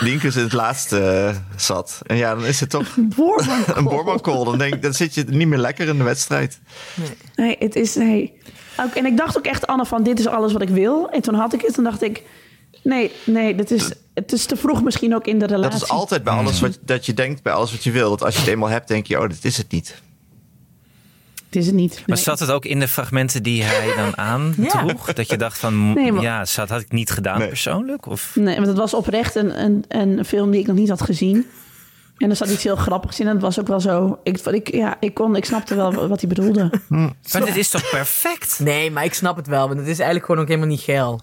Linkes 0.00 0.36
in 0.36 0.42
het 0.42 0.52
laatste 0.52 0.98
eh, 1.00 1.36
zat. 1.56 2.00
En 2.06 2.16
ja, 2.16 2.34
dan 2.34 2.44
is 2.44 2.60
het 2.60 2.70
toch 2.70 2.96
een 2.96 3.08
Bormann 3.84 4.20
call. 4.20 4.44
Dan, 4.44 4.58
denk, 4.58 4.82
dan 4.82 4.92
zit 4.94 5.14
je 5.14 5.24
niet 5.28 5.48
meer 5.48 5.58
lekker 5.58 5.88
in 5.88 5.98
de 5.98 6.04
wedstrijd. 6.04 6.60
Nee, 7.34 7.56
het 7.58 7.76
is. 7.76 7.94
Nee. 7.94 8.32
Ook, 8.80 8.94
en 8.94 9.06
ik 9.06 9.16
dacht 9.16 9.38
ook 9.38 9.44
echt, 9.46 9.66
Anne, 9.66 9.84
van 9.86 10.02
dit 10.02 10.18
is 10.18 10.26
alles 10.26 10.52
wat 10.52 10.62
ik 10.62 10.68
wil. 10.68 11.10
En 11.10 11.20
toen 11.20 11.34
had 11.34 11.52
ik 11.52 11.60
het, 11.60 11.74
toen 11.74 11.84
dacht 11.84 12.02
ik. 12.02 12.22
Nee, 12.82 13.10
nee, 13.24 13.54
dit 13.54 13.70
is, 13.70 13.90
het 14.20 14.32
is 14.32 14.44
te 14.46 14.56
vroeg 14.56 14.82
misschien 14.82 15.14
ook 15.14 15.26
in 15.26 15.38
de 15.38 15.46
relatie. 15.46 15.70
Dat 15.78 15.82
is 15.82 15.88
altijd 15.88 16.22
bij 16.24 16.32
alles 16.32 16.60
wat 16.60 16.78
dat 16.82 17.06
je 17.06 17.14
denkt, 17.14 17.42
bij 17.42 17.52
alles 17.52 17.70
wat 17.72 17.84
je 17.84 17.90
wil. 17.90 18.10
Dat 18.10 18.22
als 18.24 18.34
je 18.34 18.40
het 18.40 18.48
eenmaal 18.50 18.68
hebt, 18.68 18.88
denk 18.88 19.06
je, 19.06 19.20
oh, 19.20 19.28
dit 19.28 19.44
is 19.44 19.56
het 19.56 19.70
niet. 19.72 20.02
Het 21.46 21.58
is 21.58 21.66
het 21.66 21.74
niet. 21.74 21.94
Maar 21.94 22.02
Nee. 22.06 22.16
zat 22.24 22.38
het 22.38 22.50
ook 22.50 22.64
in 22.64 22.80
de 22.80 22.88
fragmenten 22.88 23.42
die 23.42 23.62
hij 23.62 23.96
dan 23.96 24.16
aandroeg? 24.30 25.12
Dat 25.12 25.28
je 25.30 25.36
dacht 25.36 25.58
van, 25.58 25.92
Nee, 25.92 26.12
maar- 26.12 26.22
ja, 26.22 26.38
dat 26.56 26.68
had 26.68 26.80
ik 26.80 26.92
niet 26.92 27.10
gedaan 27.10 27.38
Nee. 27.38 27.48
persoonlijk? 27.48 28.06
Of? 28.06 28.32
Nee, 28.34 28.54
want 28.54 28.66
het 28.66 28.76
was 28.76 28.94
oprecht 28.94 29.34
een, 29.34 29.62
een, 29.64 29.84
een 29.88 30.24
film 30.24 30.50
die 30.50 30.60
ik 30.60 30.66
nog 30.66 30.76
niet 30.76 30.88
had 30.88 31.02
gezien. 31.02 31.46
En 32.18 32.30
er 32.30 32.36
zat 32.36 32.48
iets 32.50 32.62
heel 32.62 32.76
grappigs 32.76 33.20
in. 33.20 33.26
En 33.26 33.32
het 33.32 33.42
was 33.42 33.60
ook 33.60 33.66
wel 33.66 33.80
zo. 33.80 34.18
Ik, 34.22 34.38
ik, 34.38 34.74
ja, 34.74 34.96
ik, 35.00 35.14
kon, 35.14 35.36
ik 35.36 35.44
snapte 35.44 35.74
wel 35.74 36.08
wat 36.08 36.20
hij 36.20 36.28
bedoelde. 36.28 36.70
Maar 36.88 37.44
dit 37.44 37.56
is 37.56 37.68
toch 37.68 37.90
perfect? 37.90 38.58
Nee, 38.58 38.90
maar 38.90 39.04
ik 39.04 39.14
snap 39.14 39.36
het 39.36 39.46
wel, 39.46 39.66
want 39.68 39.78
het 39.78 39.88
is 39.88 39.96
eigenlijk 39.98 40.24
gewoon 40.26 40.40
ook 40.40 40.48
helemaal 40.48 40.68
niet 40.70 40.80
geil. 40.80 41.20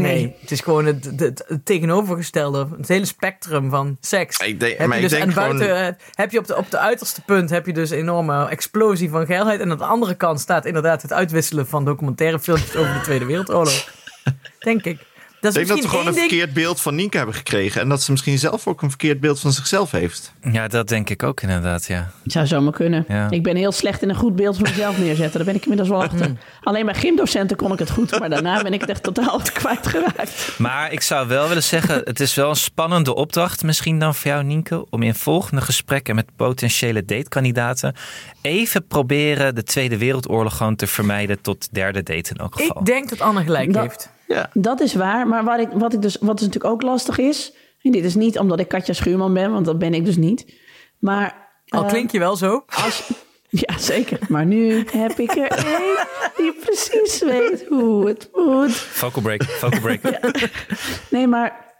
Nee, 0.00 0.36
het 0.40 0.50
is 0.50 0.60
gewoon 0.60 0.86
het, 0.86 1.04
het, 1.04 1.20
het- 1.20 1.44
het 1.46 1.64
tegenovergestelde. 1.66 2.66
Het 2.76 2.88
hele 2.88 3.04
spectrum 3.04 3.70
van 3.70 3.96
seks. 4.00 4.38
Ik 4.38 4.60
denk- 4.60 4.78
heb 4.78 4.92
je 4.92 5.00
dus, 5.00 5.10
denk 5.10 5.22
en 5.22 5.34
buiten 5.34 5.66
gewoon- 5.76 5.96
heb 6.14 6.30
je 6.32 6.38
op 6.38 6.46
de, 6.46 6.56
op 6.56 6.70
de 6.70 6.78
uiterste 6.78 7.22
punt 7.22 7.50
heb 7.50 7.66
je 7.66 7.72
dus 7.72 7.90
een 7.90 7.98
enorme 7.98 8.48
explosie 8.48 9.10
van 9.10 9.26
geilheid. 9.26 9.60
En 9.60 9.70
aan 9.70 9.78
de 9.78 9.84
andere 9.84 10.14
kant 10.14 10.40
staat 10.40 10.64
inderdaad 10.66 11.02
het 11.02 11.12
uitwisselen 11.12 11.66
van 11.66 11.84
documentaire 11.84 12.38
filmpjes 12.40 12.76
over 12.76 12.94
de 12.94 13.00
Tweede 13.00 13.24
Wereldoorlog. 13.24 13.88
Denk 14.58 14.84
ik. 14.84 14.98
Dat 15.42 15.54
Ik 15.56 15.60
is 15.60 15.66
denk 15.66 15.80
dat 15.82 15.90
we 15.90 15.96
misschien 15.96 16.00
gewoon 16.06 16.06
een 16.06 16.28
ding. 16.28 16.40
verkeerd 16.40 16.64
beeld 16.64 16.80
van 16.80 16.94
Nienke 16.94 17.16
hebben 17.16 17.34
gekregen. 17.34 17.80
En 17.80 17.88
dat 17.88 18.02
ze 18.02 18.10
misschien 18.10 18.38
zelf 18.38 18.66
ook 18.66 18.82
een 18.82 18.88
verkeerd 18.88 19.20
beeld 19.20 19.40
van 19.40 19.52
zichzelf 19.52 19.90
heeft. 19.90 20.32
Ja, 20.52 20.68
dat 20.68 20.88
denk 20.88 21.10
ik 21.10 21.22
ook 21.22 21.40
inderdaad, 21.42 21.86
ja. 21.86 22.10
Het 22.22 22.32
zou 22.32 22.46
zomaar 22.46 22.72
kunnen. 22.72 23.04
Ja. 23.08 23.30
Ik 23.30 23.42
ben 23.42 23.56
heel 23.56 23.72
slecht 23.72 24.02
in 24.02 24.08
een 24.08 24.14
goed 24.14 24.36
beeld 24.36 24.56
van 24.56 24.62
mezelf 24.68 24.98
neerzetten. 24.98 25.36
Daar 25.36 25.44
ben 25.44 25.54
ik 25.54 25.62
inmiddels 25.62 25.88
wel 25.88 26.02
achter. 26.08 26.32
Alleen 26.62 26.84
bij 26.84 26.94
gymdocenten 26.94 27.56
kon 27.56 27.72
ik 27.72 27.78
het 27.78 27.90
goed. 27.90 28.18
Maar 28.18 28.30
daarna 28.30 28.62
ben 28.62 28.72
ik 28.72 28.80
het 28.80 28.90
echt 28.90 29.02
totaal 29.02 29.40
kwijtgeraakt. 29.52 30.54
Maar 30.58 30.92
ik 30.92 31.00
zou 31.00 31.28
wel 31.28 31.48
willen 31.48 31.62
zeggen, 31.62 32.00
het 32.04 32.20
is 32.20 32.34
wel 32.34 32.48
een 32.48 32.56
spannende 32.56 33.14
opdracht 33.14 33.62
misschien 33.62 33.98
dan 33.98 34.14
voor 34.14 34.30
jou, 34.30 34.44
Nienke, 34.44 34.86
om 34.90 35.02
in 35.02 35.14
volgende 35.14 35.62
gesprekken 35.62 36.14
met 36.14 36.26
potentiële 36.36 37.04
datekandidaten 37.04 37.94
even 38.40 38.86
proberen 38.86 39.54
de 39.54 39.62
Tweede 39.62 39.98
Wereldoorlog 39.98 40.56
gewoon 40.56 40.76
te 40.76 40.86
vermijden 40.86 41.40
tot 41.40 41.68
derde 41.72 42.02
date 42.02 42.30
in 42.30 42.36
elk 42.36 42.54
geval. 42.56 42.78
Ik 42.80 42.86
denk 42.86 43.08
dat 43.08 43.20
Anne 43.20 43.42
gelijk 43.42 43.72
Dat- 43.72 43.82
heeft. 43.82 44.10
Dat 44.52 44.80
is 44.80 44.94
waar. 44.94 45.28
Maar 45.28 45.44
wat, 45.44 45.58
ik, 45.58 45.68
wat, 45.72 45.92
ik 45.92 46.02
dus, 46.02 46.16
wat 46.20 46.38
dus 46.38 46.46
natuurlijk 46.46 46.74
ook 46.74 46.82
lastig 46.82 47.18
is. 47.18 47.52
En 47.82 47.90
dit 47.90 48.04
is 48.04 48.14
niet 48.14 48.38
omdat 48.38 48.60
ik 48.60 48.68
Katja 48.68 48.94
Schuurman 48.94 49.34
ben. 49.34 49.52
Want 49.52 49.64
dat 49.64 49.78
ben 49.78 49.94
ik 49.94 50.04
dus 50.04 50.16
niet. 50.16 50.54
Maar... 50.98 51.50
Al 51.68 51.82
eh, 51.82 51.88
klink 51.88 52.10
je 52.10 52.18
wel 52.18 52.36
zo. 52.36 52.64
Als, 52.66 53.10
ja, 53.66 53.78
zeker. 53.78 54.18
Maar 54.28 54.46
nu 54.46 54.84
heb 54.90 55.18
ik 55.18 55.36
er 55.36 55.50
één 55.66 56.06
die 56.36 56.52
precies 56.52 57.22
weet 57.22 57.66
hoe 57.68 58.08
het 58.08 58.28
moet. 58.32 58.72
Focal 58.72 59.22
break, 59.22 59.44
focal 59.44 59.80
break. 59.80 60.00
Nee, 61.10 61.26
maar 61.26 61.74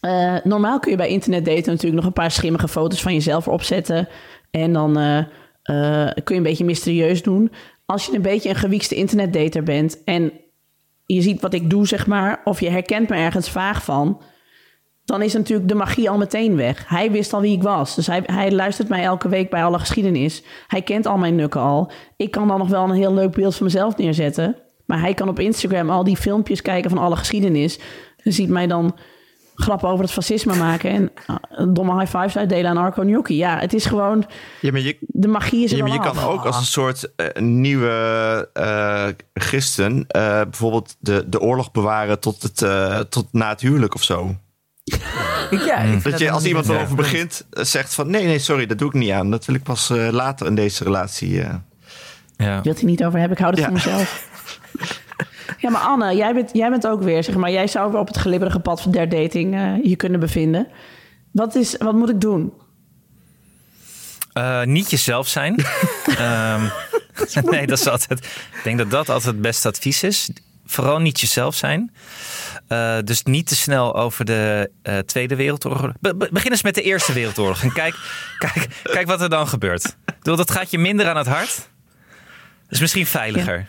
eh, 0.00 0.36
normaal 0.44 0.78
kun 0.78 0.90
je 0.90 0.96
bij 0.96 1.08
internet 1.08 1.44
daten 1.44 1.66
natuurlijk 1.66 1.94
nog 1.94 2.04
een 2.04 2.12
paar 2.12 2.30
schimmige 2.30 2.68
foto's 2.68 3.02
van 3.02 3.14
jezelf 3.14 3.46
erop 3.46 3.62
zetten. 3.62 4.08
En 4.50 4.72
dan 4.72 4.98
eh, 4.98 5.18
eh, 5.62 6.14
kun 6.24 6.34
je 6.34 6.40
een 6.40 6.42
beetje 6.42 6.64
mysterieus 6.64 7.22
doen. 7.22 7.52
Als 7.86 8.06
je 8.06 8.14
een 8.14 8.22
beetje 8.22 8.48
een 8.48 8.54
gewiekste 8.54 8.94
internetdater 8.94 9.62
bent 9.62 10.04
en 10.04 10.32
je 11.14 11.22
ziet 11.22 11.40
wat 11.40 11.54
ik 11.54 11.70
doe, 11.70 11.86
zeg 11.86 12.06
maar, 12.06 12.40
of 12.44 12.60
je 12.60 12.70
herkent 12.70 13.08
me 13.08 13.16
ergens 13.16 13.50
vaag 13.50 13.84
van, 13.84 14.22
dan 15.04 15.22
is 15.22 15.32
natuurlijk 15.32 15.68
de 15.68 15.74
magie 15.74 16.10
al 16.10 16.18
meteen 16.18 16.56
weg. 16.56 16.88
Hij 16.88 17.10
wist 17.10 17.32
al 17.32 17.40
wie 17.40 17.56
ik 17.56 17.62
was. 17.62 17.94
Dus 17.94 18.06
hij, 18.06 18.22
hij 18.26 18.52
luistert 18.52 18.88
mij 18.88 19.02
elke 19.02 19.28
week 19.28 19.50
bij 19.50 19.64
alle 19.64 19.78
geschiedenis. 19.78 20.42
Hij 20.66 20.82
kent 20.82 21.06
al 21.06 21.18
mijn 21.18 21.34
nukken 21.34 21.60
al. 21.60 21.90
Ik 22.16 22.30
kan 22.30 22.48
dan 22.48 22.58
nog 22.58 22.68
wel 22.68 22.84
een 22.84 22.90
heel 22.90 23.14
leuk 23.14 23.32
beeld 23.32 23.56
van 23.56 23.66
mezelf 23.66 23.96
neerzetten. 23.96 24.56
Maar 24.86 25.00
hij 25.00 25.14
kan 25.14 25.28
op 25.28 25.38
Instagram 25.38 25.90
al 25.90 26.04
die 26.04 26.16
filmpjes 26.16 26.62
kijken 26.62 26.90
van 26.90 26.98
alle 26.98 27.16
geschiedenis. 27.16 27.78
En 28.16 28.32
ziet 28.32 28.48
mij 28.48 28.66
dan 28.66 28.98
grappen 29.60 29.88
over 29.88 30.04
het 30.04 30.12
fascisme 30.12 30.56
maken 30.56 30.90
en 30.90 31.10
uh, 31.30 31.74
domme 31.74 31.98
high 32.00 32.16
fives 32.16 32.36
uitdelen 32.36 32.70
aan 32.70 32.76
Arco 32.76 33.02
Gnocchi. 33.02 33.36
Ja, 33.36 33.58
het 33.58 33.72
is 33.74 33.86
gewoon, 33.86 34.24
Ja, 34.60 34.70
maar 34.72 34.80
je, 34.80 34.96
de 35.00 35.28
magie 35.28 35.64
is 35.64 35.70
er 35.70 35.76
Ja, 35.76 35.82
maar 35.84 35.92
je 35.92 35.98
af. 36.00 36.14
kan 36.20 36.30
ook 36.30 36.44
als 36.44 36.56
een 36.58 36.64
soort 36.64 37.10
eh, 37.16 37.42
nieuwe 37.42 38.48
eh 38.52 39.06
christen 39.34 40.04
eh, 40.08 40.22
bijvoorbeeld 40.42 40.96
de, 41.00 41.24
de 41.28 41.40
oorlog 41.40 41.70
bewaren 41.70 42.20
tot, 42.20 42.42
het, 42.42 42.62
eh, 42.62 42.98
tot 43.00 43.26
na 43.32 43.48
het 43.48 43.60
huwelijk 43.60 43.94
of 43.94 44.02
zo. 44.02 44.34
Ja, 45.50 45.84
Dat 46.02 46.18
je 46.18 46.30
als 46.30 46.44
iemand 46.44 46.68
erover 46.68 46.96
begint 46.96 47.46
eh, 47.50 47.64
zegt 47.64 47.94
van 47.94 48.10
nee, 48.10 48.24
nee, 48.26 48.38
sorry, 48.38 48.66
dat 48.66 48.78
doe 48.78 48.88
ik 48.88 48.94
niet 48.94 49.10
aan. 49.10 49.30
Dat 49.30 49.44
wil 49.44 49.54
ik 49.54 49.62
pas 49.62 49.90
eh, 49.90 50.08
later 50.10 50.46
in 50.46 50.54
deze 50.54 50.84
relatie. 50.84 51.40
eh. 51.42 51.54
Ja. 52.36 52.62
wil 52.62 52.72
het 52.72 52.80
hier 52.80 52.90
niet 52.90 53.04
over 53.04 53.18
hebben. 53.18 53.36
Ik 53.38 53.42
hou 53.44 53.54
het 53.54 53.60
Ja. 53.60 53.66
voor 53.66 53.74
mezelf. 53.74 54.26
Ja, 55.58 55.70
maar 55.70 55.80
Anne, 55.80 56.16
jij 56.16 56.34
bent, 56.34 56.50
jij 56.52 56.70
bent 56.70 56.86
ook 56.86 57.02
weer, 57.02 57.24
zeg 57.24 57.34
maar, 57.36 57.50
jij 57.50 57.66
zou 57.66 57.90
weer 57.90 58.00
op 58.00 58.06
het 58.06 58.16
glibberige 58.16 58.60
pad 58.60 58.80
van 58.80 58.92
der 58.92 59.08
dating 59.08 59.54
eh, 59.54 59.84
je 59.84 59.96
kunnen 59.96 60.20
bevinden. 60.20 60.68
Wat, 61.32 61.54
is, 61.54 61.76
wat 61.76 61.94
moet 61.94 62.08
ik 62.08 62.20
doen? 62.20 62.52
Eh, 64.32 64.62
niet 64.62 64.90
jezelf 64.90 65.28
zijn. 65.28 65.54
Ehm, 66.06 66.62
nee, 67.50 67.66
dat 67.66 67.78
is 67.78 67.86
altijd. 67.88 68.24
Ik 68.24 68.60
denk 68.64 68.78
dat 68.78 68.90
dat 68.90 69.08
altijd 69.08 69.32
het 69.32 69.42
beste 69.42 69.68
advies 69.68 70.02
is. 70.02 70.30
Vooral 70.66 70.98
niet 70.98 71.20
jezelf 71.20 71.54
zijn. 71.54 71.92
Eh, 72.68 72.96
dus 73.04 73.22
niet 73.22 73.46
te 73.46 73.56
snel 73.56 73.96
over 73.96 74.24
de 74.24 74.70
Tweede 75.06 75.36
Wereldoorlog. 75.36 75.92
Be- 76.00 76.14
be- 76.16 76.28
begin 76.32 76.50
eens 76.50 76.62
met 76.62 76.74
de 76.74 76.82
Eerste 76.82 77.12
Wereldoorlog. 77.12 77.62
En 77.62 77.72
kijk, 77.72 77.94
kijk, 78.38 78.66
kijk 78.82 79.06
wat 79.06 79.20
er 79.20 79.28
dan 79.30 79.48
gebeurt. 79.48 79.84
Ik 79.84 80.14
bedoel, 80.18 80.36
dat 80.36 80.50
gaat 80.50 80.70
je 80.70 80.78
minder 80.78 81.08
aan 81.08 81.16
het 81.16 81.26
hart. 81.26 81.56
Dat 81.56 82.76
is 82.76 82.80
misschien 82.80 83.06
veiliger. 83.06 83.68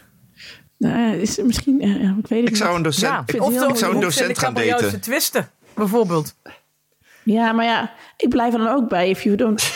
Nou, 0.79 1.15
is 1.15 1.37
misschien, 1.37 1.81
eh, 1.81 2.17
ik 2.17 2.27
weet 2.27 2.39
het 2.41 2.49
Ik 2.49 2.55
zou 2.55 2.75
een 2.75 2.81
docent, 2.81 3.11
Ja, 3.11 3.23
ik, 3.25 3.41
of 3.41 3.69
ik 3.69 3.75
zou 3.75 3.93
een 3.95 4.01
docent 4.01 4.39
gaan 4.39 4.57
ik 4.57 4.69
daten. 4.69 4.89
te 4.89 4.99
twisten, 4.99 5.49
bijvoorbeeld. 5.75 6.35
Ja, 7.23 7.51
maar 7.51 7.65
ja, 7.65 7.93
ik 8.17 8.29
blijf 8.29 8.53
er 8.53 8.59
dan 8.59 8.67
ook 8.67 8.89
bij. 8.89 9.09
If 9.09 9.23
you 9.23 9.35
don't 9.35 9.73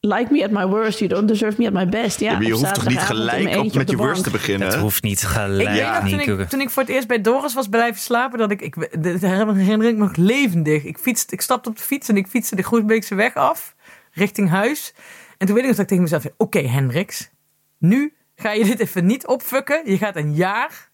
like 0.00 0.32
me 0.32 0.44
at 0.44 0.50
my 0.50 0.66
worst, 0.66 0.98
you 0.98 1.10
don't 1.10 1.28
deserve 1.28 1.60
me 1.60 1.66
at 1.66 1.72
my 1.72 1.88
best. 1.88 2.20
Ja, 2.20 2.30
Ja, 2.30 2.36
maar 2.36 2.46
je 2.46 2.52
hoeft 2.52 2.74
toch 2.74 2.88
niet 2.88 2.98
gelijk 2.98 3.56
op 3.56 3.74
met 3.74 3.90
je 3.90 3.96
worst 3.96 4.24
te 4.24 4.30
beginnen? 4.30 4.68
Het 4.68 4.76
hoeft 4.76 5.02
niet 5.02 5.22
Ik 5.22 5.28
gelijk, 5.28 5.68
weet 5.68 6.16
nog, 6.26 6.26
toen 6.26 6.38
ik, 6.38 6.48
toen 6.48 6.60
ik 6.60 6.70
voor 6.70 6.82
het 6.82 6.90
eerst 6.90 7.08
bij 7.08 7.20
Doris 7.20 7.54
was 7.54 7.68
blijven 7.68 8.00
slapen, 8.00 8.38
dat 8.38 8.50
ik, 8.50 8.60
ik 8.60 9.02
dit 9.02 9.20
herinner 9.20 9.88
ik 9.88 9.96
me 9.96 10.04
nog 10.04 10.16
levendig. 10.16 10.84
Ik, 10.84 10.98
fietste, 10.98 11.34
ik 11.34 11.40
stapte 11.40 11.68
op 11.68 11.76
de 11.76 11.82
fiets 11.82 12.08
en 12.08 12.16
ik 12.16 12.26
fietste 12.26 12.56
de 12.56 12.62
Groesbeekse 12.62 13.14
weg 13.14 13.34
af, 13.34 13.74
richting 14.12 14.48
huis. 14.48 14.94
En 15.38 15.46
toen 15.46 15.54
weet 15.54 15.64
ik 15.64 15.68
nog 15.68 15.76
dat 15.76 15.78
ik 15.78 15.86
tegen 15.86 16.02
mezelf 16.02 16.22
zei, 16.22 16.34
oké 16.36 16.58
Hendricks, 16.58 17.30
nu 17.78 18.14
ga 18.40 18.52
je 18.52 18.64
dit 18.64 18.80
even 18.80 19.06
niet 19.06 19.26
opfukken. 19.26 19.90
Je 19.90 19.98
gaat 19.98 20.16
een 20.16 20.34
jaar 20.34 20.90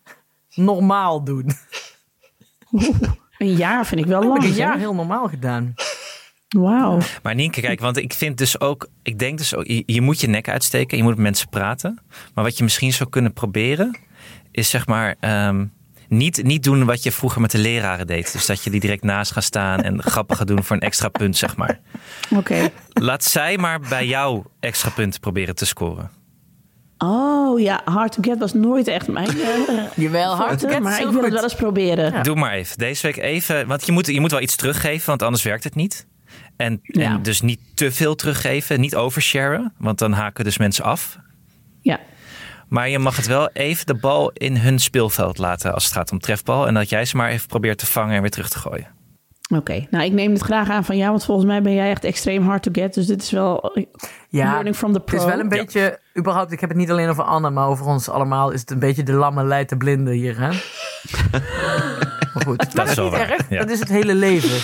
normaal 0.55 1.24
doen. 1.24 1.51
Een 3.38 3.55
jaar 3.55 3.86
vind 3.86 4.01
ik 4.01 4.07
wel 4.07 4.24
lang. 4.24 4.42
ik 4.42 4.51
een 4.51 4.55
jaar 4.55 4.78
heel 4.78 4.94
normaal 4.94 5.28
gedaan. 5.28 5.74
Wauw. 6.49 6.99
Maar 7.22 7.34
Nienke, 7.34 7.61
kijk, 7.61 7.80
want 7.80 7.97
ik 7.97 8.12
vind 8.12 8.38
dus 8.38 8.61
ook, 8.61 8.88
ik 9.03 9.18
denk 9.18 9.38
dus 9.38 9.55
ook, 9.55 9.66
je, 9.66 9.82
je 9.86 10.01
moet 10.01 10.20
je 10.20 10.26
nek 10.26 10.49
uitsteken, 10.49 10.97
je 10.97 11.03
moet 11.03 11.14
met 11.14 11.22
mensen 11.22 11.49
praten. 11.49 12.03
Maar 12.34 12.44
wat 12.44 12.59
je 12.59 12.64
misschien 12.64 12.92
zou 12.92 13.11
kunnen 13.11 13.32
proberen, 13.32 13.99
is 14.51 14.70
zeg 14.70 14.86
maar, 14.86 15.16
ehm, 15.20 15.66
Niet, 16.09 16.42
niet 16.42 16.62
doen 16.62 16.84
wat 16.84 17.03
je 17.03 17.12
vroeger 17.12 17.40
met 17.40 17.51
de 17.51 17.59
leraren 17.59 18.07
deed. 18.07 18.32
Dus 18.32 18.47
dat 18.47 18.62
je 18.64 18.70
die 18.70 18.80
direct 18.80 19.03
naast 19.03 19.32
gaat 19.32 19.44
staan 19.44 19.82
en 19.82 20.03
grappen 20.12 20.36
gaat 20.36 20.47
doen 20.47 20.64
voor 20.64 20.76
een 20.76 20.82
extra 20.82 21.09
punt, 21.09 21.36
zeg 21.36 21.57
maar. 21.57 21.80
Oké. 22.30 22.70
Laat 22.92 23.24
zij 23.24 23.59
maar 23.59 23.80
bij 23.80 24.07
jou 24.07 24.44
extra 24.61 24.90
punten 24.90 25.20
proberen 25.20 25.55
te 25.55 25.66
scoren. 25.66 26.11
Oh 26.99 27.61
ja, 27.61 27.80
Hard 27.84 28.12
to 28.12 28.22
Get 28.22 28.38
was 28.38 28.53
nooit 28.53 28.88
echt 28.88 29.09
mijn. 29.09 29.28
eh, 29.28 29.84
Jawel, 30.05 30.34
hard 30.34 30.59
to 30.59 30.68
get 30.68 30.80
maar 30.82 31.01
ik 31.01 31.09
wil 31.11 31.22
het 31.22 31.32
wel 31.32 31.42
eens 31.42 31.55
proberen. 31.55 32.12
Ja. 32.12 32.22
Doe 32.22 32.36
maar 32.36 32.53
even. 32.53 32.78
Deze 32.78 33.07
week 33.07 33.16
even. 33.16 33.66
Want 33.66 33.86
je 33.86 33.92
moet, 33.92 34.07
je 34.07 34.20
moet 34.20 34.30
wel 34.30 34.40
iets 34.40 34.57
teruggeven, 34.57 35.07
want 35.07 35.22
anders 35.22 35.42
werkt 35.42 35.64
het 35.64 35.74
niet. 35.74 36.07
En, 36.57 36.78
Ja. 36.82 37.11
en 37.11 37.22
dus 37.22 37.40
niet 37.40 37.61
te 37.74 37.92
veel 37.92 38.14
teruggeven, 38.14 38.80
niet 38.80 38.97
oversharen, 38.97 39.72
want 39.78 39.99
dan 39.99 40.12
haken 40.12 40.44
dus 40.44 40.59
mensen 40.59 40.84
af. 40.84 41.18
Ja. 41.82 42.01
Maar 42.68 42.88
je 42.88 42.99
mag 42.99 43.16
het 43.16 43.26
wel 43.26 43.49
even 43.53 43.86
de 43.86 43.94
bal 43.94 44.30
in 44.30 44.57
hun 44.57 44.78
speelveld 44.78 45.38
laten 45.38 45.74
als 45.74 45.84
het 45.84 45.92
gaat 45.92 46.12
om 46.12 46.18
trefbal. 46.18 46.66
En 46.66 46.74
dat 46.74 46.88
jij 46.88 47.05
ze 47.05 47.16
maar 47.16 47.30
even 47.30 47.49
probeert 47.49 47.78
te 47.78 47.86
vangen 47.86 48.14
en 48.14 48.20
weer 48.20 48.30
terug 48.30 48.49
te 48.49 48.59
gooien. 48.59 48.86
Oké, 49.55 49.86
nou 49.90 50.05
ik 50.05 50.12
neem 50.12 50.32
het 50.32 50.42
graag 50.42 50.70
aan 50.70 50.84
van 50.84 50.97
jou, 50.97 51.11
want 51.11 51.24
volgens 51.24 51.47
mij 51.47 51.62
ben 51.62 51.74
jij 51.74 51.90
echt 51.90 52.05
extreem 52.05 52.42
hard 52.42 52.62
to 52.62 52.70
get. 52.72 52.94
Dus 52.94 53.07
dit 53.07 53.22
is 53.22 53.30
wel 53.30 53.76
Ja, 54.28 54.51
learning 54.51 54.76
from 54.76 54.92
the 54.92 54.97
het 54.99 55.05
pro. 55.07 55.18
is 55.18 55.24
wel 55.24 55.38
een 55.40 55.49
beetje, 55.49 55.99
überhaupt, 56.18 56.53
ik 56.53 56.61
heb 56.61 56.68
het 56.68 56.78
niet 56.78 56.90
alleen 56.90 57.09
over 57.09 57.24
Anne, 57.24 57.51
maar 57.51 57.66
over 57.66 57.86
ons 57.86 58.09
allemaal 58.09 58.51
is 58.51 58.61
het 58.61 58.70
een 58.70 58.78
beetje 58.78 59.03
de 59.03 59.12
lamme 59.12 59.44
leidt 59.44 59.70
de 59.70 59.76
blinde 59.76 60.12
hier, 60.12 60.38
hè? 60.40 60.49
maar 62.34 62.42
goed, 62.47 62.59
dat, 62.59 62.72
Dat 62.74 62.84
is 62.84 62.90
is 62.90 62.97
wel 62.97 63.05
niet 63.05 63.14
waar, 63.18 63.30
erg. 63.30 63.42
ja. 63.51 63.59
Dat 63.59 63.70
is 63.70 63.78
het 63.80 63.88
hele 63.88 64.14
leven. 64.14 64.59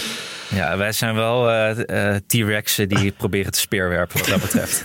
Ja, 0.56 0.76
wij 0.76 0.92
zijn 0.92 1.14
wel 1.14 1.50
eh, 1.50 2.14
eh, 2.14 2.20
T-Rexen 2.26 2.88
die 2.88 3.12
proberen 3.18 3.52
te 3.52 3.58
speerwerpen 3.58 4.18
wat 4.18 4.28
dat 4.28 4.40
betreft. 4.40 4.84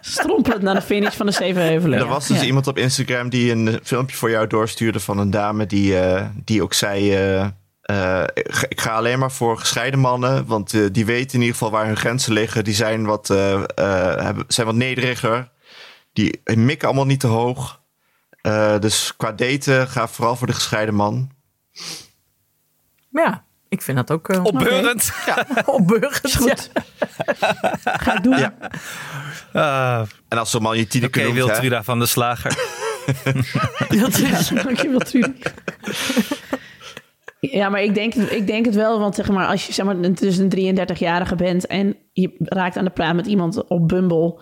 Strompelend 0.00 0.62
naar 0.62 0.74
de 0.74 0.82
finish 0.82 1.14
van 1.16 1.26
de 1.26 1.32
Zevenheuvelen. 1.32 1.98
Er 1.98 2.06
was 2.06 2.26
dus 2.26 2.40
Ja. 2.40 2.44
iemand 2.46 2.66
op 2.66 2.78
Instagram 2.78 3.28
die 3.28 3.52
een 3.52 3.80
filmpje 3.82 4.16
voor 4.16 4.30
jou 4.30 4.46
doorstuurde 4.46 5.00
van 5.00 5.18
een 5.18 5.30
dame 5.30 5.66
die, 5.66 5.98
eh, 5.98 6.26
die 6.44 6.62
ook 6.62 6.74
zei... 6.74 7.16
eh, 7.84 8.24
ik 8.34 8.54
ga- 8.54 8.66
ik 8.68 8.80
ga 8.80 8.90
alleen 8.94 9.18
maar 9.18 9.32
voor 9.32 9.58
gescheiden 9.58 10.00
mannen, 10.00 10.46
want 10.46 10.74
eh, 10.74 10.80
die 10.92 11.04
weten 11.04 11.34
in 11.34 11.40
ieder 11.40 11.52
geval 11.56 11.70
waar 11.70 11.86
hun 11.86 11.96
grenzen 11.96 12.32
liggen. 12.32 12.64
Die 12.64 12.74
zijn 12.74 13.04
wat, 13.04 13.30
eh, 13.30 13.52
eh, 13.54 13.64
hebben, 14.24 14.44
zijn 14.48 14.66
wat 14.66 14.76
nederiger. 14.76 15.50
Die 16.12 16.40
mikken 16.44 16.88
allemaal 16.88 17.06
niet 17.06 17.20
te 17.20 17.26
hoog. 17.26 17.80
Eh, 18.40 18.78
dus 18.78 19.12
qua 19.16 19.32
daten 19.32 19.88
ga 19.88 20.08
vooral 20.08 20.36
voor 20.36 20.46
de 20.46 20.52
gescheiden 20.52 20.94
man. 20.94 21.30
Maar 23.08 23.24
ja, 23.24 23.44
ik 23.68 23.82
vind 23.82 23.96
dat 23.96 24.10
ook 24.10 24.28
uh, 24.28 24.44
Opbeurend. 24.44 25.12
opbeurend. 25.66 26.24
Is 26.24 26.34
goed. 26.34 26.70
Ga 27.84 28.16
ik 28.16 28.22
doen. 28.22 28.38
Ja. 28.38 28.54
Ah, 29.52 30.02
En 30.28 30.38
als 30.38 30.50
zo'n 30.50 30.62
man 30.62 30.78
je 30.78 30.86
Tineke 30.86 31.20
noemt, 31.22 31.34
hè, 31.36 31.44
Wiltruda 31.44 31.82
van 31.82 31.98
de 31.98 32.06
Slager. 32.06 32.52
Ja, 33.88 34.08
dankjewel, 34.62 34.98
Trudy. 34.98 35.32
Ja, 37.50 37.68
maar 37.68 37.82
ik 37.82 37.94
denk, 37.94 38.14
ik 38.14 38.46
denk 38.46 38.64
het 38.64 38.74
wel, 38.74 38.98
want 38.98 39.14
zeg 39.14 39.30
maar, 39.30 39.46
als 39.46 39.66
je 39.66 39.72
zeg 39.72 39.86
maar, 39.86 40.14
dus 40.14 40.38
een 40.38 40.76
33-jarige 40.78 41.34
bent 41.34 41.66
en 41.66 41.96
je 42.12 42.36
raakt 42.38 42.76
aan 42.76 42.84
de 42.84 42.90
praat 42.90 43.14
met 43.14 43.26
iemand 43.26 43.66
op 43.68 43.88
Bumble 43.88 44.34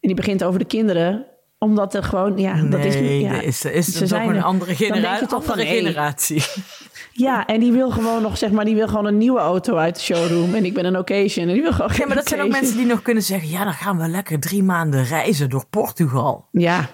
en 0.00 0.08
die 0.08 0.14
begint 0.14 0.44
over 0.44 0.58
de 0.58 0.64
kinderen, 0.64 1.26
omdat 1.58 1.94
er 1.94 2.02
gewoon, 2.02 2.38
ja, 2.38 2.62
dat 2.62 2.84
is 2.84 2.94
Nee, 2.94 3.20
ja, 3.20 3.32
dat 3.32 3.42
is, 3.42 3.64
is 3.64 3.86
ze 3.86 3.98
toch 3.98 4.08
zijn 4.08 4.28
een 4.28 4.36
er. 4.36 4.42
andere, 4.42 4.70
Dan 4.70 4.78
denk 4.78 4.92
je 4.92 5.00
genera 5.00 5.18
toch 5.18 5.44
van, 5.44 5.52
andere 5.52 5.68
nee. 5.68 5.78
generatie. 5.78 6.42
ja, 7.12 7.46
en 7.46 7.60
die 7.60 7.72
wil 7.72 7.90
gewoon 7.90 8.22
nog, 8.22 8.38
zeg 8.38 8.50
maar, 8.50 8.64
die 8.64 8.74
wil 8.74 8.88
gewoon 8.88 9.06
een 9.06 9.18
nieuwe 9.18 9.38
auto 9.38 9.76
uit 9.76 9.94
de 9.94 10.00
showroom 10.00 10.54
en 10.54 10.64
ik 10.64 10.74
ben 10.74 10.84
een 10.84 10.98
occasion 10.98 11.46
en 11.48 11.52
die 11.52 11.62
wil 11.62 11.72
gewoon 11.72 11.90
Ja, 11.96 12.06
maar 12.06 12.16
dat 12.16 12.28
zijn 12.28 12.40
ook 12.40 12.50
mensen 12.50 12.76
die 12.76 12.86
nog 12.86 13.02
kunnen 13.02 13.22
zeggen... 13.22 13.48
ja, 13.48 13.64
dan 13.64 13.72
gaan 13.72 13.98
we 13.98 14.08
lekker 14.08 14.40
drie 14.40 14.62
maanden 14.62 15.04
reizen 15.04 15.50
door 15.50 15.64
Portugal. 15.70 16.48
Ja, 16.52 16.88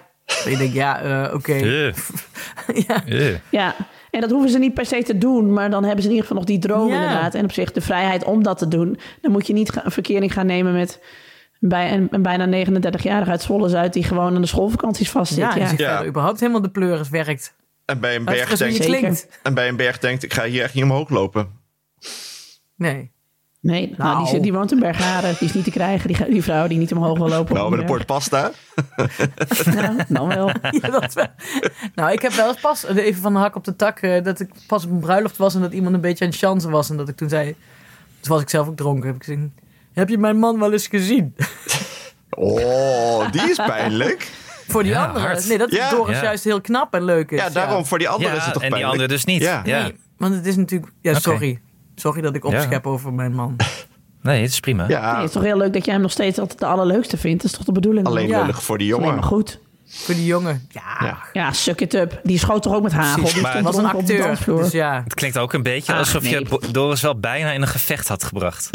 En 0.44 0.50
ik 0.52 0.58
denk, 0.58 0.72
ja, 0.72 1.00
eh, 1.00 1.34
oké. 1.34 1.54
Ja. 1.54 3.02
Ja, 3.50 3.74
en 4.12 4.20
dat 4.20 4.30
hoeven 4.30 4.50
ze 4.50 4.58
niet 4.58 4.74
per 4.74 4.86
se 4.86 5.02
te 5.02 5.18
doen, 5.18 5.52
maar 5.52 5.70
dan 5.70 5.84
hebben 5.84 6.02
ze 6.02 6.08
in 6.08 6.14
ieder 6.14 6.28
geval 6.28 6.36
nog 6.42 6.50
die 6.50 6.58
droom 6.58 6.88
Ja. 6.88 6.94
inderdaad. 6.94 7.34
En 7.34 7.44
op 7.44 7.52
zich 7.52 7.72
de 7.72 7.80
vrijheid 7.80 8.24
om 8.24 8.42
dat 8.42 8.58
te 8.58 8.68
doen. 8.68 8.98
Dan 9.20 9.32
moet 9.32 9.46
je 9.46 9.52
niet 9.52 9.76
een 9.84 9.90
verkering 9.90 10.32
gaan 10.32 10.46
nemen 10.46 10.72
met 10.72 11.02
bij 11.58 11.92
een, 11.92 12.08
een 12.10 12.22
bijna 12.22 12.66
39-jarige 12.66 13.30
uit 13.30 13.42
Zwolle-Zuid... 13.42 13.92
die 13.92 14.04
gewoon 14.04 14.34
aan 14.34 14.40
de 14.40 14.46
schoolvakanties 14.46 15.10
vastzit. 15.10 15.38
Ja, 15.38 15.56
Ja, 15.56 15.72
Ja. 15.76 16.04
überhaupt 16.04 16.40
helemaal 16.40 16.62
de 16.62 16.70
pleuris 16.70 17.08
werkt. 17.08 17.54
en 17.84 18.00
bij 18.00 18.14
een, 18.16 18.24
berg 18.24 18.56
denkt, 18.56 19.28
en 19.42 19.54
bij 19.54 19.68
een 19.68 19.76
berg 19.76 19.98
denkt, 19.98 20.22
ik 20.22 20.32
ga 20.32 20.44
hier 20.44 20.62
echt 20.62 20.74
niet 20.74 20.84
omhoog 20.84 21.08
lopen. 21.08 21.50
Nee. 22.76 23.11
Nee, 23.62 23.80
nou, 23.80 23.96
die, 23.96 24.04
Nou. 24.04 24.26
zit- 24.26 24.42
die 24.42 24.52
woont 24.52 24.72
in 24.72 24.78
Bergharen. 24.78 25.34
Die 25.38 25.48
is 25.48 25.54
niet 25.54 25.64
te 25.64 25.70
krijgen, 25.70 26.08
die, 26.08 26.24
die 26.30 26.42
vrouw 26.42 26.66
die 26.66 26.78
niet 26.78 26.92
omhoog 26.92 27.18
wil 27.18 27.28
lopen. 27.28 27.54
Nou, 27.54 27.70
met 27.70 27.78
een 27.80 27.86
berg. 27.86 27.96
bord 27.96 28.06
pasta. 28.06 28.50
Nou, 29.74 29.96
dan 30.08 30.28
wel. 30.28 30.50
Ja, 30.82 30.90
dat 30.90 31.12
wel. 31.12 31.26
Nou, 31.94 32.12
ik 32.12 32.22
heb 32.22 32.32
wel 32.32 32.48
eens 32.48 32.60
pas, 32.60 32.84
even 32.86 33.22
van 33.22 33.32
de 33.32 33.38
hak 33.38 33.56
op 33.56 33.64
de 33.64 33.76
tak... 33.76 33.98
eh, 34.00 34.24
dat 34.24 34.40
ik 34.40 34.48
pas 34.66 34.84
op 34.84 34.90
een 34.90 34.98
bruiloft 35.00 35.36
was 35.36 35.54
en 35.54 35.60
dat 35.60 35.72
iemand 35.72 35.94
een 35.94 36.00
beetje 36.00 36.24
aan 36.24 36.30
het 36.30 36.38
chansen 36.40 36.70
was. 36.70 36.90
En 36.90 36.96
dat 36.96 37.08
ik 37.08 37.16
toen 37.16 37.28
zei... 37.28 37.54
Toen 38.20 38.32
was 38.32 38.42
ik 38.42 38.48
zelf 38.50 38.68
ook 38.68 38.76
dronken. 38.76 39.06
Heb 39.06 39.16
ik 39.16 39.22
gezegd, 39.24 39.40
heb 39.92 40.08
je 40.08 40.18
mijn 40.18 40.38
man 40.38 40.58
wel 40.58 40.72
eens 40.72 40.86
gezien? 40.86 41.34
Oh, 42.30 43.30
die 43.30 43.50
is 43.50 43.56
pijnlijk. 43.56 44.30
Voor 44.68 44.82
die 44.82 44.92
Ja, 44.92 45.06
andere. 45.06 45.26
hard. 45.26 45.48
Nee, 45.48 45.58
dat 45.58 45.70
is 45.70 45.76
Ja. 45.76 45.90
Doris 45.90 46.20
juist 46.20 46.44
heel 46.44 46.60
knap 46.60 46.94
en 46.94 47.04
leuk 47.04 47.30
is. 47.30 47.38
Ja, 47.40 47.50
daarom, 47.50 47.86
voor 47.86 47.98
die 47.98 48.08
andere 48.08 48.36
is 48.36 48.44
het 48.44 48.52
toch 48.52 48.62
en 48.62 48.68
die 48.68 48.78
pijnlijk? 48.78 48.92
andere 48.92 49.08
dus 49.08 49.24
niet. 49.24 49.42
Ja. 49.42 49.62
Ja. 49.64 49.82
Nee, 49.82 49.96
want 50.18 50.34
het 50.34 50.46
is 50.46 50.56
natuurlijk... 50.56 50.92
Ja, 51.00 51.18
sorry. 51.18 51.60
Sorry 51.94 52.20
dat 52.20 52.34
ik 52.34 52.44
opschep 52.44 52.86
over 52.86 53.12
mijn 53.12 53.32
man. 53.34 53.56
Nee, 54.22 54.42
het 54.42 54.50
is 54.50 54.60
prima. 54.60 54.88
Ja, 54.88 55.06
Nee, 55.06 55.14
het 55.20 55.24
is 55.28 55.32
toch 55.32 55.42
heel 55.42 55.56
leuk 55.56 55.72
dat 55.72 55.84
jij 55.84 55.94
hem 55.94 56.02
nog 56.02 56.10
steeds 56.12 56.38
altijd 56.38 56.58
de 56.58 56.66
allerleukste 56.66 57.16
vindt. 57.16 57.42
Dat 57.42 57.50
is 57.50 57.56
toch 57.56 57.66
de 57.66 57.72
bedoeling? 57.72 58.06
alleen 58.06 58.28
Ja. 58.28 58.40
lullig 58.40 58.62
voor 58.62 58.78
die 58.78 58.86
jongen. 58.86 59.14
maar 59.14 59.22
goed. 59.22 59.60
Voor 59.86 60.14
die 60.14 60.24
jongen. 60.24 60.66
Ja, 60.68 60.82
Ja. 61.06 61.18
Ja, 61.32 61.52
suck 61.52 61.80
it 61.80 61.94
up. 61.94 62.20
Die 62.22 62.38
schoot 62.38 62.62
toch 62.62 62.74
ook 62.74 62.82
met 62.82 62.92
hagel? 62.92 63.14
precies. 63.14 63.32
Die 63.34 63.42
Maar- 63.42 63.62
was 63.62 63.76
een 63.76 63.84
op 63.84 63.94
acteur. 63.94 64.38
Dus 64.46 64.70
ja, 64.72 65.00
Het 65.04 65.14
klinkt 65.14 65.38
ook 65.38 65.52
een 65.52 65.62
beetje 65.62 65.92
Ah, 65.92 65.98
alsof 65.98 66.28
je 66.28 66.40
nee. 66.60 66.70
Doris 66.72 67.00
wel 67.00 67.18
bijna 67.20 67.50
in 67.52 67.62
een 67.62 67.68
gevecht 67.68 68.08
had 68.08 68.24
gebracht. 68.24 68.68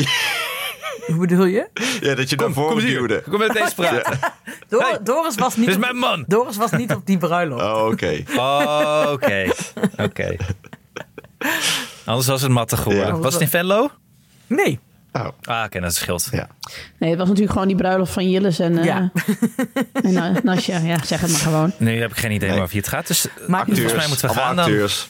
hoe 1.07 1.17
bedoel 1.17 1.45
je? 1.45 1.67
Ja, 2.01 2.15
dat 2.15 2.29
je 2.29 2.35
daarvoor 2.35 2.79
duwde. 2.81 3.23
Kom 3.29 3.39
met 3.39 3.53
deze 3.53 3.75
praten. 3.81 4.19
Dor- 4.67 4.81
Hey, 4.81 4.97
Doris 5.03 5.35
was 5.35 5.55
niet 5.55 5.65
Dit 5.65 5.75
is 5.77 5.81
op- 5.83 5.91
mijn 5.91 5.97
man. 5.97 6.23
Doris 6.27 6.57
was 6.57 6.71
niet 6.71 6.93
op 6.93 7.05
die 7.05 7.17
bruiloft. 7.17 7.63
Oh, 7.63 7.85
oké. 7.91 8.23
Oh, 8.37 9.05
oké. 9.11 9.45
Oké. 9.97 10.35
Anders 12.07 12.27
was 12.27 12.41
het 12.41 12.51
matte 12.51 12.77
geworden. 12.77 13.05
Ja. 13.15 13.17
Was 13.19 13.33
het 13.33 13.41
in 13.41 13.47
Venlo? 13.47 13.89
Nee. 14.47 14.79
Oh, 15.13 15.27
Ah, 15.41 15.63
oké, 15.65 15.79
dat 15.79 15.95
scheelt. 15.95 16.27
ja. 16.31 16.47
Nee, 16.99 17.09
het 17.09 17.19
was 17.19 17.27
natuurlijk 17.27 17.53
gewoon 17.53 17.67
die 17.67 17.77
bruiloft 17.77 18.11
van 18.13 18.29
Jillis 18.29 18.59
en, 18.59 18.77
eh 18.77 18.85
Ja. 18.85 19.11
en 19.93 20.13
Na- 20.13 20.33
Nasja. 20.43 20.77
Ja, 20.77 21.03
zeg 21.03 21.21
het 21.21 21.31
maar 21.31 21.39
gewoon. 21.39 21.71
Nu 21.77 21.99
heb 22.01 22.11
ik 22.11 22.17
geen 22.17 22.31
idee 22.31 22.49
Nee. 22.49 22.65
je 22.69 22.77
het 22.77 22.87
gaat. 22.87 23.07
Dus 23.07 23.27
Maar 23.47 23.59
Acteurs. 23.59 23.79
volgens 23.79 23.99
mij 23.99 24.07
moeten 24.07 24.27
we 24.29 24.33
gaan 24.35 24.55
dan. 24.55 24.65
acteurs. 24.65 25.09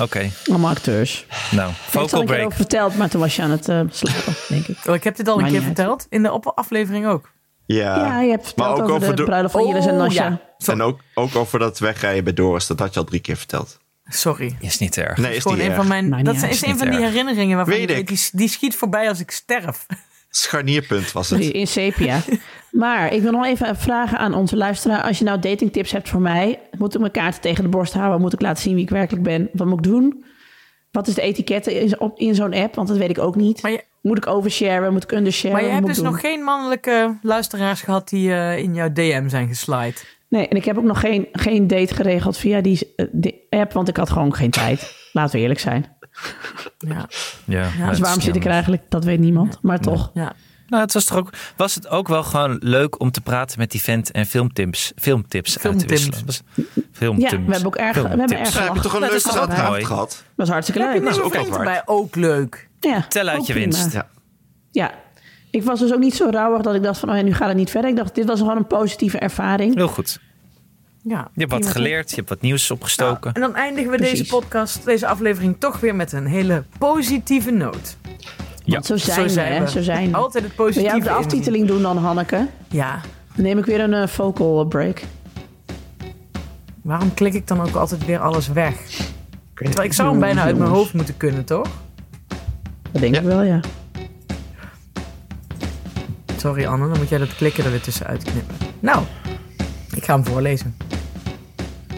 Oké, 0.00 0.30
Allemaal 0.48 0.70
acteurs. 0.70 1.26
nou, 1.50 1.70
Ik 1.70 1.76
vocal 1.76 2.18
keer 2.18 2.24
break. 2.24 2.44
over 2.44 2.56
verteld, 2.56 2.96
maar 2.96 3.08
toen 3.08 3.20
was 3.20 3.36
je 3.36 3.42
aan 3.42 3.50
het 3.50 3.68
eh, 3.68 3.80
slapen, 3.90 4.34
denk 4.48 4.66
ik. 4.66 4.78
Oh, 4.88 4.94
ik 4.94 5.04
heb 5.04 5.16
dit 5.16 5.28
al 5.28 5.40
een 5.40 5.50
keer 5.50 5.62
verteld. 5.62 6.06
In 6.10 6.22
de 6.22 6.28
aflevering 6.54 7.06
ook. 7.06 7.30
Ja. 7.66 7.96
ja, 7.96 8.20
je 8.20 8.30
hebt 8.30 8.44
verteld 8.46 8.68
maar 8.68 8.76
ook 8.76 8.82
over, 8.82 8.94
over 8.96 9.08
de 9.08 9.14
de- 9.14 9.22
bruiloft 9.24 9.52
van 9.52 9.66
Jillis 9.66 9.86
en 9.86 9.96
Nasja. 9.96 10.40
ja. 10.58 10.72
En 10.72 10.82
ook, 10.82 11.00
ook 11.14 11.36
over 11.36 11.58
dat 11.58 11.78
wegrijden 11.78 12.24
bij 12.24 12.32
Doris. 12.32 12.66
Dat 12.66 12.78
had 12.78 12.94
je 12.94 13.00
al 13.00 13.06
drie 13.06 13.20
keer 13.20 13.36
verteld. 13.36 13.78
Sorry. 14.12 14.56
Is 14.60 14.78
niet 14.78 14.96
erg. 14.96 15.16
Nee, 15.16 15.22
Dat 15.22 15.30
is 15.30 15.36
is 15.36 15.42
gewoon 15.42 15.56
niet 15.58 15.66
een 15.66 15.72
erg. 15.72 15.86
van 15.86 16.08
mijn. 16.10 16.24
Dat 16.24 16.34
is, 16.34 16.62
een 16.62 16.78
van 16.78 16.90
die 16.90 17.00
herinneringen 17.00 17.56
waarvan 17.56 17.74
Weet 17.74 17.90
ik 17.90 17.96
ik. 17.98 18.08
weet, 18.08 18.30
die, 18.30 18.40
die 18.40 18.48
schiet 18.48 18.76
voorbij 18.76 19.08
als 19.08 19.20
ik 19.20 19.30
sterf. 19.30 19.86
Scharnierpunt 20.30 21.12
was 21.12 21.30
het. 21.30 21.40
In 21.40 21.66
sepia. 21.66 22.20
Maar 22.70 23.12
ik 23.12 23.22
wil 23.22 23.32
nog 23.32 23.44
even 23.46 23.76
vragen 23.76 24.18
aan 24.18 24.34
onze 24.34 24.56
luisteraar. 24.56 25.02
Als 25.02 25.18
je 25.18 25.24
nou 25.24 25.38
datingtips 25.38 25.92
hebt 25.92 26.08
voor 26.08 26.20
mij, 26.20 26.60
moet 26.78 26.94
ik 26.94 27.00
mijn 27.00 27.12
kaarten 27.12 27.40
tegen 27.40 27.64
de 27.64 27.70
borst 27.70 27.92
houden? 27.92 28.20
Moet 28.20 28.32
ik 28.32 28.40
laten 28.40 28.62
zien 28.62 28.74
wie 28.74 28.82
ik 28.82 28.90
werkelijk 28.90 29.22
ben? 29.24 29.48
Wat 29.52 29.66
moet 29.66 29.78
ik 29.86 29.92
doen? 29.92 30.24
Wat 30.90 31.06
is 31.06 31.14
de 31.14 31.22
etikette 31.22 31.88
in, 32.16 32.34
zo'n 32.34 32.54
app? 32.54 32.74
Want 32.74 32.88
dat 32.88 32.96
weet 32.96 33.10
ik 33.10 33.18
ook 33.18 33.34
niet. 33.36 33.62
Maar 33.62 33.70
je, 33.70 33.84
Moet 34.02 34.16
ik 34.16 34.26
oversharen? 34.26 34.92
Moet 34.92 35.02
ik 35.02 35.12
undersharen? 35.12 35.56
maar 35.56 35.66
je 35.66 35.72
hebt 35.74 35.86
dus 35.86 36.00
nog 36.00 36.20
geen 36.20 36.42
mannelijke 36.44 37.18
luisteraars 37.22 37.80
gehad 37.82 38.08
die 38.08 38.32
eh, 38.32 38.58
in 38.58 38.74
jouw 38.74 38.92
DM 38.92 39.28
zijn 39.28 39.48
geslide. 39.48 39.94
Nee, 40.30 40.48
en 40.48 40.56
ik 40.56 40.64
heb 40.64 40.76
ook 40.78 40.84
nog 40.84 41.00
geen, 41.00 41.28
geen 41.32 41.66
date 41.66 41.94
geregeld 41.94 42.36
via 42.36 42.60
die, 42.60 42.92
eh, 42.96 43.06
die 43.12 43.46
app, 43.50 43.72
want 43.72 43.88
ik 43.88 43.96
had 43.96 44.10
gewoon 44.10 44.34
geen 44.34 44.50
tijd. 44.50 44.94
Laten 45.12 45.34
we 45.36 45.40
eerlijk 45.40 45.60
zijn. 45.60 45.96
Ja. 46.78 47.08
Ja, 47.44 47.62
Dus 47.62 47.78
dat 47.78 47.88
Dus 47.88 47.98
waarom 47.98 48.20
zit 48.20 48.36
ik 48.36 48.44
er 48.44 48.50
eigenlijk? 48.50 48.82
Dat 48.88 49.04
weet 49.04 49.18
niemand. 49.20 49.58
Maar 49.62 49.80
toch. 49.80 50.10
ja. 50.14 50.32
Nou, 50.68 50.82
het 50.82 50.92
was 50.92 51.04
toch 51.04 51.16
ook, 51.18 51.30
was 51.56 51.74
het 51.74 51.88
ook 51.88 52.08
wel 52.08 52.22
gewoon 52.22 52.56
leuk 52.60 53.00
om 53.00 53.10
te 53.10 53.20
praten 53.20 53.58
met 53.58 53.70
die 53.70 53.82
vent 53.82 54.10
en 54.10 54.26
filmtips, 54.26 54.92
filmtips 54.96 55.52
uit 55.58 55.62
te 55.62 55.68
Filmtips. 55.86 55.90
wisselen. 55.90 56.26
Was- 56.26 56.42
Ja, 56.54 56.62
Filmtips. 56.92 57.30
we 57.32 57.36
hebben 57.52 57.66
ook 57.66 57.76
erg, 57.76 57.94
we 57.94 58.08
hebben 58.08 58.28
Filmtips. 58.28 58.40
erg 58.40 58.54
Daar 58.54 58.64
heb 58.64 58.74
je 58.74 58.80
toch 58.80 58.92
een 58.92 58.98
gelachen. 59.02 59.30
leuke 59.32 59.48
Dat 59.48 59.58
avond 59.58 59.86
gehad? 59.86 60.24
was 60.36 60.48
hartstikke 60.48 60.80
leuk. 60.80 61.00
niet 61.02 61.10
is 61.10 61.16
een 61.16 61.22
ook? 61.22 61.82
Ook 61.84 62.14
leuk. 62.16 62.68
Ja, 62.80 63.04
Tel 63.08 63.26
uit 63.28 63.38
ook 63.38 63.46
je 63.46 63.52
prima. 63.52 63.76
winst. 63.76 63.92
Ja. 63.92 64.08
Ja. 64.70 64.90
Ik 65.50 65.62
was 65.62 65.80
dus 65.80 65.92
ook 65.92 65.98
niet 66.00 66.14
zo 66.14 66.28
rauwig 66.30 66.62
dat 66.62 66.74
ik 66.74 66.82
dacht 66.82 66.98
van, 67.00 67.10
oh 67.10 67.16
ja, 67.16 67.22
nu 67.22 67.34
gaat 67.34 67.48
het 67.48 67.56
niet 67.56 67.70
verder. 67.70 67.90
Ik 67.90 67.96
dacht, 67.96 68.14
dit 68.14 68.26
was 68.26 68.38
gewoon 68.38 68.56
een 68.56 68.66
positieve 68.66 69.18
ervaring. 69.18 69.74
Heel 69.74 69.88
goed. 69.88 70.20
Ja. 71.02 71.28
Je 71.34 71.40
hebt 71.40 71.52
wat 71.52 71.66
geleerd, 71.66 72.10
je 72.10 72.16
hebt 72.16 72.28
wat 72.28 72.40
nieuws 72.40 72.70
opgestoken. 72.70 73.32
En 73.32 73.40
dan 73.40 73.54
eindigen 73.54 73.90
we 73.90 73.96
Precies. 73.96 74.18
deze 74.18 74.30
podcast, 74.30 74.84
deze 74.84 75.06
aflevering, 75.06 75.56
toch 75.58 75.80
weer 75.80 75.94
met 75.94 76.12
een 76.12 76.26
hele 76.26 76.64
positieve 76.78 77.50
noot. 77.50 77.96
Want 78.66 78.86
zo 78.86 78.96
zijn, 78.96 79.28
we, 79.28 79.40
hè. 79.40 79.66
Zo 79.66 79.82
zijn 79.82 80.10
we. 80.10 80.16
Altijd 80.16 80.44
het 80.44 80.56
Wil 80.56 80.64
positieve 80.66 80.96
jij 80.96 80.96
ook 80.98 81.04
de 81.04 81.24
aftiteling 81.24 81.66
doen 81.66 81.82
dan, 81.82 81.96
Hanneke? 81.96 82.46
Ja. 82.68 83.00
Dan 83.34 83.44
neem 83.44 83.58
ik 83.58 83.64
weer 83.64 83.80
een 83.80 83.94
eh, 83.94 84.08
vocal 84.08 84.64
break. 84.64 85.02
Waarom 86.82 87.14
klik 87.14 87.34
ik 87.34 87.46
dan 87.46 87.60
ook 87.60 87.74
altijd 87.74 88.04
weer 88.04 88.18
alles 88.18 88.48
weg? 88.48 88.74
Terwijl 89.54 89.82
ik 89.82 89.92
zou 89.92 90.10
hem 90.10 90.20
bijna 90.20 90.42
uit 90.42 90.58
mijn 90.58 90.70
hoofd 90.70 90.94
moeten 90.94 91.16
kunnen, 91.16 91.44
toch? 91.44 91.68
Dat 92.92 93.00
denk 93.00 93.14
Ja. 93.14 93.20
ik 93.20 93.26
wel, 93.26 93.42
ja. 93.42 93.60
Sorry 96.40 96.66
Anne, 96.66 96.88
dan 96.88 96.98
moet 96.98 97.08
jij 97.08 97.18
dat 97.18 97.34
klikken 97.34 97.64
er 97.64 97.70
weer 97.70 97.80
tussenuit 97.80 98.22
knippen. 98.22 98.56
Nou, 98.80 99.04
ik 99.94 100.04
ga 100.04 100.14
hem 100.14 100.24
voorlezen. 100.24 100.76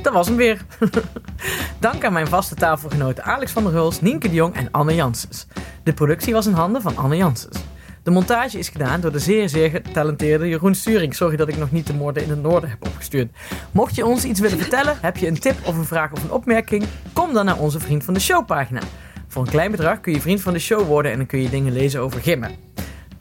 Dat 0.02 0.12
was 0.12 0.26
hem 0.26 0.36
weer. 0.36 0.64
Dank 1.78 2.04
aan 2.04 2.12
mijn 2.12 2.26
vaste 2.26 2.54
tafelgenoten 2.54 3.24
Alex 3.24 3.52
van 3.52 3.62
der 3.62 3.72
Hulst, 3.72 4.02
Nienke 4.02 4.28
de 4.28 4.34
Jong 4.34 4.54
en 4.54 4.68
Anne 4.70 4.94
Janssens. 4.94 5.46
De 5.82 5.92
productie 5.92 6.32
was 6.32 6.46
in 6.46 6.52
handen 6.52 6.82
van 6.82 6.96
Anne 6.96 7.16
Janssens. 7.16 7.58
De 8.02 8.10
montage 8.10 8.58
is 8.58 8.68
gedaan 8.68 9.00
door 9.00 9.12
de 9.12 9.18
zeer, 9.18 9.48
zeer 9.48 9.70
getalenteerde 9.70 10.48
Jeroen 10.48 10.74
Sturing. 10.74 11.14
Sorry 11.14 11.36
dat 11.36 11.48
ik 11.48 11.56
nog 11.56 11.70
niet 11.70 11.86
de 11.86 11.94
moorden 11.94 12.22
in 12.22 12.30
het 12.30 12.42
noorden 12.42 12.70
heb 12.70 12.86
opgestuurd. 12.86 13.30
Mocht 13.70 13.94
je 13.94 14.06
ons 14.06 14.24
iets 14.24 14.40
willen 14.40 14.58
vertellen, 14.58 14.98
heb 15.00 15.16
je 15.16 15.26
een 15.26 15.38
tip 15.38 15.56
of 15.66 15.76
een 15.76 15.84
vraag 15.84 16.12
of 16.12 16.22
een 16.22 16.32
opmerking, 16.32 16.84
kom 17.12 17.32
dan 17.32 17.44
naar 17.44 17.58
onze 17.58 17.80
Vriend 17.80 18.04
van 18.04 18.14
de 18.14 18.20
Show 18.20 18.46
pagina. 18.46 18.80
Voor 19.28 19.42
een 19.42 19.50
klein 19.50 19.70
bedrag 19.70 20.00
kun 20.00 20.12
je 20.12 20.20
vriend 20.20 20.40
van 20.40 20.52
de 20.52 20.58
show 20.58 20.86
worden 20.86 21.12
en 21.12 21.16
dan 21.16 21.26
kun 21.26 21.42
je 21.42 21.50
dingen 21.50 21.72
lezen 21.72 22.00
over 22.00 22.20
gimmen. 22.20 22.50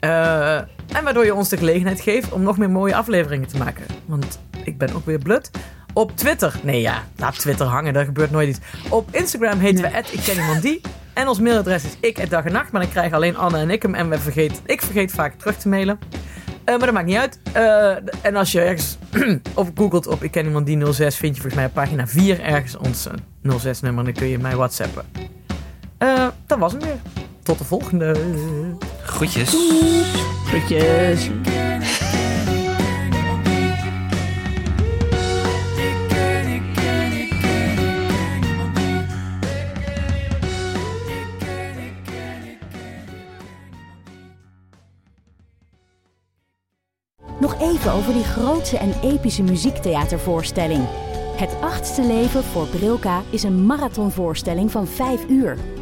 Eh, 0.00 0.60
en 0.92 1.04
waardoor 1.04 1.24
je 1.24 1.34
ons 1.34 1.48
de 1.48 1.56
gelegenheid 1.56 2.00
geeft 2.00 2.32
om 2.32 2.42
nog 2.42 2.58
meer 2.58 2.70
mooie 2.70 2.94
afleveringen 2.94 3.48
te 3.48 3.56
maken. 3.56 3.84
Want 4.06 4.40
ik 4.64 4.78
ben 4.78 4.94
ook 4.94 5.06
weer 5.06 5.18
blut. 5.18 5.50
Op 5.92 6.16
Twitter, 6.16 6.60
nee 6.62 6.80
ja, 6.80 7.02
laat 7.16 7.38
Twitter 7.38 7.66
hangen, 7.66 7.92
daar 7.92 8.04
gebeurt 8.04 8.30
nooit 8.30 8.48
iets. 8.48 8.58
Op 8.88 9.08
Instagram 9.10 9.58
heten 9.58 9.82
we 9.82 10.02
ik 10.10 10.20
ken 10.24 10.34
iemand 10.34 10.62
die. 10.62 10.80
En 11.12 11.28
ons 11.28 11.40
mailadres 11.40 11.84
is 11.84 11.96
ik 12.00 12.30
dag 12.30 12.44
en 12.44 12.52
nacht, 12.52 12.72
maar 12.72 12.80
dan 12.80 12.90
krijgen 12.90 13.16
alleen 13.16 13.36
Anne 13.36 13.58
en 13.58 13.70
ik 13.70 13.82
hem. 13.82 13.94
En 13.94 14.08
we 14.08 14.18
vergeet, 14.18 14.62
ik 14.66 14.82
vergeet 14.82 15.12
vaak 15.12 15.34
terug 15.34 15.56
te 15.56 15.68
mailen. 15.68 15.98
Eh, 16.64 16.76
maar 16.76 16.86
dat 16.86 16.92
maakt 16.92 17.06
niet 17.06 17.16
uit. 17.16 17.38
Eh, 17.52 17.90
en 18.22 18.36
als 18.36 18.52
je 18.52 18.60
ergens 18.60 18.98
op 19.54 19.70
googelt 19.74 20.06
op 20.06 20.22
ik 20.22 20.30
ken 20.30 20.44
iemand 20.44 20.66
die 20.66 20.92
06, 20.92 21.16
vind 21.16 21.34
je 21.34 21.40
volgens 21.40 21.54
mij 21.54 21.64
op 21.64 21.72
pagina 21.72 22.06
4 22.06 22.40
ergens 22.40 22.76
ons 22.76 23.06
eh, 23.42 23.56
06 23.58 23.80
nummer. 23.80 24.04
En 24.04 24.12
dan 24.12 24.22
kun 24.22 24.30
je 24.30 24.38
mij 24.38 24.56
whatsappen. 24.56 25.04
Eh, 25.98 26.26
dat 26.46 26.58
was 26.58 26.72
hem 26.72 26.80
weer. 26.80 26.96
Tot 27.42 27.58
de 27.58 27.64
volgende. 27.64 28.16
Groetjes. 29.12 29.56
Groetjes. 30.44 31.30
Nog 47.40 47.60
even 47.60 47.92
over 47.92 48.12
die 48.12 48.24
grootse 48.24 48.78
en 48.78 48.94
epische 49.02 49.42
muziektheatervoorstelling. 49.42 50.84
Het 51.36 51.56
achtste 51.60 52.02
leven 52.02 52.44
voor 52.44 52.66
Brilka 52.66 53.22
is 53.30 53.42
een 53.42 53.66
marathonvoorstelling 53.66 54.70
van 54.70 54.86
5 54.86 55.28
uur. 55.28 55.81